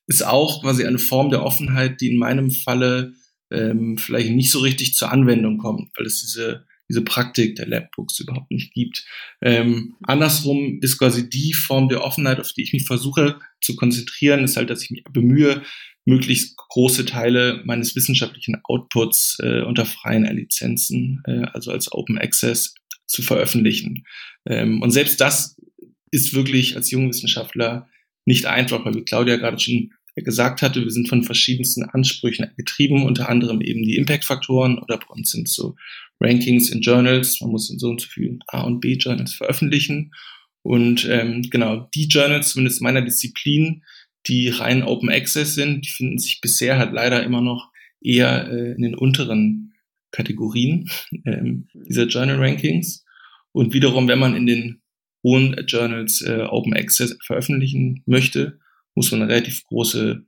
ist 0.07 0.27
auch 0.27 0.63
quasi 0.63 0.85
eine 0.85 0.99
Form 0.99 1.31
der 1.31 1.43
Offenheit, 1.43 2.01
die 2.01 2.09
in 2.09 2.19
meinem 2.19 2.51
Falle 2.51 3.15
ähm, 3.51 3.99
vielleicht 3.99 4.31
nicht 4.31 4.51
so 4.51 4.61
richtig 4.61 4.95
zur 4.95 5.13
Anwendung 5.13 5.59
kommt, 5.59 5.91
weil 5.97 6.07
es 6.07 6.21
diese, 6.21 6.67
diese 6.89 7.03
Praktik 7.03 7.57
der 7.57 7.67
Labbooks 7.67 8.21
überhaupt 8.21 8.51
nicht 8.51 8.73
gibt. 8.75 9.05
Ähm, 9.41 9.95
andersrum 10.03 10.79
ist 10.83 10.99
quasi 10.99 11.29
die 11.29 11.53
Form 11.53 11.89
der 11.89 12.03
Offenheit, 12.03 12.41
auf 12.41 12.53
die 12.53 12.63
ich 12.63 12.73
mich 12.73 12.87
versuche 12.87 13.39
zu 13.61 13.77
konzentrieren, 13.77 14.45
ist 14.45 14.57
halt, 14.57 14.71
dass 14.71 14.83
ich 14.83 14.91
mich 14.91 15.05
bemühe, 15.05 15.63
möglichst 16.05 16.57
große 16.57 17.05
Teile 17.05 17.63
meines 17.65 17.95
wissenschaftlichen 17.95 18.61
Outputs 18.65 19.39
äh, 19.41 19.63
unter 19.63 19.87
freien 19.87 20.25
Lizenzen, 20.25 21.23
äh, 21.27 21.45
also 21.53 21.71
als 21.71 21.93
Open 21.93 22.19
Access, 22.19 22.75
zu 23.07 23.23
veröffentlichen. 23.23 24.05
Ähm, 24.47 24.83
und 24.83 24.91
selbst 24.91 25.21
das 25.21 25.57
ist 26.11 26.35
wirklich 26.35 26.77
als 26.77 26.91
Jungwissenschaftler 26.91 27.89
nicht 28.25 28.47
einfach, 28.47 28.85
weil 28.85 28.95
wie 28.95 29.05
Claudia 29.05 29.37
gerade 29.37 29.59
schon 29.59 29.93
gesagt 30.15 30.63
hatte, 30.63 30.83
wir 30.83 30.91
sind 30.91 31.09
von 31.09 31.23
verschiedensten 31.23 31.85
Ansprüchen 31.85 32.51
getrieben, 32.57 33.07
unter 33.07 33.29
anderem 33.29 33.61
eben 33.61 33.83
die 33.83 33.97
Impact-Faktoren 33.97 34.79
oder 34.79 34.99
bei 34.99 35.07
uns 35.09 35.31
sind 35.31 35.49
so 35.49 35.75
Rankings 36.21 36.71
in 36.71 36.83
Journals, 36.83 37.41
man 37.41 37.51
muss 37.51 37.71
in 37.71 37.79
so 37.79 37.89
und 37.89 38.01
so 38.01 38.09
vielen 38.09 38.41
A- 38.49 38.63
und 38.63 38.81
B-Journals 38.81 39.35
veröffentlichen. 39.35 40.13
Und 40.63 41.07
ähm, 41.09 41.43
genau, 41.51 41.89
die 41.95 42.07
Journals, 42.07 42.51
zumindest 42.51 42.83
meiner 42.83 43.03
Disziplin, 43.03 43.83
die 44.27 44.49
rein 44.49 44.83
Open 44.83 45.11
Access 45.11 45.55
sind, 45.55 45.87
die 45.87 45.91
finden 45.91 46.19
sich 46.19 46.41
bisher 46.41 46.79
halt 46.79 46.93
leider 46.93 47.23
immer 47.23 47.41
noch 47.41 47.71
eher 48.01 48.51
äh, 48.51 48.73
in 48.73 48.83
den 48.83 48.95
unteren 48.95 49.75
Kategorien 50.11 50.89
ähm, 51.25 51.69
dieser 51.75 52.07
Journal 52.07 52.37
Rankings. 52.37 53.05
Und 53.53 53.75
wiederum, 53.75 54.09
wenn 54.09 54.19
man 54.19 54.37
in 54.37 54.47
den 54.47 54.83
hohen 55.23 55.57
Journals 55.67 56.23
äh, 56.23 56.47
Open 56.49 56.75
Access 56.75 57.17
veröffentlichen 57.25 58.03
möchte, 58.07 58.59
muss 58.95 59.11
man 59.11 59.23
relativ 59.23 59.65
große 59.65 60.25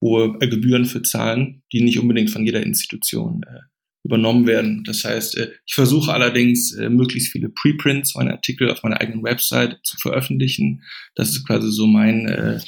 hohe 0.00 0.36
äh, 0.40 0.48
Gebühren 0.48 0.84
für 0.84 1.02
zahlen, 1.02 1.62
die 1.72 1.82
nicht 1.82 1.98
unbedingt 1.98 2.30
von 2.30 2.44
jeder 2.44 2.62
Institution 2.62 3.42
äh, 3.44 3.60
übernommen 4.04 4.46
werden. 4.46 4.84
Das 4.84 5.04
heißt, 5.04 5.36
äh, 5.38 5.52
ich 5.66 5.74
versuche 5.74 6.12
allerdings 6.12 6.72
äh, 6.74 6.88
möglichst 6.88 7.32
viele 7.32 7.48
Preprints 7.48 8.14
meiner 8.14 8.32
Artikel 8.32 8.70
auf 8.70 8.82
meiner 8.82 9.00
eigenen 9.00 9.22
Website 9.22 9.78
zu 9.82 9.96
veröffentlichen. 9.98 10.82
Das 11.14 11.30
ist 11.30 11.46
quasi 11.46 11.70
so 11.70 11.86
mein 11.86 12.28
äh, 12.28 12.60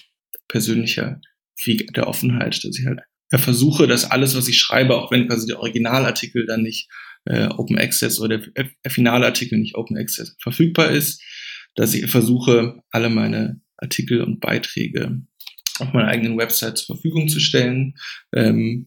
persönlicher 0.49 1.21
Weg 1.65 1.93
der 1.95 2.07
Offenheit, 2.07 2.63
dass 2.65 2.79
ich 2.79 2.87
halt 2.87 3.01
versuche, 3.37 3.87
dass 3.87 4.11
alles, 4.11 4.37
was 4.37 4.49
ich 4.49 4.59
schreibe, 4.59 4.97
auch 4.97 5.11
wenn 5.11 5.29
quasi 5.29 5.47
der 5.47 5.61
Originalartikel 5.61 6.47
dann 6.47 6.63
nicht 6.63 6.89
äh, 7.27 7.47
Open 7.49 7.79
Access 7.79 8.21
oder 8.21 8.39
der, 8.39 8.71
finale 8.91 9.27
Artikel 9.27 9.59
nicht 9.59 9.75
Open 9.75 9.99
Access 9.99 10.37
verfügbar 10.41 10.91
ist, 10.91 11.23
dass 11.75 11.95
ich 11.95 12.11
versuche, 12.11 12.83
alle 12.91 13.11
meine 13.11 13.61
Artikel 13.77 14.23
und 14.23 14.41
Beiträge 14.41 15.21
auf 15.79 15.93
meiner 15.93 16.09
eigenen 16.09 16.39
Website 16.39 16.79
zur 16.79 16.97
Verfügung 16.97 17.29
zu 17.29 17.39
stellen. 17.39 17.95
Ähm, 18.35 18.87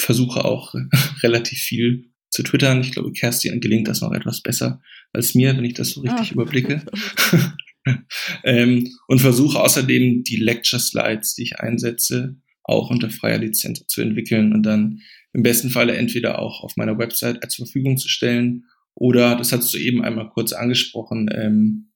versuche 0.00 0.44
auch 0.44 0.74
relativ 1.22 1.58
viel 1.58 2.12
zu 2.30 2.42
twittern. 2.42 2.80
Ich 2.80 2.92
glaube, 2.92 3.12
Kerstin 3.12 3.60
gelingt 3.60 3.88
das 3.88 4.00
noch 4.00 4.12
etwas 4.12 4.40
besser 4.40 4.80
als 5.12 5.34
mir, 5.34 5.56
wenn 5.56 5.64
ich 5.64 5.74
das 5.74 5.90
so 5.90 6.00
richtig 6.00 6.30
ah. 6.30 6.32
überblicke. 6.34 6.84
ähm, 8.44 8.88
und 9.06 9.20
versuche 9.20 9.60
außerdem 9.60 10.24
die 10.24 10.36
Lecture 10.36 10.80
Slides, 10.80 11.34
die 11.34 11.42
ich 11.42 11.60
einsetze, 11.60 12.36
auch 12.62 12.90
unter 12.90 13.10
freier 13.10 13.38
Lizenz 13.38 13.86
zu 13.86 14.02
entwickeln 14.02 14.52
und 14.52 14.62
dann 14.62 15.00
im 15.32 15.42
besten 15.42 15.70
Falle 15.70 15.96
entweder 15.96 16.38
auch 16.38 16.62
auf 16.62 16.76
meiner 16.76 16.98
Website 16.98 17.38
zur 17.50 17.66
Verfügung 17.66 17.96
zu 17.96 18.08
stellen 18.08 18.64
oder, 18.94 19.36
das 19.36 19.52
hast 19.52 19.72
du 19.72 19.78
eben 19.78 20.02
einmal 20.02 20.28
kurz 20.28 20.52
angesprochen, 20.52 21.30
ähm, 21.32 21.92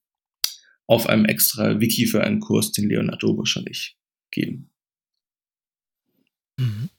auf 0.87 1.07
einem 1.07 1.25
extra 1.25 1.79
Wiki 1.79 2.07
für 2.07 2.23
einen 2.23 2.39
Kurs, 2.39 2.71
den 2.71 2.87
Leonardo 2.87 3.27
Dobusch 3.27 3.57
und 3.57 3.69
ich 3.69 3.97
geben. 4.31 4.69
Mhm. 6.57 6.89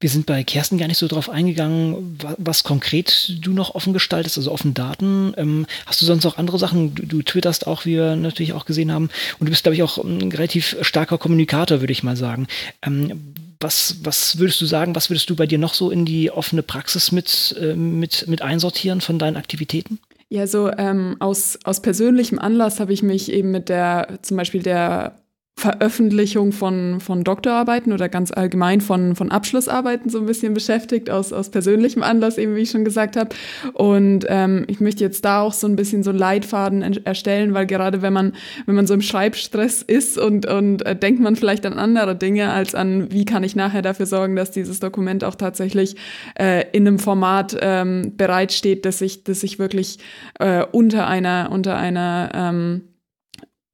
Wir 0.00 0.10
sind 0.10 0.26
bei 0.26 0.44
Kerstin 0.44 0.78
gar 0.78 0.86
nicht 0.86 0.98
so 0.98 1.08
drauf 1.08 1.28
eingegangen, 1.28 2.16
was, 2.22 2.36
was 2.38 2.64
konkret 2.64 3.32
du 3.40 3.52
noch 3.52 3.74
offen 3.74 3.92
gestaltest, 3.92 4.38
also 4.38 4.52
offen 4.52 4.72
Daten. 4.72 5.34
Ähm, 5.36 5.66
hast 5.86 6.00
du 6.00 6.06
sonst 6.06 6.22
noch 6.22 6.38
andere 6.38 6.58
Sachen? 6.58 6.94
Du, 6.94 7.04
du, 7.04 7.22
twitterst 7.22 7.66
auch, 7.66 7.84
wie 7.84 7.96
wir 7.96 8.14
natürlich 8.14 8.52
auch 8.52 8.64
gesehen 8.64 8.92
haben. 8.92 9.10
Und 9.40 9.46
du 9.46 9.50
bist, 9.50 9.64
glaube 9.64 9.74
ich, 9.74 9.82
auch 9.82 9.98
ein 9.98 10.30
relativ 10.30 10.76
starker 10.82 11.18
Kommunikator, 11.18 11.80
würde 11.80 11.92
ich 11.92 12.04
mal 12.04 12.16
sagen. 12.16 12.46
Ähm, 12.82 13.34
was, 13.58 13.96
was 14.04 14.38
würdest 14.38 14.60
du 14.60 14.66
sagen, 14.66 14.94
was 14.94 15.10
würdest 15.10 15.28
du 15.30 15.34
bei 15.34 15.46
dir 15.46 15.58
noch 15.58 15.74
so 15.74 15.90
in 15.90 16.04
die 16.04 16.30
offene 16.30 16.62
Praxis 16.62 17.10
mit, 17.10 17.56
äh, 17.60 17.74
mit, 17.74 18.28
mit 18.28 18.40
einsortieren 18.40 19.00
von 19.00 19.18
deinen 19.18 19.36
Aktivitäten? 19.36 19.98
Ja, 20.28 20.46
so 20.46 20.70
ähm, 20.70 21.16
aus, 21.18 21.58
aus 21.64 21.82
persönlichem 21.82 22.38
Anlass 22.38 22.78
habe 22.78 22.92
ich 22.92 23.02
mich 23.02 23.32
eben 23.32 23.50
mit 23.50 23.68
der, 23.68 24.18
zum 24.22 24.36
Beispiel 24.36 24.62
der 24.62 25.18
Veröffentlichung 25.58 26.52
von, 26.52 27.00
von 27.00 27.24
Doktorarbeiten 27.24 27.92
oder 27.92 28.08
ganz 28.08 28.30
allgemein 28.30 28.80
von, 28.80 29.16
von 29.16 29.32
Abschlussarbeiten 29.32 30.08
so 30.08 30.20
ein 30.20 30.26
bisschen 30.26 30.54
beschäftigt, 30.54 31.10
aus, 31.10 31.32
aus 31.32 31.50
persönlichem 31.50 32.04
Anlass, 32.04 32.38
eben 32.38 32.54
wie 32.54 32.60
ich 32.60 32.70
schon 32.70 32.84
gesagt 32.84 33.16
habe. 33.16 33.30
Und 33.72 34.24
ähm, 34.28 34.64
ich 34.68 34.78
möchte 34.78 35.02
jetzt 35.02 35.24
da 35.24 35.40
auch 35.40 35.52
so 35.52 35.66
ein 35.66 35.74
bisschen 35.74 36.04
so 36.04 36.12
Leitfaden 36.12 36.82
erstellen, 37.04 37.54
weil 37.54 37.66
gerade 37.66 38.02
wenn 38.02 38.12
man, 38.12 38.34
wenn 38.66 38.76
man 38.76 38.86
so 38.86 38.94
im 38.94 39.02
Schreibstress 39.02 39.82
ist 39.82 40.16
und, 40.16 40.46
und 40.46 40.86
äh, 40.86 40.94
denkt 40.94 41.20
man 41.20 41.34
vielleicht 41.34 41.66
an 41.66 41.72
andere 41.72 42.14
Dinge 42.14 42.52
als 42.52 42.76
an, 42.76 43.10
wie 43.10 43.24
kann 43.24 43.42
ich 43.42 43.56
nachher 43.56 43.82
dafür 43.82 44.06
sorgen, 44.06 44.36
dass 44.36 44.52
dieses 44.52 44.78
Dokument 44.78 45.24
auch 45.24 45.34
tatsächlich 45.34 45.96
äh, 46.38 46.66
in 46.70 46.86
einem 46.86 47.00
Format 47.00 47.56
ähm, 47.60 48.12
bereitsteht, 48.16 48.84
dass 48.84 49.00
ich, 49.00 49.24
dass 49.24 49.42
ich 49.42 49.58
wirklich 49.58 49.98
äh, 50.38 50.62
unter 50.70 51.08
einer, 51.08 51.48
unter 51.50 51.76
einer 51.76 52.30
ähm, 52.32 52.82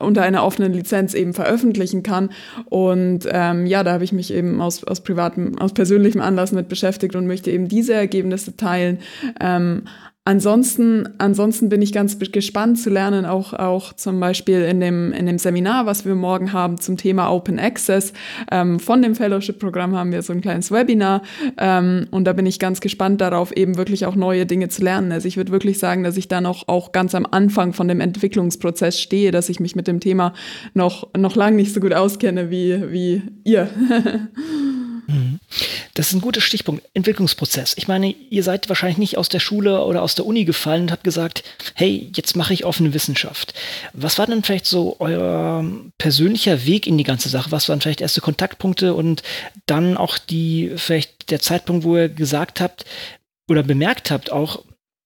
unter 0.05 0.23
einer 0.23 0.45
offenen 0.45 0.73
Lizenz 0.73 1.15
eben 1.15 1.35
veröffentlichen 1.35 2.03
kann. 2.03 2.31
Und 2.67 3.27
ähm, 3.31 3.67
ja, 3.67 3.83
da 3.83 3.93
habe 3.93 4.05
ich 4.05 4.13
mich 4.13 4.33
eben 4.33 4.61
aus, 4.61 4.85
aus 4.85 5.03
privatem, 5.03 5.59
aus 5.59 5.73
persönlichem 5.73 6.21
Anlass 6.21 6.53
mit 6.53 6.69
beschäftigt 6.69 7.17
und 7.17 7.27
möchte 7.27 7.51
eben 7.51 7.69
diese 7.69 7.95
Ergebnisse 7.95 8.57
teilen. 8.57 8.99
Ähm, 9.41 9.85
Ansonsten, 10.27 11.07
ansonsten 11.19 11.69
bin 11.69 11.83
ich 11.83 11.93
ganz 11.93 12.19
gespannt 12.19 12.79
zu 12.79 12.89
lernen, 12.89 13.27
auch, 13.27 13.53
auch 13.53 13.93
zum 13.93 14.21
Beispiel 14.21 14.63
in 14.63 14.81
dem, 14.81 15.13
in 15.13 15.27
dem 15.27 15.37
Seminar, 15.37 15.85
was 15.85 16.07
wir 16.07 16.15
morgen 16.15 16.55
haben 16.55 16.81
zum 16.81 16.97
Thema 16.97 17.31
Open 17.31 17.59
Access. 17.59 18.15
Ähm, 18.51 18.81
von 18.81 19.03
dem 19.03 19.15
Fellowship-Programm 19.15 19.95
haben 19.95 20.13
wir 20.13 20.23
so 20.23 20.33
ein 20.33 20.41
kleines 20.41 20.71
Webinar 20.71 21.21
ähm, 21.59 22.07
und 22.11 22.25
da 22.25 22.33
bin 22.33 22.47
ich 22.47 22.59
ganz 22.59 22.81
gespannt 22.81 23.21
darauf, 23.21 23.53
eben 23.55 23.77
wirklich 23.77 24.07
auch 24.07 24.15
neue 24.15 24.47
Dinge 24.47 24.71
zu 24.71 24.83
lernen. 24.83 25.13
Also 25.13 25.29
ich 25.29 25.37
würde 25.37 25.53
wirklich 25.53 25.79
sagen, 25.79 26.05
dass 26.05 26.17
ich 26.17 26.27
da 26.27 26.41
noch 26.41 26.69
auch 26.69 26.93
ganz 26.93 27.15
am 27.15 27.27
Anfang 27.31 27.75
von 27.75 27.87
dem 27.87 28.01
Entwicklungsprozess 28.01 28.99
stehe, 28.99 29.31
dass 29.31 29.51
ich 29.51 29.61
mich 29.61 29.77
mit 29.77 29.87
dem 29.87 30.01
Thema 30.01 30.33
noch, 30.73 31.07
noch 31.15 31.37
lange 31.37 31.57
nicht 31.57 31.75
so 31.75 31.81
gut 31.81 31.93
auskenne 31.93 32.51
wie, 32.51 32.91
wie 32.91 33.23
ihr. 33.45 33.69
Das 35.95 36.09
ist 36.09 36.15
ein 36.15 36.21
guter 36.21 36.41
Stichpunkt. 36.41 36.85
Entwicklungsprozess. 36.95 37.75
Ich 37.77 37.89
meine, 37.89 38.11
ihr 38.11 38.43
seid 38.43 38.69
wahrscheinlich 38.69 38.99
nicht 38.99 39.19
aus 39.19 39.29
der 39.29 39.41
Schule 39.41 39.85
oder 39.85 40.03
aus 40.03 40.15
der 40.15 40.27
Uni 40.27 40.45
gefallen 40.45 40.83
und 40.83 40.93
habt 40.93 41.05
gesagt, 41.05 41.45
hey, 41.75 42.11
jetzt 42.15 42.37
mache 42.37 42.55
ich 42.55 42.65
offene 42.65 42.95
Wissenschaft. 42.95 43.55
Was 43.93 44.19
war 44.19 44.27
denn 44.27 44.43
vielleicht 44.43 44.67
so 44.67 44.97
euer 44.99 45.65
persönlicher 45.99 46.67
Weg 46.67 46.87
in 46.87 46.99
die 46.99 47.05
ganze 47.05 47.29
Sache? 47.29 47.53
Was 47.53 47.69
waren 47.69 47.81
vielleicht 47.81 48.01
erste 48.01 48.21
Kontaktpunkte 48.21 48.95
und 48.95 49.23
dann 49.67 49.97
auch 49.97 50.19
die, 50.19 50.73
vielleicht 50.77 51.31
der 51.31 51.41
Zeitpunkt, 51.41 51.85
wo 51.85 51.97
ihr 51.97 52.09
gesagt 52.09 52.61
habt 52.61 52.85
oder 53.49 53.63
bemerkt 53.63 54.11
habt 54.11 54.33
auch, 54.33 54.65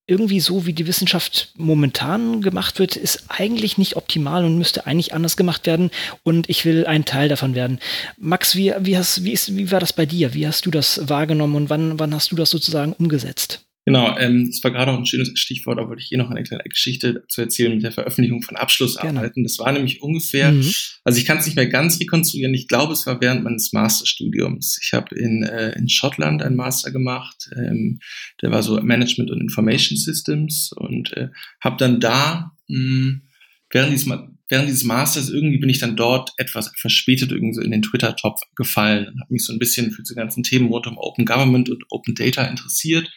irgendwie 0.09 0.41
so, 0.41 0.67
wie 0.67 0.73
die 0.73 0.87
Wissenschaft 0.87 1.53
momentan 1.57 2.41
gemacht 2.41 2.79
wird, 2.79 2.97
ist 2.97 3.25
eigentlich 3.29 3.79
nicht 3.79 3.97
optimal 3.97 4.45
und 4.45 4.59
müsste 4.59 4.87
eigentlich 4.87 5.15
anders 5.15 5.37
gemacht 5.37 5.67
werden. 5.67 5.91
Und 6.25 6.49
ich 6.49 6.65
will 6.65 6.87
ein 6.87 7.05
Teil 7.05 7.29
davon 7.29 7.55
werden. 7.55 7.79
Max, 8.17 8.57
wie, 8.57 8.73
wie, 8.81 8.97
hast, 8.97 9.23
wie, 9.23 9.33
ist, 9.33 9.55
wie 9.57 9.71
war 9.71 9.81
das 9.81 9.93
bei 9.93 10.07
dir? 10.07 10.35
Wie 10.35 10.47
hast 10.47 10.65
du 10.67 10.71
das 10.71 11.09
wahrgenommen 11.09 11.55
und 11.55 11.71
wann, 11.71 12.01
wann 12.01 12.15
hast 12.15 12.33
du 12.33 12.37
das 12.37 12.51
sozusagen 12.51 12.95
umgesetzt? 12.95 13.68
Genau, 13.89 14.19
ähm, 14.19 14.45
das 14.45 14.63
war 14.63 14.71
gerade 14.71 14.93
auch 14.93 14.99
ein 14.99 15.07
schönes 15.07 15.31
Stichwort, 15.39 15.79
da 15.79 15.89
wollte 15.89 16.03
ich 16.03 16.09
hier 16.09 16.19
noch 16.19 16.31
eine 16.31 16.43
kleine 16.43 16.63
Geschichte 16.65 17.25
zu 17.27 17.41
erzählen 17.41 17.73
mit 17.73 17.83
der 17.83 17.91
Veröffentlichung 17.91 18.43
von 18.43 18.55
Abschlussarbeiten. 18.55 19.37
Genau. 19.37 19.45
Das 19.45 19.59
war 19.59 19.73
nämlich 19.73 20.03
ungefähr, 20.03 20.53
mhm. 20.53 20.71
also 21.05 21.19
ich 21.19 21.25
kann 21.25 21.39
es 21.39 21.47
nicht 21.47 21.55
mehr 21.55 21.69
ganz 21.69 21.99
rekonstruieren, 21.99 22.53
ich 22.53 22.69
glaube, 22.69 22.93
es 22.93 23.07
war 23.07 23.19
während 23.23 23.45
meines 23.45 23.73
Masterstudiums. 23.73 24.79
Ich 24.85 24.93
habe 24.93 25.15
in, 25.15 25.43
äh, 25.43 25.71
in 25.79 25.89
Schottland 25.89 26.43
einen 26.43 26.55
Master 26.55 26.91
gemacht, 26.91 27.49
ähm, 27.57 28.01
der 28.43 28.51
war 28.51 28.63
so 28.63 28.79
Management 28.79 29.31
und 29.31 29.41
Information 29.41 29.97
Systems 29.97 30.71
und 30.77 31.17
äh, 31.17 31.29
habe 31.63 31.79
dann 31.79 31.99
da 31.99 32.53
mh, 32.69 32.77
hm, 32.77 33.23
während 33.71 33.93
dieses 33.95 34.07
während 34.51 34.69
dieses 34.69 34.85
Masters 34.85 35.31
irgendwie 35.31 35.61
bin 35.61 35.71
ich 35.71 35.79
dann 35.79 35.97
dort 35.97 36.33
etwas 36.37 36.71
verspätet 36.77 37.33
irgendwie 37.33 37.55
so 37.55 37.63
in 37.63 37.71
den 37.71 37.81
Twitter-Topf 37.81 38.43
gefallen 38.55 39.09
und 39.09 39.19
habe 39.19 39.33
mich 39.33 39.47
so 39.47 39.55
ein 39.55 39.59
bisschen 39.59 39.93
für 39.93 40.03
diese 40.03 40.15
ganzen 40.15 40.43
Themen 40.43 40.69
rund 40.69 40.87
um 40.87 40.99
Open 40.99 41.25
Government 41.25 41.71
und 41.71 41.85
Open 41.89 42.15
Data 42.15 42.45
interessiert 42.45 43.09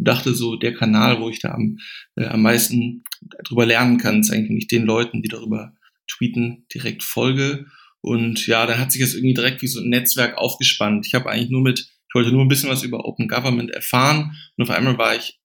und 0.00 0.08
dachte 0.08 0.34
so, 0.34 0.56
der 0.56 0.72
Kanal, 0.72 1.20
wo 1.20 1.28
ich 1.28 1.40
da 1.40 1.50
am, 1.50 1.78
äh, 2.16 2.24
am 2.24 2.40
meisten 2.40 3.04
drüber 3.44 3.66
lernen 3.66 3.98
kann, 3.98 4.20
ist 4.20 4.30
eigentlich, 4.30 4.62
ich 4.62 4.68
den 4.68 4.86
Leuten, 4.86 5.20
die 5.20 5.28
darüber 5.28 5.74
tweeten, 6.08 6.64
direkt 6.72 7.02
folge. 7.02 7.66
Und 8.00 8.46
ja, 8.46 8.64
dann 8.64 8.78
hat 8.78 8.92
sich 8.92 9.02
das 9.02 9.12
irgendwie 9.12 9.34
direkt 9.34 9.60
wie 9.60 9.66
so 9.66 9.78
ein 9.78 9.90
Netzwerk 9.90 10.38
aufgespannt. 10.38 11.06
Ich 11.06 11.14
habe 11.14 11.28
eigentlich 11.28 11.50
nur 11.50 11.60
mit, 11.60 11.80
ich 11.80 12.14
wollte 12.14 12.32
nur 12.32 12.40
ein 12.40 12.48
bisschen 12.48 12.70
was 12.70 12.82
über 12.82 13.04
Open 13.04 13.28
Government 13.28 13.70
erfahren 13.70 14.34
und 14.56 14.64
auf 14.64 14.70
einmal 14.70 14.96
war 14.96 15.14
ich 15.14 15.38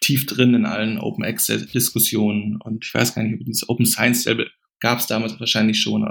tief 0.00 0.26
drin 0.26 0.54
in 0.54 0.66
allen 0.66 0.98
Open 0.98 1.24
Access 1.24 1.68
Diskussionen 1.68 2.56
und 2.60 2.84
ich 2.84 2.92
weiß 2.92 3.14
gar 3.14 3.22
nicht, 3.22 3.38
ob 3.38 3.46
dieses 3.46 3.68
Open 3.68 3.86
Science 3.86 4.24
Label 4.24 4.50
gab 4.80 4.98
es 4.98 5.06
damals 5.06 5.38
wahrscheinlich 5.38 5.80
schon. 5.80 6.04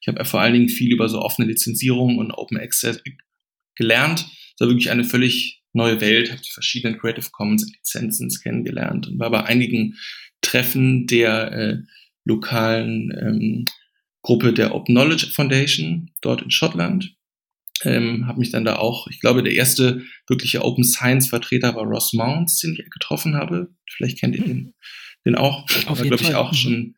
Ich 0.00 0.08
habe 0.08 0.24
vor 0.24 0.40
allen 0.40 0.54
Dingen 0.54 0.68
viel 0.70 0.90
über 0.90 1.10
so 1.10 1.20
offene 1.20 1.48
Lizenzierung 1.48 2.16
und 2.16 2.32
Open 2.32 2.58
Access 2.58 3.02
gelernt. 3.76 4.20
Das 4.22 4.60
war 4.60 4.68
wirklich 4.68 4.90
eine 4.90 5.04
völlig 5.04 5.63
neue 5.74 6.00
Welt, 6.00 6.30
habe 6.30 6.40
die 6.40 6.50
verschiedenen 6.50 6.98
Creative 6.98 7.28
Commons 7.30 7.66
Lizenzen 7.70 8.30
kennengelernt 8.42 9.06
und 9.08 9.18
war 9.18 9.30
bei 9.30 9.44
einigen 9.44 9.96
Treffen 10.40 11.06
der 11.06 11.52
äh, 11.52 11.78
lokalen 12.24 13.12
ähm, 13.20 13.64
Gruppe 14.22 14.52
der 14.52 14.74
Open 14.74 14.94
Knowledge 14.94 15.26
Foundation 15.26 16.10
dort 16.22 16.42
in 16.42 16.50
Schottland. 16.50 17.14
Ähm, 17.82 18.26
habe 18.26 18.38
mich 18.38 18.50
dann 18.50 18.64
da 18.64 18.76
auch, 18.76 19.08
ich 19.08 19.20
glaube, 19.20 19.42
der 19.42 19.52
erste 19.52 20.02
wirkliche 20.28 20.64
Open 20.64 20.84
Science 20.84 21.28
Vertreter 21.28 21.74
war 21.74 21.84
Ross 21.84 22.12
Mounts, 22.12 22.60
den 22.60 22.72
ich 22.72 22.90
getroffen 22.90 23.34
habe. 23.34 23.74
Vielleicht 23.90 24.18
kennt 24.18 24.36
ihr 24.36 24.44
den, 24.44 24.74
den 25.26 25.34
auch. 25.34 25.66
Auf 25.86 25.98
war, 25.98 26.06
glaube 26.06 26.22
ich, 26.22 26.34
auch 26.34 26.54
schon 26.54 26.94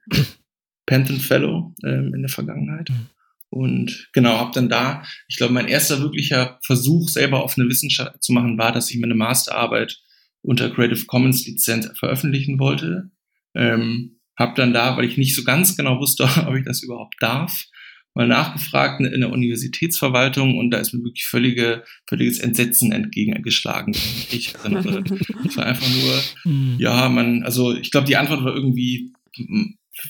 Pantheon 0.87 1.19
Fellow 1.19 1.75
ähm, 1.83 2.15
in 2.15 2.23
der 2.23 2.31
Vergangenheit. 2.31 2.91
Mhm. 2.91 3.09
Und 3.57 4.09
genau, 4.13 4.37
habe 4.37 4.51
dann 4.53 4.69
da, 4.69 5.03
ich 5.29 5.37
glaube, 5.37 5.55
mein 5.55 5.67
erster 5.67 6.01
wirklicher 6.01 6.59
Versuch, 6.63 7.09
selber 7.09 7.43
offene 7.43 7.69
Wissenschaft 7.71 8.23
zu 8.23 8.35
machen, 8.35 8.59
war, 8.59 8.71
dass 8.71 8.91
ich 8.91 8.99
meine 8.99 9.15
Masterarbeit 9.15 9.99
unter 10.43 10.69
Creative 10.69 11.07
Commons 11.07 11.47
Lizenz 11.47 11.91
veröffentlichen 11.99 12.59
wollte. 12.59 13.11
Ähm, 13.55 14.21
habe 14.39 14.53
dann 14.57 14.75
da, 14.75 14.99
weil 14.99 15.07
ich 15.07 15.17
nicht 15.17 15.35
so 15.35 15.43
ganz 15.43 15.75
genau 15.75 15.99
wusste, 15.99 16.25
ob 16.47 16.55
ich 16.55 16.67
das 16.67 16.83
überhaupt 16.83 17.15
darf, 17.21 17.65
mal 18.13 18.29
nachgefragt 18.29 19.01
in 19.01 19.21
der 19.21 19.33
Universitätsverwaltung 19.33 20.59
und 20.59 20.71
da 20.71 20.79
ist 20.79 20.93
mir 20.93 21.03
wirklich 21.03 21.25
völlige, 21.25 21.83
völliges 22.07 22.39
Entsetzen 22.39 22.93
entgegengeschlagen. 22.93 23.95
Ich 24.31 24.55
erinnere. 24.55 25.03
Es 25.47 25.57
war 25.57 25.65
einfach 25.65 25.89
nur, 25.89 26.53
mhm. 26.53 26.77
ja, 26.79 27.09
man, 27.09 27.43
also 27.43 27.75
ich 27.75 27.91
glaube, 27.91 28.07
die 28.07 28.17
Antwort 28.17 28.45
war 28.45 28.55
irgendwie, 28.55 29.13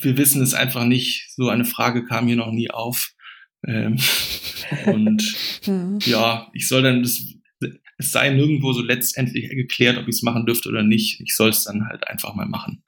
wir 0.00 0.16
wissen 0.16 0.42
es 0.42 0.54
einfach 0.54 0.84
nicht. 0.84 1.30
So 1.36 1.48
eine 1.48 1.64
Frage 1.64 2.04
kam 2.04 2.26
hier 2.26 2.36
noch 2.36 2.50
nie 2.50 2.70
auf. 2.70 3.12
Ähm, 3.66 3.98
und 4.86 5.36
ja. 5.62 5.98
ja, 6.04 6.50
ich 6.52 6.68
soll 6.68 6.82
dann 6.82 7.02
das, 7.02 7.20
es 7.98 8.12
sei 8.12 8.30
nirgendwo 8.30 8.72
so 8.72 8.82
letztendlich 8.82 9.48
geklärt, 9.50 9.98
ob 9.98 10.08
ich 10.08 10.16
es 10.16 10.22
machen 10.22 10.46
dürfte 10.46 10.68
oder 10.68 10.82
nicht. 10.82 11.20
Ich 11.20 11.34
soll 11.34 11.50
es 11.50 11.64
dann 11.64 11.86
halt 11.88 12.06
einfach 12.08 12.34
mal 12.34 12.46
machen. 12.46 12.82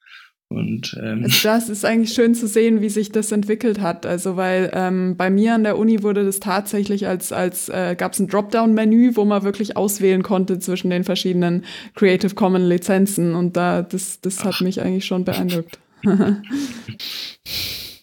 Und, 0.51 0.97
ähm, 1.03 1.25
also 1.25 1.43
das 1.43 1.69
ist 1.69 1.85
eigentlich 1.85 2.15
schön 2.15 2.35
zu 2.35 2.47
sehen, 2.47 2.81
wie 2.81 2.89
sich 2.89 3.13
das 3.13 3.33
entwickelt 3.33 3.81
hat. 3.81 4.07
Also 4.07 4.37
weil 4.37 4.71
ähm, 4.73 5.15
bei 5.17 5.29
mir 5.29 5.55
an 5.55 5.63
der 5.63 5.77
Uni 5.77 6.03
wurde 6.03 6.25
das 6.25 6.41
tatsächlich 6.41 7.07
als, 7.07 7.33
als 7.33 7.69
äh, 7.69 7.95
gab 7.97 8.15
es 8.15 8.19
ein 8.19 8.29
Dropdown-Menü, 8.29 9.13
wo 9.15 9.27
man 9.27 9.43
wirklich 9.43 9.77
auswählen 9.77 10.23
konnte 10.23 10.59
zwischen 10.59 10.89
den 10.89 11.05
verschiedenen 11.05 11.65
Creative 11.95 12.35
Commons 12.35 12.67
Lizenzen. 12.67 13.35
Und 13.35 13.59
da 13.59 13.83
das, 13.83 14.23
das 14.23 14.43
hat 14.43 14.63
mich 14.63 14.81
eigentlich 14.81 15.05
schon 15.05 15.25
beeindruckt. 15.25 15.79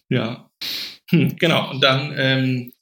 ja. 0.10 0.45
Hm, 1.10 1.36
genau, 1.38 1.72
und 1.72 1.84
dann, 1.84 2.14
ähm, 2.18 2.74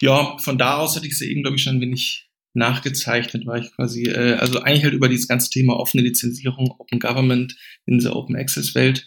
ja, 0.00 0.36
von 0.38 0.58
da 0.58 0.78
aus 0.78 0.96
hatte 0.96 1.06
ich 1.06 1.12
es 1.12 1.20
eben, 1.22 1.42
glaube 1.42 1.56
ich, 1.56 1.62
schon 1.62 1.76
ein 1.76 1.80
wenig 1.80 2.28
nachgezeichnet, 2.54 3.46
war 3.46 3.58
ich 3.58 3.70
quasi, 3.74 4.04
äh, 4.04 4.34
also 4.34 4.60
eigentlich 4.60 4.84
halt 4.84 4.94
über 4.94 5.08
dieses 5.08 5.28
ganze 5.28 5.50
Thema 5.50 5.78
offene 5.78 6.02
Lizenzierung, 6.02 6.74
Open 6.78 6.98
Government 6.98 7.56
in 7.86 7.98
diese 7.98 8.14
Open 8.14 8.36
Access 8.36 8.74
Welt 8.74 9.06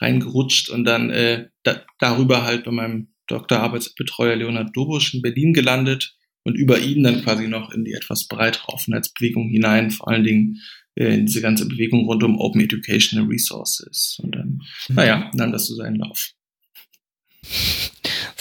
reingerutscht 0.00 0.70
und 0.70 0.84
dann 0.84 1.10
äh, 1.10 1.48
da, 1.62 1.82
darüber 1.98 2.44
halt 2.44 2.64
bei 2.64 2.70
meinem 2.70 3.08
Doktorarbeitsbetreuer 3.28 4.36
Leonhard 4.36 4.76
Dobusch 4.76 5.14
in 5.14 5.22
Berlin 5.22 5.52
gelandet 5.52 6.16
und 6.44 6.54
über 6.54 6.80
ihn 6.80 7.02
dann 7.02 7.22
quasi 7.22 7.48
noch 7.48 7.72
in 7.72 7.84
die 7.84 7.92
etwas 7.92 8.26
breitere 8.26 8.68
Offenheitsbewegung 8.68 9.48
hinein, 9.48 9.90
vor 9.90 10.08
allen 10.08 10.24
Dingen 10.24 10.60
äh, 10.94 11.14
in 11.14 11.26
diese 11.26 11.40
ganze 11.40 11.66
Bewegung 11.66 12.06
rund 12.06 12.22
um 12.22 12.38
Open 12.38 12.60
Educational 12.60 13.28
Resources. 13.28 14.18
Und 14.22 14.34
dann, 14.34 14.60
mhm. 14.88 14.94
naja, 14.94 15.30
nahm 15.34 15.52
das 15.52 15.66
so 15.66 15.74
seinen 15.74 15.96
Lauf. 15.96 16.30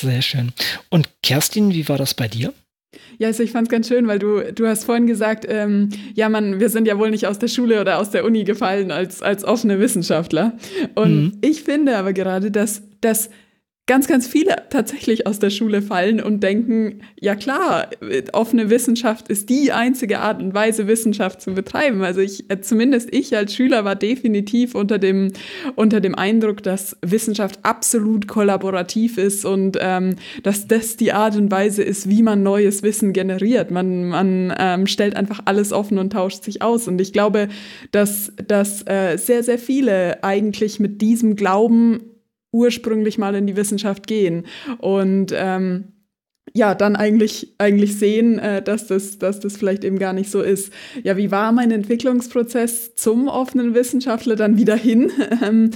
Sehr 0.02 0.22
schön. 0.22 0.52
Und 0.90 1.10
Kerstin, 1.22 1.72
wie 1.72 1.88
war 1.88 1.98
das 1.98 2.14
bei 2.14 2.28
dir? 2.28 2.54
Ja, 3.20 3.28
also 3.28 3.44
ich 3.44 3.52
fand 3.52 3.68
es 3.68 3.72
ganz 3.72 3.88
schön, 3.88 4.08
weil 4.08 4.20
du, 4.20 4.52
du 4.52 4.68
hast 4.68 4.84
vorhin 4.84 5.06
gesagt, 5.06 5.46
ähm, 5.48 5.90
ja, 6.16 6.28
man, 6.28 6.60
wir 6.60 6.70
sind 6.70 6.88
ja 6.88 6.98
wohl 6.98 7.12
nicht 7.12 7.28
aus 7.28 7.40
der 7.40 7.48
Schule 7.48 7.80
oder 7.80 8.00
aus 8.00 8.10
der 8.10 8.26
Uni 8.26 8.44
gefallen 8.44 8.92
als, 8.92 9.22
als 9.22 9.44
offene 9.46 9.80
Wissenschaftler. 9.80 10.58
Und 10.96 11.22
mhm. 11.22 11.38
ich 11.42 11.62
finde 11.62 11.98
aber 11.98 12.14
gerade, 12.14 12.50
dass, 12.50 12.82
dass 13.00 13.30
ganz, 13.88 14.08
ganz 14.08 14.28
viele 14.28 14.56
tatsächlich 14.70 15.28
aus 15.28 15.40
der 15.40 15.50
Schule 15.50 15.82
fallen 15.82 16.22
und 16.22 16.42
denken, 16.44 17.02
ja 17.20 17.36
klar, 17.36 17.90
offene 18.32 18.70
Wissenschaft 18.70 19.28
ist 19.28 19.50
die 19.50 19.72
einzige 19.72 20.20
Art 20.20 20.42
und 20.42 20.54
Weise, 20.54 20.88
Wissenschaft 20.88 21.42
zu 21.42 21.54
betreiben. 21.54 22.04
Also 22.04 22.22
ich, 22.22 22.50
äh, 22.50 22.62
zumindest 22.62 23.14
ich 23.14 23.36
als 23.36 23.56
Schüler 23.56 23.84
war 23.84 23.96
definitiv 23.96 24.76
unter 24.76 25.00
dem, 25.00 25.34
unter 25.76 26.00
dem 26.00 26.16
Eindruck, 26.16 26.62
dass 26.64 26.96
Wissenschaft 27.02 27.60
absolut 27.64 28.28
kollaborativ 28.28 29.18
ist 29.18 29.46
und 29.46 29.78
ähm, 29.82 30.16
dass 30.44 30.68
das 30.68 30.96
die 30.96 31.12
Art 31.12 31.36
und 31.36 31.50
Weise 31.52 31.84
ist, 31.84 32.08
wie 32.08 32.22
man 32.22 32.44
neues 32.44 32.84
Wissen 32.84 33.14
generiert. 33.14 33.72
Man, 33.72 34.06
man 34.06 34.54
ähm, 34.58 34.88
stellt 34.88 35.16
einfach 35.16 35.42
alles 35.46 35.74
offen 35.74 35.98
und 35.98 36.14
tauscht 36.14 36.44
sich 36.44 36.62
aus. 36.62 36.88
Und 36.88 37.02
ich 37.02 37.14
glaube, 37.14 37.50
dass, 37.92 38.32
dass 38.48 38.86
äh, 38.88 39.18
sehr, 39.18 39.44
sehr 39.44 39.58
viele 39.60 40.24
eigentlich 40.24 40.80
mit 40.80 41.02
diesem 41.02 41.36
Glauben 41.36 42.11
ursprünglich 42.52 43.18
mal 43.18 43.36
in 43.36 43.48
die 43.48 43.56
Wissenschaft 43.56 44.08
gehen 44.08 44.46
und 44.80 45.34
ähm, 45.36 45.94
ja, 46.54 46.76
dann 46.76 46.96
eigentlich, 46.96 47.56
eigentlich 47.60 47.98
sehen, 47.98 48.38
äh, 48.40 48.62
dass, 48.62 48.88
das, 48.88 49.18
dass 49.18 49.40
das 49.40 49.56
vielleicht 49.56 49.84
eben 49.84 50.00
gar 50.00 50.12
nicht 50.12 50.30
so 50.30 50.42
ist. 50.42 50.74
Ja, 51.04 51.16
wie 51.16 51.32
war 51.32 51.52
mein 51.52 51.72
Entwicklungsprozess 51.72 52.96
zum 52.96 53.28
offenen 53.28 53.74
Wissenschaftler 53.74 54.36
dann 54.36 54.58
wieder 54.58 54.76
hin? 54.76 55.12
Ähm, 55.42 55.72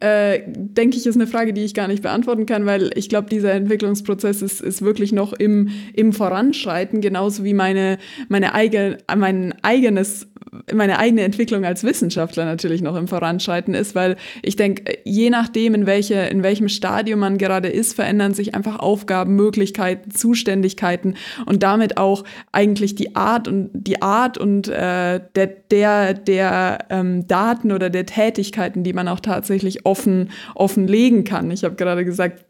äh, 0.00 0.40
denke 0.46 0.96
ich, 0.96 1.06
ist 1.06 1.14
eine 1.14 1.26
Frage, 1.26 1.54
die 1.54 1.64
ich 1.64 1.74
gar 1.74 1.88
nicht 1.88 2.02
beantworten 2.02 2.44
kann, 2.44 2.66
weil 2.66 2.90
ich 2.96 3.08
glaube, 3.08 3.30
dieser 3.30 3.52
Entwicklungsprozess 3.52 4.42
ist, 4.42 4.60
ist 4.60 4.82
wirklich 4.82 5.12
noch 5.12 5.32
im, 5.32 5.70
im 5.94 6.12
Voranschreiten, 6.12 7.00
genauso 7.00 7.44
wie 7.44 7.54
meine, 7.54 7.98
meine 8.28 8.52
eigene, 8.52 8.98
mein 9.16 9.54
eigenes 9.62 10.26
meine 10.72 10.98
eigene 10.98 11.22
Entwicklung 11.22 11.64
als 11.64 11.84
Wissenschaftler 11.84 12.44
natürlich 12.44 12.82
noch 12.82 12.96
im 12.96 13.08
Voranschreiten 13.08 13.74
ist, 13.74 13.94
weil 13.94 14.16
ich 14.42 14.56
denke, 14.56 14.98
je 15.04 15.30
nachdem, 15.30 15.74
in, 15.74 15.86
welche, 15.86 16.14
in 16.14 16.42
welchem 16.42 16.68
Stadium 16.68 17.20
man 17.20 17.38
gerade 17.38 17.68
ist, 17.68 17.94
verändern 17.94 18.34
sich 18.34 18.54
einfach 18.54 18.78
Aufgaben, 18.78 19.36
Möglichkeiten, 19.36 20.10
Zuständigkeiten 20.10 21.14
und 21.46 21.62
damit 21.62 21.98
auch 21.98 22.24
eigentlich 22.52 22.94
die 22.94 23.16
Art 23.16 23.48
und 23.48 23.70
die 23.72 24.02
Art 24.02 24.38
und 24.38 24.68
äh, 24.68 25.20
der, 25.34 25.46
der, 25.70 26.14
der 26.14 26.86
ähm, 26.90 27.26
Daten 27.26 27.72
oder 27.72 27.90
der 27.90 28.06
Tätigkeiten, 28.06 28.84
die 28.84 28.92
man 28.92 29.08
auch 29.08 29.20
tatsächlich 29.20 29.84
offen, 29.84 30.30
offenlegen 30.54 31.24
kann. 31.24 31.50
Ich 31.50 31.64
habe 31.64 31.74
gerade 31.74 32.04
gesagt, 32.04 32.44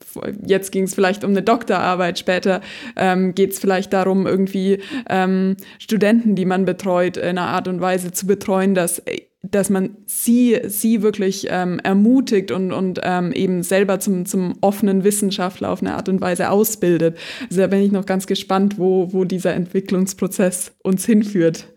jetzt 0.44 0.72
ging 0.72 0.84
es 0.84 0.94
vielleicht 0.94 1.24
um 1.24 1.30
eine 1.30 1.42
Doktorarbeit, 1.42 2.18
später 2.18 2.60
ähm, 2.96 3.34
geht 3.34 3.52
es 3.52 3.58
vielleicht 3.58 3.92
darum, 3.92 4.26
irgendwie 4.26 4.78
ähm, 5.08 5.56
Studenten, 5.78 6.34
die 6.34 6.44
man 6.44 6.64
betreut, 6.64 7.16
in 7.16 7.38
einer 7.38 7.48
Art 7.48 7.68
und 7.68 7.80
Weise 7.80 8.12
zu 8.12 8.26
betreuen, 8.26 8.74
dass, 8.74 9.02
dass 9.42 9.70
man 9.70 9.96
sie, 10.06 10.60
sie 10.66 11.02
wirklich 11.02 11.46
ähm, 11.50 11.78
ermutigt 11.82 12.50
und, 12.50 12.72
und 12.72 13.00
ähm, 13.02 13.32
eben 13.32 13.62
selber 13.62 14.00
zum, 14.00 14.26
zum 14.26 14.54
offenen 14.60 15.04
Wissenschaftler 15.04 15.70
auf 15.70 15.80
eine 15.80 15.94
Art 15.94 16.08
und 16.08 16.20
Weise 16.20 16.50
ausbildet. 16.50 17.16
Also 17.48 17.60
da 17.60 17.66
bin 17.66 17.80
ich 17.80 17.92
noch 17.92 18.06
ganz 18.06 18.26
gespannt, 18.26 18.78
wo, 18.78 19.12
wo 19.12 19.24
dieser 19.24 19.54
Entwicklungsprozess 19.54 20.72
uns 20.82 21.06
hinführt. 21.06 21.68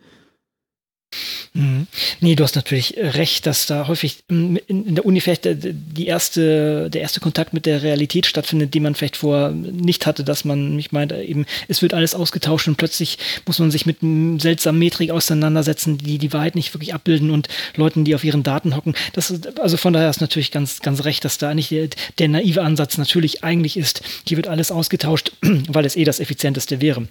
Mhm. 1.60 1.88
Nee, 2.22 2.36
du 2.36 2.44
hast 2.44 2.56
natürlich 2.56 2.98
äh, 2.98 3.10
recht, 3.10 3.45
dass 3.45 3.65
da 3.65 3.88
häufig 3.88 4.19
in, 4.30 4.56
in 4.68 4.95
der 4.95 5.06
Uni 5.06 5.19
vielleicht 5.19 5.45
die 5.45 6.07
erste, 6.07 6.90
der 6.90 7.02
erste 7.02 7.19
Kontakt 7.19 7.53
mit 7.53 7.65
der 7.65 7.84
Realität 7.84 8.26
stattfindet, 8.26 8.73
die 8.73 8.80
man 8.80 8.95
vielleicht 8.95 9.18
vorher 9.18 9.52
nicht 9.52 10.06
hatte, 10.06 10.23
dass 10.23 10.45
man 10.45 10.76
mich 10.76 10.91
meint, 10.91 11.11
äh, 11.11 11.23
eben, 11.23 11.45
es 11.68 11.81
wird 11.81 11.94
alles 11.94 12.15
ausgetauscht 12.15 12.68
und 12.68 12.77
plötzlich 12.77 13.18
muss 13.45 13.60
man 13.60 13.72
sich 13.72 13.86
mit 13.86 14.02
einem 14.02 14.40
seltsamen 14.40 14.80
Metrik 14.80 15.11
auseinandersetzen, 15.11 15.98
die 15.98 16.18
die 16.18 16.31
Wahrheit 16.31 16.56
nicht 16.56 16.73
wirklich 16.73 16.94
abbilden 16.94 17.30
und 17.30 17.49
Leuten, 17.76 18.06
die 18.06 18.15
auf 18.15 18.23
ihren 18.23 18.44
Daten 18.44 18.76
hocken. 18.76 18.95
Das 19.14 19.30
ist, 19.30 19.60
also 19.60 19.76
von 19.76 19.91
daher 19.94 20.10
ist 20.10 20.22
natürlich 20.22 20.52
ganz, 20.52 20.80
ganz 20.80 21.03
recht, 21.03 21.26
dass 21.26 21.38
da 21.38 21.49
eigentlich 21.49 21.69
der, 21.69 21.90
der 22.18 22.30
naive 22.30 22.61
Ansatz 22.61 22.98
natürlich 22.98 23.44
eigentlich 23.44 23.76
ist, 23.76 24.02
hier 24.26 24.38
wird 24.38 24.48
alles 24.48 24.72
ausgetauscht, 24.72 25.34
weil 25.41 25.86
es 25.86 25.98
eh 25.98 26.06
das 26.06 26.22
effizienteste 26.22 26.80
wäre. 26.80 27.07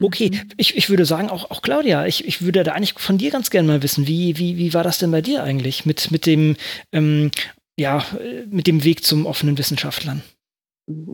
Okay, 0.00 0.30
ich, 0.56 0.76
ich 0.76 0.90
würde 0.90 1.04
sagen, 1.04 1.30
auch, 1.30 1.50
auch 1.50 1.62
Claudia, 1.62 2.06
ich, 2.06 2.26
ich 2.26 2.42
würde 2.42 2.62
da 2.62 2.72
eigentlich 2.72 2.94
von 2.98 3.18
dir 3.18 3.30
ganz 3.30 3.50
gerne 3.50 3.68
mal 3.68 3.82
wissen, 3.82 4.06
wie, 4.06 4.38
wie, 4.38 4.56
wie 4.56 4.74
war 4.74 4.82
das 4.82 4.98
denn 4.98 5.10
bei 5.10 5.22
dir 5.22 5.42
eigentlich 5.42 5.86
mit, 5.86 6.10
mit 6.10 6.26
dem, 6.26 6.56
ähm, 6.92 7.30
ja, 7.78 8.04
mit 8.48 8.66
dem 8.66 8.84
Weg 8.84 9.04
zum 9.04 9.26
offenen 9.26 9.58
Wissenschaftlern? 9.58 10.22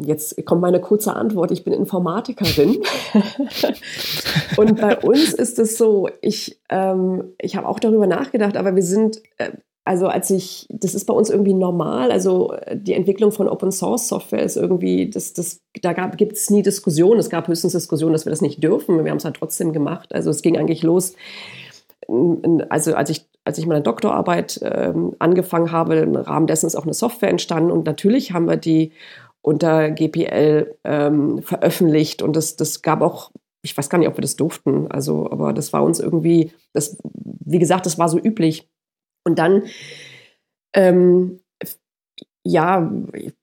Jetzt 0.02 0.44
kommt 0.46 0.62
meine 0.62 0.80
kurze 0.80 1.14
Antwort. 1.14 1.50
Ich 1.50 1.62
bin 1.62 1.74
Informatikerin. 1.74 2.82
und 4.56 4.80
bei 4.80 4.96
uns 4.98 5.34
ist 5.34 5.58
es 5.58 5.76
so, 5.76 6.08
ich, 6.22 6.58
ähm, 6.70 7.34
ich 7.38 7.54
habe 7.54 7.68
auch 7.68 7.78
darüber 7.78 8.06
nachgedacht, 8.06 8.56
aber 8.56 8.74
wir 8.74 8.82
sind, 8.82 9.20
äh, 9.36 9.52
also 9.88 10.06
als 10.06 10.28
ich, 10.28 10.66
das 10.68 10.94
ist 10.94 11.06
bei 11.06 11.14
uns 11.14 11.30
irgendwie 11.30 11.54
normal, 11.54 12.12
also 12.12 12.52
äh, 12.52 12.76
die 12.76 12.92
Entwicklung 12.92 13.32
von 13.32 13.48
Open 13.48 13.72
Source 13.72 14.06
Software 14.06 14.42
ist 14.42 14.58
irgendwie, 14.58 15.08
das, 15.08 15.32
das, 15.32 15.62
da 15.80 15.94
gibt 16.08 16.34
es 16.34 16.50
nie 16.50 16.60
Diskussionen. 16.60 17.18
Es 17.18 17.30
gab 17.30 17.48
höchstens 17.48 17.72
Diskussionen, 17.72 18.12
dass 18.12 18.26
wir 18.26 18.30
das 18.30 18.42
nicht 18.42 18.62
dürfen. 18.62 19.02
Wir 19.02 19.10
haben 19.10 19.16
es 19.16 19.24
halt 19.24 19.36
trotzdem 19.36 19.72
gemacht. 19.72 20.12
Also 20.12 20.28
es 20.28 20.42
ging 20.42 20.58
eigentlich 20.58 20.82
los, 20.82 21.14
also 22.68 22.94
als 22.94 23.08
ich, 23.08 23.24
als 23.44 23.56
ich 23.56 23.66
meine 23.66 23.80
Doktorarbeit 23.80 24.60
ähm, 24.62 25.16
angefangen 25.20 25.72
habe, 25.72 25.96
im 25.96 26.16
Rahmen 26.16 26.46
dessen 26.46 26.66
ist 26.66 26.76
auch 26.76 26.84
eine 26.84 26.92
Software 26.92 27.30
entstanden 27.30 27.70
und 27.70 27.86
natürlich 27.86 28.32
haben 28.32 28.46
wir 28.46 28.58
die 28.58 28.92
unter 29.40 29.90
GPL 29.90 30.76
ähm, 30.84 31.42
veröffentlicht 31.42 32.20
und 32.20 32.36
das, 32.36 32.56
das 32.56 32.82
gab 32.82 33.00
auch 33.00 33.30
ich 33.62 33.76
weiß 33.76 33.90
gar 33.90 33.98
nicht, 33.98 34.08
ob 34.08 34.16
wir 34.16 34.22
das 34.22 34.36
durften. 34.36 34.86
Also, 34.88 35.28
aber 35.30 35.52
das 35.52 35.72
war 35.72 35.82
uns 35.82 35.98
irgendwie, 35.98 36.52
das, 36.72 36.96
wie 37.44 37.58
gesagt, 37.58 37.86
das 37.86 37.98
war 37.98 38.08
so 38.08 38.18
üblich. 38.18 38.68
Und 39.24 39.38
dann, 39.38 39.64
ähm, 40.74 41.40
ja, 42.44 42.90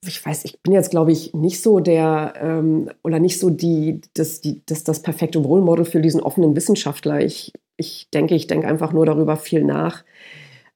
ich 0.04 0.26
weiß, 0.26 0.46
ich 0.46 0.62
bin 0.64 0.74
jetzt, 0.74 0.90
glaube 0.90 1.12
ich, 1.12 1.34
nicht 1.34 1.62
so 1.62 1.80
der 1.80 2.34
ähm, 2.42 2.90
oder 3.04 3.20
nicht 3.20 3.40
so 3.40 3.50
die, 3.50 4.02
das, 4.16 4.42
die, 4.42 4.64
das, 4.66 4.84
das 4.84 5.02
perfekte 5.02 5.40
Role 5.40 5.62
Model 5.62 5.86
für 5.86 6.02
diesen 6.02 6.22
offenen 6.22 6.56
Wissenschaftler. 6.56 7.22
Ich, 7.22 7.54
ich 7.78 8.10
denke, 8.12 8.36
ich 8.36 8.48
denke 8.48 8.68
einfach 8.68 8.94
nur 8.94 9.06
darüber 9.06 9.38
viel 9.38 9.64
nach. 9.64 10.04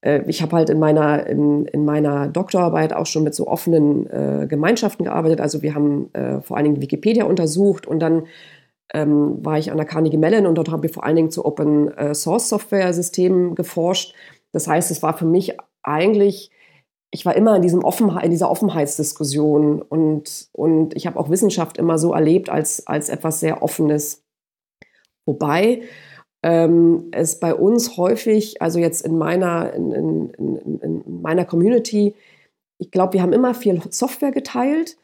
Äh, 0.01 0.23
ich 0.27 0.41
habe 0.41 0.55
halt 0.57 0.69
in 0.69 0.79
meiner, 0.79 1.25
in, 1.27 1.65
in 1.65 1.85
meiner 1.85 2.27
Doktorarbeit 2.27 2.93
auch 2.93 3.05
schon 3.05 3.23
mit 3.23 3.35
so 3.35 3.47
offenen 3.47 4.07
äh, 4.07 4.47
Gemeinschaften 4.47 5.05
gearbeitet. 5.05 5.41
Also 5.41 5.61
wir 5.61 5.73
haben 5.75 6.13
äh, 6.13 6.41
vor 6.41 6.57
allen 6.57 6.65
Dingen 6.65 6.81
Wikipedia 6.81 7.25
untersucht 7.25 7.87
und 7.87 7.99
dann 7.99 8.27
ähm, 8.93 9.43
war 9.45 9.57
ich 9.57 9.71
an 9.71 9.77
der 9.77 9.85
Carnegie 9.85 10.17
Mellon 10.17 10.47
und 10.47 10.55
dort 10.55 10.69
haben 10.69 10.83
wir 10.83 10.89
vor 10.89 11.03
allen 11.03 11.15
Dingen 11.15 11.31
zu 11.31 11.45
Open 11.45 11.91
äh, 11.97 12.13
Source 12.15 12.49
Software 12.49 12.93
Systemen 12.93 13.55
geforscht. 13.55 14.13
Das 14.51 14.67
heißt, 14.67 14.91
es 14.91 15.01
war 15.03 15.17
für 15.17 15.25
mich 15.25 15.57
eigentlich, 15.83 16.51
ich 17.11 17.25
war 17.25 17.35
immer 17.35 17.55
in, 17.55 17.61
diesem 17.61 17.83
Offenheit, 17.83 18.25
in 18.25 18.31
dieser 18.31 18.49
Offenheitsdiskussion 18.49 19.81
und, 19.81 20.49
und 20.51 20.95
ich 20.95 21.07
habe 21.07 21.19
auch 21.19 21.29
Wissenschaft 21.29 21.77
immer 21.77 21.97
so 21.97 22.13
erlebt 22.13 22.49
als, 22.49 22.85
als 22.87 23.09
etwas 23.09 23.39
sehr 23.39 23.61
Offenes. 23.63 24.23
Wobei 25.25 25.83
ähm, 26.41 27.09
es 27.11 27.39
bei 27.39 27.53
uns 27.53 27.97
häufig, 27.97 28.61
also 28.61 28.79
jetzt 28.79 29.05
in 29.05 29.17
meiner, 29.17 29.73
in, 29.73 29.91
in, 29.91 30.29
in, 30.29 30.79
in 30.79 31.21
meiner 31.21 31.45
Community, 31.45 32.15
ich 32.77 32.91
glaube, 32.91 33.13
wir 33.13 33.21
haben 33.21 33.33
immer 33.33 33.53
viel 33.53 33.81
Software 33.89 34.31
geteilt, 34.31 34.97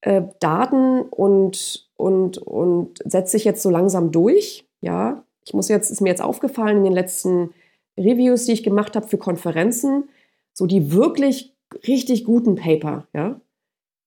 äh, 0.00 0.22
Daten 0.40 1.02
und, 1.02 1.88
und, 1.96 2.38
und 2.38 2.98
setzt 3.04 3.32
sich 3.32 3.44
jetzt 3.44 3.62
so 3.62 3.70
langsam 3.70 4.12
durch. 4.12 4.64
Ja, 4.80 5.24
ich 5.44 5.54
muss 5.54 5.68
jetzt, 5.68 5.90
ist 5.90 6.00
mir 6.00 6.10
jetzt 6.10 6.22
aufgefallen 6.22 6.78
in 6.78 6.84
den 6.84 6.92
letzten 6.92 7.50
Reviews, 7.98 8.46
die 8.46 8.52
ich 8.52 8.62
gemacht 8.62 8.96
habe 8.96 9.08
für 9.08 9.18
Konferenzen, 9.18 10.08
so 10.52 10.66
die 10.66 10.92
wirklich 10.92 11.54
richtig 11.86 12.24
guten 12.24 12.54
Paper, 12.54 13.06
ja, 13.12 13.40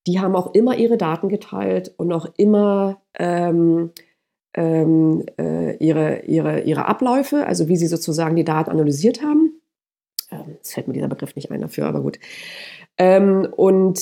die 0.08 0.20
haben 0.20 0.36
auch 0.36 0.54
immer 0.54 0.78
ihre 0.78 0.98
Daten 0.98 1.30
geteilt 1.30 1.94
und 1.98 2.12
auch 2.12 2.28
immer 2.38 3.02
ähm, 3.16 3.92
ähm, 4.56 5.26
äh, 5.38 5.76
ihre, 5.78 6.22
ihre, 6.22 6.62
ihre 6.62 6.86
Abläufe, 6.86 7.46
also 7.46 7.68
wie 7.68 7.78
sie 7.78 7.88
sozusagen 7.88 8.36
die 8.36 8.44
Daten 8.44 8.72
analysiert 8.72 9.22
haben. 9.22 9.62
Ähm, 10.32 10.56
jetzt 10.56 10.74
fällt 10.74 10.88
mir 10.88 10.94
dieser 10.94 11.08
Begriff 11.08 11.36
nicht 11.36 11.52
ein 11.52 11.62
dafür, 11.62 11.86
aber 11.86 12.02
gut. 12.02 12.20
Ähm, 12.98 13.48
und 13.56 14.00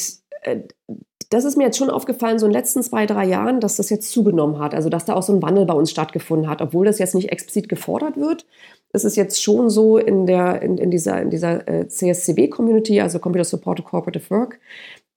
das 1.30 1.44
ist 1.44 1.58
mir 1.58 1.66
jetzt 1.66 1.78
schon 1.78 1.90
aufgefallen, 1.90 2.40
so 2.40 2.46
in 2.46 2.52
den 2.52 2.60
letzten 2.60 2.82
zwei, 2.84 3.06
drei 3.06 3.26
Jahren, 3.26 3.60
dass 3.60 3.76
das 3.76 3.90
jetzt 3.90 4.12
zugenommen 4.12 4.60
hat. 4.60 4.74
Also, 4.74 4.90
dass 4.90 5.06
da 5.06 5.14
auch 5.14 5.24
so 5.24 5.34
ein 5.34 5.42
Wandel 5.42 5.66
bei 5.66 5.74
uns 5.74 5.92
stattgefunden 5.92 6.50
hat, 6.50 6.62
obwohl 6.62 6.86
das 6.86 7.00
jetzt 7.00 7.16
nicht 7.16 7.32
explizit 7.32 7.68
gefordert 7.68 8.18
wird. 8.18 8.46
Es 8.94 9.04
ist 9.04 9.18
jetzt 9.18 9.44
schon 9.44 9.70
so 9.70 9.98
in, 9.98 10.26
der, 10.26 10.62
in, 10.62 10.78
in 10.78 10.90
dieser, 10.90 11.22
in 11.22 11.30
dieser 11.30 11.68
äh, 11.68 11.88
CSCW-Community, 11.88 13.02
also 13.02 13.20
Computer 13.20 13.44
Supported 13.44 13.86
Cooperative 13.86 14.30
Work, 14.30 14.60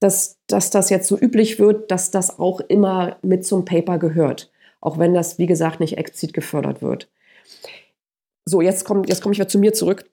dass, 0.00 0.38
dass 0.48 0.70
das 0.70 0.90
jetzt 0.90 1.06
so 1.06 1.16
üblich 1.16 1.60
wird, 1.60 1.90
dass 1.90 2.10
das 2.10 2.38
auch 2.40 2.60
immer 2.60 3.16
mit 3.22 3.46
zum 3.46 3.64
Paper 3.64 3.98
gehört. 3.98 4.50
Auch 4.80 4.98
wenn 4.98 5.14
das, 5.14 5.38
wie 5.38 5.46
gesagt, 5.46 5.78
nicht 5.78 5.98
explizit 5.98 6.32
gefördert 6.32 6.82
wird. 6.82 7.08
So, 8.44 8.60
jetzt 8.60 8.84
komme 8.84 9.02
jetzt 9.06 9.22
komm 9.22 9.32
ich 9.32 9.38
wieder 9.38 9.48
zu 9.48 9.58
mir 9.60 9.72
zurück. 9.74 10.10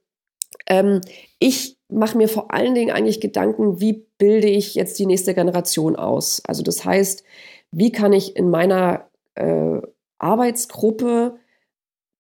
Ähm, 0.68 1.02
ich 1.39 1.76
mache 1.89 2.18
mir 2.18 2.27
vor 2.27 2.53
allen 2.53 2.76
Dingen 2.76 2.91
eigentlich 2.91 3.22
Gedanken, 3.22 3.80
wie 3.80 4.05
bilde 4.18 4.47
ich 4.47 4.76
jetzt 4.76 4.99
die 4.99 5.05
nächste 5.05 5.34
Generation 5.34 5.95
aus? 5.95 6.41
Also 6.45 6.64
das 6.64 6.84
heißt, 6.84 7.23
wie 7.72 7.91
kann 7.91 8.14
ich 8.14 8.35
in 8.35 8.49
meiner 8.49 9.09
äh, 9.35 9.81
Arbeitsgruppe 10.19 11.38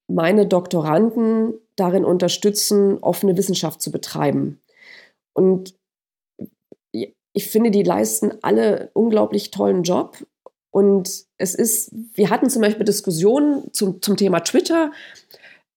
meine 0.07 0.47
Doktoranden 0.47 1.53
darin 1.75 2.05
unterstützen, 2.05 2.99
offene 2.99 3.37
Wissenschaft 3.37 3.81
zu 3.81 3.91
betreiben? 3.91 4.61
Und 5.33 5.75
ich 7.37 7.47
finde, 7.51 7.69
die 7.69 7.83
leisten 7.83 8.33
alle 8.41 8.89
unglaublich 8.93 9.51
tollen 9.51 9.83
Job. 9.83 10.25
Und 10.71 11.25
es 11.37 11.53
ist, 11.53 11.91
wir 12.13 12.29
hatten 12.29 12.49
zum 12.49 12.63
Beispiel 12.63 12.85
Diskussionen 12.85 13.71
zum, 13.73 14.01
zum 14.01 14.17
Thema 14.17 14.39
Twitter. 14.39 14.91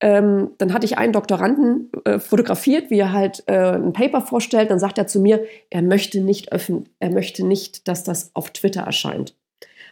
Ähm, 0.00 0.52
dann 0.58 0.72
hatte 0.72 0.86
ich 0.86 0.96
einen 0.96 1.12
Doktoranden 1.12 1.90
äh, 2.04 2.18
fotografiert, 2.18 2.90
wie 2.90 2.98
er 2.98 3.12
halt 3.12 3.42
äh, 3.46 3.72
ein 3.72 3.92
Paper 3.92 4.22
vorstellt. 4.22 4.70
Dann 4.70 4.78
sagt 4.78 4.96
er 4.96 5.06
zu 5.06 5.20
mir, 5.20 5.44
er 5.68 5.82
möchte 5.82 6.20
nicht 6.20 6.52
öffnen, 6.52 6.88
er 7.00 7.10
möchte 7.10 7.46
nicht, 7.46 7.86
dass 7.86 8.02
das 8.02 8.30
auf 8.34 8.50
Twitter 8.50 8.82
erscheint. 8.82 9.36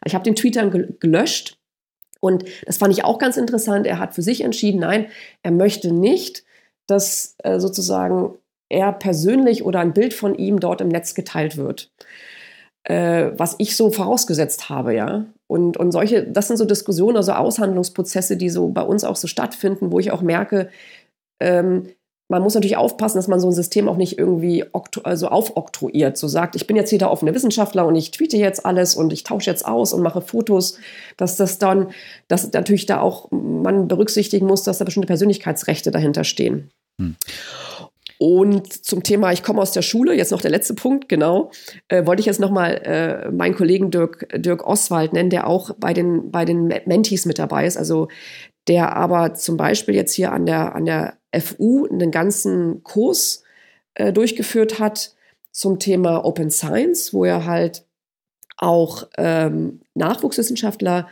Ich 0.04 0.14
habe 0.14 0.30
den 0.30 0.52
dann 0.52 0.70
gelöscht 1.00 1.58
und 2.20 2.44
das 2.66 2.78
fand 2.78 2.92
ich 2.92 3.04
auch 3.04 3.18
ganz 3.18 3.36
interessant. 3.36 3.86
Er 3.86 3.98
hat 3.98 4.14
für 4.14 4.22
sich 4.22 4.42
entschieden, 4.42 4.80
nein, 4.80 5.06
er 5.42 5.50
möchte 5.50 5.92
nicht, 5.92 6.44
dass 6.86 7.36
äh, 7.38 7.60
sozusagen 7.60 8.34
er 8.68 8.92
persönlich 8.92 9.64
oder 9.64 9.80
ein 9.80 9.92
Bild 9.92 10.14
von 10.14 10.34
ihm 10.34 10.60
dort 10.60 10.80
im 10.80 10.88
Netz 10.88 11.14
geteilt 11.14 11.56
wird. 11.56 11.90
Äh, 12.88 13.38
was 13.38 13.54
ich 13.58 13.76
so 13.76 13.90
vorausgesetzt 13.90 14.70
habe, 14.70 14.94
ja. 14.94 15.26
Und, 15.46 15.76
und 15.76 15.92
solche, 15.92 16.24
das 16.24 16.48
sind 16.48 16.56
so 16.56 16.64
Diskussionen, 16.64 17.18
also 17.18 17.32
Aushandlungsprozesse, 17.32 18.38
die 18.38 18.48
so 18.48 18.68
bei 18.68 18.80
uns 18.80 19.04
auch 19.04 19.16
so 19.16 19.28
stattfinden, 19.28 19.92
wo 19.92 19.98
ich 19.98 20.10
auch 20.10 20.22
merke, 20.22 20.70
ähm, 21.38 21.88
man 22.30 22.42
muss 22.42 22.54
natürlich 22.54 22.78
aufpassen, 22.78 23.18
dass 23.18 23.28
man 23.28 23.40
so 23.40 23.48
ein 23.48 23.52
System 23.52 23.88
auch 23.90 23.96
nicht 23.96 24.18
irgendwie 24.18 24.64
also 25.02 25.28
aufoktroyiert, 25.28 26.16
so 26.16 26.28
sagt, 26.28 26.56
ich 26.56 26.66
bin 26.66 26.76
jetzt 26.76 26.88
hier 26.88 26.98
der 26.98 27.10
offene 27.10 27.34
Wissenschaftler 27.34 27.86
und 27.86 27.94
ich 27.94 28.10
tweete 28.10 28.38
jetzt 28.38 28.64
alles 28.64 28.94
und 28.94 29.12
ich 29.12 29.22
tausche 29.22 29.50
jetzt 29.50 29.66
aus 29.66 29.92
und 29.92 30.02
mache 30.02 30.22
Fotos, 30.22 30.78
dass 31.18 31.36
das 31.36 31.58
dann, 31.58 31.90
dass 32.26 32.52
natürlich 32.52 32.86
da 32.86 33.00
auch 33.00 33.30
man 33.30 33.88
berücksichtigen 33.88 34.46
muss, 34.46 34.62
dass 34.62 34.78
da 34.78 34.86
bestimmte 34.86 35.08
Persönlichkeitsrechte 35.08 35.90
dahinter 35.90 36.24
stehen. 36.24 36.70
Hm. 37.00 37.16
Und 38.18 38.84
zum 38.84 39.04
Thema, 39.04 39.32
ich 39.32 39.44
komme 39.44 39.62
aus 39.62 39.70
der 39.70 39.82
Schule, 39.82 40.12
jetzt 40.14 40.32
noch 40.32 40.40
der 40.40 40.50
letzte 40.50 40.74
Punkt, 40.74 41.08
genau, 41.08 41.52
äh, 41.86 42.04
wollte 42.04 42.20
ich 42.20 42.26
jetzt 42.26 42.40
nochmal 42.40 42.80
äh, 42.84 43.30
meinen 43.30 43.54
Kollegen 43.54 43.92
Dirk, 43.92 44.28
Dirk 44.34 44.66
Oswald 44.66 45.12
nennen, 45.12 45.30
der 45.30 45.46
auch 45.46 45.70
bei 45.78 45.94
den, 45.94 46.32
bei 46.32 46.44
den 46.44 46.66
Mentees 46.66 47.26
mit 47.26 47.38
dabei 47.38 47.64
ist, 47.64 47.76
also 47.76 48.08
der 48.66 48.96
aber 48.96 49.34
zum 49.34 49.56
Beispiel 49.56 49.94
jetzt 49.94 50.12
hier 50.12 50.32
an 50.32 50.46
der, 50.46 50.74
an 50.74 50.84
der 50.84 51.14
FU 51.40 51.86
einen 51.86 52.10
ganzen 52.10 52.82
Kurs 52.82 53.44
äh, 53.94 54.12
durchgeführt 54.12 54.80
hat 54.80 55.14
zum 55.52 55.78
Thema 55.78 56.24
Open 56.24 56.50
Science, 56.50 57.14
wo 57.14 57.24
er 57.24 57.46
halt 57.46 57.84
auch 58.56 59.06
ähm, 59.16 59.80
Nachwuchswissenschaftler 59.94 61.08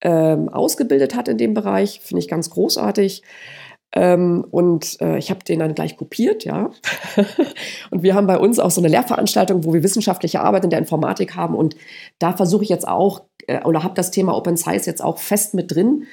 ähm, 0.00 0.48
ausgebildet 0.48 1.14
hat 1.14 1.28
in 1.28 1.38
dem 1.38 1.54
Bereich, 1.54 2.00
finde 2.00 2.20
ich 2.20 2.28
ganz 2.28 2.50
großartig. 2.50 3.22
Ähm, 3.92 4.44
und 4.50 5.00
äh, 5.00 5.18
ich 5.18 5.30
habe 5.30 5.44
den 5.44 5.58
dann 5.58 5.74
gleich 5.74 5.96
kopiert, 5.96 6.44
ja. 6.44 6.70
und 7.90 8.02
wir 8.02 8.14
haben 8.14 8.26
bei 8.26 8.38
uns 8.38 8.58
auch 8.58 8.70
so 8.70 8.80
eine 8.80 8.88
Lehrveranstaltung, 8.88 9.64
wo 9.64 9.72
wir 9.72 9.82
wissenschaftliche 9.82 10.40
Arbeit 10.40 10.64
in 10.64 10.70
der 10.70 10.78
Informatik 10.78 11.34
haben. 11.34 11.56
Und 11.56 11.74
da 12.18 12.32
versuche 12.32 12.62
ich 12.62 12.68
jetzt 12.68 12.86
auch, 12.86 13.24
äh, 13.46 13.62
oder 13.64 13.82
habe 13.82 13.94
das 13.94 14.10
Thema 14.10 14.36
Open 14.36 14.56
Science 14.56 14.86
jetzt 14.86 15.02
auch 15.02 15.18
fest 15.18 15.54
mit 15.54 15.74
drin. 15.74 16.06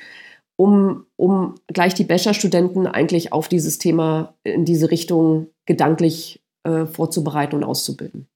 um, 0.58 1.06
um 1.16 1.56
gleich 1.68 1.94
die 1.94 2.04
Bachelorstudenten 2.04 2.88
eigentlich 2.88 3.32
auf 3.32 3.48
dieses 3.48 3.78
Thema 3.78 4.34
in 4.44 4.66
diese 4.66 4.92
Richtung 4.92 5.48
gedanklich 5.66 6.42
äh, 6.64 6.86
vorzubereiten 6.86 7.56
und 7.56 7.64
auszubilden. 7.64 8.28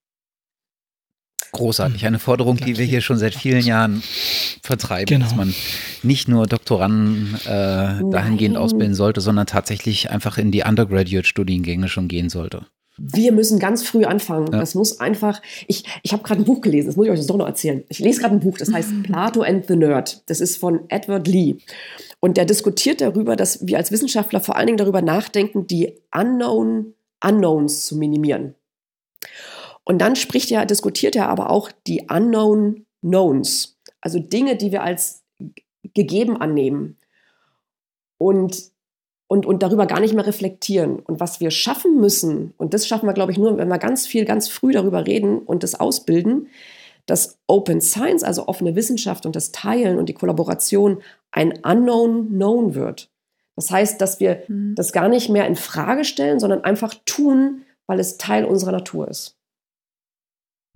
Großartig, 1.52 2.06
eine 2.06 2.20
Forderung, 2.20 2.56
die 2.58 2.78
wir 2.78 2.86
hier 2.86 3.02
schon 3.02 3.18
seit 3.18 3.36
vielen 3.36 3.66
Jahren 3.66 4.04
vertreiben, 4.64 5.06
genau. 5.08 5.26
dass 5.26 5.36
man 5.36 5.54
nicht 6.04 6.28
nur 6.28 6.48
Doktoranden 6.48 7.36
äh, 7.46 8.02
dahingehend 8.12 8.58
ausbilden 8.58 8.96
sollte, 8.96 9.22
sondern 9.22 9.48
tatsächlich 9.48 10.10
einfach 10.10 10.38
in 10.38 10.52
die 10.52 10.64
Undergraduate-Studiengänge 10.64 11.88
schon 11.88 12.08
gehen 12.08 12.30
sollte. 12.30 12.66
Wir 12.98 13.32
müssen 13.32 13.58
ganz 13.58 13.84
früh 13.84 14.04
anfangen. 14.04 14.52
Ja. 14.52 14.60
Das 14.60 14.76
muss 14.76 15.00
einfach. 15.00 15.42
Ich, 15.68 15.86
ich 16.04 16.14
habe 16.14 16.24
gerade 16.24 16.42
ein 16.42 16.46
Buch 16.46 16.62
gelesen, 16.62 16.88
das 16.88 16.96
muss 16.98 17.06
ich 17.06 17.12
euch 17.12 17.20
das 17.20 17.28
doch 17.28 17.38
noch 17.38 17.48
erzählen. 17.48 17.84
Ich 17.90 18.00
lese 18.00 18.20
gerade 18.22 18.36
ein 18.36 18.42
Buch, 18.42 18.58
das 18.58 18.72
heißt 18.72 18.90
Plato 19.04 19.42
and 19.42 19.66
the 19.68 19.76
Nerd. 19.76 20.24
Das 20.30 20.42
ist 20.42 20.58
von 20.58 20.82
Edward 20.90 21.28
Lee. 21.28 21.56
Und 22.20 22.38
der 22.38 22.46
diskutiert 22.46 23.02
darüber, 23.02 23.36
dass 23.36 23.66
wir 23.66 23.78
als 23.78 23.92
Wissenschaftler 23.92 24.42
vor 24.42 24.56
allen 24.56 24.68
Dingen 24.68 24.78
darüber 24.78 25.02
nachdenken, 25.02 25.68
die 25.68 25.94
Unknown 26.14 26.94
Unknowns 27.24 27.86
zu 27.86 27.98
minimieren. 27.98 28.56
Und 29.84 30.00
dann 30.00 30.16
spricht 30.16 30.52
er, 30.52 30.66
diskutiert 30.66 31.16
er 31.16 31.30
aber 31.30 31.50
auch 31.50 31.72
die 31.88 32.08
Unknown 32.10 32.86
Knowns, 33.02 33.80
also 34.02 34.20
Dinge, 34.20 34.58
die 34.58 34.72
wir 34.72 34.84
als 34.84 35.24
gegeben 35.94 36.38
annehmen 36.38 36.98
und, 38.18 38.72
und, 39.28 39.46
und 39.46 39.64
darüber 39.64 39.86
gar 39.88 40.00
nicht 40.00 40.14
mehr 40.14 40.28
reflektieren. 40.28 41.00
Und 41.00 41.20
was 41.20 41.40
wir 41.40 41.52
schaffen 41.52 42.00
müssen, 42.00 42.54
und 42.58 42.74
das 42.74 42.88
schaffen 42.88 43.08
wir, 43.08 43.14
glaube 43.14 43.32
ich, 43.32 43.38
nur, 43.38 43.58
wenn 43.58 43.68
wir 43.68 43.80
ganz 43.80 44.06
viel, 44.06 44.26
ganz 44.26 44.48
früh 44.48 44.72
darüber 44.72 45.08
reden 45.08 45.40
und 45.40 45.64
das 45.64 45.80
ausbilden, 45.80 46.48
dass 47.06 47.40
Open 47.48 47.82
Science, 47.82 48.24
also 48.24 48.48
offene 48.48 48.76
Wissenschaft 48.76 49.26
und 49.26 49.36
das 49.36 49.52
Teilen 49.52 49.98
und 49.98 50.08
die 50.08 50.14
Kollaboration 50.14 51.02
ein 51.32 51.60
Unknown 51.64 52.30
Known 52.30 52.76
wird. 52.76 53.10
Das 53.56 53.72
heißt, 53.72 54.00
dass 54.00 54.20
wir 54.20 54.44
mhm. 54.48 54.76
das 54.76 54.94
gar 54.94 55.10
nicht 55.10 55.30
mehr 55.30 55.48
in 55.48 55.56
Frage 55.56 56.06
stellen, 56.06 56.40
sondern 56.40 56.64
einfach 56.64 56.94
tun, 57.06 57.64
weil 57.88 58.00
es 58.00 58.18
Teil 58.18 58.46
unserer 58.46 58.72
Natur 58.72 59.08
ist. 59.08 59.38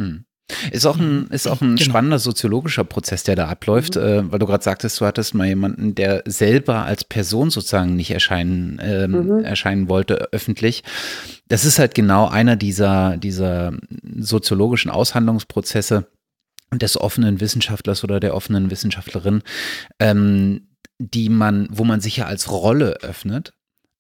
Hm. 0.02 0.26
Ist 0.72 0.86
auch 0.86 0.98
ein, 0.98 1.28
ist 1.32 1.48
auch 1.48 1.62
ein 1.62 1.76
genau. 1.76 1.90
spannender 1.90 2.20
soziologischer 2.20 2.84
Prozess, 2.84 3.24
der 3.24 3.36
da 3.36 3.48
abläuft, 3.48 3.96
mhm. 3.96 4.02
äh, 4.02 4.32
weil 4.32 4.40
du 4.40 4.46
gerade 4.46 4.64
sagtest, 4.64 5.02
du 5.02 5.06
hattest 5.06 5.34
mal 5.34 5.48
jemanden, 5.48 5.96
der 5.96 6.22
selber 6.26 6.84
als 6.84 7.04
Person 7.04 7.50
sozusagen 7.50 7.96
nicht 7.96 8.12
erscheinen, 8.12 8.80
ähm, 8.82 9.12
mhm. 9.12 9.44
erscheinen 9.44 9.90
wollte 9.90 10.30
öffentlich. 10.32 10.84
Das 11.48 11.66
ist 11.66 11.80
halt 11.80 11.96
genau 11.96 12.28
einer 12.28 12.56
dieser, 12.56 13.18
dieser 13.18 13.74
soziologischen 14.18 14.92
Aushandlungsprozesse 14.92 16.08
des 16.74 17.00
offenen 17.00 17.40
Wissenschaftlers 17.40 18.04
oder 18.04 18.20
der 18.20 18.36
offenen 18.36 18.70
Wissenschaftlerin, 18.70 19.42
ähm, 20.00 20.68
die 21.00 21.30
man, 21.30 21.68
wo 21.72 21.84
man 21.84 22.02
sich 22.02 22.18
ja 22.18 22.26
als 22.26 22.52
Rolle 22.52 22.98
öffnet 23.02 23.54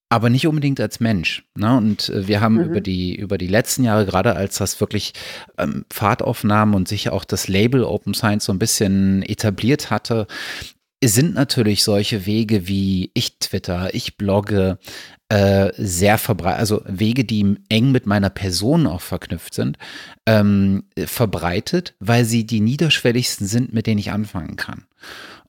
aber 0.09 0.29
nicht 0.29 0.47
unbedingt 0.47 0.79
als 0.79 0.99
Mensch. 0.99 1.43
Ne? 1.55 1.75
Und 1.75 2.09
äh, 2.09 2.27
wir 2.27 2.41
haben 2.41 2.55
mhm. 2.55 2.63
über 2.63 2.81
die 2.81 3.15
über 3.15 3.37
die 3.37 3.47
letzten 3.47 3.83
Jahre, 3.83 4.05
gerade 4.05 4.35
als 4.35 4.57
das 4.57 4.79
wirklich 4.79 5.13
ähm, 5.57 5.85
Fahrt 5.91 6.21
aufnahm 6.21 6.73
und 6.75 6.87
sich 6.87 7.09
auch 7.09 7.25
das 7.25 7.47
Label 7.47 7.83
Open 7.83 8.13
Science 8.13 8.45
so 8.45 8.53
ein 8.53 8.59
bisschen 8.59 9.23
etabliert 9.23 9.89
hatte, 9.89 10.27
sind 11.03 11.33
natürlich 11.35 11.83
solche 11.83 12.25
Wege 12.25 12.67
wie 12.67 13.11
ich 13.13 13.37
Twitter, 13.39 13.93
ich 13.93 14.17
blogge, 14.17 14.79
äh, 15.29 15.71
sehr 15.77 16.17
verbreitet, 16.17 16.59
also 16.59 16.81
Wege, 16.85 17.25
die 17.25 17.55
eng 17.69 17.91
mit 17.91 18.05
meiner 18.05 18.29
Person 18.29 18.87
auch 18.87 19.01
verknüpft 19.01 19.53
sind, 19.53 19.77
ähm, 20.25 20.83
verbreitet, 20.97 21.95
weil 21.99 22.25
sie 22.25 22.45
die 22.45 22.61
niederschwelligsten 22.61 23.47
sind, 23.47 23.73
mit 23.73 23.87
denen 23.87 23.99
ich 23.99 24.11
anfangen 24.11 24.55
kann. 24.55 24.85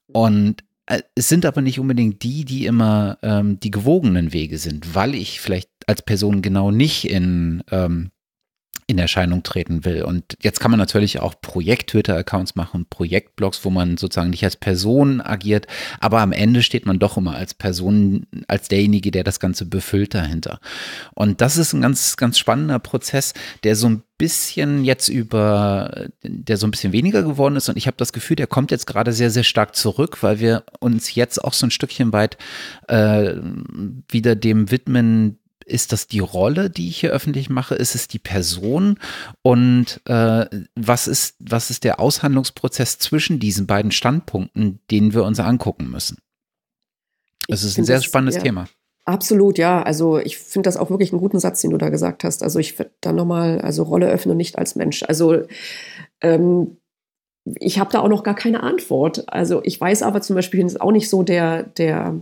Und 0.06 0.62
äh, 0.62 0.64
es 0.86 1.28
sind 1.28 1.44
aber 1.44 1.62
nicht 1.62 1.80
unbedingt 1.80 2.22
die, 2.22 2.44
die 2.44 2.66
immer 2.66 3.18
ähm, 3.22 3.58
die 3.60 3.70
gewogenen 3.70 4.32
Wege 4.32 4.58
sind, 4.58 4.94
weil 4.94 5.14
ich 5.14 5.40
vielleicht 5.40 5.70
als 5.86 6.02
Person 6.02 6.42
genau 6.42 6.70
nicht 6.70 7.08
in 7.08 7.62
ähm, 7.70 8.10
in 8.86 8.98
Erscheinung 8.98 9.42
treten 9.42 9.84
will. 9.84 10.02
Und 10.02 10.36
jetzt 10.40 10.60
kann 10.60 10.70
man 10.70 10.78
natürlich 10.78 11.20
auch 11.20 11.34
Projekt-Twitter-Accounts 11.40 12.54
machen, 12.54 12.86
Projektblogs, 12.88 13.64
wo 13.64 13.70
man 13.70 13.96
sozusagen 13.96 14.30
nicht 14.30 14.44
als 14.44 14.56
Person 14.56 15.20
agiert, 15.20 15.66
aber 16.00 16.20
am 16.20 16.32
Ende 16.32 16.62
steht 16.62 16.86
man 16.86 16.98
doch 16.98 17.16
immer 17.16 17.34
als 17.34 17.54
Person, 17.54 18.26
als 18.48 18.68
derjenige, 18.68 19.10
der 19.10 19.24
das 19.24 19.40
Ganze 19.40 19.66
befüllt 19.66 20.14
dahinter. 20.14 20.60
Und 21.14 21.40
das 21.40 21.56
ist 21.56 21.72
ein 21.72 21.80
ganz, 21.80 22.16
ganz 22.16 22.38
spannender 22.38 22.78
Prozess, 22.78 23.34
der 23.64 23.76
so 23.76 23.88
ein 23.88 24.02
bisschen 24.18 24.84
jetzt 24.84 25.08
über, 25.08 26.06
der 26.22 26.56
so 26.56 26.66
ein 26.66 26.70
bisschen 26.70 26.92
weniger 26.92 27.22
geworden 27.22 27.56
ist 27.56 27.68
und 27.68 27.76
ich 27.76 27.86
habe 27.86 27.96
das 27.98 28.12
Gefühl, 28.12 28.36
der 28.36 28.46
kommt 28.46 28.70
jetzt 28.70 28.86
gerade 28.86 29.12
sehr, 29.12 29.30
sehr 29.30 29.44
stark 29.44 29.76
zurück, 29.76 30.22
weil 30.22 30.40
wir 30.40 30.64
uns 30.80 31.14
jetzt 31.14 31.42
auch 31.42 31.52
so 31.52 31.66
ein 31.66 31.70
Stückchen 31.70 32.12
weit 32.12 32.38
äh, 32.88 33.34
wieder 34.08 34.34
dem 34.34 34.70
widmen, 34.70 35.38
ist 35.66 35.92
das 35.92 36.06
die 36.06 36.20
Rolle, 36.20 36.70
die 36.70 36.88
ich 36.88 37.00
hier 37.00 37.10
öffentlich 37.10 37.50
mache? 37.50 37.74
Ist 37.74 37.94
es 37.94 38.08
die 38.08 38.18
Person? 38.18 38.98
Und 39.42 40.00
äh, 40.06 40.46
was, 40.74 41.08
ist, 41.08 41.34
was 41.40 41.70
ist 41.70 41.84
der 41.84 42.00
Aushandlungsprozess 42.00 42.98
zwischen 42.98 43.40
diesen 43.40 43.66
beiden 43.66 43.90
Standpunkten, 43.90 44.80
den 44.90 45.12
wir 45.12 45.24
uns 45.24 45.40
angucken 45.40 45.90
müssen? 45.90 46.18
Es 47.48 47.64
ist 47.64 47.78
ein 47.78 47.84
sehr 47.84 47.96
das, 47.96 48.04
spannendes 48.04 48.36
ja, 48.36 48.42
Thema. 48.42 48.68
Absolut, 49.04 49.58
ja. 49.58 49.82
Also 49.82 50.18
ich 50.18 50.38
finde 50.38 50.68
das 50.68 50.76
auch 50.76 50.90
wirklich 50.90 51.12
einen 51.12 51.20
guten 51.20 51.40
Satz, 51.40 51.60
den 51.60 51.70
du 51.70 51.78
da 51.78 51.90
gesagt 51.90 52.24
hast. 52.24 52.42
Also 52.42 52.58
ich 52.58 52.78
würde 52.78 52.92
da 53.00 53.12
nochmal, 53.12 53.60
also 53.60 53.82
Rolle 53.82 54.08
öffnen 54.08 54.36
nicht 54.36 54.58
als 54.58 54.76
Mensch. 54.76 55.02
Also 55.02 55.42
ähm, 56.20 56.76
ich 57.44 57.78
habe 57.78 57.92
da 57.92 58.00
auch 58.00 58.08
noch 58.08 58.24
gar 58.24 58.34
keine 58.34 58.62
Antwort. 58.62 59.24
Also 59.28 59.62
ich 59.64 59.80
weiß 59.80 60.02
aber 60.02 60.20
zum 60.22 60.34
Beispiel, 60.34 60.64
ist 60.64 60.80
auch 60.80 60.92
nicht 60.92 61.08
so 61.08 61.22
der, 61.22 61.64
der 61.64 62.18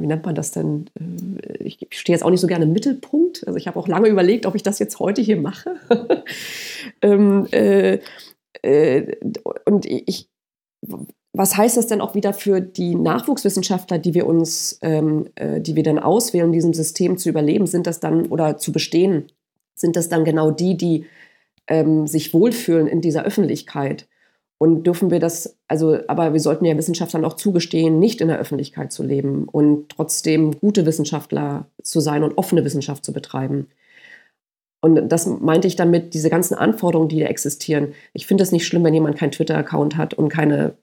wie 0.00 0.06
nennt 0.06 0.24
man 0.24 0.34
das 0.34 0.50
denn? 0.52 0.86
Äh, 0.98 1.62
ich 1.62 1.78
stehe 1.90 2.14
jetzt 2.14 2.24
auch 2.24 2.30
nicht 2.30 2.40
so 2.40 2.46
gerne 2.46 2.64
im 2.64 2.72
Mittelpunkt. 2.72 3.46
Also 3.46 3.56
ich 3.56 3.66
habe 3.66 3.78
auch 3.78 3.88
lange 3.88 4.08
überlegt, 4.08 4.46
ob 4.46 4.54
ich 4.54 4.62
das 4.62 4.78
jetzt 4.78 4.98
heute 4.98 5.22
hier 5.22 5.40
mache. 5.40 5.76
ähm, 7.02 7.46
äh, 7.52 7.98
äh, 8.62 9.16
und 9.64 9.86
ich, 9.86 10.28
was 11.32 11.56
heißt 11.56 11.76
das 11.76 11.86
denn 11.86 12.00
auch 12.00 12.14
wieder 12.14 12.32
für 12.32 12.60
die 12.60 12.94
Nachwuchswissenschaftler, 12.94 13.98
die 13.98 14.14
wir 14.14 14.26
uns, 14.26 14.78
ähm, 14.82 15.28
äh, 15.34 15.60
die 15.60 15.76
wir 15.76 15.82
dann 15.82 15.98
auswählen, 15.98 16.46
in 16.46 16.52
diesem 16.52 16.74
System 16.74 17.16
zu 17.18 17.28
überleben? 17.28 17.66
Sind 17.66 17.86
das 17.86 18.00
dann 18.00 18.26
oder 18.26 18.58
zu 18.58 18.72
bestehen? 18.72 19.26
Sind 19.74 19.96
das 19.96 20.08
dann 20.08 20.24
genau 20.24 20.50
die, 20.50 20.76
die 20.76 21.06
ähm, 21.66 22.06
sich 22.06 22.34
wohlfühlen 22.34 22.86
in 22.86 23.00
dieser 23.00 23.24
Öffentlichkeit? 23.24 24.06
Und 24.62 24.84
dürfen 24.84 25.10
wir 25.10 25.18
das, 25.18 25.58
also, 25.66 25.98
aber 26.06 26.34
wir 26.34 26.38
sollten 26.38 26.64
ja 26.64 26.78
Wissenschaftlern 26.78 27.24
auch 27.24 27.32
zugestehen, 27.32 27.98
nicht 27.98 28.20
in 28.20 28.28
der 28.28 28.38
Öffentlichkeit 28.38 28.92
zu 28.92 29.02
leben 29.02 29.48
und 29.48 29.88
trotzdem 29.88 30.56
gute 30.60 30.86
Wissenschaftler 30.86 31.66
zu 31.82 31.98
sein 31.98 32.22
und 32.22 32.38
offene 32.38 32.64
Wissenschaft 32.64 33.04
zu 33.04 33.12
betreiben. 33.12 33.66
Und 34.80 35.08
das 35.08 35.26
meinte 35.26 35.66
ich 35.66 35.74
damit, 35.74 36.14
diese 36.14 36.30
ganzen 36.30 36.54
Anforderungen, 36.54 37.08
die 37.08 37.18
da 37.18 37.26
existieren. 37.26 37.94
Ich 38.12 38.28
finde 38.28 38.44
es 38.44 38.52
nicht 38.52 38.64
schlimm, 38.64 38.84
wenn 38.84 38.94
jemand 38.94 39.18
keinen 39.18 39.32
Twitter-Account 39.32 39.96
hat 39.96 40.14
und, 40.14 40.28
keine, 40.28 40.74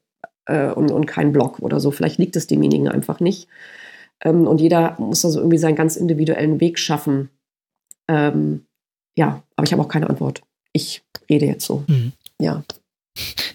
äh, 0.43 0.71
und, 0.71 0.91
und 0.91 1.05
keinen 1.05 1.31
Blog 1.31 1.59
oder 1.59 1.79
so. 1.79 1.89
Vielleicht 1.89 2.17
liegt 2.17 2.35
es 2.35 2.47
demjenigen 2.47 2.89
einfach 2.89 3.21
nicht. 3.21 3.47
Ähm, 4.19 4.45
und 4.45 4.59
jeder 4.59 4.97
muss 4.99 5.23
also 5.23 5.39
irgendwie 5.39 5.57
seinen 5.57 5.77
ganz 5.77 5.95
individuellen 5.95 6.59
Weg 6.59 6.79
schaffen. 6.79 7.29
Ähm, 8.09 8.65
ja, 9.17 9.41
aber 9.55 9.65
ich 9.65 9.71
habe 9.71 9.81
auch 9.81 9.87
keine 9.87 10.09
Antwort. 10.09 10.41
Ich 10.73 11.01
rede 11.29 11.45
jetzt 11.45 11.65
so. 11.65 11.85
Mhm. 11.87 12.11
Ja. 12.41 12.61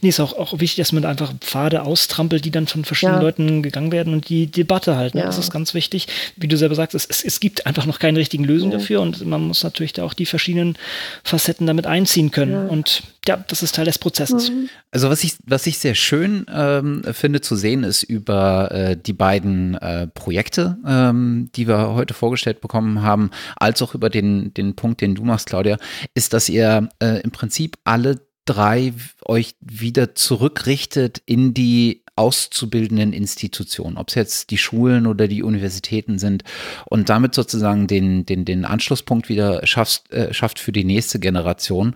Nee, 0.01 0.09
ist 0.11 0.21
auch, 0.21 0.35
auch 0.35 0.53
wichtig, 0.61 0.77
dass 0.77 0.93
man 0.93 1.05
einfach 1.05 1.33
Pfade 1.41 1.83
austrampelt, 1.83 2.45
die 2.45 2.51
dann 2.51 2.67
von 2.67 2.85
verschiedenen 2.85 3.21
ja. 3.21 3.23
Leuten 3.23 3.63
gegangen 3.63 3.93
werden 3.93 4.13
und 4.13 4.29
die 4.29 4.47
Debatte 4.47 4.97
halt. 4.97 5.15
Ne? 5.15 5.23
Ja. 5.23 5.27
Das 5.27 5.39
ist 5.39 5.51
ganz 5.51 5.75
wichtig. 5.75 6.09
Wie 6.37 6.49
du 6.49 6.57
selber 6.57 6.75
sagst, 6.75 6.95
es, 6.95 7.23
es 7.25 7.41
gibt 7.41 7.67
einfach 7.67 7.87
noch 7.87 7.99
keine 7.99 8.19
richtigen 8.19 8.45
Lösungen 8.45 8.73
ja. 8.73 8.79
dafür 8.79 9.01
und 9.01 9.25
man 9.25 9.43
muss 9.43 9.63
natürlich 9.63 9.93
da 9.93 10.05
auch 10.05 10.15
die 10.15 10.27
verschiedenen 10.27 10.77
Facetten 11.23 11.67
damit 11.67 11.87
einziehen 11.87 12.31
können. 12.31 12.69
Und 12.69 13.03
ja, 13.27 13.43
das 13.49 13.63
ist 13.63 13.75
Teil 13.75 13.87
des 13.87 13.99
Prozesses. 13.99 14.51
Mhm. 14.51 14.69
Also 14.91 15.11
was 15.11 15.25
ich, 15.25 15.35
was 15.47 15.67
ich 15.67 15.79
sehr 15.79 15.95
schön 15.95 16.47
ähm, 16.53 17.03
finde 17.13 17.41
zu 17.41 17.57
sehen, 17.57 17.85
ist 17.85 18.03
über 18.03 18.71
äh, 18.71 18.97
die 18.97 19.13
beiden 19.13 19.75
äh, 19.77 20.07
Projekte, 20.09 20.77
ähm, 20.87 21.51
die 21.55 21.67
wir 21.67 21.95
heute 21.95 22.15
vorgestellt 22.15 22.61
bekommen 22.61 23.03
haben, 23.03 23.31
als 23.57 23.83
auch 23.83 23.95
über 23.95 24.11
den, 24.11 24.53
den 24.55 24.77
Punkt, 24.77 25.01
den 25.01 25.15
du 25.15 25.25
machst, 25.25 25.47
Claudia, 25.47 25.79
ist, 26.15 26.33
dass 26.33 26.49
ihr 26.49 26.89
äh, 27.01 27.21
im 27.23 27.31
Prinzip 27.31 27.77
alle 27.85 28.21
drei 28.45 28.93
euch 29.25 29.55
wieder 29.61 30.15
zurückrichtet 30.15 31.23
in 31.27 31.55
die 31.55 32.03
auszubildenden 32.17 33.13
Institutionen, 33.13 33.97
ob 33.97 34.09
es 34.09 34.15
jetzt 34.15 34.51
die 34.51 34.59
Schulen 34.59 35.07
oder 35.07 35.27
die 35.27 35.43
Universitäten 35.43 36.19
sind 36.19 36.45
und 36.87 37.09
damit 37.09 37.35
sozusagen 37.35 37.87
den, 37.87 38.25
den, 38.25 38.45
den 38.45 38.65
Anschlusspunkt 38.65 39.29
wieder 39.29 39.67
schafft, 39.67 40.13
äh, 40.13 40.33
schafft 40.33 40.61
für 40.61 40.73
die 40.73 40.85
nächste 40.85 41.19
Generation 41.19 41.95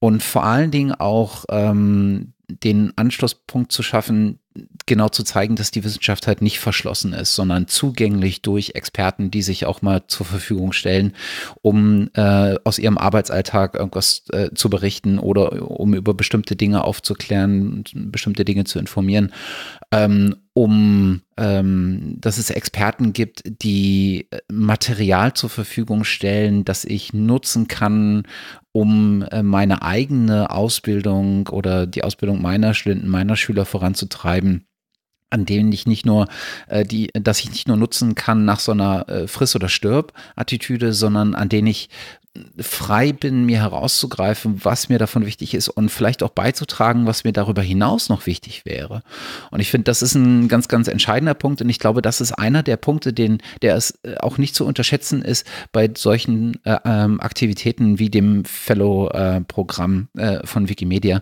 und 0.00 0.22
vor 0.22 0.44
allen 0.44 0.72
Dingen 0.72 0.92
auch 0.92 1.44
ähm, 1.48 2.32
den 2.48 2.92
Anschlusspunkt 2.96 3.70
zu 3.70 3.82
schaffen, 3.82 4.40
genau 4.86 5.08
zu 5.08 5.22
zeigen, 5.22 5.56
dass 5.56 5.70
die 5.70 5.84
Wissenschaft 5.84 6.26
halt 6.26 6.42
nicht 6.42 6.58
verschlossen 6.58 7.12
ist, 7.12 7.34
sondern 7.34 7.68
zugänglich 7.68 8.42
durch 8.42 8.72
Experten, 8.74 9.30
die 9.30 9.42
sich 9.42 9.66
auch 9.66 9.82
mal 9.82 10.02
zur 10.06 10.26
Verfügung 10.26 10.72
stellen, 10.72 11.14
um 11.62 12.10
äh, 12.14 12.56
aus 12.64 12.78
ihrem 12.78 12.98
Arbeitsalltag 12.98 13.74
irgendwas 13.74 14.24
äh, 14.32 14.50
zu 14.54 14.70
berichten 14.70 15.18
oder 15.18 15.70
um 15.70 15.94
über 15.94 16.14
bestimmte 16.14 16.56
Dinge 16.56 16.84
aufzuklären, 16.84 17.84
bestimmte 17.94 18.44
Dinge 18.44 18.64
zu 18.64 18.78
informieren, 18.78 19.32
ähm, 19.90 20.36
um 20.54 21.22
ähm, 21.38 22.18
dass 22.20 22.36
es 22.36 22.50
Experten 22.50 23.12
gibt, 23.12 23.42
die 23.62 24.26
äh, 24.30 24.40
Material 24.52 25.32
zur 25.32 25.48
Verfügung 25.48 26.04
stellen, 26.04 26.64
das 26.64 26.84
ich 26.84 27.14
nutzen 27.14 27.68
kann, 27.68 28.24
um 28.72 29.22
äh, 29.30 29.42
meine 29.42 29.82
eigene 29.82 30.50
Ausbildung 30.50 31.48
oder 31.48 31.86
die 31.86 32.04
Ausbildung 32.04 32.40
meiner 32.42 32.74
Studenten, 32.74 33.08
meiner 33.08 33.36
Schüler 33.36 33.64
voranzutreiben 33.64 34.41
an 35.32 35.46
denen 35.46 35.72
ich 35.72 35.86
nicht 35.86 36.04
nur 36.04 36.28
äh, 36.68 36.84
die, 36.84 37.08
dass 37.14 37.40
ich 37.40 37.50
nicht 37.50 37.66
nur 37.66 37.76
nutzen 37.76 38.14
kann 38.14 38.44
nach 38.44 38.60
so 38.60 38.72
einer 38.72 39.08
äh, 39.08 39.26
Friss- 39.26 39.56
oder 39.56 39.68
Stirb-Attitüde, 39.68 40.92
sondern 40.92 41.34
an 41.34 41.48
denen 41.48 41.68
ich 41.68 41.88
frei 42.58 43.12
bin, 43.12 43.44
mir 43.44 43.60
herauszugreifen, 43.60 44.64
was 44.64 44.88
mir 44.88 44.98
davon 44.98 45.26
wichtig 45.26 45.52
ist 45.52 45.68
und 45.68 45.90
vielleicht 45.90 46.22
auch 46.22 46.30
beizutragen, 46.30 47.06
was 47.06 47.24
mir 47.24 47.32
darüber 47.32 47.60
hinaus 47.60 48.08
noch 48.08 48.26
wichtig 48.26 48.64
wäre. 48.64 49.02
Und 49.50 49.60
ich 49.60 49.70
finde, 49.70 49.84
das 49.84 50.00
ist 50.00 50.14
ein 50.14 50.48
ganz, 50.48 50.68
ganz 50.68 50.88
entscheidender 50.88 51.34
Punkt 51.34 51.60
und 51.60 51.68
ich 51.68 51.78
glaube, 51.78 52.00
das 52.00 52.22
ist 52.22 52.32
einer 52.32 52.62
der 52.62 52.78
Punkte, 52.78 53.12
den, 53.12 53.38
der 53.60 53.76
es 53.76 53.98
äh, 54.02 54.16
auch 54.16 54.38
nicht 54.38 54.54
zu 54.54 54.64
unterschätzen 54.64 55.20
ist 55.20 55.46
bei 55.72 55.90
solchen 55.94 56.58
äh, 56.64 56.78
ähm, 56.86 57.20
Aktivitäten 57.20 57.98
wie 57.98 58.08
dem 58.08 58.46
Fellow-Programm 58.46 60.08
äh, 60.16 60.36
äh, 60.36 60.46
von 60.46 60.70
Wikimedia. 60.70 61.20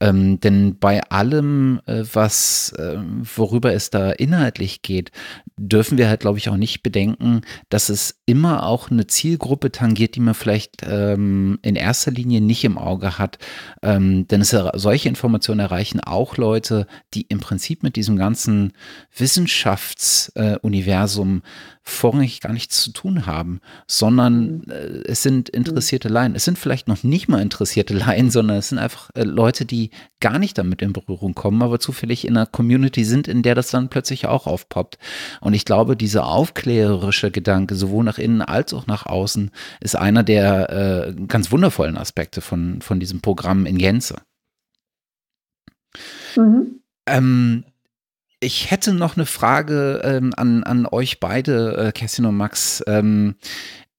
Ähm, 0.00 0.40
denn 0.40 0.76
bei 0.78 1.02
allem, 1.04 1.80
äh, 1.86 2.02
was, 2.12 2.74
ähm, 2.78 3.22
worüber 3.36 3.72
es 3.72 3.90
da 3.90 4.10
inhaltlich 4.10 4.82
geht, 4.82 5.12
dürfen 5.56 5.98
wir 5.98 6.08
halt, 6.08 6.20
glaube 6.20 6.38
ich, 6.38 6.48
auch 6.48 6.56
nicht 6.56 6.82
bedenken, 6.82 7.42
dass 7.68 7.88
es 7.90 8.20
immer 8.26 8.64
auch 8.64 8.90
eine 8.90 9.06
Zielgruppe 9.06 9.70
tangiert, 9.70 10.16
die 10.16 10.20
man 10.20 10.34
vielleicht 10.34 10.47
vielleicht 10.48 10.78
ähm, 10.82 11.58
in 11.60 11.76
erster 11.76 12.10
Linie 12.10 12.40
nicht 12.40 12.64
im 12.64 12.78
Auge 12.78 13.18
hat. 13.18 13.36
Ähm, 13.82 14.26
denn 14.28 14.40
es, 14.40 14.56
solche 14.74 15.10
Informationen 15.10 15.60
erreichen 15.60 16.00
auch 16.00 16.38
Leute, 16.38 16.86
die 17.12 17.26
im 17.28 17.40
Prinzip 17.40 17.82
mit 17.82 17.96
diesem 17.96 18.16
ganzen 18.16 18.72
Wissenschaftsuniversum 19.14 21.38
äh, 21.38 21.40
vorrangig 21.88 22.40
gar 22.40 22.52
nichts 22.52 22.82
zu 22.82 22.92
tun 22.92 23.26
haben, 23.26 23.60
sondern 23.86 24.58
mhm. 24.58 24.64
äh, 24.68 25.02
es 25.06 25.22
sind 25.22 25.48
interessierte 25.48 26.08
Laien. 26.08 26.34
Es 26.34 26.44
sind 26.44 26.58
vielleicht 26.58 26.88
noch 26.88 27.02
nicht 27.02 27.28
mal 27.28 27.40
interessierte 27.40 27.94
Laien, 27.94 28.30
sondern 28.30 28.58
es 28.58 28.68
sind 28.68 28.78
einfach 28.78 29.10
äh, 29.14 29.24
Leute, 29.24 29.64
die 29.64 29.90
gar 30.20 30.38
nicht 30.38 30.58
damit 30.58 30.82
in 30.82 30.92
Berührung 30.92 31.34
kommen, 31.34 31.62
aber 31.62 31.80
zufällig 31.80 32.26
in 32.26 32.36
einer 32.36 32.46
Community 32.46 33.04
sind, 33.04 33.28
in 33.28 33.42
der 33.42 33.54
das 33.54 33.70
dann 33.70 33.88
plötzlich 33.88 34.26
auch 34.26 34.46
aufpoppt. 34.46 34.98
Und 35.40 35.54
ich 35.54 35.64
glaube, 35.64 35.96
dieser 35.96 36.26
aufklärerische 36.26 37.30
Gedanke, 37.30 37.74
sowohl 37.74 38.04
nach 38.04 38.18
innen 38.18 38.42
als 38.42 38.74
auch 38.74 38.86
nach 38.86 39.06
außen, 39.06 39.50
ist 39.80 39.96
einer 39.96 40.22
der 40.22 40.70
äh, 41.08 41.14
ganz 41.26 41.50
wundervollen 41.50 41.96
Aspekte 41.96 42.40
von, 42.40 42.82
von 42.82 43.00
diesem 43.00 43.20
Programm 43.20 43.66
in 43.66 43.78
Gänze. 43.78 44.16
Mhm. 46.36 46.80
Ähm, 47.06 47.64
ich 48.40 48.70
hätte 48.70 48.92
noch 48.92 49.16
eine 49.16 49.26
Frage 49.26 50.00
ähm, 50.04 50.32
an, 50.36 50.62
an 50.64 50.86
euch 50.86 51.20
beide, 51.20 51.76
äh, 51.76 51.92
Kerstin 51.92 52.26
und 52.26 52.36
Max. 52.36 52.82
Ähm, 52.86 53.36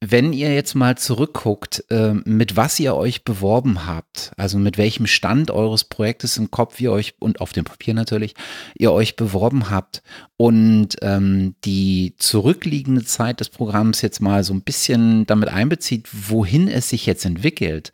wenn 0.02 0.32
ihr 0.32 0.54
jetzt 0.54 0.76
mal 0.76 0.98
zurückguckt, 0.98 1.84
äh, 1.90 2.14
mit 2.24 2.56
was 2.56 2.80
ihr 2.80 2.96
euch 2.96 3.26
beworben 3.26 3.86
habt, 3.86 4.32
also 4.38 4.58
mit 4.58 4.78
welchem 4.78 5.08
Stand 5.08 5.52
eures 5.52 5.84
Projektes 5.84 6.38
im 6.38 6.52
Kopf 6.52 6.80
ihr 6.80 6.94
euch 6.94 7.16
und 7.20 7.42
auf 7.42 7.52
dem 7.52 7.66
Papier 7.66 7.94
natürlich, 7.94 8.34
ihr 8.78 8.94
euch 8.94 9.18
beworben 9.18 9.70
habt 9.70 10.02
und 10.38 10.96
ähm, 11.02 11.56
die 11.66 12.16
zurückliegende 12.18 13.04
Zeit 13.04 13.42
des 13.42 13.50
Programms 13.50 14.02
jetzt 14.02 14.22
mal 14.22 14.46
so 14.46 14.54
ein 14.54 14.62
bisschen 14.62 15.26
damit 15.26 15.50
einbezieht, 15.50 16.08
wohin 16.30 16.70
es 16.70 16.88
sich 16.88 17.06
jetzt 17.06 17.26
entwickelt, 17.26 17.92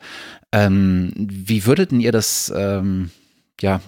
ähm, 0.52 1.12
wie 1.16 1.66
würdet 1.66 1.92
ihr 1.92 2.12
das 2.12 2.54
ähm, 2.56 3.10
ja, 3.62 3.82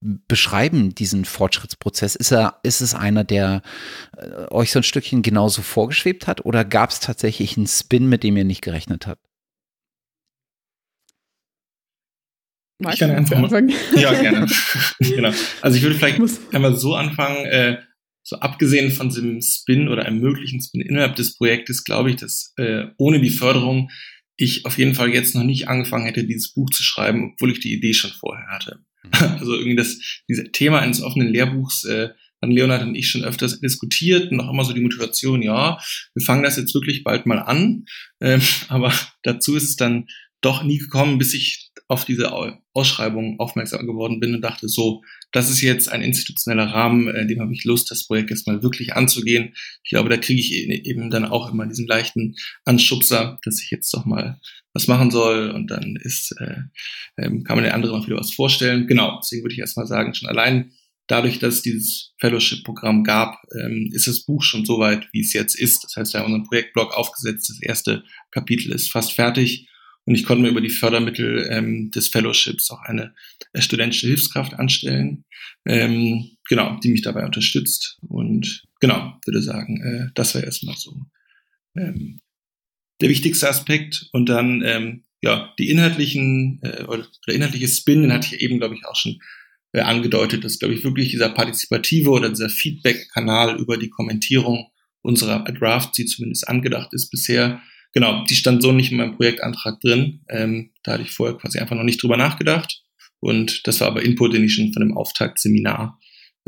beschreiben, 0.00 0.94
diesen 0.94 1.24
Fortschrittsprozess? 1.24 2.14
Ist, 2.14 2.32
er, 2.32 2.60
ist 2.62 2.80
es 2.80 2.94
einer, 2.94 3.24
der 3.24 3.62
äh, 4.16 4.50
euch 4.50 4.72
so 4.72 4.80
ein 4.80 4.84
Stückchen 4.84 5.22
genauso 5.22 5.62
vorgeschwebt 5.62 6.26
hat 6.26 6.44
oder 6.44 6.64
gab 6.64 6.90
es 6.90 7.00
tatsächlich 7.00 7.56
einen 7.56 7.66
Spin, 7.66 8.08
mit 8.08 8.22
dem 8.22 8.36
ihr 8.36 8.44
nicht 8.44 8.62
gerechnet 8.62 9.06
habt? 9.06 9.24
Ich 12.90 12.98
kann 12.98 13.10
einfach 13.10 13.36
anfangen. 13.36 13.72
Ja, 13.96 14.12
gerne. 14.20 14.46
genau. 14.98 15.32
Also 15.60 15.76
ich 15.76 15.82
würde 15.82 15.96
vielleicht 15.96 16.20
einmal 16.52 16.76
so 16.76 16.94
anfangen, 16.94 17.46
äh, 17.46 17.78
so 18.24 18.36
abgesehen 18.36 18.90
von 18.90 19.08
diesem 19.08 19.40
Spin 19.40 19.88
oder 19.88 20.04
einem 20.04 20.20
möglichen 20.20 20.60
Spin 20.60 20.80
innerhalb 20.80 21.16
des 21.16 21.36
Projektes, 21.36 21.84
glaube 21.84 22.10
ich, 22.10 22.16
dass 22.16 22.52
äh, 22.56 22.86
ohne 22.96 23.20
die 23.20 23.30
Förderung 23.30 23.90
ich 24.36 24.64
auf 24.64 24.78
jeden 24.78 24.94
Fall 24.94 25.10
jetzt 25.10 25.34
noch 25.34 25.44
nicht 25.44 25.68
angefangen 25.68 26.06
hätte, 26.06 26.24
dieses 26.24 26.52
Buch 26.52 26.70
zu 26.70 26.82
schreiben, 26.82 27.32
obwohl 27.32 27.52
ich 27.52 27.60
die 27.60 27.72
Idee 27.72 27.94
schon 27.94 28.12
vorher 28.12 28.48
hatte. 28.48 28.80
Also 29.10 29.54
irgendwie 29.54 29.76
das, 29.76 29.98
dieses 30.28 30.52
Thema 30.52 30.80
eines 30.80 31.02
offenen 31.02 31.28
Lehrbuchs 31.28 31.84
äh, 31.84 32.10
haben 32.42 32.52
Leonard 32.52 32.82
und 32.82 32.94
ich 32.94 33.08
schon 33.08 33.24
öfters 33.24 33.60
diskutiert 33.60 34.30
und 34.30 34.40
auch 34.40 34.50
immer 34.50 34.64
so 34.64 34.72
die 34.72 34.80
Motivation, 34.80 35.42
ja, 35.42 35.78
wir 36.14 36.24
fangen 36.24 36.42
das 36.42 36.56
jetzt 36.56 36.74
wirklich 36.74 37.04
bald 37.04 37.26
mal 37.26 37.38
an. 37.38 37.84
Ähm, 38.20 38.42
aber 38.68 38.92
dazu 39.22 39.56
ist 39.56 39.64
es 39.64 39.76
dann 39.76 40.06
doch 40.40 40.64
nie 40.64 40.78
gekommen, 40.78 41.18
bis 41.18 41.34
ich 41.34 41.70
auf 41.92 42.06
diese 42.06 42.32
Ausschreibung 42.72 43.38
aufmerksam 43.38 43.86
geworden 43.86 44.18
bin 44.18 44.34
und 44.34 44.40
dachte, 44.40 44.66
so, 44.66 45.02
das 45.30 45.50
ist 45.50 45.60
jetzt 45.60 45.92
ein 45.92 46.00
institutioneller 46.00 46.72
Rahmen, 46.72 47.14
in 47.14 47.28
dem 47.28 47.40
habe 47.40 47.52
ich 47.52 47.64
Lust, 47.64 47.90
das 47.90 48.06
Projekt 48.06 48.30
jetzt 48.30 48.46
mal 48.46 48.62
wirklich 48.62 48.94
anzugehen. 48.94 49.54
Ich 49.84 49.90
glaube, 49.90 50.08
da 50.08 50.16
kriege 50.16 50.40
ich 50.40 50.52
e-, 50.52 50.82
eben 50.88 51.10
dann 51.10 51.26
auch 51.26 51.52
immer 51.52 51.66
diesen 51.66 51.86
leichten 51.86 52.34
Anschubser, 52.64 53.38
dass 53.44 53.60
ich 53.60 53.70
jetzt 53.70 53.92
doch 53.92 54.06
mal 54.06 54.40
was 54.72 54.88
machen 54.88 55.10
soll 55.10 55.50
und 55.50 55.70
dann 55.70 55.96
ist, 55.96 56.34
äh, 56.40 56.62
ähm, 57.18 57.44
kann 57.44 57.56
man 57.56 57.64
den 57.64 57.74
anderen 57.74 58.00
auch 58.00 58.06
wieder 58.06 58.16
was 58.16 58.32
vorstellen. 58.32 58.86
Genau, 58.86 59.18
deswegen 59.22 59.44
würde 59.44 59.52
ich 59.52 59.60
erstmal 59.60 59.86
sagen, 59.86 60.14
schon 60.14 60.30
allein 60.30 60.72
dadurch, 61.08 61.40
dass 61.40 61.56
es 61.56 61.62
dieses 61.62 62.14
Fellowship-Programm 62.20 63.04
gab, 63.04 63.36
ähm, 63.54 63.90
ist 63.92 64.06
das 64.06 64.24
Buch 64.24 64.42
schon 64.42 64.64
so 64.64 64.78
weit, 64.78 65.08
wie 65.12 65.20
es 65.20 65.34
jetzt 65.34 65.60
ist. 65.60 65.84
Das 65.84 65.96
heißt, 65.96 66.14
wir 66.14 66.20
haben 66.20 66.32
unseren 66.32 66.48
Projektblog 66.48 66.94
aufgesetzt, 66.94 67.50
das 67.50 67.60
erste 67.60 68.02
Kapitel 68.30 68.72
ist 68.72 68.90
fast 68.90 69.12
fertig 69.12 69.68
und 70.04 70.14
ich 70.14 70.24
konnte 70.24 70.42
mir 70.42 70.48
über 70.48 70.60
die 70.60 70.70
Fördermittel 70.70 71.48
ähm, 71.50 71.90
des 71.90 72.08
Fellowships 72.08 72.70
auch 72.70 72.80
eine 72.82 73.14
äh, 73.52 73.60
studentische 73.60 74.08
Hilfskraft 74.08 74.54
anstellen, 74.54 75.24
ähm, 75.64 76.36
genau, 76.48 76.78
die 76.82 76.88
mich 76.88 77.02
dabei 77.02 77.24
unterstützt. 77.24 77.98
Und 78.00 78.64
genau, 78.80 79.18
würde 79.24 79.42
sagen, 79.42 79.80
äh, 79.80 80.10
das 80.14 80.34
wäre 80.34 80.44
erstmal 80.44 80.76
so 80.76 80.94
ähm, 81.76 82.20
der 83.00 83.08
wichtigste 83.08 83.48
Aspekt. 83.48 84.08
Und 84.12 84.28
dann 84.28 84.62
ähm, 84.62 85.04
ja 85.22 85.54
die 85.58 85.70
inhaltlichen 85.70 86.60
äh, 86.62 86.82
oder 86.84 87.06
der 87.28 87.34
inhaltliche 87.34 87.68
Spin, 87.68 88.02
den 88.02 88.12
hatte 88.12 88.34
ich 88.34 88.42
eben, 88.42 88.58
glaube 88.58 88.74
ich, 88.74 88.84
auch 88.84 88.96
schon 88.96 89.20
äh, 89.72 89.80
angedeutet, 89.80 90.44
dass, 90.44 90.58
glaube 90.58 90.74
ich, 90.74 90.82
wirklich 90.82 91.10
dieser 91.10 91.30
partizipative 91.30 92.10
oder 92.10 92.28
dieser 92.28 92.50
Feedback-Kanal 92.50 93.60
über 93.60 93.76
die 93.76 93.90
Kommentierung 93.90 94.68
unserer 95.00 95.44
Draft, 95.44 95.96
die 95.96 96.06
zumindest 96.06 96.48
angedacht 96.48 96.92
ist 96.92 97.10
bisher, 97.10 97.60
genau, 97.92 98.24
die 98.24 98.34
stand 98.34 98.62
so 98.62 98.72
nicht 98.72 98.90
in 98.90 98.98
meinem 98.98 99.16
Projektantrag 99.16 99.80
drin. 99.80 100.24
Ähm, 100.28 100.72
da 100.82 100.92
hatte 100.92 101.02
ich 101.02 101.12
vorher 101.12 101.36
quasi 101.36 101.58
einfach 101.58 101.76
noch 101.76 101.84
nicht 101.84 102.02
drüber 102.02 102.16
nachgedacht. 102.16 102.82
Und 103.20 103.66
das 103.66 103.80
war 103.80 103.88
aber 103.88 104.02
Input, 104.02 104.34
den 104.34 104.44
ich 104.44 104.54
schon 104.54 104.72
von 104.72 104.82
dem 104.82 104.96
Auftaktseminar 104.96 105.98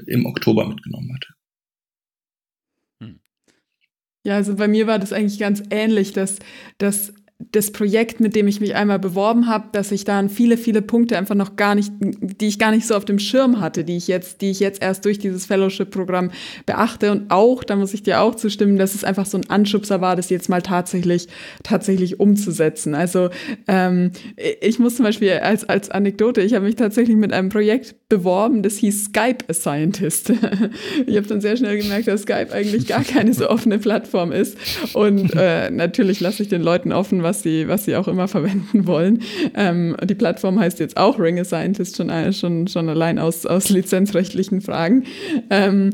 im 0.06 0.26
Oktober 0.26 0.66
mitgenommen 0.66 1.14
hatte. 1.14 1.28
Hm. 3.00 3.20
Ja, 4.24 4.34
also 4.36 4.56
bei 4.56 4.66
mir 4.66 4.86
war 4.86 4.98
das 4.98 5.12
eigentlich 5.12 5.38
ganz 5.38 5.62
ähnlich, 5.70 6.12
dass, 6.12 6.38
dass 6.78 7.14
das 7.38 7.72
Projekt, 7.72 8.20
mit 8.20 8.36
dem 8.36 8.46
ich 8.46 8.60
mich 8.60 8.76
einmal 8.76 9.00
beworben 9.00 9.48
habe, 9.48 9.68
dass 9.72 9.90
ich 9.90 10.04
da 10.04 10.26
viele, 10.28 10.56
viele 10.56 10.82
Punkte 10.82 11.18
einfach 11.18 11.34
noch 11.34 11.56
gar 11.56 11.74
nicht, 11.74 11.92
die 12.00 12.46
ich 12.46 12.60
gar 12.60 12.70
nicht 12.70 12.86
so 12.86 12.94
auf 12.94 13.04
dem 13.04 13.18
Schirm 13.18 13.60
hatte, 13.60 13.82
die 13.82 13.96
ich 13.96 14.06
jetzt, 14.06 14.40
die 14.40 14.50
ich 14.50 14.60
jetzt 14.60 14.80
erst 14.80 15.04
durch 15.04 15.18
dieses 15.18 15.46
Fellowship-Programm 15.46 16.30
beachte 16.64 17.10
und 17.10 17.30
auch, 17.30 17.64
da 17.64 17.74
muss 17.74 17.92
ich 17.92 18.04
dir 18.04 18.20
auch 18.20 18.36
zustimmen, 18.36 18.78
dass 18.78 18.94
es 18.94 19.02
einfach 19.02 19.26
so 19.26 19.36
ein 19.36 19.50
Anschubser 19.50 20.00
war, 20.00 20.14
das 20.14 20.30
jetzt 20.30 20.48
mal 20.48 20.62
tatsächlich, 20.62 21.26
tatsächlich 21.64 22.20
umzusetzen. 22.20 22.94
Also 22.94 23.30
ähm, 23.66 24.12
ich 24.60 24.78
muss 24.78 24.96
zum 24.96 25.04
Beispiel 25.04 25.32
als, 25.32 25.68
als 25.68 25.90
Anekdote, 25.90 26.40
ich 26.40 26.54
habe 26.54 26.64
mich 26.64 26.76
tatsächlich 26.76 27.16
mit 27.16 27.32
einem 27.32 27.48
Projekt 27.48 27.96
beworben, 28.08 28.62
das 28.62 28.76
hieß 28.76 29.06
Skype 29.06 29.38
a 29.48 29.54
Scientist. 29.54 30.30
ich 31.06 31.16
habe 31.16 31.26
dann 31.26 31.40
sehr 31.40 31.56
schnell 31.56 31.78
gemerkt, 31.78 32.06
dass 32.06 32.22
Skype 32.22 32.52
eigentlich 32.52 32.86
gar 32.86 33.02
keine 33.02 33.34
so 33.34 33.50
offene 33.50 33.78
Plattform 33.80 34.30
ist 34.30 34.56
und 34.92 35.34
äh, 35.34 35.70
natürlich 35.70 36.20
lasse 36.20 36.44
ich 36.44 36.48
den 36.48 36.62
Leuten 36.62 36.92
offen, 36.92 37.23
was 37.24 37.42
sie, 37.42 37.66
was 37.66 37.84
sie 37.84 37.96
auch 37.96 38.06
immer 38.06 38.28
verwenden 38.28 38.86
wollen. 38.86 39.22
Ähm, 39.56 39.96
die 40.04 40.14
Plattform 40.14 40.60
heißt 40.60 40.78
jetzt 40.78 40.96
auch 40.96 41.18
Ring 41.18 41.40
a 41.40 41.44
Scientist, 41.44 41.96
schon, 41.96 42.10
äh, 42.10 42.32
schon, 42.32 42.68
schon 42.68 42.88
allein 42.88 43.18
aus, 43.18 43.44
aus 43.46 43.68
lizenzrechtlichen 43.70 44.60
Fragen. 44.60 45.02
Ähm, 45.50 45.90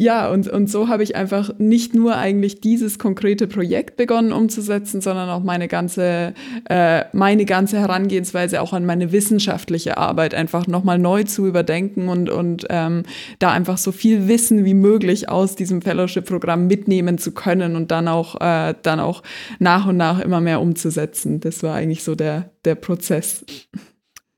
ja, 0.00 0.30
und, 0.30 0.46
und 0.46 0.70
so 0.70 0.86
habe 0.86 1.02
ich 1.02 1.16
einfach 1.16 1.50
nicht 1.58 1.92
nur 1.92 2.16
eigentlich 2.16 2.60
dieses 2.60 3.00
konkrete 3.00 3.48
Projekt 3.48 3.96
begonnen 3.96 4.32
umzusetzen, 4.32 5.00
sondern 5.00 5.28
auch 5.28 5.42
meine 5.42 5.66
ganze, 5.66 6.34
äh, 6.70 7.04
meine 7.12 7.44
ganze 7.46 7.80
Herangehensweise 7.80 8.62
auch 8.62 8.72
an 8.72 8.86
meine 8.86 9.10
wissenschaftliche 9.10 9.98
Arbeit 9.98 10.34
einfach 10.34 10.68
nochmal 10.68 11.00
neu 11.00 11.24
zu 11.24 11.48
überdenken 11.48 12.08
und, 12.08 12.30
und 12.30 12.64
ähm, 12.70 13.02
da 13.40 13.50
einfach 13.50 13.76
so 13.76 13.90
viel 13.90 14.28
Wissen 14.28 14.64
wie 14.64 14.74
möglich 14.74 15.28
aus 15.28 15.56
diesem 15.56 15.82
Fellowship-Programm 15.82 16.68
mitnehmen 16.68 17.18
zu 17.18 17.32
können 17.32 17.74
und 17.74 17.90
dann 17.90 18.06
auch, 18.06 18.40
äh, 18.40 18.74
dann 18.80 19.00
auch 19.00 19.24
nach 19.58 19.86
und 19.86 19.96
nach 19.96 20.20
immer 20.20 20.40
mehr 20.40 20.57
umzusetzen. 20.60 21.40
Das 21.40 21.62
war 21.62 21.74
eigentlich 21.74 22.04
so 22.04 22.14
der, 22.14 22.50
der 22.64 22.74
Prozess. 22.74 23.44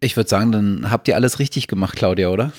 Ich 0.01 0.16
würde 0.16 0.30
sagen, 0.30 0.52
dann 0.52 0.90
habt 0.90 1.09
ihr 1.09 1.16
alles 1.16 1.38
richtig 1.38 1.68
gemacht, 1.68 1.97
Claudia, 1.97 2.30
oder? 2.30 2.52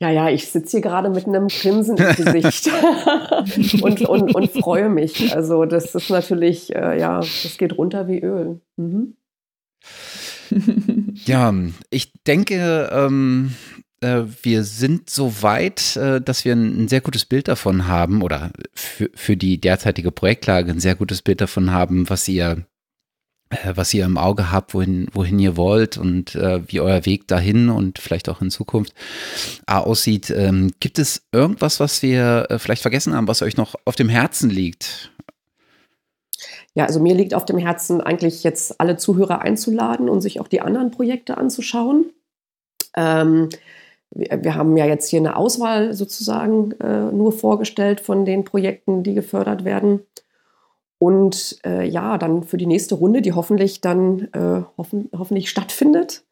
Ja, 0.00 0.10
ja, 0.10 0.28
ich 0.28 0.48
sitze 0.48 0.72
hier 0.72 0.80
gerade 0.80 1.08
mit 1.08 1.26
einem 1.26 1.48
Grinsen 1.48 1.96
im 1.96 2.16
Gesicht 2.16 2.68
und, 3.82 4.02
und, 4.02 4.34
und 4.34 4.50
freue 4.50 4.88
mich. 4.88 5.34
Also 5.34 5.64
das 5.64 5.94
ist 5.94 6.10
natürlich, 6.10 6.74
äh, 6.74 6.98
ja, 6.98 7.20
das 7.20 7.56
geht 7.58 7.78
runter 7.78 8.08
wie 8.08 8.20
Öl. 8.20 8.60
Mhm. 8.76 9.16
ja, 11.24 11.54
ich 11.90 12.12
denke, 12.26 12.90
ähm, 12.92 13.54
äh, 14.00 14.24
wir 14.42 14.64
sind 14.64 15.10
so 15.10 15.42
weit, 15.42 15.96
äh, 15.96 16.20
dass 16.20 16.44
wir 16.44 16.54
ein, 16.54 16.84
ein, 16.84 16.88
sehr 16.88 17.00
gutes 17.00 17.24
Bild 17.24 17.48
davon 17.48 17.88
haben 17.88 18.22
oder 18.22 18.50
für, 18.74 19.10
für 19.14 19.36
die 19.36 19.60
derzeitige 19.60 20.10
Projektlage 20.10 20.72
ein 20.72 20.80
sehr 20.80 20.94
gutes 20.96 21.22
Bild 21.22 21.40
davon 21.40 21.70
haben, 21.70 22.08
was 22.10 22.28
ihr 22.28 22.66
was 23.74 23.94
ihr 23.94 24.04
im 24.04 24.18
Auge 24.18 24.50
habt, 24.50 24.74
wohin, 24.74 25.08
wohin 25.12 25.38
ihr 25.38 25.56
wollt 25.56 25.96
und 25.96 26.34
äh, 26.34 26.60
wie 26.66 26.80
euer 26.80 27.06
Weg 27.06 27.28
dahin 27.28 27.68
und 27.68 27.98
vielleicht 27.98 28.28
auch 28.28 28.40
in 28.40 28.50
Zukunft 28.50 28.94
äh, 29.68 29.74
aussieht. 29.74 30.30
Ähm, 30.30 30.72
gibt 30.80 30.98
es 30.98 31.22
irgendwas, 31.32 31.80
was 31.80 32.02
wir 32.02 32.46
äh, 32.50 32.58
vielleicht 32.58 32.82
vergessen 32.82 33.14
haben, 33.14 33.28
was 33.28 33.42
euch 33.42 33.56
noch 33.56 33.74
auf 33.84 33.96
dem 33.96 34.08
Herzen 34.08 34.50
liegt? 34.50 35.12
Ja, 36.74 36.86
also 36.86 37.00
mir 37.00 37.14
liegt 37.14 37.34
auf 37.34 37.44
dem 37.44 37.58
Herzen 37.58 38.00
eigentlich 38.00 38.42
jetzt 38.42 38.80
alle 38.80 38.96
Zuhörer 38.96 39.42
einzuladen 39.42 40.08
und 40.08 40.20
sich 40.20 40.40
auch 40.40 40.48
die 40.48 40.60
anderen 40.60 40.90
Projekte 40.90 41.38
anzuschauen. 41.38 42.06
Ähm, 42.96 43.48
wir, 44.10 44.42
wir, 44.42 44.54
haben 44.56 44.76
ja 44.76 44.86
jetzt 44.86 45.08
hier 45.08 45.20
eine 45.20 45.36
Auswahl 45.36 45.94
sozusagen 45.94 46.72
äh, 46.80 47.12
nur 47.12 47.32
vorgestellt 47.32 48.00
von 48.00 48.24
den 48.24 48.44
Projekten, 48.44 49.04
die 49.04 49.14
gefördert 49.14 49.64
werden. 49.64 50.00
Und 51.04 51.58
äh, 51.66 51.86
ja, 51.86 52.16
dann 52.16 52.44
für 52.44 52.56
die 52.56 52.64
nächste 52.64 52.94
Runde, 52.94 53.20
die 53.20 53.34
hoffentlich 53.34 53.82
dann 53.82 54.28
äh, 54.32 54.62
hoffen, 54.78 55.10
hoffentlich 55.12 55.50
stattfindet, 55.50 56.24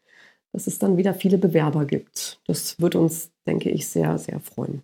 dass 0.50 0.66
es 0.66 0.78
dann 0.78 0.96
wieder 0.96 1.12
viele 1.12 1.36
Bewerber 1.36 1.84
gibt. 1.84 2.40
Das 2.46 2.80
wird 2.80 2.94
uns, 2.94 3.30
denke 3.46 3.68
ich, 3.68 3.86
sehr, 3.86 4.16
sehr 4.16 4.40
freuen. 4.40 4.82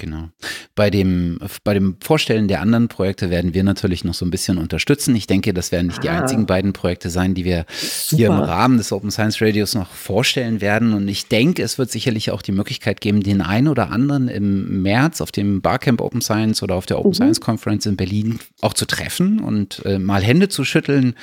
Genau. 0.00 0.30
Bei 0.74 0.88
dem, 0.88 1.38
bei 1.62 1.74
dem 1.74 1.98
Vorstellen 2.00 2.48
der 2.48 2.62
anderen 2.62 2.88
Projekte 2.88 3.28
werden 3.28 3.52
wir 3.52 3.62
natürlich 3.62 4.02
noch 4.02 4.14
so 4.14 4.24
ein 4.24 4.30
bisschen 4.30 4.56
unterstützen. 4.56 5.14
Ich 5.14 5.26
denke, 5.26 5.52
das 5.52 5.72
werden 5.72 5.88
nicht 5.88 5.98
ah. 5.98 6.02
die 6.02 6.08
einzigen 6.08 6.46
beiden 6.46 6.72
Projekte 6.72 7.10
sein, 7.10 7.34
die 7.34 7.44
wir 7.44 7.66
Super. 7.68 8.16
hier 8.16 8.26
im 8.28 8.38
Rahmen 8.38 8.78
des 8.78 8.92
Open 8.92 9.10
Science 9.10 9.42
Radios 9.42 9.74
noch 9.74 9.90
vorstellen 9.90 10.62
werden. 10.62 10.94
Und 10.94 11.06
ich 11.06 11.28
denke, 11.28 11.62
es 11.62 11.76
wird 11.76 11.90
sicherlich 11.90 12.30
auch 12.30 12.40
die 12.40 12.52
Möglichkeit 12.52 13.02
geben, 13.02 13.22
den 13.22 13.42
einen 13.42 13.68
oder 13.68 13.90
anderen 13.90 14.28
im 14.28 14.80
März 14.80 15.20
auf 15.20 15.32
dem 15.32 15.60
Barcamp 15.60 16.00
Open 16.00 16.22
Science 16.22 16.62
oder 16.62 16.76
auf 16.76 16.86
der 16.86 16.98
Open 16.98 17.10
mhm. 17.10 17.14
Science 17.14 17.40
Conference 17.42 17.84
in 17.84 17.96
Berlin 17.96 18.38
auch 18.62 18.72
zu 18.72 18.86
treffen 18.86 19.40
und 19.40 19.84
äh, 19.84 19.98
mal 19.98 20.22
Hände 20.22 20.48
zu 20.48 20.64
schütteln. 20.64 21.14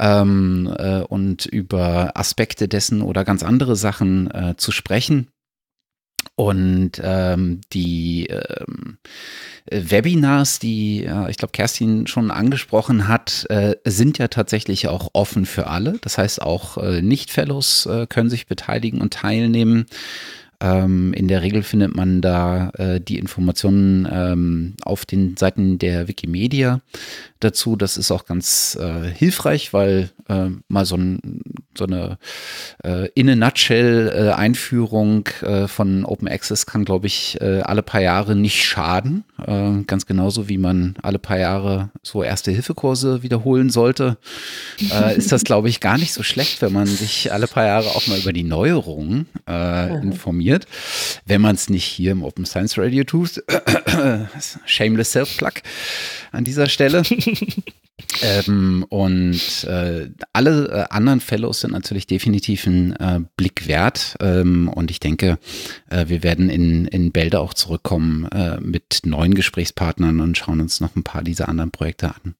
Ähm, 0.00 0.74
äh, 0.76 1.02
und 1.02 1.46
über 1.46 2.16
Aspekte 2.16 2.66
dessen 2.66 3.02
oder 3.02 3.24
ganz 3.24 3.44
andere 3.44 3.76
Sachen 3.76 4.28
äh, 4.32 4.54
zu 4.56 4.72
sprechen. 4.72 5.28
Und 6.42 7.00
ähm, 7.04 7.60
die 7.72 8.26
ähm, 8.26 8.98
Webinars, 9.70 10.58
die 10.58 11.02
ja, 11.02 11.28
ich 11.28 11.36
glaube 11.36 11.52
Kerstin 11.52 12.08
schon 12.08 12.32
angesprochen 12.32 13.06
hat, 13.06 13.46
äh, 13.48 13.76
sind 13.84 14.18
ja 14.18 14.26
tatsächlich 14.26 14.88
auch 14.88 15.10
offen 15.12 15.46
für 15.46 15.68
alle. 15.68 15.98
Das 16.00 16.18
heißt, 16.18 16.42
auch 16.42 16.78
äh, 16.78 17.00
Nicht-Fellows 17.00 17.86
äh, 17.86 18.06
können 18.08 18.28
sich 18.28 18.48
beteiligen 18.48 19.00
und 19.00 19.12
teilnehmen. 19.12 19.86
Ähm, 20.60 21.12
in 21.12 21.28
der 21.28 21.42
Regel 21.42 21.62
findet 21.62 21.94
man 21.94 22.20
da 22.20 22.70
äh, 22.70 23.00
die 23.00 23.18
Informationen 23.18 24.08
ähm, 24.10 24.74
auf 24.82 25.06
den 25.06 25.36
Seiten 25.36 25.78
der 25.78 26.08
Wikimedia 26.08 26.80
dazu. 27.44 27.76
Das 27.76 27.96
ist 27.96 28.10
auch 28.10 28.24
ganz 28.24 28.76
äh, 28.80 29.08
hilfreich, 29.08 29.72
weil 29.72 30.10
äh, 30.28 30.48
mal 30.68 30.84
so, 30.84 30.96
ein, 30.96 31.42
so 31.76 31.84
eine 31.84 32.18
äh, 32.84 33.08
in 33.14 33.28
a 33.28 33.36
nutshell 33.36 34.12
äh, 34.14 34.30
Einführung 34.32 35.28
äh, 35.42 35.66
von 35.68 36.04
Open 36.04 36.28
Access 36.28 36.66
kann, 36.66 36.84
glaube 36.84 37.06
ich, 37.06 37.40
äh, 37.40 37.60
alle 37.60 37.82
paar 37.82 38.00
Jahre 38.00 38.36
nicht 38.36 38.64
schaden. 38.64 39.24
Äh, 39.46 39.82
ganz 39.86 40.06
genauso 40.06 40.48
wie 40.48 40.58
man 40.58 40.94
alle 41.02 41.18
paar 41.18 41.38
Jahre 41.38 41.90
so 42.02 42.22
Erste-Hilfe-Kurse 42.22 43.22
wiederholen 43.22 43.70
sollte, 43.70 44.18
äh, 44.92 45.16
ist 45.16 45.32
das, 45.32 45.44
glaube 45.44 45.68
ich, 45.68 45.80
gar 45.80 45.98
nicht 45.98 46.12
so 46.12 46.22
schlecht, 46.22 46.62
wenn 46.62 46.72
man 46.72 46.86
sich 46.86 47.32
alle 47.32 47.46
paar 47.46 47.66
Jahre 47.66 47.88
auch 47.88 48.06
mal 48.06 48.18
über 48.18 48.32
die 48.32 48.44
Neuerungen 48.44 49.26
äh, 49.48 49.94
informiert. 50.02 50.66
Wenn 51.26 51.40
man 51.40 51.54
es 51.54 51.68
nicht 51.68 51.84
hier 51.84 52.12
im 52.12 52.22
Open 52.22 52.46
Science 52.46 52.78
Radio 52.78 53.04
tut. 53.04 53.42
Shameless 54.66 55.12
Self-Plug 55.12 55.62
an 56.32 56.44
dieser 56.44 56.68
Stelle. 56.68 57.02
ähm, 58.22 58.84
und 58.88 59.64
äh, 59.64 60.10
alle 60.32 60.68
äh, 60.68 60.94
anderen 60.94 61.20
Fellows 61.20 61.60
sind 61.60 61.72
natürlich 61.72 62.06
definitiv 62.06 62.66
ein 62.66 62.96
äh, 62.96 63.20
Blick 63.36 63.66
wert. 63.66 64.16
Ähm, 64.20 64.68
und 64.68 64.90
ich 64.90 65.00
denke, 65.00 65.38
äh, 65.90 66.06
wir 66.08 66.22
werden 66.22 66.50
in, 66.50 66.86
in 66.86 67.12
Bälde 67.12 67.40
auch 67.40 67.54
zurückkommen 67.54 68.26
äh, 68.26 68.60
mit 68.60 69.00
neuen 69.04 69.34
Gesprächspartnern 69.34 70.20
und 70.20 70.36
schauen 70.36 70.60
uns 70.60 70.80
noch 70.80 70.96
ein 70.96 71.04
paar 71.04 71.22
dieser 71.22 71.48
anderen 71.48 71.70
Projekte 71.70 72.08
an. 72.08 72.34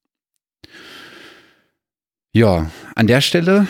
Ja, 2.35 2.70
an 2.94 3.06
der 3.06 3.20
Stelle 3.20 3.66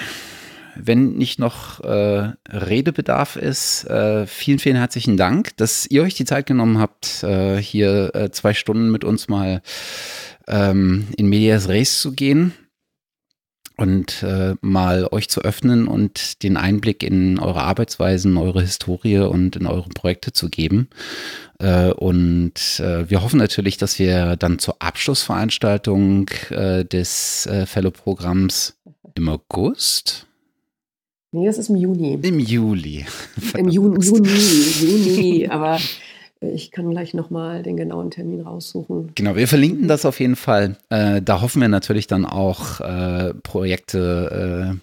wenn 0.74 1.14
nicht 1.14 1.38
noch 1.38 1.80
äh, 1.80 2.32
Redebedarf 2.48 3.36
ist, 3.36 3.84
äh, 3.84 4.26
vielen, 4.26 4.58
vielen 4.58 4.76
herzlichen 4.76 5.16
Dank, 5.16 5.56
dass 5.56 5.86
ihr 5.86 6.02
euch 6.02 6.14
die 6.14 6.24
Zeit 6.24 6.46
genommen 6.46 6.78
habt, 6.78 7.22
äh, 7.22 7.58
hier 7.58 8.14
äh, 8.14 8.30
zwei 8.30 8.54
Stunden 8.54 8.90
mit 8.90 9.04
uns 9.04 9.28
mal 9.28 9.62
ähm, 10.48 11.08
in 11.16 11.28
Medias 11.28 11.68
Res 11.68 12.00
zu 12.00 12.12
gehen 12.12 12.52
und 13.76 14.22
äh, 14.22 14.54
mal 14.60 15.08
euch 15.10 15.28
zu 15.28 15.40
öffnen 15.42 15.88
und 15.88 16.42
den 16.42 16.56
Einblick 16.56 17.02
in 17.02 17.38
eure 17.38 17.62
Arbeitsweisen, 17.62 18.36
eure 18.36 18.60
Historie 18.60 19.18
und 19.18 19.56
in 19.56 19.66
eure 19.66 19.88
Projekte 19.88 20.32
zu 20.32 20.48
geben. 20.50 20.88
Äh, 21.58 21.92
und 21.92 22.80
äh, 22.80 23.08
wir 23.10 23.22
hoffen 23.22 23.38
natürlich, 23.38 23.78
dass 23.78 23.98
wir 23.98 24.36
dann 24.36 24.58
zur 24.58 24.76
Abschlussveranstaltung 24.80 26.28
äh, 26.50 26.84
des 26.84 27.46
äh, 27.46 27.66
Fellow-Programms 27.66 28.76
im 29.14 29.28
August 29.28 30.26
Nee, 31.34 31.46
das 31.46 31.56
ist 31.56 31.70
im 31.70 31.76
Juni. 31.76 32.18
Im 32.20 32.38
Juli. 32.38 33.06
Im 33.56 33.70
Juni, 33.70 34.04
Juni, 34.04 34.28
Juni, 34.82 35.48
aber 35.48 35.78
ich 36.42 36.70
kann 36.70 36.90
gleich 36.90 37.14
nochmal 37.14 37.62
den 37.62 37.76
genauen 37.76 38.10
Termin 38.10 38.40
raussuchen. 38.40 39.12
Genau, 39.14 39.36
wir 39.36 39.48
verlinken 39.48 39.88
das 39.88 40.04
auf 40.04 40.20
jeden 40.20 40.36
Fall. 40.36 40.76
Äh, 40.90 41.22
da 41.22 41.40
hoffen 41.40 41.60
wir 41.60 41.68
natürlich 41.68 42.06
dann 42.06 42.24
auch 42.24 42.80
äh, 42.80 43.34
Projekte, 43.42 44.74
äh, 44.74 44.78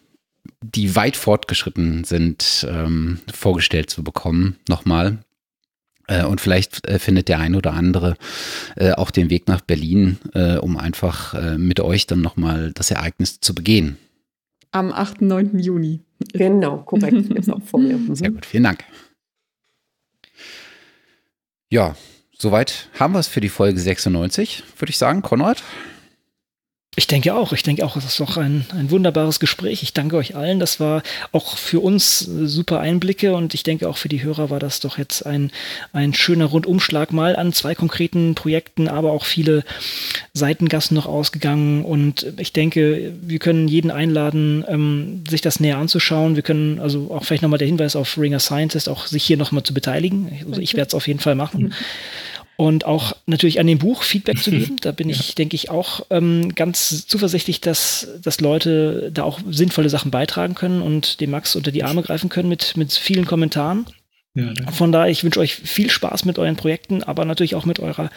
die 0.62 0.96
weit 0.96 1.16
fortgeschritten 1.16 2.04
sind, 2.04 2.68
ähm, 2.70 3.20
vorgestellt 3.34 3.90
zu 3.90 4.04
bekommen. 4.04 4.58
Nochmal. 4.68 5.20
Äh, 6.08 6.26
und 6.26 6.42
vielleicht 6.42 6.88
äh, 6.88 7.00
findet 7.00 7.30
der 7.30 7.40
ein 7.40 7.56
oder 7.56 7.74
andere 7.74 8.16
äh, 8.76 8.92
auch 8.92 9.12
den 9.12 9.30
Weg 9.30 9.48
nach 9.48 9.62
Berlin, 9.62 10.18
um 10.62 10.78
einfach 10.78 11.58
mit 11.58 11.80
euch 11.80 12.08
dann 12.08 12.22
nochmal 12.22 12.72
das 12.74 12.92
Ereignis 12.92 13.40
zu 13.40 13.54
begehen. 13.54 13.98
Am 14.72 14.92
8. 14.92 15.22
9. 15.22 15.60
Juni. 15.60 16.02
Genau, 16.34 16.78
korrekt. 16.78 17.32
Ist 17.32 17.52
auch 17.52 17.62
vor 17.62 17.80
mir. 17.80 17.98
Mhm. 17.98 18.16
Sehr 18.16 18.32
gut, 18.32 18.46
vielen 18.46 18.64
Dank. 18.64 18.84
Ja, 21.72 21.96
soweit 22.36 22.90
haben 23.00 23.14
wir 23.14 23.20
es 23.20 23.28
für 23.28 23.42
die 23.42 23.50
Folge 23.50 23.80
96, 23.80 24.64
würde 24.80 24.90
ich 24.90 24.98
sagen. 24.98 25.22
Konrad? 25.22 25.62
Ich 27.00 27.08
denke 27.08 27.34
auch. 27.34 27.54
Ich 27.54 27.64
denke 27.64 27.86
auch, 27.86 27.96
es 27.96 28.04
ist 28.04 28.20
doch 28.20 28.36
ein, 28.36 28.66
ein 28.78 28.92
wunderbares 28.92 29.40
Gespräch. 29.40 29.84
Ich 29.84 29.94
danke 29.94 30.18
euch 30.18 30.36
allen. 30.36 30.60
Das 30.60 30.82
war 30.82 31.02
auch 31.32 31.56
für 31.56 31.80
uns 31.80 32.28
äh, 32.28 32.46
super 32.46 32.82
Einblicke 32.82 33.34
und 33.34 33.54
ich 33.54 33.64
denke 33.64 33.88
auch 33.88 33.96
für 33.96 34.10
die 34.10 34.22
Hörer 34.22 34.50
war 34.50 34.60
das 34.60 34.82
doch 34.82 34.98
jetzt 34.98 35.26
ein, 35.26 35.50
ein 35.94 36.14
schöner 36.14 36.44
Rundumschlag 36.44 37.14
mal 37.14 37.38
an 37.38 37.54
zwei 37.54 37.74
konkreten 37.74 38.36
Projekten, 38.36 38.90
aber 38.90 39.14
auch 39.14 39.24
viele 39.24 39.64
Seitengassen 40.34 40.94
noch 40.94 41.06
ausgegangen. 41.06 41.86
Und 41.86 42.34
ich 42.36 42.52
denke, 42.52 43.14
wir 43.22 43.40
können 43.40 43.70
jeden 43.70 43.92
einladen, 43.92 44.66
ähm, 44.68 45.24
sich 45.30 45.40
das 45.40 45.62
näher 45.62 45.78
anzuschauen. 45.78 46.36
Wir 46.36 46.44
können 46.44 46.82
also 46.82 47.12
auch 47.12 47.24
vielleicht 47.24 47.44
nochmal 47.44 47.60
der 47.60 47.70
Hinweis 47.70 47.96
auf 47.96 48.18
Ringer 48.18 48.42
Scientist, 48.42 48.90
auch 48.90 49.08
sich 49.08 49.24
hier 49.24 49.38
nochmal 49.38 49.64
zu 49.64 49.74
beteiligen. 49.74 50.34
Also 50.50 50.60
ich 50.60 50.74
werde 50.74 50.90
es 50.90 50.94
auf 50.94 51.08
jeden 51.08 51.22
Fall 51.22 51.36
machen. 51.36 51.74
Und 52.60 52.84
auch 52.84 53.16
natürlich 53.26 53.62
an 53.62 53.68
dem 53.68 53.78
Buch 53.78 54.04
Feedback 54.04 54.44
zu 54.44 54.52
geben. 54.52 54.76
Da 54.82 54.92
bin 54.92 55.10
ich, 55.10 55.34
denke 55.34 55.56
ich, 55.56 55.70
auch 55.70 56.06
ähm, 56.10 56.54
ganz 56.56 57.08
zuversichtlich, 57.08 57.62
dass, 57.62 58.10
dass 58.22 58.42
Leute 58.42 59.12
da 59.14 59.24
auch 59.24 59.40
sinnvolle 59.50 59.90
Sachen 59.90 60.12
beitragen 60.12 60.56
können 60.56 60.82
und 60.82 61.22
dem 61.22 61.32
Max 61.32 61.56
unter 61.56 61.72
die 61.72 61.86
Arme 61.86 62.02
greifen 62.02 62.28
können 62.28 62.50
mit, 62.50 62.76
mit 62.76 62.92
vielen 62.92 63.26
Kommentaren. 63.26 63.86
Ja, 64.36 64.52
Von 64.74 64.92
daher, 64.92 65.10
ich 65.10 65.24
wünsche 65.24 65.40
euch 65.40 65.56
viel 65.56 65.90
Spaß 65.90 66.26
mit 66.26 66.38
euren 66.38 66.58
Projekten, 66.58 67.02
aber 67.02 67.24
natürlich 67.24 67.56
auch 67.56 67.64
mit 67.64 67.80
eurer 67.80 68.10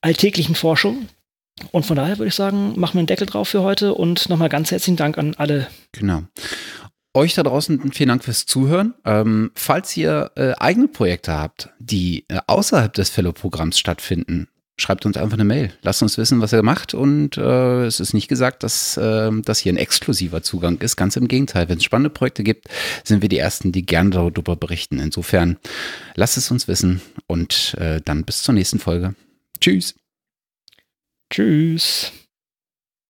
alltäglichen 0.00 0.54
Forschung. 0.54 1.08
Und 1.70 1.84
von 1.84 1.96
daher 1.96 2.16
würde 2.16 2.28
ich 2.28 2.34
sagen, 2.34 2.80
machen 2.80 2.94
wir 2.94 3.00
einen 3.00 3.06
Deckel 3.06 3.26
drauf 3.26 3.48
für 3.48 3.62
heute 3.62 3.94
und 3.94 4.30
nochmal 4.30 4.48
ganz 4.48 4.70
herzlichen 4.70 4.96
Dank 4.96 5.18
an 5.18 5.34
alle. 5.34 5.66
Genau. 5.92 6.22
Euch 7.16 7.34
da 7.34 7.44
draußen 7.44 7.92
vielen 7.92 8.08
Dank 8.08 8.24
fürs 8.24 8.44
Zuhören. 8.44 8.94
Ähm, 9.04 9.52
falls 9.54 9.96
ihr 9.96 10.32
äh, 10.34 10.52
eigene 10.58 10.88
Projekte 10.88 11.32
habt, 11.32 11.70
die 11.78 12.24
äh, 12.28 12.40
außerhalb 12.48 12.92
des 12.92 13.08
Fellow-Programms 13.08 13.78
stattfinden, 13.78 14.48
schreibt 14.76 15.06
uns 15.06 15.16
einfach 15.16 15.34
eine 15.36 15.44
Mail. 15.44 15.72
Lasst 15.82 16.02
uns 16.02 16.18
wissen, 16.18 16.40
was 16.40 16.52
ihr 16.52 16.64
macht. 16.64 16.92
Und 16.92 17.36
äh, 17.36 17.84
es 17.84 18.00
ist 18.00 18.14
nicht 18.14 18.26
gesagt, 18.26 18.64
dass 18.64 18.96
äh, 18.96 19.30
das 19.44 19.60
hier 19.60 19.72
ein 19.72 19.76
exklusiver 19.76 20.42
Zugang 20.42 20.78
ist. 20.78 20.96
Ganz 20.96 21.14
im 21.14 21.28
Gegenteil. 21.28 21.68
Wenn 21.68 21.78
es 21.78 21.84
spannende 21.84 22.10
Projekte 22.10 22.42
gibt, 22.42 22.66
sind 23.04 23.22
wir 23.22 23.28
die 23.28 23.38
Ersten, 23.38 23.70
die 23.70 23.86
gerne 23.86 24.10
darüber 24.10 24.56
berichten. 24.56 24.98
Insofern 24.98 25.56
lasst 26.16 26.36
es 26.36 26.50
uns 26.50 26.66
wissen 26.66 27.00
und 27.28 27.74
äh, 27.78 28.00
dann 28.04 28.24
bis 28.24 28.42
zur 28.42 28.54
nächsten 28.54 28.80
Folge. 28.80 29.14
Tschüss. 29.60 29.94
Tschüss. 31.30 32.12